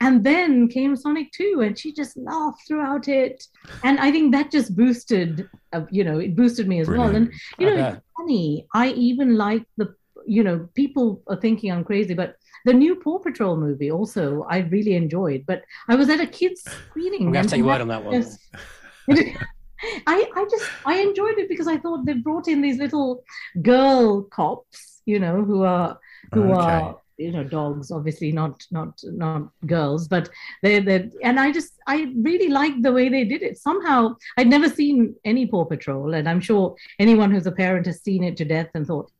And 0.00 0.24
then 0.24 0.68
came 0.68 0.96
Sonic 0.96 1.28
2, 1.32 1.60
and 1.64 1.78
she 1.78 1.92
just 1.92 2.16
laughed 2.16 2.62
throughout 2.66 3.06
it. 3.08 3.36
And 3.84 3.98
I 4.06 4.10
think 4.14 4.26
that 4.32 4.50
just 4.50 4.70
boosted, 4.76 5.48
uh, 5.74 5.84
you 5.90 6.04
know, 6.04 6.18
it 6.18 6.34
boosted 6.40 6.66
me 6.72 6.80
as 6.80 6.88
well. 6.88 7.14
And, 7.18 7.26
you 7.58 7.66
know, 7.66 7.76
it's 7.90 8.00
funny. 8.16 8.66
I 8.74 8.86
even 9.08 9.36
like 9.36 9.64
the, 9.80 9.86
you 10.26 10.42
know, 10.46 10.56
people 10.74 11.22
are 11.28 11.40
thinking 11.44 11.70
I'm 11.72 11.84
crazy, 11.84 12.14
but 12.14 12.30
the 12.66 12.74
new 12.74 12.94
Paw 12.96 13.18
Patrol 13.26 13.56
movie 13.56 13.90
also 13.98 14.22
I 14.54 14.58
really 14.74 14.94
enjoyed. 15.02 15.44
But 15.46 15.60
I 15.88 15.94
was 16.00 16.08
at 16.10 16.20
a 16.20 16.26
kids 16.26 16.60
screening. 16.88 17.26
I'm 17.26 17.32
going 17.32 17.44
to 17.46 17.50
take 17.50 17.58
your 17.58 17.68
word 17.68 17.80
on 17.80 17.88
that 17.88 18.04
one. 18.04 18.14
just- 18.20 18.40
I, 20.06 20.30
I 20.36 20.44
just 20.50 20.70
I 20.84 20.96
enjoyed 21.00 21.38
it 21.38 21.48
because 21.48 21.68
I 21.68 21.78
thought 21.78 22.04
they 22.06 22.14
brought 22.14 22.48
in 22.48 22.60
these 22.60 22.78
little 22.78 23.22
girl 23.62 24.22
cops, 24.24 25.02
you 25.06 25.18
know, 25.18 25.44
who 25.44 25.62
are 25.62 25.98
who 26.32 26.52
Okay. 26.52 26.54
are 26.54 26.98
you 27.18 27.32
know 27.32 27.44
dogs, 27.44 27.90
obviously 27.90 28.32
not 28.32 28.62
not 28.70 28.98
not 29.04 29.50
girls, 29.66 30.08
but 30.08 30.30
they 30.62 30.80
they 30.80 31.10
and 31.22 31.38
I 31.38 31.52
just 31.52 31.72
I 31.86 32.12
really 32.16 32.48
liked 32.48 32.82
the 32.82 32.92
way 32.92 33.08
they 33.08 33.24
did 33.24 33.42
it. 33.42 33.58
Somehow 33.58 34.16
I'd 34.36 34.48
never 34.48 34.68
seen 34.68 35.14
any 35.24 35.46
Paw 35.46 35.64
Patrol, 35.64 36.14
and 36.14 36.28
I'm 36.28 36.40
sure 36.40 36.76
anyone 36.98 37.30
who's 37.30 37.46
a 37.46 37.52
parent 37.52 37.86
has 37.86 38.02
seen 38.02 38.24
it 38.24 38.36
to 38.38 38.44
death 38.44 38.68
and 38.74 38.86
thought, 38.86 39.10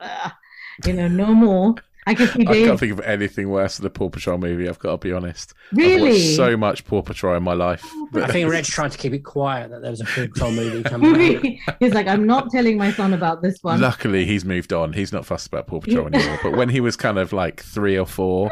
you 0.87 0.93
know, 0.93 1.09
no 1.09 1.35
more. 1.35 1.75
I 2.11 2.15
can 2.15 2.27
see 2.29 2.47
I 2.47 2.53
Dave. 2.53 2.67
can't 2.67 2.81
think 2.81 2.93
of 2.93 3.01
anything 3.01 3.49
worse 3.49 3.77
than 3.77 3.85
the 3.85 3.91
Paw 3.91 4.09
Patrol 4.11 4.39
movie. 4.39 4.69
I've 4.69 4.79
got 4.79 4.91
to 4.93 4.97
be 4.99 5.13
honest. 5.13 5.55
I've 5.73 5.79
Really? 5.79 6.35
so 6.35 6.57
much 6.57 6.85
Paw 6.85 7.03
Patrol 7.03 7.37
in 7.37 7.43
my 7.43 7.53
life. 7.55 7.83
Oh, 7.87 8.09
I 8.23 8.27
think 8.33 8.51
Reg 8.51 8.65
tried 8.65 8.93
to 8.93 8.99
keep 8.99 9.13
it 9.13 9.21
quiet 9.25 9.71
that 9.71 9.83
there 9.83 9.91
was 9.91 10.01
a 10.01 10.05
Paw 10.05 10.27
Patrol 10.27 10.53
movie 10.53 10.83
coming. 10.89 11.13
Movie. 11.13 11.61
He's 11.79 11.95
like, 11.95 12.07
I'm 12.07 12.27
not 12.27 12.51
telling 12.51 12.77
my 12.77 12.93
son 12.93 13.13
about 13.15 13.43
this 13.43 13.59
one. 13.63 13.81
Luckily, 13.81 14.25
he's 14.27 14.45
moved 14.45 14.73
on. 14.73 14.93
He's 14.93 15.13
not 15.13 15.25
fussed 15.27 15.47
about 15.49 15.67
Paw 15.67 15.81
Patrol 15.81 16.07
anymore. 16.13 16.39
But 16.43 16.57
when 16.57 16.69
he 16.69 16.81
was 16.81 16.97
kind 16.97 17.19
of 17.19 17.33
like 17.33 17.63
three 17.63 17.97
or 17.99 18.07
four, 18.07 18.51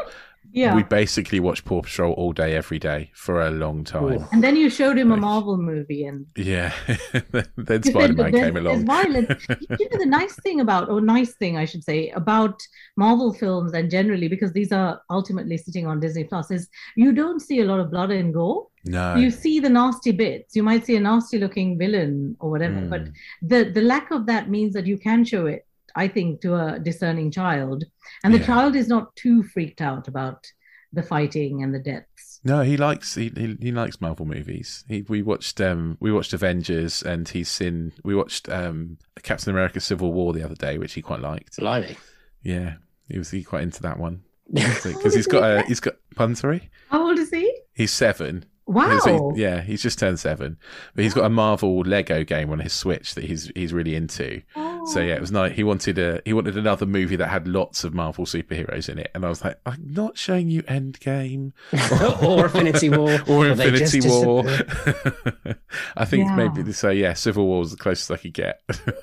yeah. 0.51 0.75
we 0.75 0.83
basically 0.83 1.39
watched 1.39 1.65
Paw 1.65 1.81
Patrol 1.81 2.13
all 2.13 2.33
day, 2.33 2.55
every 2.55 2.79
day 2.79 3.11
for 3.13 3.41
a 3.41 3.51
long 3.51 3.83
time. 3.83 4.25
and 4.31 4.43
then 4.43 4.55
you 4.55 4.69
showed 4.69 4.97
him 4.97 5.11
a 5.11 5.17
Marvel 5.17 5.57
movie, 5.57 6.05
and 6.05 6.25
Yeah. 6.35 6.71
then 7.57 7.83
Spider 7.83 8.13
Man 8.13 8.31
there's- 8.31 8.45
came 8.45 8.53
there's 8.55 8.65
along. 8.65 8.85
violence. 8.85 9.45
you 9.79 9.89
know, 9.91 9.97
the 9.99 10.05
nice 10.05 10.35
thing 10.35 10.59
about, 10.61 10.89
or 10.89 11.01
nice 11.01 11.33
thing, 11.35 11.57
I 11.57 11.65
should 11.65 11.83
say, 11.83 12.09
about 12.11 12.59
Marvel 12.97 13.33
films 13.33 13.73
and 13.73 13.89
generally, 13.91 14.27
because 14.27 14.51
these 14.53 14.71
are 14.71 15.01
ultimately 15.09 15.57
sitting 15.57 15.87
on 15.87 15.99
Disney 15.99 16.23
Plus, 16.23 16.51
is 16.51 16.67
you 16.95 17.11
don't 17.11 17.39
see 17.41 17.59
a 17.61 17.65
lot 17.65 17.79
of 17.79 17.91
blood 17.91 18.11
and 18.11 18.33
gore. 18.33 18.67
No. 18.85 19.15
You 19.15 19.29
see 19.29 19.59
the 19.59 19.69
nasty 19.69 20.11
bits. 20.11 20.55
You 20.55 20.63
might 20.63 20.85
see 20.85 20.95
a 20.95 20.99
nasty 21.01 21.37
looking 21.37 21.77
villain 21.77 22.37
or 22.39 22.49
whatever, 22.49 22.75
Mm. 22.79 22.89
but 22.89 23.01
the 23.41 23.69
the 23.71 23.81
lack 23.81 24.09
of 24.11 24.25
that 24.27 24.49
means 24.49 24.73
that 24.73 24.85
you 24.87 24.97
can 24.97 25.25
show 25.25 25.45
it. 25.47 25.65
I 25.95 26.07
think 26.07 26.41
to 26.41 26.55
a 26.55 26.79
discerning 26.79 27.31
child, 27.31 27.83
and 28.23 28.33
the 28.33 28.39
Yeah. 28.39 28.45
child 28.45 28.75
is 28.75 28.87
not 28.87 29.15
too 29.15 29.43
freaked 29.43 29.81
out 29.81 30.07
about 30.07 30.45
the 30.91 31.03
fighting 31.03 31.61
and 31.63 31.73
the 31.73 31.79
deaths. 31.79 32.39
No, 32.43 32.61
he 32.61 32.77
likes 32.77 33.15
he, 33.15 33.31
he, 33.35 33.57
he 33.61 33.71
likes 33.71 33.99
Marvel 34.01 34.25
movies. 34.25 34.83
He, 34.87 35.03
we 35.07 35.21
watched 35.21 35.59
um 35.61 35.97
we 35.99 36.11
watched 36.11 36.33
Avengers 36.33 37.03
and 37.03 37.27
he's 37.27 37.49
seen 37.49 37.91
we 38.03 38.15
watched 38.15 38.47
um 38.49 38.97
Captain 39.23 39.51
America: 39.51 39.79
Civil 39.79 40.13
War 40.13 40.33
the 40.33 40.43
other 40.43 40.55
day, 40.55 40.77
which 40.77 40.93
he 40.93 41.01
quite 41.01 41.19
liked. 41.19 41.57
Blimey. 41.57 41.97
Yeah, 42.41 42.75
he 43.09 43.17
was 43.17 43.29
he 43.31 43.43
quite 43.43 43.63
into 43.63 43.81
that 43.81 43.99
one 43.99 44.23
because 44.53 45.13
he's 45.13 45.27
got 45.27 45.43
a 45.43 45.63
he's 45.63 45.79
got 45.81 45.95
pun 46.15 46.35
sorry. 46.35 46.69
How 46.89 47.07
old 47.07 47.19
is 47.19 47.29
he? 47.29 47.53
He's 47.73 47.91
seven. 47.91 48.45
Wow. 48.69 48.99
So 48.99 49.31
he- 49.33 49.41
yeah, 49.41 49.61
he's 49.61 49.81
just 49.81 49.97
turned 49.97 50.19
seven, 50.19 50.57
but 50.93 51.03
he's 51.03 51.15
got 51.15 51.25
a 51.25 51.29
Marvel 51.29 51.79
Lego 51.79 52.23
game 52.23 52.51
on 52.51 52.59
his 52.59 52.71
Switch 52.71 53.15
that 53.15 53.23
he's 53.23 53.51
he's 53.55 53.73
really 53.73 53.95
into. 53.95 54.41
So 54.85 54.99
yeah, 55.01 55.15
it 55.15 55.21
was 55.21 55.31
oh. 55.31 55.41
nice. 55.41 55.55
He 55.55 55.63
wanted 55.63 55.97
a 55.97 56.21
he 56.23 56.33
wanted 56.33 56.55
another 56.55 56.85
movie 56.85 57.15
that 57.15 57.27
had 57.29 57.47
lots 57.47 57.83
of 57.83 57.93
Marvel 57.95 58.25
superheroes 58.25 58.87
in 58.87 58.99
it, 58.99 59.09
and 59.15 59.25
I 59.25 59.29
was 59.29 59.43
like, 59.43 59.59
I'm 59.65 59.83
not 59.87 60.17
showing 60.17 60.49
you 60.49 60.61
Endgame 60.63 61.51
or 62.23 62.45
Infinity 62.45 62.89
War. 62.95 63.19
or 63.27 63.47
Infinity 63.47 64.07
War. 64.07 64.43
I 65.97 66.05
think 66.05 66.27
Yeah. 66.29 66.35
maybe 66.35 66.71
so. 66.71 66.89
Yeah, 66.89 67.13
Civil 67.13 67.47
War 67.47 67.59
was 67.59 67.71
the 67.71 67.77
closest 67.77 68.11
I 68.11 68.17
could 68.17 68.33
get. 68.33 68.61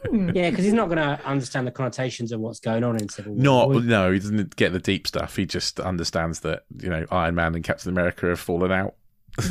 Hmm, 0.09 0.31
yeah, 0.35 0.51
because 0.51 0.65
he's 0.65 0.75
not 0.75 0.87
going 0.87 0.99
to 0.99 1.21
understand 1.27 1.67
the 1.67 1.73
connotations 1.73 2.31
of 2.33 2.41
what's 2.41 2.61
going 2.61 2.85
on 2.85 2.97
in 2.97 3.09
Civil 3.09 3.35
War. 3.35 3.43
Not 3.43 3.85
no, 3.85 4.13
he 4.13 4.19
doesn't 4.19 4.55
get 4.57 4.73
the 4.73 4.79
deep 4.81 5.07
stuff. 5.07 5.37
He 5.37 5.45
just 5.45 5.81
understands 5.81 6.41
that 6.41 6.65
you 6.81 6.89
know 6.89 7.05
Iron 7.11 7.35
Man 7.35 7.55
and 7.55 7.65
Captain 7.65 7.91
America 7.91 8.27
have 8.29 8.41
fallen 8.41 8.71
out. 8.73 8.95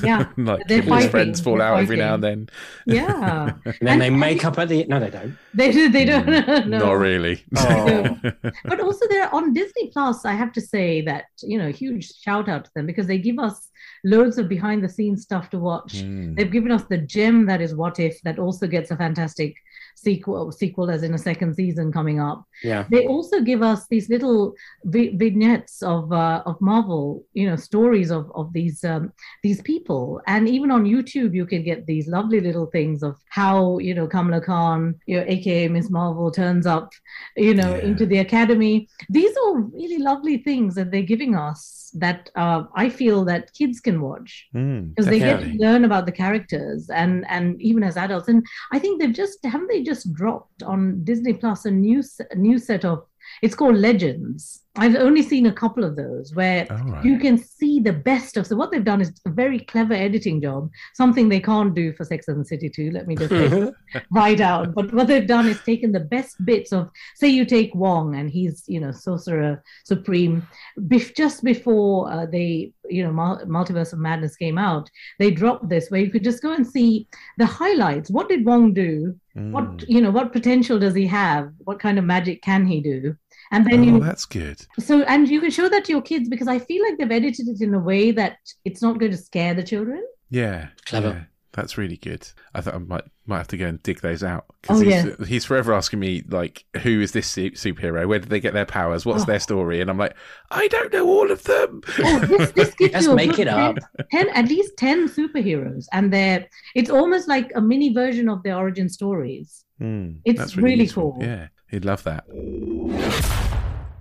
Yeah. 0.04 0.28
like 0.38 0.68
They're 0.68 0.78
him 0.78 0.84
his 0.84 0.90
fighting. 0.90 1.10
friends 1.12 1.42
fall 1.42 1.58
They're 1.58 1.68
out 1.68 1.80
every 1.80 1.98
now 1.98 2.16
and 2.16 2.24
then. 2.24 2.50
Yeah. 2.86 3.52
And 3.66 3.76
then 3.82 4.00
they 4.00 4.08
And- 4.08 4.20
make 4.20 4.44
up 4.46 4.58
at 4.60 4.70
the 4.70 4.86
no, 4.86 5.00
they 5.00 5.10
don't. 5.10 5.38
they 5.54 5.72
do. 5.72 5.90
They 5.90 6.06
don't. 6.06 6.28
no. 6.70 6.78
Not 6.80 6.94
really. 6.94 7.44
Oh. 7.58 8.18
but 8.66 8.80
also 8.80 9.08
they're 9.10 9.34
on 9.34 9.54
Disney 9.54 9.90
Plus. 9.92 10.26
I 10.26 10.34
have 10.34 10.52
to 10.54 10.62
say 10.62 11.02
that 11.02 11.26
you 11.44 11.58
know, 11.58 11.70
huge 11.72 12.12
shout 12.22 12.48
out 12.50 12.66
to 12.66 12.72
them 12.76 12.86
because 12.86 13.08
they 13.08 13.18
give 13.18 13.40
us 13.40 13.70
loads 14.04 14.38
of 14.38 14.48
behind 14.48 14.84
the 14.84 14.90
scenes 14.90 15.24
stuff 15.24 15.50
to 15.50 15.60
watch. 15.60 15.94
Mm. 15.96 16.36
They've 16.36 16.52
given 16.52 16.72
us 16.72 16.84
the 16.86 16.98
gem 16.98 17.46
that 17.48 17.62
is 17.62 17.74
What 17.76 18.00
If 18.00 18.22
that 18.24 18.40
also 18.40 18.68
gets 18.68 18.92
a 18.92 18.98
fantastic 18.98 19.56
sequel, 19.96 20.52
sequel 20.52 20.90
as 20.92 21.04
in 21.04 21.14
a 21.14 21.18
second 21.18 21.56
season 21.56 21.92
coming 21.92 22.20
up. 22.20 22.44
Yeah. 22.64 22.86
They 22.92 23.08
also 23.08 23.42
give 23.42 23.62
us 23.62 23.88
these 23.88 24.10
little 24.10 24.54
vi- 24.84 25.16
vignettes 25.16 25.82
of 25.82 26.12
uh, 26.12 26.44
of 26.46 26.60
Marvel, 26.62 27.24
you 27.34 27.50
know, 27.50 27.56
stories 27.56 28.12
of 28.12 28.32
of 28.36 28.54
these 28.54 28.84
um, 28.84 29.12
these 29.44 29.62
people, 29.62 30.22
and 30.28 30.48
even 30.48 30.70
on 30.72 30.84
YouTube 30.86 31.34
you 31.34 31.46
can 31.46 31.64
get 31.64 31.86
these 31.86 32.08
lovely 32.08 32.40
little 32.40 32.68
things 32.68 33.04
of 33.04 33.16
how 33.30 33.78
you 33.80 33.94
know 33.94 34.08
Kamala 34.08 34.42
Khan, 34.42 34.96
you 35.08 35.18
know, 35.18 35.26
aka 35.28 35.68
Miss 35.68 35.90
Marvel, 35.90 36.30
turns 36.32 36.66
up, 36.66 36.92
you 37.36 37.54
know, 37.54 37.76
Yeah. 37.76 37.86
into 37.88 38.06
the 38.06 38.20
academy. 38.20 38.88
These 39.10 39.36
are 39.46 39.60
really 39.60 39.98
lovely 40.00 40.38
things 40.40 40.76
that 40.76 40.92
they're 40.92 41.02
giving 41.14 41.36
us 41.36 41.92
that 41.98 42.30
uh, 42.36 42.64
I 42.76 42.90
feel 42.90 43.24
that 43.26 43.54
kids 43.54 43.80
can 43.80 44.02
watch 44.02 44.48
Mm, 44.54 44.90
because 44.90 45.06
they 45.10 45.20
get 45.20 45.40
to 45.42 45.48
learn 45.66 45.86
about 45.86 46.06
the 46.06 46.12
characters 46.12 46.90
and 46.90 47.26
and 47.30 47.62
even 47.62 47.84
as 47.84 47.96
adults 47.96 48.28
and 48.28 48.44
i 48.74 48.80
think 48.80 49.00
they've 49.00 49.14
just 49.24 49.40
haven't 49.46 49.70
they 49.70 49.82
just 49.86 50.14
dropped 50.14 50.64
on 50.64 51.04
disney 51.04 51.34
plus 51.34 51.66
a 51.66 51.72
new 51.72 52.00
s- 52.00 52.20
a 52.32 52.36
new 52.36 52.58
set 52.60 52.84
of 52.86 53.06
it's 53.42 53.56
called 53.56 53.76
legends 53.76 54.62
i've 54.78 54.96
only 54.96 55.24
seen 55.24 55.46
a 55.48 55.54
couple 55.54 55.84
of 55.84 55.96
those 55.96 56.36
where 56.36 56.68
All 56.70 56.78
right. 56.78 57.04
you 57.06 57.18
can 57.18 57.38
see 57.38 57.80
the 57.80 57.94
best 57.94 58.38
of 58.38 58.46
so 58.46 58.56
what 58.56 58.72
they've 58.72 58.84
done 58.92 59.02
is 59.02 59.12
a 59.26 59.32
very 59.32 59.60
clever 59.62 59.94
editing 59.94 60.42
job 60.42 60.70
something 60.94 61.28
they 61.28 61.40
can't 61.40 61.74
do 61.74 61.92
for 61.94 62.04
sex 62.06 62.28
and 62.28 62.40
the 62.40 62.46
city 62.46 62.70
2 62.70 62.92
let 62.92 63.08
me 63.08 63.16
just 63.16 63.32
say 63.32 63.72
right 64.12 64.42
out. 64.42 64.74
But 64.76 64.94
what 64.94 65.08
they've 65.08 65.26
done 65.36 65.48
is 65.48 65.60
taken 65.64 65.92
the 65.92 66.02
best 66.16 66.36
bits 66.46 66.72
of, 66.74 66.90
say, 67.16 67.30
you 67.30 67.46
take 67.46 67.74
Wong 67.74 68.16
and 68.16 68.30
he's, 68.30 68.64
you 68.68 68.80
know, 68.82 68.92
sorcerer 68.92 69.64
supreme. 69.86 70.46
Bef- 70.92 71.16
just 71.16 71.44
before 71.44 72.12
uh, 72.12 72.26
they, 72.26 72.74
you 72.90 73.04
know, 73.04 73.12
Mul- 73.14 73.44
Multiverse 73.46 73.94
of 73.94 74.00
Madness 74.00 74.36
came 74.36 74.58
out, 74.58 74.90
they 75.20 75.32
dropped 75.32 75.70
this 75.70 75.90
where 75.90 76.02
you 76.02 76.12
could 76.12 76.24
just 76.24 76.44
go 76.44 76.54
and 76.54 76.68
see 76.68 77.08
the 77.38 77.46
highlights. 77.46 78.10
What 78.12 78.28
did 78.30 78.46
Wong 78.46 78.74
do? 78.74 79.16
Mm. 79.38 79.52
What, 79.52 79.90
you 79.90 80.02
know, 80.02 80.12
what 80.12 80.32
potential 80.32 80.80
does 80.80 80.96
he 80.96 81.06
have? 81.08 81.52
What 81.60 81.80
kind 81.80 82.00
of 82.00 82.06
magic 82.06 82.42
can 82.42 82.66
he 82.66 82.80
do? 82.82 83.16
And 83.52 83.66
then 83.66 83.82
oh, 83.82 83.84
you 83.84 84.00
that's 84.00 84.26
good. 84.26 84.66
so, 84.80 85.02
and 85.04 85.28
you 85.28 85.40
can 85.40 85.52
show 85.52 85.70
that 85.70 85.86
to 85.86 85.92
your 85.92 86.02
kids 86.02 86.30
because 86.30 86.48
I 86.48 86.60
feel 86.60 86.84
like 86.84 86.98
they've 86.98 87.12
edited 87.12 87.48
it 87.48 87.62
in 87.62 87.74
a 87.74 87.80
way 87.80 88.12
that 88.12 88.38
it's 88.64 88.82
not 88.82 88.98
going 88.98 89.12
to 89.12 89.18
scare 89.18 89.54
the 89.54 89.64
children. 89.64 90.04
Yeah, 90.30 90.70
Clever. 90.86 91.28
Yeah, 91.56 91.62
that's 91.62 91.78
really 91.78 91.98
good. 91.98 92.28
I 92.54 92.62
thought 92.62 92.76
I 92.76 92.78
might 92.80 93.04
might 93.28 93.38
have 93.38 93.48
to 93.50 93.58
go 93.58 93.66
and 93.68 93.82
dig 93.82 94.02
those 94.02 94.24
out 94.24 94.46
because 94.62 94.82
Oh, 94.82 94.84
he's, 94.84 94.94
yeah. 95.06 95.26
he's 95.26 95.46
forever 95.46 95.74
asking 95.74 96.00
me 96.00 96.24
like, 96.28 96.64
who 96.84 97.02
is 97.02 97.12
this 97.12 97.28
su- 97.28 97.52
superhero? 97.52 98.08
Where 98.08 98.20
did 98.20 98.30
they 98.30 98.40
get 98.40 98.54
their 98.54 98.66
powers? 98.66 99.06
What's 99.06 99.24
Oh. 99.24 99.26
their 99.26 99.40
story? 99.40 99.82
And 99.82 99.90
I'm 99.90 99.98
like, 99.98 100.16
I 100.52 100.68
don't 100.68 100.94
know 100.94 101.08
all 101.08 101.32
of 101.32 101.44
them. 101.44 101.82
Oh, 102.00 102.20
this, 102.20 102.52
this 102.52 102.76
gives 102.78 102.94
Just 102.94 103.08
you 103.10 103.16
make 103.16 103.32
good 103.32 103.40
it 103.42 103.48
up. 103.48 103.78
10, 104.12 104.28
10 104.28 104.30
at 104.36 104.48
least 104.50 104.78
10 104.78 105.10
superheroes 105.10 105.86
and 105.92 106.14
they're 106.14 106.48
it's 106.76 106.90
almost 106.90 107.28
like 107.28 107.52
a 107.56 107.62
mini 107.62 107.94
version 107.94 108.30
of 108.30 108.44
their 108.44 108.56
origin 108.58 108.90
stories 108.90 109.64
Mm, 109.82 110.20
It's 110.24 110.40
that's 110.40 110.56
really 110.56 110.88
cool. 110.88 111.18
Yeah, 111.20 111.48
he'd 111.68 111.84
love 111.84 112.04
that. 112.04 112.24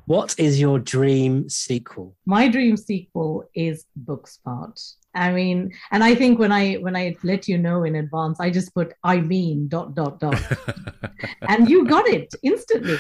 What 0.07 0.35
is 0.39 0.61
your 0.61 0.79
dream 0.79 1.49
sequel? 1.49 2.15
my 2.27 2.49
dream 2.49 2.77
sequel 2.77 3.45
is 3.55 3.87
booksmart 4.05 4.95
i 5.15 5.31
mean 5.31 5.73
and 5.93 6.03
i 6.03 6.15
think 6.15 6.39
when 6.39 6.51
i 6.51 6.75
when 6.75 6.97
i 6.97 7.15
let 7.23 7.47
you 7.47 7.57
know 7.57 7.85
in 7.85 7.95
advance 7.95 8.41
i 8.41 8.51
just 8.51 8.75
put 8.75 8.93
i 9.05 9.17
mean 9.19 9.69
dot 9.69 9.95
dot 9.95 10.19
dot 10.19 10.41
and 11.49 11.69
you 11.71 11.87
got 11.87 12.07
it 12.09 12.35
instantly 12.43 12.99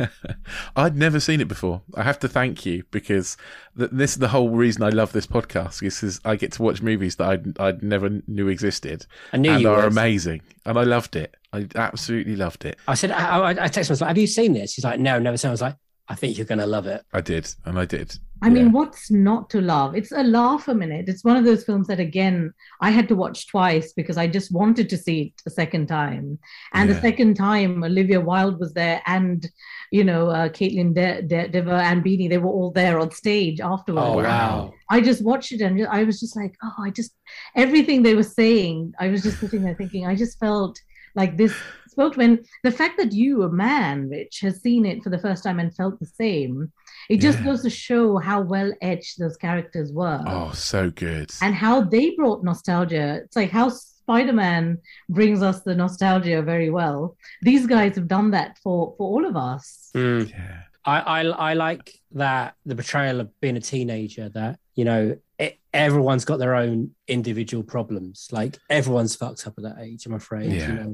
I'd 0.76 0.96
never 0.96 1.20
seen 1.20 1.40
it 1.42 1.48
before. 1.48 1.82
I 1.94 2.02
have 2.04 2.18
to 2.20 2.28
thank 2.28 2.64
you 2.64 2.84
because 2.90 3.36
th- 3.76 3.90
this 3.92 4.12
is 4.12 4.18
the 4.18 4.28
whole 4.28 4.48
reason 4.48 4.82
I 4.82 4.88
love 4.88 5.12
this 5.12 5.26
podcast. 5.26 5.82
Is, 5.82 6.02
is 6.02 6.20
I 6.24 6.36
get 6.36 6.52
to 6.52 6.62
watch 6.62 6.80
movies 6.80 7.16
that 7.16 7.28
I'd, 7.28 7.60
I'd 7.60 7.82
never 7.82 8.22
knew 8.26 8.48
existed 8.48 9.04
I 9.32 9.36
knew 9.36 9.50
and 9.52 9.60
you 9.60 9.68
are 9.68 9.76
would. 9.76 9.92
amazing, 9.92 10.40
and 10.64 10.78
I 10.78 10.84
loved 10.84 11.16
it. 11.16 11.36
I 11.52 11.66
absolutely 11.74 12.34
loved 12.34 12.64
it. 12.64 12.78
I 12.88 12.94
said, 12.94 13.10
I, 13.10 13.38
I, 13.38 13.50
I 13.50 13.54
texted 13.68 13.76
him, 13.76 13.86
I 13.88 13.92
was 13.92 14.00
like, 14.00 14.08
have 14.08 14.18
you 14.18 14.26
seen 14.26 14.54
this? 14.54 14.72
He's 14.72 14.84
like, 14.84 14.98
no, 15.00 15.18
never 15.18 15.36
seen 15.36 15.48
it. 15.48 15.50
I 15.50 15.52
was 15.52 15.60
like, 15.62 15.76
I 16.08 16.14
think 16.14 16.36
you're 16.36 16.46
going 16.46 16.58
to 16.58 16.66
love 16.66 16.86
it. 16.86 17.04
I 17.12 17.20
did, 17.20 17.48
and 17.64 17.78
I 17.78 17.84
did. 17.84 18.16
I 18.44 18.48
mean, 18.48 18.72
what's 18.72 19.08
not 19.08 19.48
to 19.50 19.60
love? 19.60 19.94
It's 19.94 20.10
a 20.10 20.24
laugh 20.24 20.66
a 20.66 20.74
minute. 20.74 21.08
It's 21.08 21.22
one 21.22 21.36
of 21.36 21.44
those 21.44 21.62
films 21.62 21.86
that, 21.86 22.00
again, 22.00 22.52
I 22.80 22.90
had 22.90 23.06
to 23.08 23.14
watch 23.14 23.46
twice 23.46 23.92
because 23.92 24.16
I 24.16 24.26
just 24.26 24.50
wanted 24.50 24.90
to 24.90 24.98
see 24.98 25.20
it 25.22 25.42
a 25.46 25.50
second 25.50 25.86
time. 25.86 26.40
And 26.72 26.90
the 26.90 27.00
second 27.00 27.34
time, 27.34 27.84
Olivia 27.84 28.20
Wilde 28.20 28.58
was 28.58 28.74
there, 28.74 29.00
and 29.06 29.48
you 29.92 30.02
know, 30.02 30.28
uh, 30.28 30.48
Kaitlyn 30.48 30.94
De- 30.94 31.22
De- 31.22 31.48
Dever 31.48 31.74
and 31.74 32.02
Beanie, 32.02 32.28
they 32.28 32.38
were 32.38 32.50
all 32.50 32.70
there 32.70 32.98
on 32.98 33.10
stage 33.10 33.60
afterwards. 33.60 34.06
Oh, 34.08 34.16
wow. 34.16 34.22
wow. 34.22 34.74
I 34.90 35.02
just 35.02 35.22
watched 35.22 35.52
it 35.52 35.60
and 35.60 35.86
I 35.86 36.02
was 36.04 36.18
just 36.18 36.34
like, 36.34 36.54
oh, 36.64 36.74
I 36.80 36.90
just 36.90 37.14
everything 37.54 38.02
they 38.02 38.14
were 38.14 38.22
saying, 38.22 38.94
I 38.98 39.08
was 39.08 39.22
just 39.22 39.38
sitting 39.38 39.62
there 39.62 39.74
thinking, 39.74 40.06
I 40.06 40.14
just 40.16 40.40
felt 40.40 40.80
like 41.14 41.36
this 41.36 41.54
spoke 41.92 42.16
when 42.16 42.32
the 42.64 42.70
fact 42.80 42.94
that 42.98 43.12
you, 43.12 43.42
a 43.44 43.50
man, 43.50 44.08
Rich, 44.08 44.40
has 44.40 44.60
seen 44.66 44.82
it 44.90 45.02
for 45.02 45.10
the 45.10 45.18
first 45.26 45.42
time 45.44 45.58
and 45.60 45.74
felt 45.80 45.98
the 46.00 46.06
same, 46.24 46.72
it 47.08 47.18
just 47.26 47.38
Yeah. 47.38 47.44
goes 47.46 47.62
to 47.62 47.70
show 47.70 48.04
how 48.18 48.38
well 48.54 48.70
etched 48.90 49.18
those 49.18 49.36
characters 49.36 49.88
were 49.92 50.20
Oh, 50.26 50.52
so 50.52 50.90
good. 50.90 51.28
and 51.44 51.54
how 51.54 51.76
they 51.94 52.06
brought 52.18 52.42
nostalgia. 52.50 53.20
It's 53.24 53.36
like 53.36 53.50
how 53.50 53.68
Spider-Man 53.68 54.78
brings 55.08 55.42
us 55.42 55.60
the 55.62 55.74
nostalgia 55.74 56.42
very 56.42 56.70
well. 56.70 57.16
These 57.42 57.66
guys 57.66 57.94
have 57.96 58.08
done 58.08 58.30
that 58.32 58.58
for 58.62 58.94
for 58.96 59.06
all 59.12 59.24
of 59.30 59.36
us. 59.36 59.90
Mm. 59.94 60.30
yeah. 60.30 60.58
I, 60.84 60.98
I 61.16 61.20
I 61.50 61.54
like 61.54 61.86
that 62.12 62.54
the 62.66 62.74
portrayal 62.74 63.20
of 63.20 63.28
being 63.40 63.56
a 63.56 63.60
teenager 63.60 64.28
that 64.30 64.58
you 64.74 64.84
know 64.84 65.16
it, 65.38 65.52
everyone's 65.72 66.24
got 66.24 66.38
their 66.40 66.54
own 66.64 66.90
individual 67.06 67.62
problems 67.62 68.16
like 68.32 68.58
everyone's 68.68 69.14
fucked 69.14 69.46
up 69.46 69.54
at 69.58 69.64
that 69.68 69.76
age 69.86 70.06
i'm 70.06 70.14
afraid 70.14 70.50
Yeah. 70.50 70.68
you 70.68 70.74
know 70.80 70.92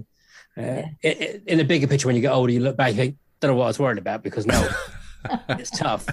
uh, 0.59 0.83
it, 1.03 1.21
it- 1.21 1.43
in 1.47 1.59
the 1.59 1.65
bigger 1.65 1.87
picture 1.87 2.07
when 2.09 2.17
you 2.17 2.23
get 2.23 2.33
older 2.33 2.53
you 2.53 2.61
look 2.61 2.77
back 2.77 2.91
you 2.91 2.97
think 2.97 3.17
don't 3.41 3.53
know 3.53 3.57
what 3.57 3.65
i 3.65 3.69
was 3.69 3.79
worried 3.79 3.99
about 3.99 4.23
because 4.23 4.47
no 4.47 4.69
it's 5.51 5.71
tough 5.71 6.07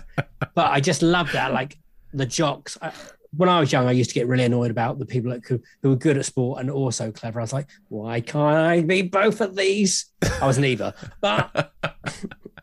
but 0.53 0.71
i 0.71 0.79
just 0.79 1.01
love 1.01 1.31
that 1.31 1.51
like 1.53 1.77
the 2.13 2.25
jocks 2.25 2.77
I, 2.81 2.91
when 3.37 3.49
I 3.49 3.59
was 3.59 3.69
young, 3.69 3.85
I 3.85 3.91
used 3.91 4.11
to 4.11 4.13
get 4.13 4.27
really 4.27 4.45
annoyed 4.45 4.71
about 4.71 4.97
the 4.97 5.05
people 5.05 5.29
that 5.31 5.43
could, 5.43 5.61
who 5.81 5.89
were 5.89 5.97
good 5.97 6.17
at 6.17 6.23
sport 6.23 6.61
and 6.61 6.71
also 6.71 7.11
clever. 7.11 7.41
I 7.41 7.43
was 7.43 7.51
like, 7.51 7.67
why 7.89 8.21
can't 8.21 8.55
I 8.55 8.79
be 8.79 9.01
both 9.01 9.41
of 9.41 9.57
these? 9.57 10.05
I 10.41 10.47
was 10.47 10.57
neither, 10.57 10.93
but 11.19 11.73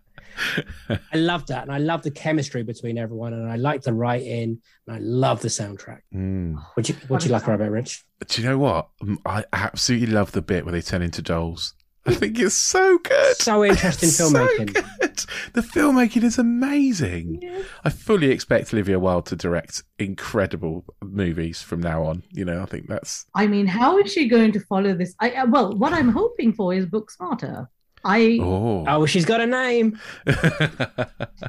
I 0.89 1.17
love 1.17 1.47
that, 1.47 1.63
and 1.63 1.73
I 1.73 1.79
love 1.79 2.03
the 2.03 2.11
chemistry 2.11 2.63
between 2.63 2.99
everyone, 2.99 3.33
and 3.33 3.51
I 3.51 3.57
like 3.57 3.83
the 3.83 3.93
writing, 3.93 4.61
and 4.87 4.97
I 4.97 4.99
love 5.01 5.41
the 5.41 5.49
soundtrack. 5.49 6.01
Mm. 6.15 6.63
What 6.75 6.89
you 6.89 6.95
what 7.09 7.25
you 7.25 7.31
like 7.31 7.45
about 7.45 7.61
it, 7.61 7.71
Rich? 7.71 8.05
Do 8.27 8.43
you 8.43 8.49
know 8.49 8.59
what? 8.59 8.89
Mm, 9.03 9.17
I 9.27 9.45
absolutely 9.53 10.09
love 10.09 10.33
the 10.33 10.43
bit 10.43 10.65
where 10.65 10.73
they 10.73 10.83
turn 10.83 11.03
into 11.03 11.23
dolls. 11.23 11.75
I 12.05 12.15
think 12.15 12.37
it's 12.41 12.57
so 12.57 12.99
good. 12.99 13.37
So 13.37 13.65
interesting 13.65 14.09
So 14.09 14.25
filmmaking. 14.25 14.75
good. 14.75 15.25
The 15.53 15.61
filmmaking 15.61 16.25
is 16.25 16.37
amazing. 16.37 17.43
I 17.85 17.91
fully 17.91 18.33
expect 18.33 18.75
Olivia 18.75 18.99
Wilde 18.99 19.27
to 19.27 19.37
direct 19.37 19.85
incredible 20.01 20.85
movies 21.01 21.63
from 21.63 21.81
now 21.81 22.03
on. 22.03 22.25
You 22.33 22.45
know, 22.45 22.61
I 22.61 22.67
think 22.67 22.89
that's 22.89 23.27
I 23.37 23.47
mean, 23.47 23.69
how 23.69 23.99
is 23.99 24.13
she 24.13 24.29
going 24.29 24.51
to 24.53 24.61
follow 24.61 24.95
this? 24.97 25.15
I, 25.21 25.31
uh, 25.31 25.47
well, 25.47 25.77
what 25.77 25.93
I'm 25.93 26.09
hoping 26.09 26.53
for 26.53 26.75
is 26.75 26.87
book 26.87 27.09
smarter. 27.11 27.71
I 28.05 28.39
oh. 28.43 28.85
Oh, 28.89 29.07
she's 29.07 29.25
got 29.25 29.41
a 29.41 29.47
name. 29.47 29.99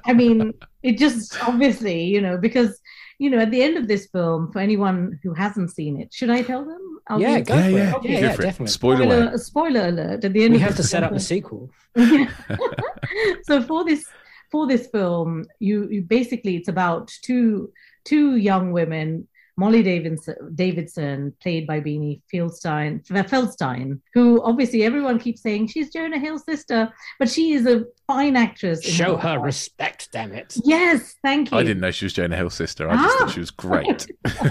I 0.05 0.13
mean, 0.13 0.53
it 0.83 0.97
just 0.97 1.41
obviously, 1.43 2.03
you 2.03 2.21
know, 2.21 2.37
because 2.37 2.79
you 3.19 3.29
know, 3.29 3.39
at 3.39 3.51
the 3.51 3.61
end 3.63 3.77
of 3.77 3.87
this 3.87 4.07
film, 4.07 4.51
for 4.51 4.59
anyone 4.59 5.19
who 5.23 5.33
hasn't 5.33 5.71
seen 5.71 5.99
it, 5.99 6.13
should 6.13 6.29
I 6.29 6.41
tell 6.41 6.65
them? 6.65 6.99
I'll 7.07 7.21
Yeah, 7.21 7.37
do- 7.39 7.43
go 7.45 7.55
yeah, 7.55 7.63
for 7.63 7.69
yeah, 7.71 7.95
it. 7.95 8.03
Yeah, 8.03 8.19
yeah, 8.19 8.33
for 8.33 8.41
definitely. 8.41 8.71
Spoiler 8.71 9.03
spoiler, 9.05 9.15
alert. 9.27 9.39
spoiler 9.41 9.87
alert 9.87 10.25
at 10.25 10.33
the 10.33 10.43
end 10.43 10.53
We 10.53 10.57
of 10.57 10.63
have 10.63 10.75
to 10.77 10.83
set 10.83 11.03
up 11.03 11.09
film. 11.09 11.17
the 11.17 11.23
sequel. 11.23 11.69
So 13.43 13.61
for 13.61 13.83
this 13.85 14.05
for 14.51 14.67
this 14.67 14.87
film, 14.87 15.45
you, 15.59 15.87
you 15.89 16.01
basically 16.01 16.55
it's 16.55 16.67
about 16.67 17.07
two 17.21 17.71
two 18.05 18.35
young 18.37 18.71
women, 18.71 19.27
Molly 19.55 19.83
Davidson, 19.83 20.35
Davidson 20.55 21.33
played 21.41 21.67
by 21.67 21.79
Beanie 21.79 22.21
Feldstein, 22.33 23.05
Feldstein, 23.07 23.99
who 24.13 24.41
obviously 24.43 24.83
everyone 24.83 25.19
keeps 25.19 25.41
saying 25.41 25.67
she's 25.67 25.91
Jonah 25.91 26.17
Hill's 26.19 26.43
sister, 26.43 26.91
but 27.19 27.29
she 27.29 27.53
is 27.53 27.67
a 27.67 27.85
fine 28.07 28.35
actress. 28.35 28.83
Show 28.83 29.15
her 29.15 29.29
her 29.33 29.39
respect, 29.39 30.09
damn 30.11 30.31
it. 30.33 30.55
Yes, 30.63 31.15
thank 31.23 31.51
you. 31.51 31.57
I 31.57 31.63
didn't 31.63 31.81
know 31.81 31.91
she 31.91 32.05
was 32.05 32.13
Jonah 32.13 32.35
Hill's 32.35 32.55
sister. 32.55 32.89
I 32.89 32.95
just 32.95 33.15
Ah. 33.15 33.19
thought 33.19 33.33
she 33.33 33.39
was 33.39 33.51
great. 33.51 34.07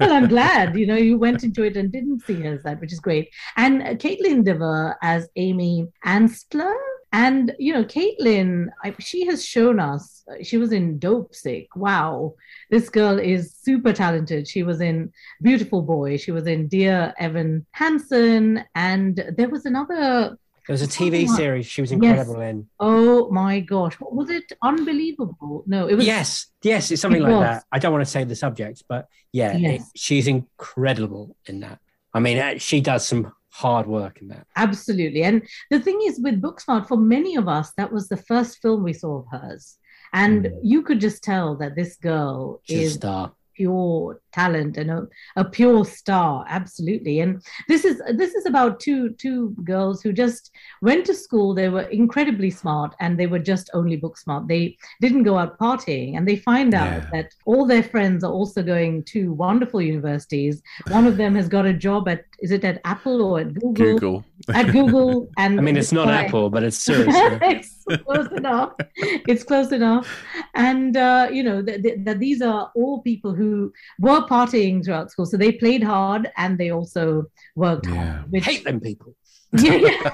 well, 0.00 0.12
I'm 0.12 0.28
glad 0.28 0.76
you 0.78 0.86
know 0.86 0.96
you 0.96 1.18
went 1.18 1.44
into 1.44 1.62
it 1.62 1.76
and 1.76 1.92
didn't 1.92 2.20
see 2.24 2.40
her 2.42 2.54
as 2.54 2.62
that, 2.62 2.80
which 2.80 2.92
is 2.92 3.00
great. 3.00 3.28
And 3.56 3.82
uh, 3.82 3.94
Kaitlyn 3.94 4.44
Dever 4.44 4.96
as 5.02 5.28
Amy 5.36 5.86
Antsler. 6.04 6.74
And 7.12 7.54
you 7.58 7.72
know, 7.72 7.84
Kaitlyn, 7.84 8.68
I, 8.84 8.94
she 8.98 9.26
has 9.26 9.44
shown 9.44 9.80
us. 9.80 10.24
She 10.42 10.56
was 10.58 10.72
in 10.72 10.98
Dopesick. 10.98 11.68
Wow, 11.76 12.34
this 12.70 12.88
girl 12.90 13.18
is 13.18 13.54
super 13.54 13.92
talented. 13.92 14.46
She 14.48 14.62
was 14.64 14.80
in 14.80 15.12
Beautiful 15.40 15.82
Boy. 15.82 16.16
She 16.16 16.32
was 16.32 16.46
in 16.46 16.68
Dear 16.68 17.14
Evan 17.18 17.64
Hansen, 17.72 18.64
and 18.74 19.24
there 19.36 19.48
was 19.48 19.64
another. 19.66 20.36
There 20.66 20.74
was 20.74 20.82
a 20.82 20.88
TV 20.88 21.26
Oh, 21.30 21.36
series 21.36 21.64
she 21.66 21.80
was 21.80 21.92
yes. 21.92 21.96
incredible 22.02 22.40
in. 22.40 22.66
Oh 22.80 23.30
my 23.30 23.60
gosh, 23.60 23.94
what 24.00 24.12
was 24.12 24.28
it? 24.30 24.50
Unbelievable. 24.62 25.62
No, 25.66 25.86
it 25.86 25.94
was. 25.94 26.04
Yes, 26.06 26.46
yes, 26.62 26.90
it's 26.90 27.00
something 27.02 27.20
It 27.22 27.24
like 27.24 27.32
was. 27.34 27.42
that. 27.42 27.64
I 27.70 27.78
don't 27.78 27.92
want 27.92 28.04
to 28.04 28.10
say 28.10 28.24
the 28.24 28.34
subject, 28.34 28.82
but 28.88 29.06
yeah, 29.32 29.56
it- 29.56 29.82
she's 29.94 30.26
incredible 30.26 31.36
in 31.46 31.60
that. 31.60 31.78
I 32.12 32.18
mean, 32.20 32.38
uh, 32.38 32.58
she 32.58 32.80
does 32.80 33.06
some 33.06 33.32
hard 33.62 33.86
work 33.86 34.14
in 34.22 34.28
that. 34.28 34.46
Absolutely. 34.56 35.22
And 35.28 35.36
the 35.70 35.80
thing 35.80 35.98
is, 36.08 36.20
with 36.26 36.42
Booksmart, 36.42 36.86
for 36.88 36.98
many 37.16 37.36
of 37.36 37.46
us, 37.48 37.72
that 37.78 37.90
was 37.96 38.08
the 38.08 38.22
first 38.30 38.52
film 38.62 38.82
we 38.82 38.92
saw 38.92 39.12
of 39.20 39.26
hers. 39.36 39.78
And 40.12 40.40
Mm. 40.46 40.50
you 40.72 40.82
could 40.86 41.00
just 41.00 41.20
tell 41.32 41.48
that 41.56 41.74
this 41.76 41.92
girl 42.10 42.60
She's 42.64 42.88
is 42.88 42.94
star. 42.94 43.32
pure 43.56 44.20
talent 44.38 44.76
and 44.76 44.90
a, 44.90 45.00
a 45.36 45.44
pure 45.58 45.82
star 46.00 46.44
absolutely 46.58 47.14
and 47.24 47.30
this 47.70 47.82
is 47.90 47.96
this 48.20 48.32
is 48.38 48.44
about 48.50 48.72
two 48.86 49.00
two 49.24 49.40
girls 49.64 49.96
who 50.02 50.12
just 50.24 50.50
went 50.88 51.02
to 51.06 51.14
school 51.14 51.48
they 51.58 51.70
were 51.76 51.88
incredibly 52.02 52.50
smart 52.50 52.90
and 53.00 53.12
they 53.18 53.28
were 53.34 53.44
just 53.52 53.66
only 53.78 53.96
book 54.04 54.16
smart 54.24 54.42
they 54.52 54.64
didn't 55.04 55.22
go 55.30 55.38
out 55.42 55.58
partying 55.58 56.10
and 56.18 56.24
they 56.28 56.36
find 56.50 56.74
out 56.82 57.02
Yeah. 57.02 57.08
that 57.14 57.28
all 57.50 57.64
their 57.66 57.86
friends 57.94 58.20
are 58.26 58.34
also 58.40 58.60
going 58.74 58.94
to 59.14 59.20
wonderful 59.46 59.80
universities 59.94 60.56
one 60.98 61.06
of 61.10 61.16
them 61.16 61.34
has 61.40 61.48
got 61.56 61.64
a 61.72 61.80
job 61.88 62.02
at 62.14 62.24
is 62.40 62.50
it 62.50 62.64
at 62.64 62.80
apple 62.84 63.22
or 63.22 63.40
at 63.40 63.54
google, 63.54 63.72
Google. 63.74 64.24
at 64.54 64.66
google 64.72 65.28
and 65.38 65.58
I 65.58 65.62
mean, 65.62 65.76
it's 65.76 65.92
not 65.92 66.08
Right. 66.08 66.26
Apple, 66.26 66.50
but 66.50 66.62
it's 66.62 66.76
serious. 66.90 67.14
it's 67.16 68.02
close 68.04 68.28
enough. 68.32 68.72
It's 68.96 69.44
close 69.44 69.72
enough. 69.72 70.06
And, 70.54 70.96
uh, 70.96 71.28
you 71.32 71.42
know, 71.42 71.62
that 71.62 71.82
th- 71.82 71.98
that 72.04 72.18
these 72.18 72.42
are 72.42 72.70
all 72.74 73.00
people 73.02 73.32
who 73.34 73.72
were 74.00 74.20
partying 74.26 74.84
throughout 74.84 75.10
school. 75.10 75.26
So 75.26 75.36
they 75.36 75.52
played 75.52 75.82
hard 75.82 76.30
and 76.36 76.58
they 76.58 76.70
also 76.70 77.24
worked 77.54 77.86
Yeah. 77.86 77.94
hard. 78.18 78.32
Which, 78.32 78.44
Hate 78.44 78.64
them 78.64 78.80
people. 78.80 79.14
yeah, 79.62 79.74
yeah. 79.76 80.10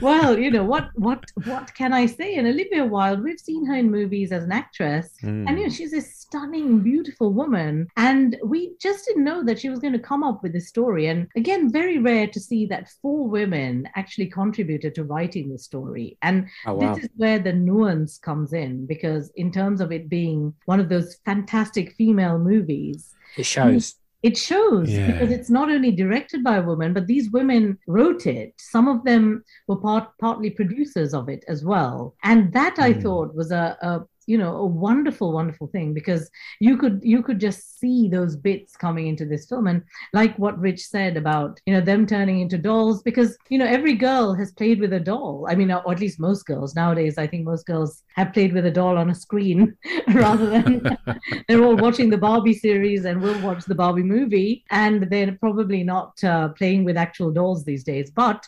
well, 0.00 0.38
you 0.38 0.50
know 0.50 0.64
what 0.64 0.88
what 0.94 1.24
what 1.44 1.72
can 1.74 1.92
I 1.92 2.06
say? 2.06 2.34
And 2.36 2.46
Olivia 2.46 2.84
Wilde, 2.84 3.22
we've 3.22 3.38
seen 3.40 3.64
her 3.66 3.74
in 3.76 3.90
movies 3.90 4.32
as 4.32 4.42
an 4.44 4.52
actress, 4.52 5.06
Mm. 5.22 5.46
and 5.48 5.58
you 5.58 5.64
know 5.66 5.70
she's 5.70 5.92
a 5.92 6.02
stunning, 6.36 6.80
beautiful 6.80 7.30
woman. 7.32 7.86
And 7.98 8.36
we 8.42 8.72
just 8.80 9.04
didn't 9.06 9.24
know 9.24 9.44
that 9.44 9.60
she 9.60 9.68
was 9.68 9.80
going 9.80 9.92
to 9.92 9.98
come 9.98 10.24
up 10.24 10.42
with 10.42 10.54
this 10.54 10.68
story. 10.68 11.06
And 11.08 11.28
again, 11.36 11.70
very 11.70 11.98
rare 11.98 12.26
to 12.28 12.40
see 12.40 12.64
that 12.66 12.88
four 13.02 13.28
women 13.28 13.86
actually 13.96 14.26
contributed 14.28 14.94
to 14.94 15.04
writing 15.04 15.50
the 15.50 15.58
story. 15.58 16.16
And 16.22 16.46
Oh 16.66 16.74
wow! 16.74 16.94
this 16.94 17.04
is 17.04 17.10
where 17.16 17.38
the 17.38 17.52
nuance 17.52 18.16
comes 18.18 18.54
in, 18.54 18.86
because 18.86 19.30
in 19.36 19.52
terms 19.52 19.82
of 19.82 19.92
it 19.92 20.08
being 20.08 20.54
one 20.64 20.80
of 20.80 20.88
those 20.88 21.16
fantastic 21.26 21.92
female 21.96 22.38
movies, 22.38 23.14
It 23.36 23.44
shows. 23.44 23.96
it 24.22 24.36
shows 24.38 24.88
Yeah. 24.90 25.06
because 25.10 25.30
it's 25.36 25.50
not 25.50 25.68
only 25.70 25.90
directed 25.90 26.42
by 26.42 26.56
a 26.56 26.62
woman, 26.62 26.94
but 26.94 27.06
these 27.08 27.30
women 27.30 27.76
wrote 27.86 28.26
it. 28.26 28.54
Some 28.58 28.88
of 28.88 29.04
them 29.04 29.44
were 29.68 29.76
part 29.76 30.08
partly 30.18 30.48
producers 30.50 31.12
of 31.12 31.28
it 31.28 31.44
as 31.48 31.62
well, 31.62 32.14
and 32.24 32.52
that 32.54 32.76
I 32.78 32.92
Mm. 32.94 33.02
thought 33.02 33.34
was 33.34 33.50
a, 33.52 33.76
a 33.82 33.92
you 34.26 34.38
know 34.38 34.56
a 34.56 34.66
wonderful 34.66 35.32
wonderful 35.32 35.66
thing 35.68 35.92
because 35.94 36.30
you 36.60 36.76
could 36.76 37.00
you 37.02 37.22
could 37.22 37.40
just 37.40 37.78
see 37.78 38.08
those 38.08 38.36
bits 38.36 38.76
coming 38.76 39.06
into 39.06 39.24
this 39.24 39.46
film. 39.46 39.66
And 39.66 39.82
like 40.12 40.38
what 40.38 40.58
rich 40.58 40.86
said 40.86 41.16
about 41.16 41.60
you 41.66 41.74
know 41.74 41.80
them 41.80 42.06
turning 42.06 42.40
into 42.40 42.58
dolls 42.58 43.02
because 43.02 43.36
you 43.48 43.58
know 43.58 43.66
every 43.66 43.94
girl 43.94 44.34
has 44.34 44.52
played 44.52 44.80
with 44.80 44.92
a 44.92 45.00
doll. 45.00 45.46
I 45.48 45.54
mean 45.54 45.70
or 45.72 45.92
at 45.92 46.00
least 46.00 46.20
most 46.20 46.46
girls. 46.46 46.74
Nowadays 46.74 47.18
i 47.18 47.26
think 47.26 47.44
most 47.44 47.66
girls 47.66 48.02
have 48.14 48.32
played 48.32 48.52
with 48.52 48.66
a 48.66 48.70
doll 48.70 48.98
on 48.98 49.10
a 49.10 49.14
screen 49.14 49.76
rather 50.14 50.46
than 50.50 50.98
they're 51.48 51.62
all 51.62 51.76
watching 51.76 52.10
the 52.10 52.18
Barbie 52.18 52.54
series 52.54 53.04
and 53.04 53.20
will 53.20 53.40
watch 53.40 53.64
the 53.64 53.74
Barbie 53.74 54.02
movie, 54.02 54.64
and 54.70 55.04
they're 55.10 55.36
probably 55.40 55.82
not 55.82 56.22
uh, 56.24 56.48
playing 56.50 56.84
with 56.84 56.96
actual 56.96 57.30
dolls 57.30 57.64
these 57.64 57.84
days. 57.84 58.10
But 58.10 58.46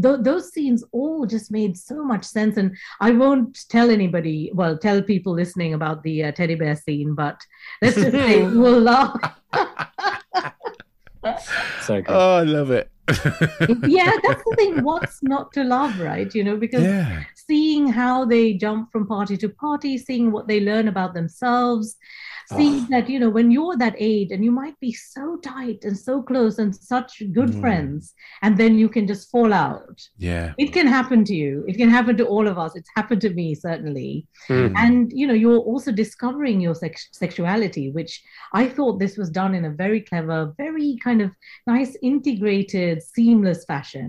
th- 0.00 0.20
those 0.20 0.52
scenes 0.52 0.84
all 0.92 1.26
just 1.26 1.50
made 1.50 1.76
so 1.76 2.04
much 2.04 2.24
sense, 2.24 2.56
and 2.56 2.76
I 3.00 3.10
won't 3.12 3.68
tell 3.68 3.90
anybody. 3.90 4.50
Well, 4.54 4.78
tell 4.78 5.02
people 5.02 5.32
listening 5.32 5.74
about 5.74 6.02
the 6.02 6.24
uh, 6.24 6.32
teddy 6.32 6.54
bear 6.54 6.76
scene, 6.76 7.14
but 7.14 7.40
let's 7.82 7.96
just 7.96 8.12
say 8.12 8.42
we'll 8.46 8.80
laugh. 8.80 9.16
So 11.82 12.00
good. 12.00 12.06
Oh, 12.08 12.36
I 12.36 12.42
love 12.44 12.70
it. 12.70 12.90
yeah, 13.86 14.12
that's 14.22 14.42
the 14.44 14.54
thing. 14.56 14.82
What's 14.82 15.22
not 15.22 15.52
to 15.54 15.64
love, 15.64 15.98
right? 16.00 16.32
You 16.34 16.44
know, 16.44 16.56
because 16.56 16.82
yeah. 16.82 17.24
Seeing 17.50 17.84
how 18.02 18.16
they 18.32 18.46
jump 18.64 18.82
from 18.92 19.04
party 19.16 19.36
to 19.42 19.48
party, 19.66 19.92
seeing 19.98 20.26
what 20.34 20.46
they 20.46 20.60
learn 20.70 20.86
about 20.94 21.12
themselves, 21.14 21.96
seeing 22.58 22.78
Oh. 22.82 22.86
that, 22.92 23.08
you 23.12 23.18
know, 23.22 23.30
when 23.38 23.48
you're 23.54 23.76
that 23.84 23.94
age 24.12 24.30
and 24.32 24.42
you 24.46 24.50
might 24.62 24.78
be 24.86 24.92
so 24.92 25.24
tight 25.52 25.80
and 25.86 25.96
so 26.08 26.14
close 26.30 26.54
and 26.62 26.72
such 26.74 27.12
good 27.38 27.50
Mm. 27.52 27.60
friends, 27.62 28.02
and 28.44 28.52
then 28.60 28.72
you 28.82 28.88
can 28.94 29.04
just 29.12 29.30
fall 29.32 29.52
out. 29.68 29.98
Yeah. 30.30 30.46
It 30.64 30.70
can 30.76 30.88
happen 30.98 31.20
to 31.30 31.34
you. 31.42 31.52
It 31.70 31.76
can 31.80 31.90
happen 31.98 32.16
to 32.20 32.26
all 32.34 32.46
of 32.52 32.56
us. 32.64 32.72
It's 32.78 32.90
happened 32.98 33.20
to 33.26 33.30
me, 33.40 33.48
certainly. 33.66 34.26
Mm. 34.48 34.72
And, 34.84 35.12
you 35.20 35.26
know, 35.28 35.38
you're 35.42 35.64
also 35.72 35.90
discovering 36.04 36.58
your 36.66 36.74
sex- 36.84 37.08
sexuality, 37.24 37.86
which 37.98 38.12
I 38.52 38.64
thought 38.74 38.98
this 38.98 39.16
was 39.20 39.30
done 39.40 39.54
in 39.58 39.64
a 39.64 39.76
very 39.84 40.00
clever, 40.10 40.38
very 40.64 40.90
kind 41.06 41.20
of 41.26 41.30
nice, 41.74 41.92
integrated, 42.10 42.96
seamless 43.14 43.60
fashion 43.72 44.08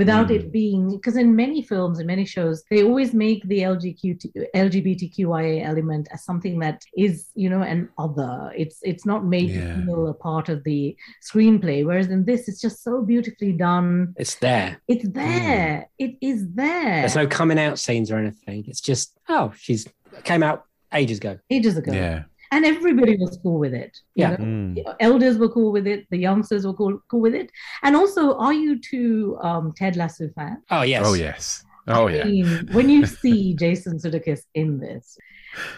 without 0.00 0.28
Mm. 0.28 0.36
it 0.38 0.44
being, 0.60 0.84
because 0.96 1.16
in 1.24 1.34
many 1.44 1.60
films 1.72 1.96
and 1.98 2.06
many 2.14 2.26
shows, 2.36 2.56
they 2.70 2.77
always 2.82 3.12
make 3.14 3.42
the 3.48 3.60
LGQ, 3.60 4.46
LGBTQIA 4.54 5.64
element 5.64 6.08
as 6.12 6.24
something 6.24 6.58
that 6.60 6.82
is, 6.96 7.28
you 7.34 7.48
know, 7.50 7.62
an 7.62 7.88
other. 7.98 8.52
It's 8.56 8.78
it's 8.82 9.04
not 9.06 9.24
made 9.24 9.50
Yeah. 9.50 9.74
to 9.76 9.82
feel 9.86 10.06
a 10.08 10.14
part 10.14 10.48
of 10.48 10.64
the 10.64 10.96
screenplay. 11.28 11.84
Whereas 11.84 12.08
in 12.08 12.24
this, 12.24 12.48
it's 12.48 12.60
just 12.60 12.82
so 12.82 13.02
beautifully 13.02 13.52
done. 13.52 14.14
It's 14.16 14.36
there. 14.36 14.80
It's 14.88 15.08
there. 15.08 15.88
It 15.98 16.16
is 16.20 16.48
there. 16.54 17.00
There's 17.02 17.16
no 17.16 17.26
coming 17.26 17.58
out 17.58 17.78
scenes 17.78 18.10
or 18.10 18.18
anything. 18.18 18.64
It's 18.68 18.80
just 18.80 19.18
oh, 19.28 19.52
she's 19.56 19.86
came 20.24 20.42
out 20.42 20.64
ages 20.92 21.18
ago. 21.18 21.38
ages 21.50 21.76
ago. 21.76 21.92
Yeah. 21.92 22.24
and 22.50 22.64
everybody 22.64 23.14
was 23.18 23.38
cool 23.42 23.58
with 23.58 23.74
it. 23.74 23.92
you 24.14 24.22
Yeah. 24.22 24.30
know? 24.30 24.36
Mm. 24.38 24.94
Elders 25.00 25.36
were 25.36 25.50
cool 25.50 25.70
with 25.70 25.86
it. 25.86 26.06
The 26.10 26.16
youngsters 26.16 26.66
were 26.66 26.72
cool, 26.72 26.98
cool 27.10 27.20
with 27.20 27.34
it. 27.34 27.50
And 27.82 27.94
also, 27.94 28.38
are 28.38 28.54
you 28.54 28.80
two 28.80 29.36
um, 29.42 29.74
Ted 29.76 29.96
Lasso 29.96 30.30
fans? 30.34 30.60
Oh 30.70 30.80
yes. 30.80 31.02
Oh, 31.06 31.12
yes. 31.12 31.62
Oh, 31.88 32.08
I 32.08 32.12
yeah. 32.12 32.24
mean, 32.24 32.68
when 32.72 32.88
you 32.88 33.06
see 33.06 33.54
Jason 33.54 33.98
Sudeikis 33.98 34.42
in 34.54 34.78
this, 34.78 35.18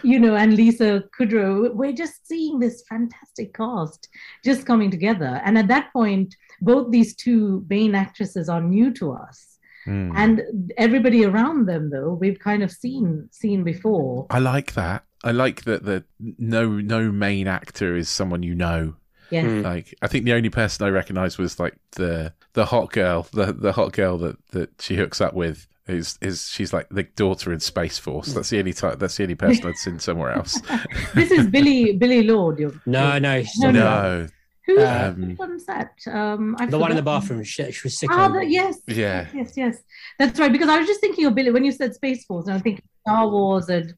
you 0.03 0.19
know, 0.19 0.35
and 0.35 0.53
Lisa 0.53 1.03
Kudrow, 1.17 1.73
we're 1.73 1.93
just 1.93 2.27
seeing 2.27 2.59
this 2.59 2.83
fantastic 2.87 3.53
cast 3.53 4.09
just 4.43 4.65
coming 4.65 4.91
together. 4.91 5.41
And 5.45 5.57
at 5.57 5.67
that 5.69 5.91
point, 5.93 6.35
both 6.61 6.91
these 6.91 7.15
two 7.15 7.65
main 7.69 7.95
actresses 7.95 8.49
are 8.49 8.61
new 8.61 8.91
to 8.93 9.13
us. 9.13 9.57
Mm. 9.87 10.11
And 10.15 10.73
everybody 10.77 11.25
around 11.25 11.65
them, 11.65 11.89
though, 11.89 12.13
we've 12.13 12.39
kind 12.39 12.61
of 12.61 12.71
seen 12.71 13.27
seen 13.31 13.63
before. 13.63 14.27
I 14.29 14.39
like 14.39 14.73
that. 14.73 15.03
I 15.23 15.31
like 15.31 15.63
that 15.63 15.85
the 15.85 16.03
no 16.19 16.67
no 16.67 17.11
main 17.11 17.47
actor 17.47 17.95
is 17.95 18.09
someone 18.09 18.43
you 18.43 18.55
know. 18.55 18.95
Yeah. 19.31 19.45
Mm. 19.45 19.63
Like 19.63 19.95
I 20.01 20.07
think 20.07 20.25
the 20.25 20.33
only 20.33 20.49
person 20.49 20.85
I 20.85 20.89
recognised 20.89 21.39
was 21.39 21.59
like 21.59 21.77
the 21.91 22.33
the 22.53 22.65
hot 22.65 22.91
girl, 22.91 23.27
the 23.33 23.53
the 23.53 23.71
hot 23.71 23.93
girl 23.93 24.17
that 24.19 24.37
that 24.49 24.81
she 24.81 24.95
hooks 24.95 25.21
up 25.21 25.33
with. 25.33 25.67
Is 25.91 26.17
is 26.21 26.49
she's 26.49 26.73
like 26.73 26.87
the 26.89 27.03
daughter 27.03 27.51
in 27.53 27.59
Space 27.59 27.97
Force? 27.97 28.33
That's 28.33 28.49
the 28.49 28.59
only 28.59 28.73
time. 28.73 28.97
That's 28.97 29.17
the 29.17 29.23
only 29.23 29.35
person 29.35 29.67
I'd 29.67 29.77
seen 29.77 29.99
somewhere 29.99 30.31
else. 30.31 30.59
this 31.13 31.31
is 31.31 31.47
Billie 31.47 31.93
Billie 31.97 32.23
Lourd. 32.23 32.59
You're, 32.59 32.73
No, 32.85 33.19
no, 33.19 33.41
she's 33.43 33.59
No, 33.59 33.71
not- 33.71 34.03
no, 34.03 34.27
Who 34.67 34.79
Um, 34.79 35.27
which 35.29 35.37
one's 35.37 35.65
that? 35.65 35.91
Um, 36.11 36.55
I 36.59 36.65
The 36.67 36.77
one 36.79 36.91
in 36.91 36.97
the 36.97 37.01
bathroom. 37.03 37.43
She, 37.43 37.71
she 37.71 37.81
was 37.83 37.97
sick. 37.99 38.09
Ah, 38.11 38.27
the, 38.29 38.45
yes. 38.45 38.79
Yeah. 38.87 39.27
Yes, 39.33 39.53
yes. 39.57 39.77
That's 40.19 40.39
right. 40.39 40.51
Because 40.51 40.69
I 40.69 40.77
was 40.77 40.87
just 40.87 41.01
thinking 41.01 41.25
of 41.25 41.35
Billie 41.35 41.51
when 41.51 41.65
you 41.65 41.71
said 41.71 41.93
Space 41.95 42.25
Force, 42.25 42.45
and 42.45 42.55
I'm 42.55 42.61
thinking 42.61 42.85
Star 43.07 43.27
Wars 43.29 43.69
and 43.69 43.93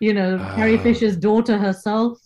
You 0.00 0.12
know, 0.14 0.38
Carrie 0.56 0.78
Ah. 0.78 0.82
Fisher's 0.82 1.16
daughter 1.16 1.56
herself 1.58 2.18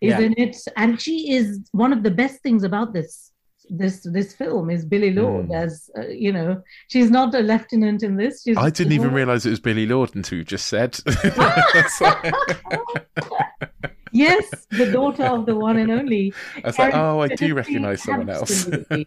is 0.00 0.10
Yeah. 0.10 0.20
in 0.20 0.34
it, 0.38 0.56
and 0.76 1.00
she 1.00 1.32
is 1.32 1.46
one 1.72 1.92
of 1.92 2.02
the 2.02 2.10
best 2.10 2.40
things 2.42 2.62
about 2.64 2.92
this 2.92 3.30
this 3.70 4.06
this 4.12 4.34
film 4.34 4.70
is 4.70 4.84
Billie 4.84 5.12
Lourd 5.12 5.48
Mm. 5.48 5.64
as 5.64 5.90
uh, 5.98 6.06
you 6.08 6.32
know 6.32 6.62
she's 6.88 7.10
not 7.10 7.34
a 7.34 7.40
lieutenant 7.40 8.02
in 8.02 8.16
this. 8.16 8.42
She's 8.42 8.56
I 8.56 8.70
didn't 8.70 8.92
even 8.92 9.12
realize 9.12 9.46
it 9.46 9.50
was 9.50 9.60
Billie 9.60 9.86
Lourd 9.86 10.14
until 10.14 10.38
you 10.38 10.44
just 10.44 10.66
said. 10.66 10.98
yes, 14.14 14.66
the 14.70 14.90
daughter 14.90 15.24
of 15.24 15.44
the 15.46 15.54
one 15.54 15.76
and 15.76 15.90
only. 15.90 16.32
I 16.62 16.68
was 16.68 16.78
like, 16.78 16.94
oh, 16.94 17.20
I 17.20 17.28
do 17.28 17.54
recognize 17.54 18.02
someone 18.02 18.30
else. 18.30 18.66
absolutely. 18.66 19.06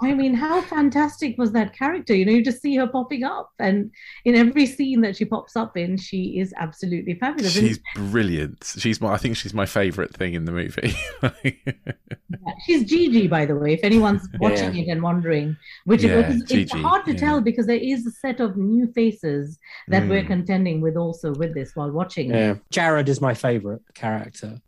I 0.00 0.14
mean, 0.14 0.34
how 0.34 0.62
fantastic 0.62 1.36
was 1.38 1.52
that 1.52 1.76
character? 1.76 2.14
You 2.14 2.24
know, 2.24 2.32
you 2.32 2.42
just 2.44 2.62
see 2.62 2.74
her 2.76 2.86
popping 2.86 3.24
up, 3.24 3.50
and 3.58 3.90
in 4.24 4.34
every 4.34 4.66
scene 4.66 5.00
that 5.02 5.16
she 5.16 5.24
pops 5.24 5.56
up 5.56 5.76
in, 5.76 5.96
she 5.96 6.38
is 6.40 6.54
absolutely 6.56 7.14
fabulous. 7.14 7.52
She's 7.52 7.78
brilliant. 7.94 8.64
She's 8.78 9.00
my. 9.00 9.12
I 9.12 9.18
think 9.18 9.36
she's 9.36 9.52
my 9.54 9.66
favorite 9.66 10.14
thing 10.14 10.34
in 10.34 10.44
the 10.46 10.52
movie. 10.52 10.94
she's 12.66 12.84
Gigi, 12.84 13.26
by 13.28 13.44
the 13.46 13.54
way. 13.56 13.74
If 13.74 13.80
anyone's 13.84 14.28
watching 14.40 14.76
it 14.76 14.88
and 14.88 15.02
wondering, 15.02 15.56
which 15.84 16.02
Yeah, 16.02 16.16
because 16.16 16.42
it's 16.42 16.50
Gigi, 16.52 16.80
hard 16.80 17.04
to 17.06 17.12
yeah. 17.12 17.18
tell 17.18 17.40
because 17.40 17.66
there 17.66 17.76
is 17.76 18.06
a 18.06 18.10
set 18.10 18.40
of 18.40 18.56
new 18.56 18.86
faces 18.92 19.58
that 19.88 20.08
we're 20.08 20.22
Mm. 20.22 20.26
contending 20.26 20.80
with 20.80 20.96
also 20.96 21.34
with 21.34 21.54
this 21.54 21.74
while 21.74 21.90
watching. 21.90 22.30
Yeah. 22.30 22.54
Jared 22.70 23.08
is 23.08 23.20
my 23.20 23.34
favorite 23.34 23.82
character. 23.94 24.11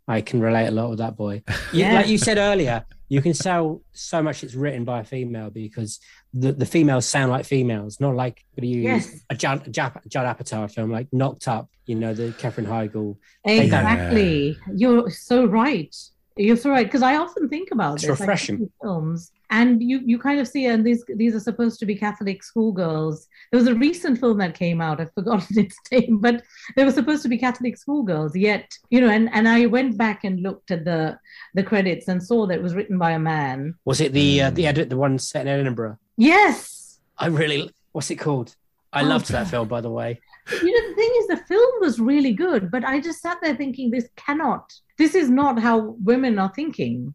I 0.07 0.21
can 0.21 0.39
relate 0.41 0.67
a 0.67 0.71
lot 0.71 0.89
with 0.89 0.99
that 0.99 1.15
boy. 1.15 1.43
Yeah. 1.73 1.93
Like 1.95 2.07
you 2.07 2.17
said 2.17 2.37
earlier, 2.37 2.85
you 3.09 3.21
can 3.21 3.33
sell 3.33 3.81
so 3.93 4.21
much 4.23 4.43
it's 4.43 4.55
written 4.55 4.83
by 4.83 5.01
a 5.01 5.03
female 5.03 5.49
because 5.49 5.99
the, 6.33 6.51
the 6.51 6.65
females 6.65 7.05
sound 7.05 7.31
like 7.31 7.45
females, 7.45 7.99
not 7.99 8.15
like 8.15 8.43
you 8.59 8.81
Yes. 8.81 9.09
a 9.29 9.35
Judd, 9.35 9.71
Judd, 9.71 9.93
Judd 10.07 10.37
Apatow 10.37 10.71
film 10.71 10.91
like 10.91 11.07
Knocked 11.11 11.47
Up, 11.47 11.69
you 11.85 11.95
know, 11.95 12.13
the 12.13 12.31
Katherine 12.37 12.67
Heigl. 12.67 13.17
Exactly. 13.45 14.57
You're 14.75 15.09
so 15.09 15.45
right. 15.45 15.95
You're 16.37 16.57
so 16.57 16.69
right 16.69 16.85
because 16.85 17.01
I 17.03 17.15
often 17.17 17.47
think 17.47 17.69
about 17.71 17.95
It's 17.95 18.03
this, 18.07 18.19
refreshing. 18.19 18.59
these 18.59 18.69
films, 18.81 19.31
and 19.49 19.81
you 19.81 20.01
you 20.05 20.17
kind 20.19 20.39
of 20.39 20.47
see, 20.47 20.65
and 20.65 20.85
these 20.85 21.03
these 21.15 21.35
are 21.35 21.39
supposed 21.39 21.79
to 21.79 21.85
be 21.85 21.95
Catholic 21.95 22.43
schoolgirls. 22.43 23.27
There 23.51 23.59
was 23.59 23.67
a 23.67 23.75
recent 23.75 24.19
film 24.19 24.37
that 24.39 24.53
came 24.55 24.81
out. 24.81 24.99
I've 25.01 25.13
forgotten 25.13 25.57
its 25.65 25.77
name, 25.91 26.19
but 26.19 26.43
they 26.75 26.83
were 26.83 26.91
supposed 26.91 27.23
to 27.23 27.29
be 27.29 27.37
Catholic 27.37 27.77
schoolgirls. 27.77 28.35
Yet, 28.35 28.71
you 28.89 29.01
know, 29.01 29.09
and 29.09 29.29
and 29.33 29.47
I 29.47 29.65
went 29.65 29.97
back 29.97 30.23
and 30.23 30.41
looked 30.41 30.71
at 30.71 30.85
the 30.85 31.17
the 31.53 31.63
credits 31.63 32.07
and 32.07 32.21
saw 32.21 32.45
that 32.47 32.55
it 32.55 32.63
was 32.63 32.75
written 32.75 32.97
by 32.97 33.11
a 33.11 33.19
man. 33.19 33.75
Was 33.85 34.01
it 34.01 34.11
the 34.13 34.41
uh, 34.41 34.51
Mm. 34.51 34.55
the 34.55 34.67
edit 34.67 34.89
the 34.89 34.97
one 34.97 35.17
set 35.19 35.41
in 35.47 35.59
Edinburgh? 35.59 35.97
Yes. 36.17 36.99
I 37.17 37.27
really 37.27 37.69
what's 37.93 38.11
it 38.11 38.17
called? 38.17 38.55
I 38.93 39.01
Oh. 39.03 39.07
loved 39.07 39.29
that 39.31 39.47
film 39.47 39.67
by 39.67 39.81
the 39.81 39.89
way. 39.91 40.19
you 40.61 40.71
know 40.71 40.89
the 40.89 40.95
thing 40.95 41.11
is 41.19 41.27
the 41.27 41.37
film 41.47 41.71
was 41.81 41.99
really 41.99 42.31
good 42.31 42.69
but 42.69 42.83
i 42.85 42.99
just 42.99 43.19
sat 43.19 43.37
there 43.41 43.55
thinking 43.55 43.89
this 43.89 44.07
cannot 44.15 44.71
this 45.01 45.15
is 45.15 45.27
not 45.27 45.57
how 45.67 45.75
women 46.11 46.37
are 46.37 46.51
thinking 46.55 47.11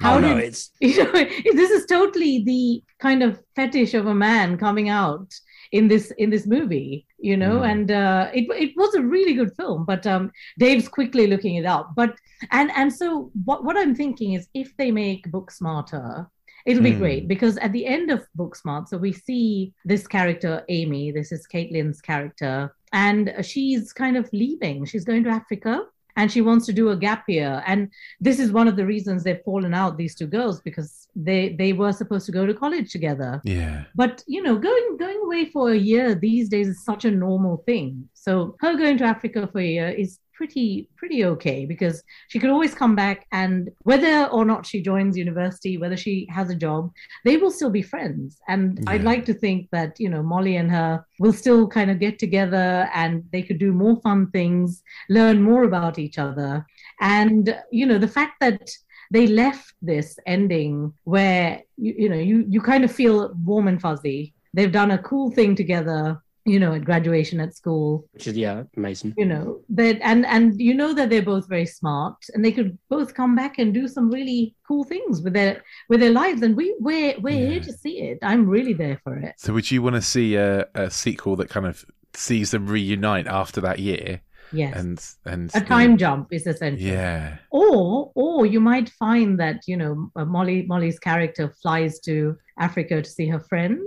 how 0.00 0.16
oh, 0.16 0.20
no, 0.20 0.34
did 0.34 0.44
it's 0.44 0.70
you 0.80 1.02
know 1.04 1.12
this 1.12 1.70
is 1.70 1.86
totally 1.86 2.42
the 2.44 2.82
kind 3.00 3.22
of 3.22 3.42
fetish 3.54 3.94
of 3.94 4.06
a 4.06 4.14
man 4.14 4.56
coming 4.58 4.88
out 4.88 5.32
in 5.72 5.88
this 5.88 6.12
in 6.18 6.30
this 6.30 6.46
movie 6.46 7.06
you 7.18 7.36
know 7.36 7.60
Mm. 7.60 7.70
and 7.72 7.90
uh 7.90 8.30
it, 8.34 8.46
it 8.64 8.72
was 8.76 8.94
a 8.94 9.02
really 9.02 9.34
good 9.34 9.52
film 9.56 9.84
but 9.84 10.06
um 10.06 10.30
dave's 10.58 10.88
quickly 10.88 11.26
looking 11.26 11.56
it 11.56 11.66
up 11.66 11.92
but 11.96 12.14
and 12.52 12.70
and 12.76 12.92
so 12.92 13.30
what 13.44 13.64
what 13.64 13.76
i'm 13.76 13.94
thinking 13.94 14.34
is 14.34 14.46
if 14.54 14.76
they 14.76 14.90
make 14.90 15.30
book 15.30 15.50
smarter 15.50 16.28
it'll 16.66 16.82
be 16.82 16.92
Mm. 16.92 16.98
great 16.98 17.28
because 17.28 17.56
at 17.58 17.72
the 17.72 17.86
end 17.86 18.10
of 18.10 18.24
booksmart 18.38 18.86
so 18.88 18.96
we 18.98 19.12
see 19.12 19.72
this 19.84 20.06
character 20.06 20.62
amy 20.68 21.10
this 21.10 21.32
is 21.32 21.46
kaitlyn's 21.52 22.00
character 22.00 22.74
and 22.92 23.34
she's 23.42 23.92
kind 23.92 24.16
of 24.16 24.28
leaving 24.32 24.84
she's 24.84 25.04
going 25.04 25.24
to 25.24 25.30
africa 25.30 25.82
and 26.16 26.32
she 26.32 26.40
wants 26.40 26.66
to 26.66 26.72
do 26.72 26.90
a 26.90 26.96
gap 26.96 27.24
year. 27.28 27.62
And 27.66 27.90
this 28.20 28.38
is 28.38 28.50
one 28.50 28.68
of 28.68 28.76
the 28.76 28.86
reasons 28.86 29.22
they've 29.22 29.42
fallen 29.44 29.74
out 29.74 29.96
these 29.96 30.14
two 30.14 30.26
girls 30.26 30.60
because 30.60 31.08
they 31.14 31.54
they 31.58 31.72
were 31.72 31.92
supposed 31.92 32.26
to 32.26 32.32
go 32.32 32.46
to 32.46 32.54
college 32.54 32.90
together. 32.90 33.40
Yeah. 33.44 33.84
but 33.94 34.22
you 34.26 34.42
know 34.42 34.56
going 34.58 34.96
going 34.98 35.20
away 35.24 35.46
for 35.46 35.70
a 35.70 35.76
year 35.76 36.14
these 36.14 36.48
days 36.48 36.68
is 36.68 36.84
such 36.84 37.04
a 37.04 37.10
normal 37.10 37.58
thing. 37.66 38.08
So 38.14 38.56
her 38.60 38.76
going 38.76 38.98
to 38.98 39.04
africa 39.04 39.48
for 39.50 39.60
a 39.60 39.66
year 39.66 39.88
is 39.88 40.18
pretty 40.36 40.88
pretty 40.96 41.24
okay 41.24 41.64
because 41.64 42.02
she 42.28 42.38
could 42.38 42.50
always 42.50 42.74
come 42.74 42.94
back 42.94 43.26
and 43.32 43.70
whether 43.82 44.26
or 44.26 44.44
not 44.44 44.66
she 44.66 44.82
joins 44.82 45.16
university 45.16 45.78
whether 45.78 45.96
she 45.96 46.26
has 46.30 46.50
a 46.50 46.54
job 46.54 46.90
they 47.24 47.36
will 47.36 47.50
still 47.50 47.70
be 47.70 47.82
friends. 47.82 48.38
And 48.48 48.82
i'd 48.88 49.04
like 49.04 49.24
to 49.26 49.34
think 49.34 49.68
that 49.70 49.98
you 49.98 50.08
know 50.08 50.22
molly 50.22 50.56
and 50.56 50.70
her 50.70 51.04
will 51.18 51.32
still 51.32 51.66
kind 51.66 51.90
of 51.90 51.98
get 51.98 52.18
together 52.18 52.88
and 52.94 53.24
they 53.32 53.42
could 53.42 53.58
do 53.58 53.72
more 53.72 53.96
fun 54.00 54.30
things 54.30 54.82
learn 55.08 55.42
more 55.42 55.64
about 55.64 55.98
each 55.98 56.18
other. 56.18 56.66
And 57.00 57.56
you 57.70 57.86
know 57.86 57.98
the 57.98 58.08
fact 58.08 58.34
that 58.40 58.70
they 59.10 59.26
left 59.26 59.74
this 59.82 60.18
ending 60.26 60.92
where 61.04 61.62
you, 61.76 61.94
you 61.98 62.08
know 62.08 62.16
you 62.16 62.44
you 62.48 62.60
kind 62.60 62.84
of 62.84 62.92
feel 62.92 63.32
warm 63.44 63.68
and 63.68 63.80
fuzzy. 63.80 64.34
They've 64.54 64.72
done 64.72 64.92
a 64.92 64.98
cool 64.98 65.30
thing 65.30 65.54
together 65.54 66.22
you 66.46 66.58
know 66.60 66.72
at 66.74 66.84
graduation 66.84 67.40
at 67.40 67.54
school 67.54 68.06
which 68.12 68.26
is 68.28 68.36
yeah, 68.36 68.62
amazing. 68.76 69.12
you 69.18 69.26
know 69.26 69.60
that 69.68 69.98
and 70.02 70.24
and 70.26 70.60
you 70.60 70.74
know 70.74 70.94
that 70.94 71.10
they're 71.10 71.22
both 71.34 71.48
very 71.48 71.66
smart 71.66 72.16
and 72.32 72.44
they 72.44 72.52
could 72.52 72.78
both 72.88 73.14
come 73.14 73.34
back 73.34 73.58
and 73.58 73.74
do 73.74 73.88
some 73.88 74.08
really 74.10 74.54
cool 74.66 74.84
things 74.84 75.20
with 75.22 75.32
their 75.32 75.62
with 75.88 76.00
their 76.00 76.12
lives 76.12 76.42
and 76.42 76.56
we 76.56 76.74
we're 76.78 77.14
we're 77.20 77.30
Yeah. 77.42 77.50
here 77.50 77.60
to 77.60 77.72
see 77.72 78.00
it 78.08 78.18
i'm 78.22 78.46
really 78.48 78.72
there 78.72 79.00
for 79.04 79.16
it 79.18 79.34
So, 79.38 79.52
would 79.52 79.70
you 79.70 79.82
want 79.82 79.96
to 79.96 80.02
see 80.02 80.36
a, 80.36 80.66
a 80.74 80.90
sequel 80.90 81.34
that 81.36 81.48
kind 81.50 81.66
of 81.66 81.84
sees 82.14 82.50
them 82.52 82.66
reunite 82.66 83.26
after 83.26 83.60
that 83.60 83.78
year? 83.78 84.22
Yes 84.52 84.74
And 84.76 84.98
and 85.24 85.50
a 85.54 85.60
time 85.60 85.96
jump 85.96 86.32
is 86.32 86.46
essential 86.46 86.86
Yeah. 86.86 87.36
or 87.50 88.12
or 88.14 88.46
you 88.46 88.60
might 88.60 88.88
find 88.90 89.38
that 89.40 89.58
you 89.66 89.76
know 89.76 90.10
uh, 90.16 90.24
molly 90.24 90.64
molly's 90.66 90.98
character 90.98 91.52
flies 91.62 91.98
to 92.00 92.36
africa 92.58 93.02
to 93.02 93.10
see 93.10 93.26
her 93.28 93.40
friend 93.40 93.80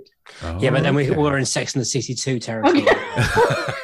yeah, 0.59 0.69
but 0.69 0.83
then 0.83 0.93
we, 0.93 1.07
Oh, 1.07 1.11
okay. 1.13 1.19
we're 1.21 1.37
in 1.39 1.45
Sex 1.45 1.73
and 1.73 1.81
the 1.81 1.85
City 1.85 2.13
2 2.13 2.37
territory. 2.37 2.81
Okay. 2.81 2.95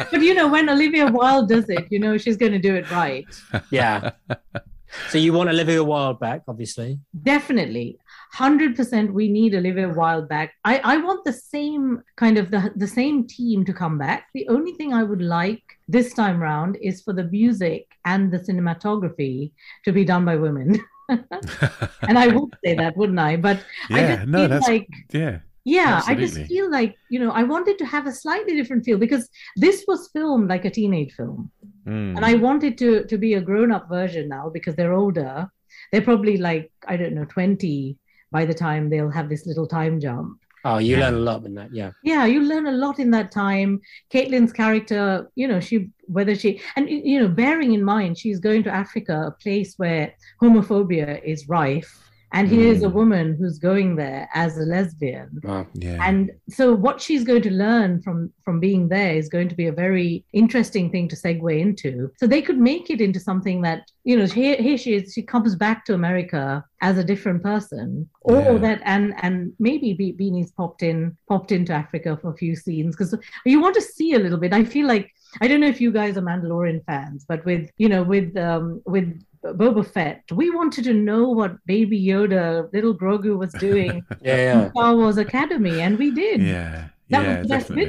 but 0.12 0.22
you 0.22 0.34
know 0.36 0.48
when 0.48 0.70
olivia 0.70 1.08
wilde 1.18 1.50
does 1.50 1.68
it 1.70 1.86
you 1.90 1.98
know 2.00 2.18
she's 2.18 2.38
going 2.38 2.52
to 2.52 2.60
do 2.60 2.76
it 2.76 2.86
right 2.92 3.26
yeah. 3.72 4.12
So 5.10 5.18
you 5.18 5.34
want 5.34 5.50
Olivia 5.50 5.84
Wilde 5.84 6.20
back, 6.20 6.42
obviously. 6.48 7.00
definitely. 7.24 8.00
100% 8.36 9.12
we 9.14 9.30
need 9.30 9.56
olivia 9.56 9.88
wilde 9.88 10.28
back. 10.28 10.54
I 10.66 10.82
i 10.84 10.98
want 10.98 11.24
the 11.24 11.32
same 11.32 12.02
kind 12.18 12.38
of 12.38 12.52
the, 12.52 12.72
the 12.76 12.88
same 12.88 13.28
team 13.28 13.64
to 13.66 13.74
come 13.74 13.98
back. 13.98 14.28
The 14.34 14.48
only 14.50 14.74
thing 14.74 14.94
i 14.94 15.04
would 15.04 15.22
like 15.22 15.64
this 15.88 16.14
time 16.14 16.40
round 16.42 16.78
is 16.82 17.02
for 17.02 17.14
the 17.14 17.24
music 17.26 17.88
and 18.04 18.32
the 18.32 18.40
cinematography 18.40 19.52
to 19.86 19.92
be 19.92 20.04
done 20.04 20.26
by 20.26 20.36
women. 20.36 20.80
And 22.10 22.18
i 22.18 22.28
would 22.28 22.52
say 22.64 22.74
that 22.76 22.98
wouldn't 22.98 23.20
i? 23.20 23.38
But 23.38 23.64
i 23.92 24.02
just 24.16 24.28
No, 24.28 24.40
feel 24.40 24.50
that's 24.50 24.68
like 24.68 24.88
yeah. 25.12 25.40
Yeah 25.66 26.02
i 26.08 26.14
just 26.14 26.38
feel 26.52 26.70
like 26.72 26.96
you 27.10 27.20
know 27.20 27.32
i 27.32 27.44
wanted 27.44 27.78
to 27.80 27.86
have 27.94 28.06
a 28.08 28.12
slightly 28.12 28.54
different 28.56 28.86
feel 28.86 29.00
because 29.06 29.28
this 29.66 29.84
was 29.88 30.10
filmed 30.14 30.48
like 30.50 30.66
a 30.66 30.70
teenage 30.80 31.14
film 31.14 31.52
Mm. 31.88 32.16
and 32.18 32.26
I 32.26 32.34
wanted 32.34 32.80
to 32.82 32.90
to 33.12 33.16
be 33.26 33.32
a 33.36 33.42
grown 33.50 33.72
up 33.72 33.88
version 33.88 34.28
now 34.28 34.50
because 34.50 34.76
they're 34.76 34.94
older. 35.02 35.48
They're 35.92 36.02
probably 36.10 36.36
like 36.38 36.72
I 36.88 36.98
don't 36.98 37.14
know 37.18 37.26
twenty 37.26 38.00
by 38.32 38.44
the 38.50 38.56
time 38.56 38.90
they'll 38.90 39.12
have 39.20 39.30
this 39.30 39.46
little 39.46 39.68
time 39.68 40.00
jump. 40.00 40.40
Oh, 40.70 40.80
you 40.80 40.96
Yeah. 40.96 41.04
learn 41.04 41.14
a 41.22 41.26
lot 41.30 41.46
in 41.46 41.54
that, 41.60 41.70
yeah. 41.80 41.92
Yeah, 42.12 42.26
you 42.26 42.40
learn 42.42 42.66
a 42.66 42.72
lot 42.86 42.98
in 42.98 43.12
that 43.12 43.30
time. 43.32 43.82
Kaitlyn's 44.12 44.52
character, 44.62 45.30
you 45.36 45.48
know, 45.48 45.60
she 45.60 45.92
whether 46.08 46.34
she 46.34 46.60
and 46.76 46.90
you 46.90 47.20
know, 47.20 47.28
bearing 47.28 47.74
in 47.74 47.84
mind 47.84 48.18
she's 48.18 48.40
going 48.40 48.64
to 48.64 48.72
Africa, 48.84 49.16
a 49.28 49.36
place 49.44 49.76
where 49.78 50.06
homophobia 50.42 51.22
is 51.24 51.48
rife, 51.48 52.05
and 52.36 52.46
here's 52.56 52.84
a 52.84 52.90
Mm. 52.90 52.94
woman 53.02 53.26
who's 53.40 53.58
going 53.70 53.90
there 54.04 54.24
as 54.44 54.52
a 54.58 54.66
lesbian 54.74 55.30
Wow. 55.44 55.66
yeah. 55.86 56.00
and 56.08 56.32
so 56.58 56.66
what 56.86 56.98
she's 57.06 57.24
going 57.30 57.42
to 57.50 57.54
learn 57.66 57.92
from 58.06 58.18
from 58.46 58.60
being 58.68 58.84
there 58.96 59.14
is 59.22 59.28
going 59.36 59.50
to 59.54 59.56
be 59.62 59.68
a 59.70 59.72
very 59.86 60.10
interesting 60.42 60.86
thing 60.94 61.06
to 61.10 61.16
segue 61.24 61.54
into 61.68 61.92
so 62.20 62.24
they 62.28 62.42
could 62.48 62.60
make 62.72 62.86
it 62.96 63.02
into 63.08 63.20
something 63.30 63.58
that 63.68 63.80
you 64.10 64.16
know 64.18 64.28
here, 64.40 64.58
here 64.68 64.78
she 64.84 64.92
is 64.98 65.04
she 65.16 65.24
comes 65.34 65.54
back 65.66 65.78
to 65.86 65.94
america 66.02 66.44
as 66.90 66.96
a 67.00 67.04
different 67.12 67.42
person 67.52 67.88
or 68.30 68.38
Yeah. 68.42 68.58
that 68.66 68.80
and 68.94 69.06
and 69.26 69.36
maybe 69.68 69.90
Be- 70.02 70.18
beanie's 70.22 70.52
popped 70.60 70.84
in 70.92 70.98
popped 71.32 71.52
into 71.58 71.72
africa 71.84 72.10
for 72.22 72.30
a 72.34 72.38
few 72.44 72.54
scenes 72.64 72.92
because 72.96 73.12
you 73.46 73.58
want 73.66 73.76
to 73.80 73.86
see 73.98 74.10
a 74.14 74.20
little 74.26 74.42
bit 74.44 74.54
i 74.62 74.64
feel 74.76 74.88
like 74.94 75.08
i 75.44 75.48
don't 75.48 75.62
know 75.64 75.74
if 75.76 75.82
you 75.86 75.92
guys 76.00 76.14
are 76.18 76.28
mandalorian 76.32 76.80
fans 76.90 77.20
but 77.32 77.40
with 77.50 77.64
you 77.84 77.90
know 77.94 78.04
with 78.14 78.30
um 78.50 78.66
with 78.96 79.08
Boba 79.54 79.86
Fett. 79.86 80.24
We 80.32 80.50
wanted 80.50 80.84
to 80.86 80.94
know 80.94 81.30
what 81.30 81.58
Baby 81.66 82.02
Yoda, 82.04 82.72
little 82.74 82.96
Grogu, 82.98 83.38
was 83.38 83.52
doing 83.54 84.04
Yeah, 84.22 84.54
in 84.54 84.60
yeah. 84.62 84.70
Star 84.72 84.96
Wars 84.96 85.18
Academy, 85.18 85.82
and 85.82 85.98
we 85.98 86.12
did. 86.12 86.42
yeah. 86.42 86.88
That 87.10 87.24
yeah. 87.24 87.38
was 87.40 87.48
the 87.48 87.54
best 87.54 87.68
definitely. 87.68 87.86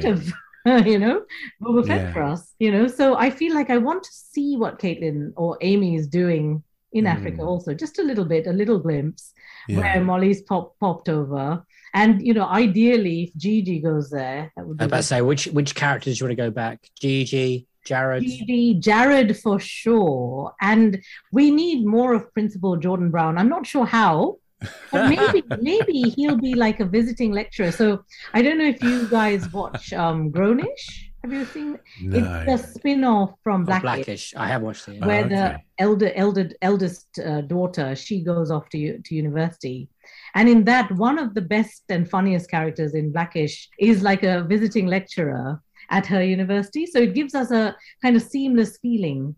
bit 0.65 0.75
of, 0.75 0.85
you 0.87 0.99
know, 0.99 1.23
Boba 1.61 1.85
Fett 1.87 2.01
Yeah. 2.01 2.13
for 2.13 2.23
us. 2.23 2.53
You 2.59 2.71
know, 2.71 2.87
so 2.87 3.15
I 3.15 3.29
feel 3.29 3.53
like 3.53 3.69
I 3.69 3.77
want 3.77 4.03
to 4.03 4.11
see 4.13 4.55
what 4.57 4.79
Kaitlyn 4.79 5.33
or 5.35 5.57
Amy 5.61 5.95
is 5.95 6.07
doing 6.07 6.63
in 6.93 7.03
Mm. 7.05 7.15
Africa, 7.15 7.41
also, 7.41 7.73
just 7.73 7.99
a 7.99 8.03
little 8.03 8.25
bit, 8.25 8.47
a 8.47 8.53
little 8.53 8.79
glimpse 8.79 9.33
Yeah. 9.67 9.79
where 9.79 10.03
Molly's 10.03 10.41
pop 10.41 10.75
popped 10.79 11.09
over, 11.09 11.63
and 11.93 12.21
you 12.25 12.33
know, 12.33 12.45
ideally, 12.45 13.23
if 13.23 13.35
Gigi 13.35 13.79
goes 13.79 14.09
there, 14.09 14.51
that 14.55 14.65
would 14.67 14.79
I 14.81 14.85
be 14.85 14.85
was 14.85 14.87
about 14.87 14.97
to 14.97 15.03
say, 15.03 15.21
which 15.21 15.45
which 15.47 15.75
characters 15.75 16.19
you 16.19 16.25
want 16.25 16.31
to 16.37 16.43
go 16.43 16.49
back? 16.51 16.87
Gigi, 16.99 17.66
Jared. 17.87 18.23
GD, 18.23 18.79
Jared 18.79 19.37
for 19.37 19.59
sure. 19.59 20.53
And 20.61 21.01
we 21.31 21.51
need 21.51 21.85
more 21.85 22.13
of 22.13 22.33
Principal 22.33 22.75
Jordan 22.77 23.09
Brown. 23.09 23.37
I'm 23.37 23.49
not 23.49 23.65
sure 23.65 23.85
how, 23.85 24.37
but 24.91 25.09
maybe 25.15 25.43
maybe 25.61 26.09
he'll 26.09 26.37
be 26.37 26.55
like 26.55 26.79
a 26.79 26.85
visiting 26.85 27.31
lecturer. 27.31 27.71
So 27.71 28.03
I 28.33 28.41
don't 28.41 28.57
know 28.57 28.65
if 28.75 28.81
you 28.83 29.07
guys 29.07 29.51
watch 29.51 29.93
um 29.93 30.31
Grownish. 30.31 30.85
Have 31.23 31.33
you 31.33 31.45
seen? 31.45 31.79
No. 32.01 32.45
It's 32.47 32.63
a 32.63 32.67
spin-off 32.73 33.33
from 33.43 33.63
Or 33.63 33.65
Blackish, 33.65 33.81
Blackish. 33.81 34.33
I 34.37 34.47
have 34.47 34.61
watched 34.61 34.87
it. 34.87 35.03
where 35.03 35.25
Oh, 35.25 35.29
the 35.29 35.59
elder 35.77 36.11
elder 36.15 36.49
eldest 36.61 37.19
uh, 37.19 37.41
daughter 37.41 37.95
she 37.95 38.23
goes 38.23 38.49
off 38.51 38.69
to 38.69 38.99
to 38.99 39.15
university. 39.15 39.89
And 40.35 40.47
in 40.47 40.63
that, 40.65 40.91
one 40.93 41.19
of 41.19 41.33
the 41.33 41.41
best 41.41 41.83
and 41.89 42.09
funniest 42.09 42.49
characters 42.49 42.93
in 42.93 43.11
Blackish 43.11 43.69
is 43.79 44.01
like 44.01 44.23
a 44.23 44.43
visiting 44.43 44.87
lecturer 44.87 45.61
at 45.89 46.05
her 46.07 46.23
university. 46.23 46.85
So 46.85 46.99
it 46.99 47.13
gives 47.13 47.33
us 47.35 47.51
a 47.51 47.75
kind 48.01 48.15
of 48.15 48.21
seamless 48.21 48.77
feeling 48.81 49.35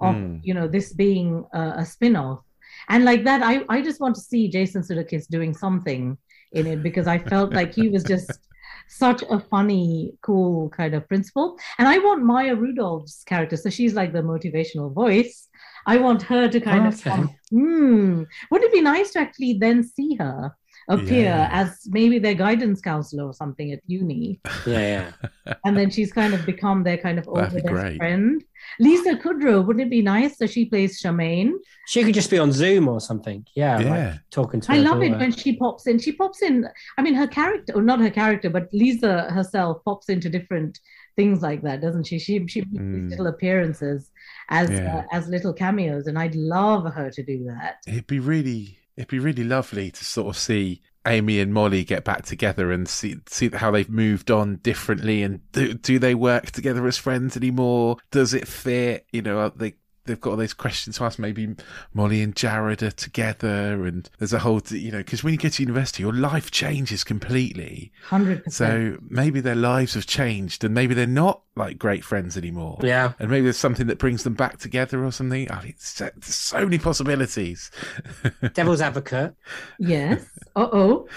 of 0.00 0.14
Mm. 0.16 0.40
you 0.42 0.54
know 0.54 0.66
this 0.66 0.94
being 0.94 1.44
a, 1.52 1.62
a 1.82 1.84
spin-off. 1.84 2.40
And 2.88 3.04
like 3.04 3.22
that, 3.24 3.42
I, 3.42 3.64
I 3.68 3.82
just 3.82 4.00
want 4.00 4.14
to 4.14 4.20
see 4.22 4.48
Jason 4.48 4.82
Sudeikis 4.82 5.28
doing 5.28 5.52
something 5.54 6.16
in 6.52 6.66
it 6.66 6.82
because 6.82 7.06
I 7.06 7.18
felt 7.18 7.52
like 7.52 7.74
he 7.74 7.88
was 7.90 8.02
just 8.04 8.30
such 8.88 9.22
a 9.30 9.38
funny, 9.38 10.14
cool 10.22 10.70
kind 10.70 10.94
of 10.94 11.06
principal. 11.06 11.58
And 11.78 11.86
I 11.86 11.98
want 11.98 12.22
Maya 12.24 12.54
Rudolph's 12.56 13.22
character, 13.24 13.56
so 13.56 13.68
she's 13.70 13.94
like 13.94 14.12
the 14.12 14.22
motivational 14.22 14.92
voice. 14.92 15.48
I 15.86 15.98
want 15.98 16.22
her 16.22 16.48
to 16.48 16.60
kind 16.60 16.86
of 16.86 16.94
Okay. 16.94 17.10
come, 17.10 17.30
hmm, 17.50 18.22
would 18.50 18.62
it 18.62 18.72
be 18.72 18.80
nice 18.80 19.10
to 19.12 19.20
actually 19.20 19.54
then 19.60 19.84
see 19.84 20.14
her 20.14 20.56
appear 20.88 21.24
Yeah. 21.24 21.48
as 21.52 21.86
maybe 21.88 22.18
their 22.18 22.34
guidance 22.34 22.80
counselor 22.80 23.24
or 23.24 23.32
something 23.32 23.72
at 23.72 23.80
uni? 23.86 24.40
Yeah, 24.66 25.12
yeah. 25.46 25.54
And 25.64 25.76
then 25.76 25.90
she's 25.90 26.12
kind 26.12 26.32
of 26.34 26.44
become 26.46 26.82
their 26.84 26.96
kind 26.98 27.18
of 27.18 27.26
older 27.28 27.50
be 27.50 27.60
best 27.62 27.96
friend. 27.96 28.42
Lisa 28.78 29.14
Kudrow, 29.16 29.64
wouldn't 29.66 29.86
it 29.86 29.90
be 29.90 30.02
nice 30.02 30.36
that 30.38 30.50
she 30.50 30.64
plays 30.66 31.00
Charmaine? 31.02 31.52
She 31.86 32.04
could 32.04 32.14
just 32.14 32.30
be 32.30 32.38
on 32.38 32.52
Zoom 32.52 32.88
or 32.88 33.00
something. 33.00 33.44
Yeah, 33.54 33.78
Yeah. 33.80 33.90
like 34.10 34.20
talking 34.30 34.60
to 34.60 34.72
I 34.72 34.76
her 34.76 34.82
love 34.82 35.02
it 35.02 35.16
when 35.18 35.32
she 35.32 35.56
pops 35.56 35.86
in. 35.86 35.98
She 35.98 36.12
pops 36.12 36.42
in. 36.42 36.68
I 36.98 37.02
mean, 37.02 37.14
her 37.14 37.26
character, 37.26 37.72
or 37.74 37.82
not 37.82 38.00
her 38.00 38.10
character, 38.10 38.48
but 38.50 38.68
Lisa 38.72 39.30
herself 39.30 39.82
pops 39.84 40.08
into 40.08 40.28
different 40.28 40.78
things 41.16 41.42
like 41.42 41.62
that, 41.62 41.80
doesn't 41.80 42.04
she? 42.06 42.18
She 42.18 42.46
she 42.46 42.60
makes 42.60 42.82
Mm. 42.82 43.10
little 43.10 43.26
appearances 43.26 44.10
as 44.50 44.70
Yeah. 44.70 44.98
uh, 44.98 45.02
as 45.16 45.26
little 45.28 45.52
cameos, 45.52 46.06
and 46.06 46.18
I'd 46.18 46.34
love 46.34 46.84
her 46.92 47.10
to 47.10 47.22
do 47.22 47.44
that. 47.44 47.76
It'd 47.86 48.06
be 48.06 48.20
really, 48.20 48.78
it'd 49.00 49.08
be 49.08 49.18
really 49.18 49.44
lovely 49.44 49.90
to 49.90 50.04
sort 50.04 50.28
of 50.28 50.36
see 50.38 50.82
Amy 51.06 51.40
and 51.40 51.54
Molly 51.54 51.84
get 51.84 52.04
back 52.04 52.26
together 52.26 52.70
and 52.70 52.86
see 52.86 53.16
see 53.26 53.48
how 53.48 53.70
they've 53.70 53.88
moved 53.88 54.30
on 54.30 54.56
differently, 54.56 55.22
and 55.22 55.40
do, 55.52 55.72
do 55.72 55.98
they 55.98 56.14
work 56.14 56.50
together 56.50 56.86
as 56.86 56.98
friends 56.98 57.34
anymore? 57.34 57.96
Does 58.10 58.34
it 58.34 58.46
fit? 58.46 59.06
You 59.10 59.22
know, 59.22 59.48
they 59.48 59.76
they've 60.04 60.20
got 60.20 60.30
all 60.30 60.36
those 60.36 60.54
questions 60.54 60.98
to 60.98 61.04
ask. 61.04 61.18
Maybe 61.18 61.54
Molly 61.94 62.22
and 62.22 62.34
Jared 62.34 62.82
are 62.82 62.90
together, 62.90 63.84
and 63.84 64.08
there's 64.18 64.32
a 64.32 64.38
whole, 64.40 64.60
you 64.70 64.90
know, 64.90 64.98
because 64.98 65.22
when 65.22 65.32
you 65.32 65.38
get 65.38 65.54
to 65.54 65.62
university, 65.62 66.02
your 66.02 66.12
life 66.12 66.50
changes 66.50 67.04
completely. 67.04 67.92
Hundred 68.04 68.44
percent. 68.44 68.98
So 68.98 69.02
maybe 69.08 69.40
their 69.40 69.54
lives 69.54 69.94
have 69.94 70.06
changed, 70.06 70.64
and 70.64 70.74
maybe 70.74 70.94
they're 70.94 71.06
not 71.06 71.42
like 71.56 71.78
great 71.78 72.04
friends 72.04 72.36
anymore. 72.36 72.78
Yeah. 72.82 73.12
And 73.18 73.30
maybe 73.30 73.44
there's 73.44 73.56
something 73.56 73.86
that 73.88 73.98
brings 73.98 74.24
them 74.24 74.34
back 74.34 74.58
together 74.58 75.04
or 75.04 75.12
something. 75.12 75.50
I 75.50 75.62
mean, 75.62 75.70
it's, 75.70 75.98
there's 75.98 76.12
so 76.24 76.60
many 76.60 76.78
possibilities. 76.78 77.70
Devil's 78.54 78.80
Advocate. 78.80 79.34
Yes. 79.78 80.24
Uh 80.56 80.68
oh. 80.72 81.08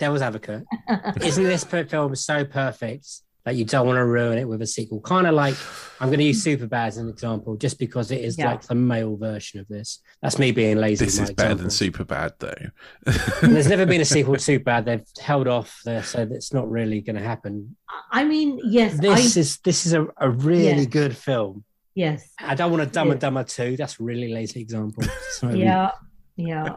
Devil's 0.00 0.22
Advocate. 0.22 0.64
Isn't 1.20 1.44
this 1.44 1.64
film 1.64 2.14
so 2.14 2.44
perfect 2.44 3.22
that 3.46 3.54
you 3.56 3.64
don't 3.64 3.86
want 3.86 3.96
to 3.96 4.04
ruin 4.04 4.36
it 4.36 4.46
with 4.46 4.60
a 4.60 4.66
sequel? 4.66 5.00
Kind 5.00 5.26
of 5.26 5.32
like 5.34 5.54
I'm 6.00 6.08
going 6.08 6.18
to 6.18 6.24
use 6.24 6.44
Superbad 6.44 6.88
as 6.88 6.96
an 6.98 7.08
example, 7.08 7.56
just 7.56 7.78
because 7.78 8.10
it 8.10 8.20
is 8.22 8.36
Yeah. 8.36 8.50
like 8.50 8.62
the 8.62 8.74
male 8.74 9.16
version 9.16 9.60
of 9.60 9.68
this. 9.68 10.02
That's 10.20 10.38
me 10.38 10.52
being 10.52 10.76
lazy. 10.76 11.04
this 11.06 11.14
is 11.14 11.30
my 11.30 11.34
better 11.34 11.54
than 11.54 11.66
examples. 11.66 12.06
Superbad, 12.06 12.32
though. 12.38 13.48
There's 13.48 13.68
never 13.68 13.86
been 13.86 14.02
a 14.02 14.04
sequel 14.16 14.34
to 14.36 14.40
Superbad. 14.40 14.84
They've 14.84 15.06
held 15.22 15.48
off 15.48 15.80
there, 15.86 16.02
so 16.02 16.28
it's 16.30 16.52
not 16.52 16.70
really 16.70 17.00
going 17.00 17.16
to 17.16 17.22
happen. 17.22 17.76
I 18.12 18.24
mean, 18.24 18.60
yes. 18.64 18.98
This 19.00 19.36
I, 19.36 19.40
is 19.40 19.58
this 19.64 19.86
is 19.86 19.94
a, 19.94 20.06
a 20.18 20.28
really 20.28 20.80
Yeah. 20.82 20.84
good 20.84 21.16
film. 21.16 21.64
yes. 21.94 22.28
I 22.38 22.54
don't 22.54 22.70
want 22.70 22.82
to 22.82 22.90
Dumb 22.90 23.06
Yeah. 23.06 23.12
and 23.12 23.20
Dumber 23.20 23.44
2. 23.44 23.76
That's 23.78 23.98
a 23.98 24.02
really 24.02 24.32
lazy 24.34 24.60
example. 24.60 25.04
So, 25.38 25.48
Yeah. 25.50 25.92
Yeah. 26.36 26.76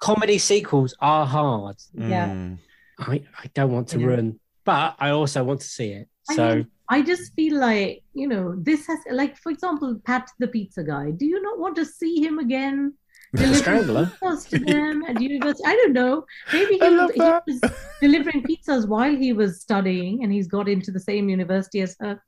Comedy 0.00 0.38
sequels 0.38 0.94
are 1.00 1.24
hard. 1.26 1.76
Yeah. 1.94 2.28
Mm. 2.28 2.58
I, 3.00 3.22
I 3.42 3.46
don't 3.54 3.72
want 3.72 3.88
to 3.88 3.98
Yeah. 4.00 4.06
ruin, 4.06 4.40
but 4.68 4.96
I 4.98 5.08
also 5.12 5.42
want 5.44 5.60
to 5.62 5.66
see 5.66 5.92
it. 5.92 6.08
I 6.28 6.34
So 6.34 6.54
mean, 6.56 6.70
I 6.90 7.00
just 7.00 7.32
feel 7.32 7.58
like, 7.58 8.02
you 8.12 8.28
know, 8.28 8.54
this 8.58 8.86
has, 8.86 8.98
like, 9.10 9.34
for 9.38 9.50
example, 9.50 9.98
Pat 10.04 10.28
the 10.40 10.46
pizza 10.46 10.84
guy. 10.84 11.10
Do 11.10 11.24
you 11.24 11.40
not 11.40 11.58
want 11.58 11.74
to 11.76 11.86
see 11.86 12.20
him 12.20 12.38
again? 12.38 12.92
Delivering 13.34 13.84
pizzas 13.84 14.46
to 14.50 14.58
them 14.58 15.04
at 15.08 15.22
university. 15.22 15.64
I 15.66 15.74
don't 15.74 15.94
know. 15.94 16.26
Maybe 16.52 16.74
he, 16.74 16.82
I 16.82 17.08
he 17.14 17.20
was 17.50 17.60
delivering 18.02 18.42
pizzas 18.42 18.86
while 18.86 19.16
he 19.16 19.32
was 19.32 19.62
studying 19.62 20.22
and 20.22 20.30
he's 20.30 20.48
got 20.48 20.68
into 20.68 20.90
the 20.90 21.00
same 21.00 21.30
university 21.30 21.80
as 21.80 21.96
her. 22.00 22.22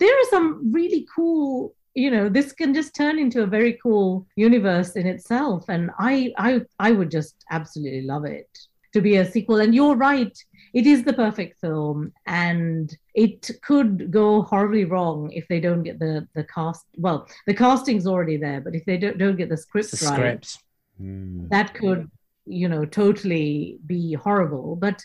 There 0.00 0.20
are 0.20 0.28
some 0.30 0.72
really 0.72 1.06
cool, 1.14 1.76
you 1.94 2.10
know, 2.10 2.28
this 2.28 2.50
can 2.52 2.74
just 2.74 2.96
turn 2.96 3.20
into 3.20 3.44
a 3.44 3.46
very 3.46 3.78
cool 3.80 4.26
universe 4.34 4.96
in 4.96 5.06
itself. 5.06 5.68
And 5.68 5.92
I 6.00 6.32
I 6.38 6.62
I 6.80 6.90
would 6.90 7.12
just 7.12 7.36
absolutely 7.52 8.02
love 8.02 8.24
it 8.24 8.50
to 8.94 9.00
be 9.00 9.16
a 9.16 9.24
sequel. 9.24 9.60
And 9.60 9.74
you're 9.74 9.96
right, 9.96 10.36
it 10.74 10.86
is 10.86 11.04
the 11.04 11.12
perfect 11.12 11.60
film 11.60 12.12
and 12.26 12.96
it 13.14 13.48
could 13.62 14.10
go 14.10 14.42
horribly 14.42 14.84
wrong 14.84 15.30
if 15.32 15.46
they 15.48 15.60
don't 15.60 15.84
get 15.84 15.98
the 15.98 16.26
the 16.34 16.44
cast 16.44 16.84
well 16.98 17.18
the 17.46 17.54
casting's 17.54 18.06
already 18.06 18.36
there 18.36 18.60
but 18.60 18.74
if 18.74 18.84
they 18.84 18.96
don't, 18.98 19.16
don't 19.18 19.36
get 19.36 19.48
the 19.48 19.56
script 19.56 19.90
the 19.92 20.06
right 20.06 20.44
script. 20.44 20.58
Mm. 21.00 21.48
that 21.50 21.74
could 21.74 22.10
you 22.46 22.68
know 22.68 22.84
totally 22.84 23.78
be 23.86 24.12
horrible 24.14 24.76
but 24.76 24.98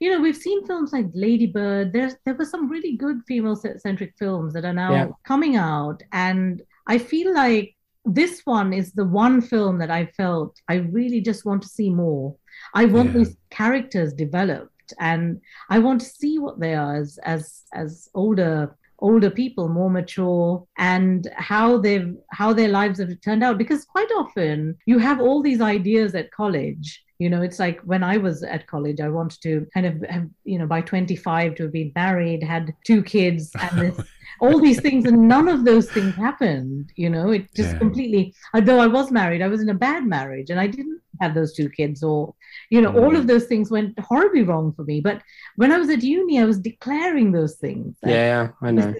you 0.00 0.10
know 0.10 0.20
we've 0.20 0.36
seen 0.46 0.64
films 0.66 0.92
like 0.92 1.06
lady 1.14 1.46
bird 1.46 1.92
there's 1.92 2.14
there 2.24 2.34
were 2.34 2.44
some 2.54 2.68
really 2.70 2.96
good 2.96 3.18
female 3.26 3.56
centric 3.56 4.12
films 4.18 4.52
that 4.54 4.64
are 4.64 4.72
now 4.86 4.92
Yeah. 4.92 5.08
coming 5.24 5.56
out 5.56 6.02
and 6.12 6.62
i 6.86 6.96
feel 6.98 7.34
like 7.34 7.74
this 8.04 8.42
one 8.44 8.72
is 8.72 8.92
the 8.92 9.04
one 9.04 9.40
film 9.40 9.78
that 9.78 9.90
i 9.90 10.06
felt 10.20 10.52
i 10.68 10.76
really 10.98 11.20
just 11.20 11.44
want 11.44 11.60
to 11.62 11.68
see 11.68 11.90
more 11.90 12.36
i 12.74 12.84
want 12.84 13.08
Yeah. 13.12 13.18
these 13.18 13.36
characters 13.50 14.12
developed 14.12 14.75
and 14.98 15.40
i 15.70 15.78
want 15.78 16.00
to 16.00 16.06
see 16.06 16.38
what 16.38 16.60
they 16.60 16.74
are 16.74 16.96
as 16.96 17.18
as 17.24 17.62
as 17.72 18.08
older 18.14 18.76
older 19.00 19.30
people 19.30 19.68
more 19.68 19.90
mature 19.90 20.66
and 20.78 21.28
how 21.36 21.78
they've 21.78 22.14
how 22.30 22.52
their 22.52 22.68
lives 22.68 22.98
have 22.98 23.10
turned 23.20 23.42
out. 23.42 23.58
Because 23.58 23.84
quite 23.84 24.10
often 24.16 24.76
you 24.86 24.98
have 24.98 25.20
all 25.20 25.42
these 25.42 25.60
ideas 25.60 26.14
at 26.14 26.30
college 26.30 27.02
you 27.18 27.30
know 27.30 27.42
it's 27.42 27.58
like 27.58 27.80
when 27.80 28.02
i 28.02 28.16
was 28.16 28.42
at 28.42 28.66
college 28.66 29.00
i 29.00 29.08
wanted 29.08 29.40
to 29.42 29.66
kind 29.74 29.86
of 29.86 29.94
have 30.10 30.26
you 30.44 30.58
know 30.58 30.66
by 30.66 30.80
25 30.80 31.54
to 31.54 31.62
have 31.64 31.72
been 31.72 31.92
married 31.94 32.42
had 32.42 32.74
two 32.84 33.02
kids 33.02 33.50
and 33.62 33.80
this, 33.84 34.04
all 34.40 34.58
these 34.60 34.80
things 34.80 35.06
and 35.06 35.26
none 35.28 35.48
of 35.48 35.64
those 35.64 35.88
things 35.90 36.14
happened 36.16 36.92
you 36.96 37.08
know 37.08 37.30
it 37.30 37.46
just 37.54 37.72
Yeah. 37.72 37.78
completely 37.78 38.34
although 38.54 38.78
i 38.80 38.86
was 38.86 39.10
married 39.10 39.40
i 39.42 39.48
was 39.48 39.62
in 39.62 39.70
a 39.70 39.74
bad 39.88 40.04
marriage 40.04 40.50
and 40.50 40.60
i 40.60 40.66
didn't 40.66 41.00
have 41.22 41.34
those 41.34 41.54
two 41.54 41.70
kids 41.70 42.02
or 42.02 42.34
you 42.70 42.80
know 42.82 42.92
all 43.00 43.12
Mm. 43.12 43.18
of 43.20 43.26
those 43.26 43.46
things 43.46 43.70
went 43.70 43.98
horribly 44.00 44.42
wrong 44.42 44.72
for 44.74 44.84
me 44.84 45.00
but 45.00 45.22
when 45.56 45.72
i 45.72 45.78
was 45.78 45.88
at 45.88 46.02
uni 46.02 46.38
i 46.40 46.44
was 46.44 46.58
declaring 46.58 47.32
those 47.32 47.54
things 47.56 47.96
Like, 48.02 48.12
Yeah, 48.14 48.48
I 48.60 48.70
know. 48.72 48.94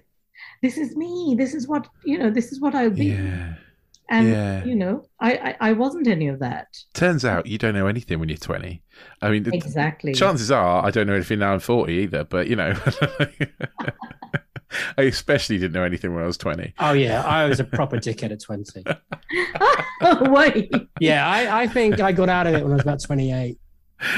this 0.62 0.78
is 0.78 0.96
me 0.96 1.34
this 1.36 1.52
is 1.54 1.68
what 1.68 1.86
you 2.04 2.16
know 2.18 2.30
this 2.30 2.50
is 2.52 2.60
what 2.60 2.74
i'll 2.74 2.90
be 3.04 3.06
Yeah. 3.06 3.54
And 4.08 4.28
yeah. 4.28 4.64
you 4.64 4.76
know 4.76 5.04
I, 5.20 5.32
I 5.32 5.56
i 5.60 5.72
wasn't 5.72 6.06
any 6.06 6.28
of 6.28 6.38
that 6.38 6.68
Turns 6.94 7.24
out 7.24 7.46
you 7.46 7.58
don't 7.58 7.74
know 7.74 7.86
anything 7.86 8.18
when 8.20 8.28
you're 8.28 8.38
20. 8.38 8.82
I 9.22 9.30
mean, 9.30 9.42
the- 9.42 9.54
exactly 9.54 10.14
chances 10.14 10.50
are 10.50 10.84
I 10.84 10.90
don't 10.90 11.06
know 11.06 11.14
anything 11.14 11.38
now 11.40 11.52
I'm 11.52 11.60
40 11.60 11.92
either, 11.92 12.24
but 12.24 12.48
you 12.48 12.56
know. 12.56 12.74
I 14.98 15.02
especially 15.02 15.58
didn't 15.58 15.72
know 15.72 15.84
anything 15.84 16.14
when 16.14 16.22
I 16.22 16.26
was 16.26 16.36
20. 16.36 16.74
Oh 16.78 16.92
yeah, 16.92 17.22
I 17.22 17.48
was 17.48 17.60
a 17.60 17.64
proper 17.64 17.96
dickhead 17.98 18.32
at 18.32 18.40
20. 18.40 18.84
oh 20.02 20.30
wait 20.30 20.72
Yeah, 21.00 21.26
I, 21.26 21.62
I 21.62 21.66
think 21.66 22.00
I 22.00 22.12
got 22.12 22.28
out 22.28 22.46
of 22.46 22.54
it 22.54 22.62
when 22.62 22.72
I 22.72 22.74
was 22.74 22.82
about 22.82 23.02
28, 23.02 23.58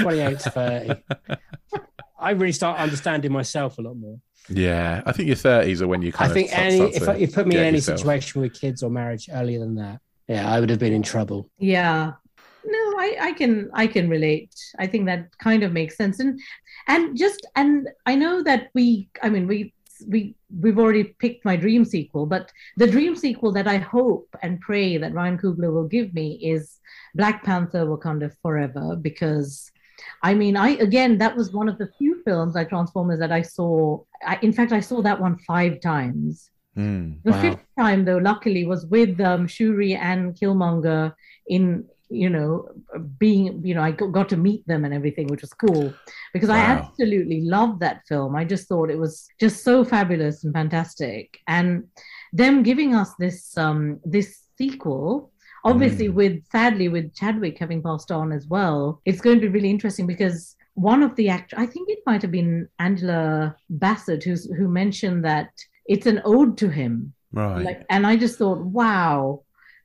28 0.01 0.39
to 0.41 0.51
30. 0.51 1.03
I 2.19 2.31
really 2.31 2.53
start 2.53 2.81
understanding 2.81 3.33
myself 3.33 3.79
a 3.79 3.83
lot 3.83 3.95
more. 3.95 4.19
Yeah, 4.49 5.03
I 5.05 5.13
think 5.13 5.27
your 5.27 5.37
30s 5.37 5.83
are 5.83 5.89
when 5.89 6.03
you 6.03 6.13
I 6.19 6.29
think 6.29 6.49
of 6.53 6.59
any 6.59 6.81
if 6.95 7.09
I- 7.09 7.17
you 7.17 7.29
put 7.29 7.47
me 7.47 7.57
in 7.57 7.63
any 7.65 7.77
yourself. 7.79 7.99
situation 7.99 8.41
with 8.41 8.55
kids 8.55 8.83
or 8.83 8.91
marriage 8.91 9.29
earlier 9.33 9.59
than 9.61 9.75
that, 9.77 10.01
yeah, 10.27 10.51
I 10.51 10.61
would 10.61 10.71
have 10.71 10.79
been 10.79 10.93
in 10.93 11.03
trouble. 11.03 11.51
yeah 11.59 12.13
no 12.65 12.79
I, 12.99 13.17
I 13.29 13.33
can 13.41 13.71
i 13.73 13.87
can 13.87 14.07
relate 14.11 14.53
i 14.81 14.87
think 14.87 15.07
that 15.07 15.23
kind 15.39 15.63
of 15.63 15.71
makes 15.73 15.97
sense 15.97 16.19
and 16.21 16.39
and 16.89 17.17
just 17.17 17.47
and 17.55 17.89
i 18.05 18.15
know 18.17 18.43
that 18.43 18.69
we 18.75 19.09
i 19.23 19.29
mean 19.31 19.47
we 19.47 19.73
we 20.13 20.35
we've 20.63 20.79
already 20.79 21.05
picked 21.23 21.45
my 21.51 21.57
dream 21.57 21.85
sequel 21.85 22.27
but 22.27 22.45
the 22.77 22.87
dream 22.97 23.15
sequel 23.25 23.53
that 23.53 23.69
i 23.69 23.79
hope 23.79 24.29
and 24.43 24.61
pray 24.61 24.97
that 24.99 25.15
ryan 25.15 25.39
coogler 25.39 25.73
will 25.73 25.87
give 25.97 26.13
me 26.21 26.27
is 26.55 26.79
black 27.15 27.43
panther 27.45 27.87
wakanda 27.87 28.29
forever 28.43 28.97
because 29.09 29.71
i 30.23 30.35
mean 30.35 30.57
i 30.57 30.71
again 30.71 31.19
that 31.19 31.37
was 31.37 31.53
one 31.53 31.69
of 31.69 31.79
the 31.79 31.89
few 31.99 32.23
films 32.25 32.55
like 32.55 32.69
transformers 32.69 33.19
that 33.19 33.33
i 33.33 33.43
saw 33.43 33.99
I, 34.25 34.39
in 34.43 34.53
fact 34.53 34.73
i 34.73 34.81
saw 34.81 35.03
that 35.03 35.21
one 35.21 35.39
five 35.47 35.81
times 35.81 36.51
Mm. 36.79 37.19
The 37.25 37.33
Wow. 37.33 37.41
fifth 37.41 37.65
time, 37.77 38.05
though, 38.05 38.19
luckily, 38.19 38.65
was 38.65 38.87
with 38.87 39.21
um, 39.21 39.49
Shuri 39.49 39.95
and 39.95 40.35
Killmonger 40.37 41.13
in, 41.49 41.85
you 42.09 42.31
know, 42.31 42.69
being, 43.19 43.65
you 43.67 43.75
know, 43.75 43.83
I 43.83 43.91
got 43.91 44.13
got 44.13 44.29
to 44.29 44.37
meet 44.37 44.65
them 44.69 44.85
and 44.85 44.95
everything, 44.95 45.27
which 45.27 45.43
was 45.43 45.53
cool 45.53 45.93
because 46.33 46.51
I 46.51 46.59
absolutely 46.59 47.43
loved 47.43 47.81
that 47.81 48.03
film. 48.09 48.37
I 48.37 48.45
just 48.45 48.69
thought 48.69 48.91
it 48.91 48.99
was 48.99 49.27
just 49.41 49.65
so 49.65 49.85
fabulous 49.85 50.45
and 50.45 50.55
fantastic. 50.55 51.39
And 51.49 51.89
them 52.33 52.63
giving 52.63 52.95
us 52.95 53.11
this 53.19 53.59
um 53.59 53.99
this 54.05 54.45
sequel 54.57 55.33
obviously 55.65 56.09
Mm. 56.09 56.15
with 56.15 56.47
sadly 56.51 56.89
with 56.89 57.15
chadwick 57.15 57.59
having 57.59 57.83
passed 57.83 58.11
on 58.11 58.33
as 58.33 58.47
well 58.47 59.01
it's 59.05 59.21
going 59.21 59.37
to 59.41 59.43
be 59.47 59.49
really 59.49 59.71
interesting 59.71 60.07
because 60.07 60.57
one 60.75 61.03
of 61.03 61.15
the 61.17 61.29
act 61.29 61.53
i 61.57 61.67
think 61.67 61.89
it 61.91 61.99
might 62.07 62.23
have 62.23 62.31
been 62.31 62.69
angela 62.79 63.55
bassett 63.69 64.23
who's 64.25 64.45
who 64.57 64.69
mentioned 64.69 65.25
that 65.25 65.51
it's 65.87 66.07
an 66.07 66.21
ode 66.25 66.57
to 66.59 66.69
him 66.69 67.13
Right. 67.33 67.63
like 67.65 67.85
and 67.91 68.07
i 68.07 68.17
just 68.17 68.39
thought 68.39 68.59
wow 68.61 69.43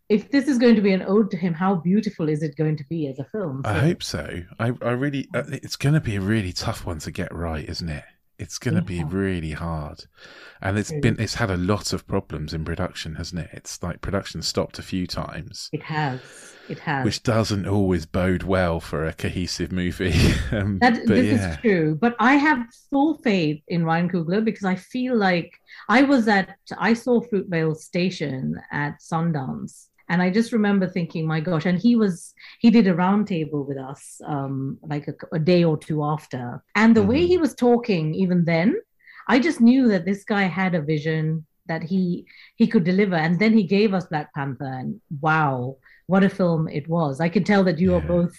if 0.09 0.29
this 0.31 0.47
is 0.47 0.57
going 0.59 0.75
to 0.75 0.81
be 0.81 0.93
an 0.93 1.01
ode 1.01 1.31
to 1.31 1.37
him 1.37 1.53
how 1.53 1.75
beautiful 1.75 2.29
is 2.29 2.43
it 2.43 2.55
going 2.55 2.77
to 2.77 2.83
be 2.89 3.07
as 3.07 3.19
a 3.19 3.25
film 3.25 3.61
I 3.65 3.73
hope 3.73 4.03
so. 4.03 4.43
I, 4.59 4.67
I 4.81 4.91
really, 4.91 5.27
uh, 5.33 5.43
it's 5.47 5.77
going 5.77 5.95
to 5.95 6.01
be 6.01 6.17
a 6.17 6.21
really 6.21 6.51
tough 6.51 6.85
one 6.85 6.99
to 6.99 7.09
get 7.11 7.33
right, 7.33 7.67
isn't 7.67 7.89
it? 7.89 8.03
It's 8.39 8.57
going 8.57 8.75
to 8.75 8.81
be 8.81 9.03
really 9.03 9.51
hard, 9.51 10.05
and 10.61 10.77
it's 10.77 10.91
been, 10.91 11.19
it's 11.19 11.35
had 11.35 11.51
a 11.51 11.57
lot 11.57 11.93
of 11.93 12.07
problems 12.07 12.53
in 12.53 12.65
production, 12.65 13.15
hasn't 13.15 13.41
it? 13.41 13.49
It's 13.53 13.81
like 13.83 14.01
production 14.01 14.41
stopped 14.41 14.79
a 14.79 14.83
few 14.83 15.07
times, 15.07 15.69
it 15.71 15.83
has. 15.83 16.19
It 16.69 16.79
has. 16.79 17.03
Which 17.03 17.23
doesn't 17.23 17.67
always 17.67 18.05
bode 18.05 18.43
well 18.43 18.79
for 18.79 19.05
a 19.05 19.13
cohesive 19.13 19.71
movie. 19.71 20.13
um, 20.51 20.79
That 20.79 21.05
this 21.05 21.39
yeah, 21.39 21.51
is 21.51 21.57
true, 21.57 21.97
but 21.99 22.15
I 22.19 22.35
have 22.35 22.65
full 22.89 23.17
faith 23.17 23.61
in 23.67 23.83
Ryan 23.83 24.09
Coogler 24.09 24.43
because 24.43 24.63
I 24.63 24.75
feel 24.75 25.15
like 25.15 25.53
I 25.89 26.03
was 26.03 26.27
at 26.27 26.55
I 26.77 26.93
saw 26.93 27.21
Fruitvale 27.21 27.75
Station 27.75 28.59
at 28.71 28.99
Sundance, 28.99 29.87
and 30.09 30.21
I 30.21 30.29
just 30.29 30.51
remember 30.51 30.87
thinking, 30.87 31.25
my 31.25 31.39
gosh! 31.39 31.65
And 31.65 31.79
he 31.79 31.95
was 31.95 32.33
he 32.59 32.69
did 32.71 32.87
a 32.87 32.93
roundtable 32.93 33.65
with 33.67 33.77
us, 33.77 34.19
um, 34.25 34.77
like 34.83 35.07
a, 35.07 35.13
a 35.35 35.39
day 35.39 35.63
or 35.63 35.77
two 35.77 36.03
after, 36.03 36.63
and 36.75 36.95
the 36.95 37.03
way 37.03 37.21
Mhm. 37.21 37.27
he 37.27 37.37
was 37.37 37.53
talking, 37.55 38.13
even 38.15 38.45
then, 38.45 38.75
I 39.27 39.39
just 39.39 39.61
knew 39.61 39.87
that 39.89 40.05
this 40.05 40.23
guy 40.23 40.43
had 40.43 40.75
a 40.75 40.81
vision 40.81 41.45
that 41.67 41.83
he 41.83 42.25
he 42.55 42.67
could 42.67 42.83
deliver, 42.83 43.15
and 43.15 43.39
then 43.39 43.53
he 43.53 43.63
gave 43.63 43.93
us 43.93 44.05
Black 44.07 44.33
Panther, 44.33 44.65
and 44.81 44.99
wow, 45.21 45.77
what 46.07 46.23
a 46.23 46.29
film 46.29 46.67
it 46.67 46.87
was! 46.89 47.19
I 47.21 47.29
can 47.29 47.43
tell 47.43 47.63
that 47.65 47.79
you 47.79 47.95
are 47.95 48.01
both 48.17 48.33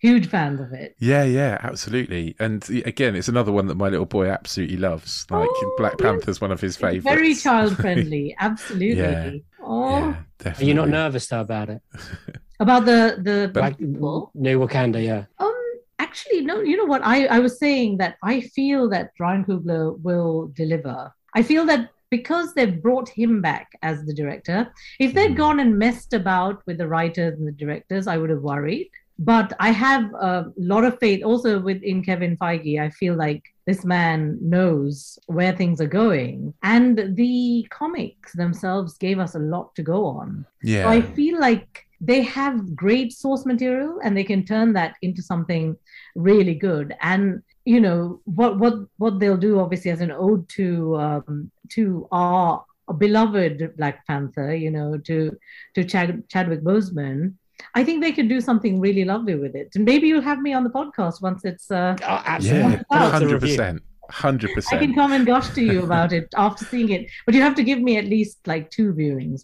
huge 0.00 0.28
fans 0.28 0.60
of 0.60 0.72
it. 0.72 0.94
yeah, 0.98 1.24
yeah, 1.24 1.58
absolutely. 1.62 2.34
And 2.38 2.68
again, 2.84 3.16
it's 3.16 3.28
another 3.28 3.52
one 3.52 3.66
that 3.68 3.76
my 3.76 3.88
little 3.88 4.06
boy 4.06 4.26
absolutely 4.28 4.76
loves. 4.76 5.26
Like 5.30 5.48
Oh, 5.50 5.74
Black 5.78 5.94
yes. 5.98 6.02
Panther's 6.10 6.40
one 6.40 6.52
of 6.52 6.60
his 6.60 6.74
It's 6.74 6.80
favorites. 6.80 7.04
Very 7.14 7.34
child 7.34 7.76
friendly, 7.76 8.34
absolutely. 8.40 8.96
Yeah. 9.02 9.30
Oh, 9.62 10.16
Yeah, 10.44 10.54
Are 10.58 10.64
you 10.64 10.74
not 10.74 10.88
nervous 10.88 11.26
though 11.28 11.40
about 11.40 11.68
it? 11.70 11.80
about 12.60 12.84
the 12.84 13.18
the 13.22 13.50
But- 13.52 13.60
Like 13.62 13.78
sequel? 13.78 14.30
New 14.34 14.58
Wakanda, 14.60 15.04
yeah. 15.04 15.24
Um, 15.38 15.54
actually, 15.98 16.42
no. 16.42 16.60
You 16.60 16.76
know 16.76 16.84
what? 16.84 17.02
I 17.04 17.26
I 17.26 17.38
was 17.40 17.58
saying 17.58 17.98
that 17.98 18.16
I 18.22 18.40
feel 18.56 18.88
that 18.90 19.10
Ryan 19.18 19.44
Coogler 19.44 19.98
will 20.02 20.48
deliver. 20.54 21.12
I 21.34 21.42
feel 21.42 21.64
that 21.66 21.90
because 22.10 22.54
they've 22.54 22.80
brought 22.80 23.08
him 23.08 23.42
back 23.42 23.66
as 23.82 24.04
the 24.04 24.14
director. 24.14 24.72
If 25.00 25.12
they'd 25.14 25.32
Mm. 25.32 25.36
gone 25.44 25.58
and 25.60 25.76
messed 25.76 26.12
about 26.14 26.62
with 26.66 26.78
the 26.78 26.86
writers 26.86 27.34
and 27.38 27.46
the 27.48 27.52
directors, 27.64 28.06
I 28.06 28.16
would 28.18 28.30
have 28.30 28.42
worried. 28.42 28.90
But 29.18 29.52
I 29.58 29.70
have 29.70 30.12
a 30.14 30.52
lot 30.58 30.84
of 30.84 30.98
faith 30.98 31.24
also 31.24 31.58
within 31.58 32.04
Kevin 32.04 32.36
Feige. 32.36 32.80
I 32.80 32.90
feel 32.90 33.14
like 33.14 33.42
this 33.66 33.84
man 33.84 34.38
knows 34.40 35.18
where 35.26 35.56
things 35.56 35.80
are 35.80 35.86
going. 35.86 36.52
And 36.62 37.16
the 37.16 37.66
comics 37.70 38.32
themselves 38.34 38.98
gave 38.98 39.18
us 39.18 39.34
a 39.34 39.40
lot 39.40 39.74
to 39.76 39.82
go 39.82 40.04
on. 40.04 40.44
Yeah. 40.62 40.84
So 40.84 40.90
I 40.90 41.00
feel 41.00 41.40
like 41.40 41.86
they 42.00 42.22
have 42.22 42.76
great 42.76 43.12
source 43.12 43.46
material 43.46 44.00
and 44.04 44.16
they 44.16 44.24
can 44.24 44.44
turn 44.44 44.74
that 44.74 44.96
into 45.00 45.22
something 45.22 45.76
really 46.14 46.54
good. 46.54 46.94
And 47.00 47.42
you 47.64 47.80
know 47.80 48.20
what 48.24 48.58
what 48.58 48.74
what 48.98 49.18
they'll 49.18 49.36
do 49.36 49.58
obviously 49.58 49.90
as 49.90 50.00
an 50.00 50.12
ode 50.12 50.48
to 50.50 50.96
um, 50.96 51.50
to 51.70 52.06
our 52.12 52.64
beloved 52.98 53.76
Black 53.76 54.06
Panther, 54.06 54.54
you 54.54 54.70
know, 54.70 54.98
to 54.98 55.36
to 55.74 55.84
Chad, 55.84 56.28
Chadwick 56.28 56.62
Boseman. 56.62 57.34
I 57.74 57.84
think 57.84 58.02
they 58.02 58.12
could 58.12 58.28
do 58.28 58.40
something 58.40 58.80
really 58.80 59.04
lovely 59.04 59.34
with 59.34 59.54
it, 59.54 59.74
and 59.76 59.84
maybe 59.84 60.08
you'll 60.08 60.20
have 60.22 60.40
me 60.40 60.52
on 60.52 60.64
the 60.64 60.70
podcast 60.70 61.22
once 61.22 61.44
it's. 61.44 61.70
Uh, 61.70 61.96
Oh, 62.02 62.22
absolutely. 62.26 62.60
yeah, 62.72 62.76
Put 62.90 62.96
it 62.96 63.02
up 63.02 63.10
to 63.20 63.80
Hundred 64.08 64.52
percent. 64.54 64.80
I 64.80 64.84
can 64.84 64.94
come 64.94 65.12
and 65.12 65.26
gush 65.26 65.48
to 65.54 65.62
you 65.62 65.82
about 65.82 66.12
it 66.12 66.28
after 66.36 66.64
seeing 66.64 66.90
it, 66.90 67.08
but 67.24 67.34
you 67.34 67.42
have 67.42 67.56
to 67.56 67.64
give 67.64 67.80
me 67.80 67.96
at 67.96 68.04
least 68.04 68.38
like 68.46 68.70
two 68.70 68.92
viewings. 68.92 69.42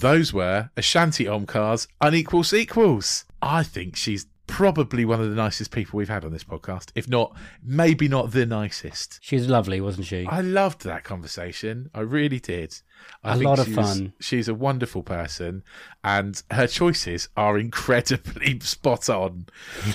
Those 0.00 0.34
were 0.34 0.68
Ashanti 0.76 1.24
Omkar's 1.24 1.88
unequal 2.00 2.44
sequels. 2.44 3.24
I 3.40 3.62
think 3.62 3.96
she's 3.96 4.26
probably 4.54 5.04
one 5.04 5.20
of 5.20 5.28
the 5.28 5.34
nicest 5.34 5.72
people 5.72 5.96
we've 5.96 6.08
had 6.08 6.24
on 6.24 6.30
this 6.30 6.44
podcast, 6.44 6.92
if 6.94 7.08
not, 7.08 7.34
maybe 7.60 8.06
not 8.06 8.30
the 8.30 8.46
nicest. 8.46 9.18
She 9.20 9.34
was 9.34 9.48
lovely, 9.48 9.80
wasn't 9.80 10.06
she? 10.06 10.26
I 10.26 10.42
loved 10.42 10.84
that 10.84 11.02
conversation. 11.02 11.90
I 11.92 12.02
really 12.02 12.38
did. 12.38 12.80
I 13.24 13.34
A 13.34 13.36
lot 13.38 13.58
of 13.58 13.66
fun. 13.66 14.12
she's 14.20 14.46
a 14.46 14.54
wonderful 14.54 15.02
person, 15.02 15.64
and 16.04 16.40
her 16.52 16.68
choices 16.68 17.28
are 17.36 17.58
incredibly 17.66 18.60
spot 18.60 19.10
on. 19.10 19.46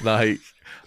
Like 0.04 0.40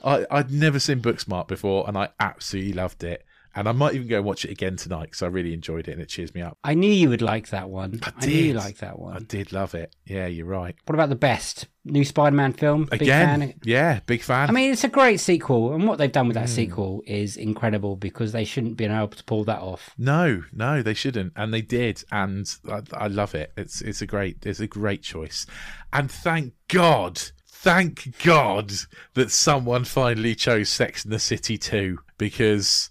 I, 0.04 0.26
I'd 0.30 0.50
never 0.50 0.78
seen 0.78 1.00
Booksmart 1.00 1.48
before, 1.48 1.88
and 1.88 1.96
I 1.96 2.10
absolutely 2.20 2.74
loved 2.74 3.02
it. 3.02 3.24
And 3.54 3.68
I 3.68 3.72
might 3.72 3.94
even 3.94 4.08
go 4.08 4.16
and 4.16 4.24
watch 4.24 4.44
it 4.44 4.50
again 4.50 4.76
tonight 4.76 5.04
because 5.04 5.22
I 5.22 5.26
really 5.26 5.52
enjoyed 5.52 5.88
it 5.88 5.92
and 5.92 6.00
it 6.00 6.08
cheers 6.08 6.34
me 6.34 6.42
up. 6.42 6.58
I 6.64 6.74
knew 6.74 6.90
you 6.90 7.10
would 7.10 7.22
like 7.22 7.48
that 7.50 7.68
one. 7.68 8.00
I 8.02 8.12
I, 8.16 8.26
knew 8.26 8.32
you 8.32 8.52
did. 8.52 8.56
liked 8.56 8.80
that 8.80 8.98
one. 8.98 9.16
I 9.16 9.20
did 9.20 9.52
love 9.52 9.74
it. 9.74 9.94
Yeah, 10.06 10.26
you're 10.26 10.46
right. 10.46 10.74
What 10.86 10.94
about 10.94 11.10
the 11.10 11.16
best 11.16 11.66
new 11.84 12.04
Spider-Man 12.04 12.52
film? 12.54 12.86
Big 12.86 13.02
Again, 13.02 13.40
fan? 13.40 13.54
yeah, 13.64 14.00
big 14.06 14.22
fan. 14.22 14.48
I 14.48 14.52
mean, 14.52 14.72
it's 14.72 14.84
a 14.84 14.88
great 14.88 15.20
sequel, 15.20 15.74
and 15.74 15.86
what 15.86 15.98
they've 15.98 16.12
done 16.12 16.28
with 16.28 16.34
that 16.34 16.48
hmm. 16.48 16.54
sequel 16.54 17.02
is 17.06 17.36
incredible 17.36 17.96
because 17.96 18.32
they 18.32 18.44
shouldn't 18.44 18.76
be 18.76 18.84
able 18.84 19.08
to 19.08 19.24
pull 19.24 19.44
that 19.44 19.60
off. 19.60 19.90
No, 19.98 20.44
no, 20.52 20.82
they 20.82 20.94
shouldn't, 20.94 21.32
and 21.36 21.52
they 21.52 21.62
did, 21.62 22.04
and 22.10 22.46
I, 22.68 22.82
I 22.92 23.06
love 23.08 23.34
it. 23.34 23.52
It's 23.56 23.80
it's 23.82 24.02
a 24.02 24.06
great 24.06 24.44
it's 24.46 24.60
a 24.60 24.66
great 24.66 25.02
choice, 25.02 25.46
and 25.92 26.10
thank 26.10 26.54
God, 26.68 27.20
thank 27.46 28.22
God 28.22 28.72
that 29.14 29.30
someone 29.30 29.84
finally 29.84 30.34
chose 30.34 30.68
Sex 30.68 31.04
and 31.04 31.12
the 31.12 31.18
City 31.18 31.58
too, 31.58 31.98
because 32.18 32.90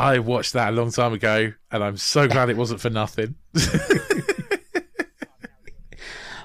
I 0.00 0.18
watched 0.18 0.52
that 0.54 0.70
a 0.70 0.72
long 0.72 0.90
time 0.90 1.12
ago, 1.12 1.52
and 1.70 1.84
I'm 1.84 1.96
so 1.96 2.26
glad 2.26 2.48
it 2.50 2.56
wasn't 2.56 2.80
for 2.80 2.90
nothing. 2.90 3.34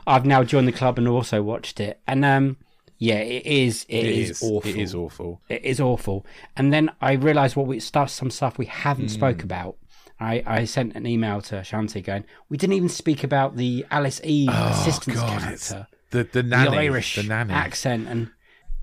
I've 0.08 0.26
now 0.26 0.44
joined 0.44 0.68
the 0.68 0.72
club 0.72 0.98
and 0.98 1.08
also 1.08 1.42
watched 1.42 1.80
it, 1.80 2.00
and 2.08 2.24
um, 2.24 2.58
yeah, 3.00 3.16
it 3.16 3.46
is 3.46 3.86
it 3.90 4.06
is, 4.06 4.42
awful. 4.44 4.70
It 4.70 4.76
is 4.76 4.94
awful. 4.94 5.42
It 5.50 5.64
is 5.66 5.80
awful. 5.82 6.26
And 6.56 6.72
then 6.72 6.92
I 7.02 7.14
realised 7.14 7.56
what 7.56 7.66
we 7.68 7.80
stuff 7.80 8.10
some 8.12 8.30
stuff 8.30 8.58
we 8.58 8.68
haven't 8.68 9.06
Hmm. 9.10 9.14
spoke 9.14 9.44
about. 9.44 9.78
I, 10.20 10.44
I 10.46 10.66
sent 10.66 10.96
an 10.96 11.06
email 11.08 11.42
to 11.42 11.56
Shanti 11.56 12.02
going, 12.02 12.24
we 12.48 12.56
didn't 12.56 12.76
even 12.76 12.88
speak 12.88 13.24
about 13.26 13.58
the 13.58 13.86
Alice 13.92 14.22
Eve 14.24 14.48
assistant's 14.50 15.20
Oh, 15.22 15.28
God, 15.28 15.42
character, 15.42 15.88
the 16.12 16.24
the 16.24 16.42
the 16.44 16.56
Irish 16.56 17.16
the 17.16 17.24
nanny. 17.24 17.52
accent, 17.54 18.08
and 18.08 18.30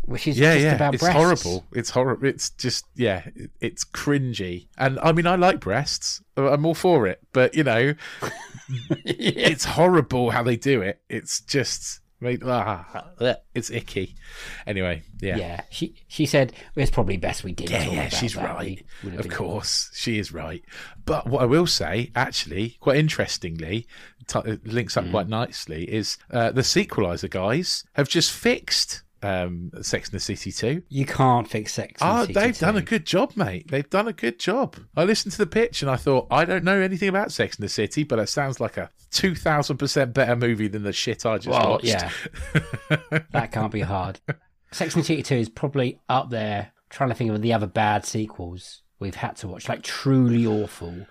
which 0.05 0.27
is 0.27 0.39
yeah, 0.39 0.55
just 0.55 0.65
yeah, 0.65 0.75
about 0.75 0.95
it's 0.95 1.03
breasts. 1.03 1.17
horrible. 1.17 1.65
It's 1.73 1.91
horrible. 1.91 2.27
It's 2.27 2.51
just 2.51 2.85
yeah, 2.95 3.27
it's 3.61 3.85
cringy. 3.85 4.69
And 4.79 4.99
I 5.01 5.13
mean, 5.13 5.27
I 5.27 5.37
like 5.37 5.61
breasts. 5.61 6.23
I'm 6.37 6.67
all 6.67 6.75
for 6.75 7.07
it. 7.07 7.21
But 7.33 7.55
you 7.55 7.65
know, 7.65 7.95
it's 9.05 9.65
horrible 9.65 10.31
how 10.31 10.43
they 10.43 10.57
do 10.57 10.83
it. 10.83 11.01
It's 11.09 11.41
just 11.43 12.01
ah, 12.45 13.05
it's 13.55 13.71
icky. 13.71 14.15
Anyway, 14.67 15.03
yeah. 15.21 15.37
Yeah. 15.37 15.61
she 15.71 15.95
she 16.09 16.27
said 16.27 16.53
it's 16.77 16.91
probably 16.91 17.17
best 17.17 17.45
we 17.45 17.53
didn't. 17.53 17.73
Yeah, 17.73 17.91
yeah, 17.93 18.09
she's 18.09 18.35
that. 18.35 18.45
right. 18.45 18.85
We 19.03 19.11
would 19.11 19.17
have 19.17 19.27
Of 19.27 19.33
course, 19.33 19.91
she 19.95 20.19
is 20.19 20.33
right. 20.33 20.63
But 21.05 21.27
what 21.27 21.43
I 21.43 21.47
will 21.47 21.67
say, 21.67 22.11
actually, 22.15 22.77
quite 22.81 22.97
interestingly, 22.97 23.87
t- 24.29 24.59
links 24.65 24.95
Mm. 24.95 25.05
up 25.07 25.11
quite 25.11 25.29
nicely, 25.29 25.85
is 25.93 26.17
uh, 26.31 26.51
the 26.53 26.63
sequelizer 26.63 27.29
guys 27.29 27.85
have 27.95 28.09
just 28.09 28.31
fixed 28.33 29.03
um, 29.23 29.71
Sex 29.83 30.09
and 30.09 30.17
the 30.17 30.21
City 30.21 30.51
2. 30.53 30.83
You 30.89 31.07
can't 31.07 31.47
fix 31.49 31.73
sex. 31.75 32.01
in 32.01 32.07
Oh, 32.09 32.27
the 32.27 32.33
they've 32.33 32.59
done 32.59 32.77
a 32.77 32.83
good 32.83 33.07
job, 33.07 33.33
mate. 33.37 33.71
They've 33.71 33.89
done 33.89 34.09
a 34.09 34.13
good 34.13 34.39
job. 34.39 34.77
I 34.97 35.05
listened 35.05 35.33
to 35.33 35.39
the 35.39 35.47
pitch 35.47 35.83
and 35.83 35.91
I 35.91 35.97
thought, 35.97 36.27
I 36.31 36.45
don't 36.45 36.65
know 36.65 36.81
anything 36.81 37.09
about 37.09 37.33
Sex 37.33 37.57
and 37.57 37.65
the 37.65 37.69
City, 37.69 38.03
but 38.05 38.19
it 38.19 38.29
sounds 38.29 38.61
like 38.61 38.77
a 38.77 38.91
2000% 39.13 40.13
better 40.13 40.37
movie 40.37 40.69
than 40.69 40.83
the 40.83 40.93
shit 40.93 41.25
I 41.25 41.37
just 41.39 41.49
Well, 41.49 41.71
watched. 41.73 41.85
yeah, 41.85 42.11
that 43.33 43.53
can't 43.53 43.73
be 43.73 43.81
hard. 43.81 44.21
Sex 44.71 44.95
and 44.95 45.03
the 45.03 45.07
City 45.07 45.23
Two 45.23 45.37
is 45.37 45.49
probably 45.49 46.01
up 46.09 46.31
there. 46.31 46.73
Trying 46.91 47.09
to 47.09 47.15
think 47.15 47.31
of 47.31 47.41
the 47.41 47.53
other 47.55 47.67
bad 47.67 48.05
sequels 48.05 48.83
we've 48.99 49.15
had 49.15 49.37
to 49.37 49.49
watch, 49.49 49.69
like 49.69 49.83
truly 49.83 50.47
awful. 50.47 51.07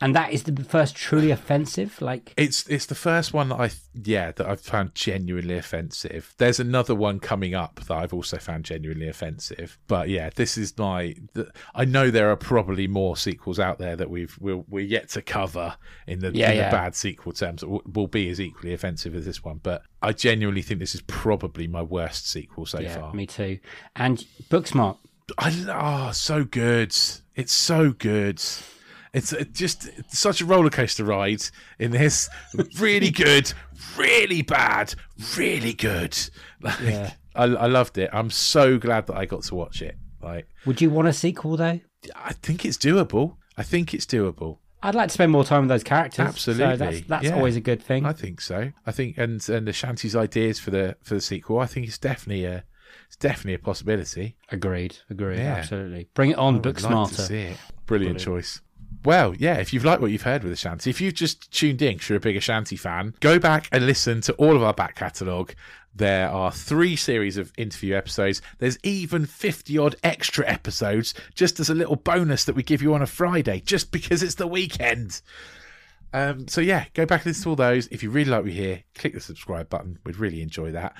And 0.00 0.14
that 0.14 0.32
is 0.32 0.44
the 0.44 0.62
first 0.62 0.94
truly 0.94 1.32
offensive. 1.32 2.00
Like 2.00 2.32
It's 2.36 2.66
it's 2.68 2.86
the 2.86 2.94
first 2.94 3.32
one 3.32 3.48
that 3.48 3.58
I 3.58 3.70
yeah 3.94 4.30
that 4.30 4.46
I've 4.46 4.60
found 4.60 4.94
genuinely 4.94 5.56
offensive. 5.56 6.34
There's 6.38 6.60
another 6.60 6.94
one 6.94 7.18
coming 7.18 7.54
up 7.54 7.80
that 7.80 7.96
I've 7.96 8.14
also 8.14 8.38
found 8.38 8.64
genuinely 8.64 9.08
offensive. 9.08 9.76
But 9.88 10.08
yeah, 10.08 10.30
this 10.34 10.56
is 10.56 10.76
my. 10.78 11.16
The, 11.32 11.50
I 11.74 11.84
know 11.84 12.10
there 12.10 12.30
are 12.30 12.36
probably 12.36 12.86
more 12.86 13.16
sequels 13.16 13.58
out 13.58 13.78
there 13.78 13.96
that 13.96 14.08
we've 14.08 14.36
we're, 14.40 14.62
we're 14.68 14.84
yet 14.84 15.08
to 15.10 15.22
cover 15.22 15.76
in 16.06 16.20
the, 16.20 16.30
Yeah, 16.32 16.52
in 16.52 16.58
yeah. 16.58 16.70
the 16.70 16.76
bad 16.76 16.94
sequel 16.94 17.32
terms 17.32 17.62
that 17.62 17.68
will 17.68 18.06
be 18.06 18.28
as 18.28 18.40
equally 18.40 18.74
offensive 18.74 19.16
as 19.16 19.24
this 19.24 19.42
one. 19.42 19.58
But 19.60 19.82
I 20.00 20.12
genuinely 20.12 20.62
think 20.62 20.78
this 20.78 20.94
is 20.94 21.02
probably 21.02 21.66
my 21.66 21.82
worst 21.82 22.30
sequel 22.30 22.66
so 22.66 22.78
yeah, 22.78 23.00
far. 23.00 23.14
me 23.14 23.26
too. 23.26 23.58
And 23.96 24.24
Booksmart. 24.48 24.98
I 25.36 26.08
oh, 26.08 26.12
so 26.12 26.44
good. 26.44 26.96
It's 27.34 27.52
so 27.52 27.90
good. 27.90 28.40
It's 29.14 29.34
just 29.52 29.88
such 30.12 30.40
a 30.40 30.44
roller 30.44 30.70
coaster 30.70 31.04
ride 31.04 31.42
in 31.78 31.90
this. 31.92 32.28
Really 32.78 33.10
good, 33.10 33.52
really 33.96 34.42
bad, 34.42 34.94
really 35.36 35.72
good. 35.72 36.16
Like, 36.60 36.80
Yeah. 36.80 37.12
I, 37.34 37.44
I 37.44 37.66
loved 37.66 37.98
it. 37.98 38.10
I'm 38.12 38.30
so 38.30 38.78
glad 38.78 39.06
that 39.06 39.16
I 39.16 39.24
got 39.24 39.42
to 39.44 39.54
watch 39.54 39.80
it. 39.82 39.96
Like, 40.22 40.46
Would 40.66 40.80
you 40.80 40.90
want 40.90 41.08
a 41.08 41.12
sequel 41.12 41.56
though? 41.56 41.80
I 42.16 42.32
think 42.32 42.64
it's 42.64 42.76
doable. 42.76 43.36
I 43.56 43.62
think 43.62 43.94
it's 43.94 44.06
doable. 44.06 44.58
I'd 44.82 44.94
like 44.94 45.08
to 45.08 45.12
spend 45.14 45.32
more 45.32 45.44
time 45.44 45.62
with 45.62 45.68
those 45.70 45.82
characters. 45.84 46.26
Absolutely, 46.26 46.64
So 46.64 46.76
that's 46.76 47.00
that's 47.08 47.24
yeah. 47.24 47.34
always 47.36 47.56
a 47.56 47.60
good 47.60 47.82
thing. 47.82 48.04
I 48.06 48.12
think 48.12 48.40
so. 48.40 48.70
I 48.86 48.92
think 48.92 49.18
and 49.18 49.46
and 49.48 49.68
Ashanti's 49.68 50.14
ideas 50.14 50.60
for 50.60 50.70
the 50.70 50.96
for 51.02 51.14
the 51.14 51.20
sequel. 51.20 51.58
I 51.58 51.66
think 51.66 51.86
it's 51.88 51.98
definitely 51.98 52.44
a 52.44 52.64
it's 53.06 53.16
definitely 53.16 53.54
a 53.54 53.58
possibility. 53.58 54.36
Agreed. 54.50 54.96
Agreed. 55.10 55.38
Yeah. 55.38 55.56
Absolutely. 55.56 56.08
Bring 56.14 56.30
it 56.30 56.38
on, 56.38 56.56
I 56.56 56.58
Book 56.58 56.76
like 56.76 56.82
to 56.82 56.88
Smarter. 57.14 57.22
see 57.22 57.38
it. 57.40 57.56
Brilliant 57.86 58.20
choice. 58.20 58.60
Well, 59.04 59.34
yeah, 59.34 59.54
if 59.58 59.72
you've 59.72 59.84
liked 59.84 60.02
what 60.02 60.10
you've 60.10 60.22
heard 60.22 60.42
with 60.42 60.52
Ashanti, 60.52 60.90
if 60.90 61.00
you've 61.00 61.14
just 61.14 61.52
tuned 61.52 61.80
in 61.82 61.98
'cause 61.98 62.08
you're 62.08 62.16
a 62.18 62.20
big 62.20 62.36
Ashanti 62.36 62.76
fan, 62.76 63.14
go 63.20 63.38
back 63.38 63.68
and 63.70 63.86
listen 63.86 64.20
to 64.22 64.32
all 64.34 64.56
of 64.56 64.62
our 64.62 64.74
back 64.74 64.96
catalogue. 64.96 65.54
There 65.94 66.28
are 66.28 66.52
three 66.52 66.96
series 66.96 67.36
of 67.36 67.52
interview 67.56 67.94
episodes. 67.94 68.42
There's 68.58 68.78
even 68.82 69.26
50 69.26 69.78
odd 69.78 69.96
extra 70.02 70.46
episodes 70.46 71.14
just 71.34 71.58
as 71.60 71.70
a 71.70 71.74
little 71.74 71.96
bonus 71.96 72.44
that 72.44 72.54
we 72.54 72.62
give 72.62 72.82
you 72.82 72.94
on 72.94 73.02
a 73.02 73.06
Friday, 73.06 73.60
just 73.60 73.90
because 73.92 74.22
it's 74.22 74.36
the 74.36 74.46
weekend. 74.46 75.20
Um, 76.12 76.48
so, 76.48 76.60
yeah, 76.60 76.86
go 76.94 77.04
back 77.06 77.20
and 77.20 77.26
listen 77.30 77.44
to 77.44 77.48
all 77.50 77.56
those. 77.56 77.86
If 77.88 78.02
you 78.02 78.10
really 78.10 78.30
like 78.30 78.38
what 78.38 78.44
we 78.46 78.52
hear, 78.52 78.82
click 78.94 79.14
the 79.14 79.20
subscribe 79.20 79.68
button. 79.68 79.98
We'd 80.04 80.16
really 80.16 80.42
enjoy 80.42 80.72
that. 80.72 80.94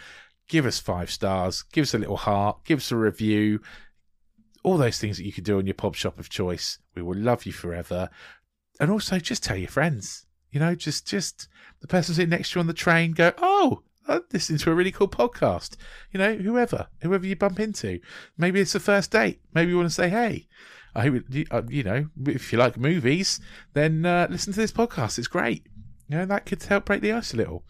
Give 0.49 0.67
us 0.67 0.79
five 0.79 1.11
stars, 1.11 1.63
give 1.63 1.83
us 1.83 1.95
a 1.95 1.99
little 1.99 2.17
heart, 2.17 2.65
give 2.65 2.79
us 2.79 2.91
a 2.91 2.97
review 2.97 3.61
all 4.63 4.77
those 4.77 4.99
things 4.99 5.17
that 5.17 5.25
you 5.25 5.33
could 5.33 5.45
do 5.45 5.59
on 5.59 5.67
your 5.67 5.75
pub 5.75 5.97
shop 5.97 6.19
of 6.19 6.29
choice. 6.29 6.79
We 6.95 7.03
will 7.03 7.17
love 7.17 7.47
you 7.47 7.53
forever. 7.53 8.11
And 8.81 8.91
also 8.91 9.19
just 9.19 9.43
tell 9.43 9.57
your 9.57 9.69
friends. 9.69 10.27
You 10.51 10.61
know, 10.61 10.75
just 10.75 11.07
just 11.07 11.49
the 11.81 11.87
person 11.87 12.15
sitting 12.15 12.31
next 12.31 12.53
to 12.53 12.59
you 12.59 12.61
on 12.61 12.67
the 12.67 12.73
train 12.73 13.13
go, 13.13 13.33
Oh, 13.39 13.83
I'm 14.07 14.23
listening 14.33 14.59
to 14.61 14.71
a 14.71 14.75
really 14.75 14.93
cool 14.93 15.09
podcast. 15.09 15.77
You 16.13 16.19
know, 16.19 16.37
whoever, 16.37 16.89
whoever 17.03 17.27
you 17.27 17.37
bump 17.37 17.61
into. 17.61 18.01
Maybe 18.39 18.61
it's 18.61 18.75
a 18.75 18.81
first 18.81 19.11
date. 19.11 19.41
Maybe 19.53 19.71
you 19.71 19.77
want 19.77 19.89
to 19.89 19.95
say, 19.95 20.09
Hey, 20.09 20.49
I 20.95 21.03
hope 21.03 21.25
you, 21.29 21.47
uh, 21.51 21.63
you 21.69 21.83
know, 21.83 22.09
if 22.27 22.53
you 22.53 22.59
like 22.59 22.79
movies, 22.79 23.41
then 23.75 24.07
uh, 24.07 24.27
listen 24.31 24.53
to 24.55 24.61
this 24.61 24.73
podcast. 24.73 25.19
It's 25.19 25.29
great. 25.29 25.67
You 26.09 26.17
know, 26.17 26.27
that 26.27 26.47
could 26.47 26.63
help 26.63 26.87
break 26.87 27.03
the 27.03 27.13
ice 27.13 27.35
a 27.35 27.37
little. 27.37 27.65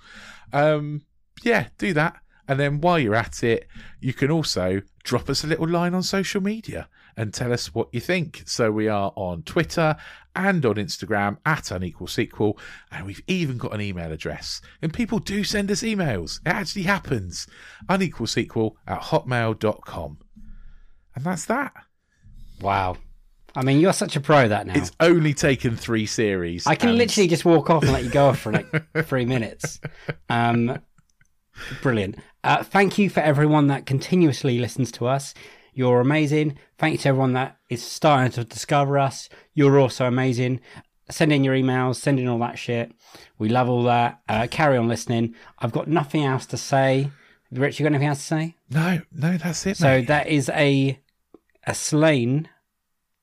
Um, 0.53 1.03
yeah, 1.43 1.69
do 1.79 1.93
that. 1.95 2.17
And 2.47 2.59
then 2.59 2.81
while 2.81 2.99
you're 2.99 3.15
at 3.15 3.43
it, 3.43 3.67
you 4.01 4.15
can 4.15 4.31
also 4.31 4.81
drop 5.09 5.31
us 5.31 5.43
a 5.43 5.47
little 5.47 5.67
line 5.67 5.95
on 5.95 6.03
social 6.03 6.43
media 6.43 6.87
and 7.17 7.33
tell 7.33 7.51
us 7.51 7.75
what 7.75 7.89
you 7.93 8.01
think. 8.01 8.43
So 8.45 8.71
we 8.71 8.89
are 8.89 9.11
on 9.17 9.43
Twitter 9.43 9.97
and 10.37 10.65
on 10.67 10.75
Instagram 10.75 11.39
at 11.47 11.71
unequal 11.71 12.09
sequel, 12.09 12.59
and 12.93 13.07
we've 13.07 13.23
even 13.27 13.57
got 13.57 13.73
an 13.73 13.81
email 13.81 14.13
address. 14.13 14.61
And 14.83 14.93
people 14.93 15.19
do 15.19 15.45
send 15.45 15.71
us 15.71 15.83
emails. 15.83 16.41
It 16.45 16.51
actually 16.51 16.83
happens. 16.83 17.47
Unequal 17.89 18.27
sequel 18.27 18.77
at 18.87 19.01
hotmail.com. 19.01 20.19
And 21.15 21.25
that's 21.25 21.47
that. 21.47 21.73
Wow. 22.61 22.99
I 23.57 23.63
mean, 23.63 23.81
you're 23.81 23.95
such 23.95 24.15
a 24.15 24.21
pro 24.21 24.47
that 24.47 24.67
now. 24.67 24.75
It's 24.77 24.93
only 25.01 25.33
taken 25.33 25.75
three 25.75 26.05
series. 26.05 26.67
I 26.67 26.75
can 26.75 26.91
and- 26.91 26.99
literally 26.99 27.29
just 27.29 27.47
walk 27.47 27.71
off 27.71 27.83
and 27.83 27.93
let 27.93 28.05
you 28.05 28.11
go 28.11 28.27
off 28.27 28.41
for 28.41 28.53
like 28.53 28.67
three 29.07 29.25
minutes. 29.25 29.81
Um, 30.31 30.79
brilliant. 31.83 32.17
Uh, 32.45 32.63
thank 32.63 32.99
you 32.99 33.11
for 33.11 33.21
everyone 33.21 33.67
that 33.69 33.87
continuously 33.87 34.59
listens 34.59 34.93
to 34.93 35.07
us. 35.07 35.35
You're 35.75 36.01
amazing. 36.01 36.59
Thank 36.79 36.93
you 36.93 36.99
to 36.99 37.09
everyone 37.11 37.35
that 37.35 37.57
is 37.69 37.83
starting 37.83 38.33
to 38.33 38.45
discover 38.45 38.99
us. 38.99 39.29
You're 39.55 39.79
also 39.79 40.07
amazing. 40.07 40.61
Send 41.11 41.33
in 41.33 41.45
your 41.45 41.55
emails, 41.55 41.97
send 41.97 42.19
in 42.19 42.29
all 42.29 42.39
that 42.41 42.59
shit. 42.59 42.93
We 43.39 43.49
love 43.49 43.69
all 43.69 43.85
that. 43.85 44.21
Uh, 44.29 44.47
carry 44.51 44.77
on 44.77 44.89
listening. 44.89 45.35
I've 45.59 45.73
got 45.73 45.89
nothing 45.89 46.25
else 46.25 46.47
to 46.47 46.57
say. 46.57 47.11
Rich, 47.51 47.79
you 47.79 47.85
got 47.85 47.93
anything 47.93 48.09
else 48.09 48.19
to 48.19 48.25
say? 48.25 48.57
No, 48.71 49.01
no, 49.13 49.37
that's 49.39 49.67
it. 49.67 49.77
So 49.77 49.87
mate. 49.87 50.09
that 50.09 50.27
is 50.27 50.51
a 50.51 51.01
a 51.67 51.75
slain 51.75 52.49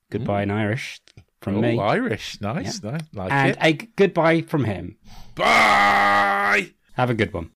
goodbye 0.10 0.44
in 0.44 0.52
Irish 0.52 1.02
from 1.42 1.58
oh, 1.58 1.62
me, 1.62 1.80
Irish. 1.80 2.42
Nice. 2.42 2.82
nice. 2.82 3.04
Like 3.14 3.32
and 3.32 3.52
it. 3.52 3.58
a 3.62 3.74
goodbye 3.96 4.42
from 4.42 4.64
him. 4.64 4.98
Bye. 5.36 6.72
Have 6.94 7.10
a 7.10 7.14
good 7.14 7.34
one. 7.34 7.52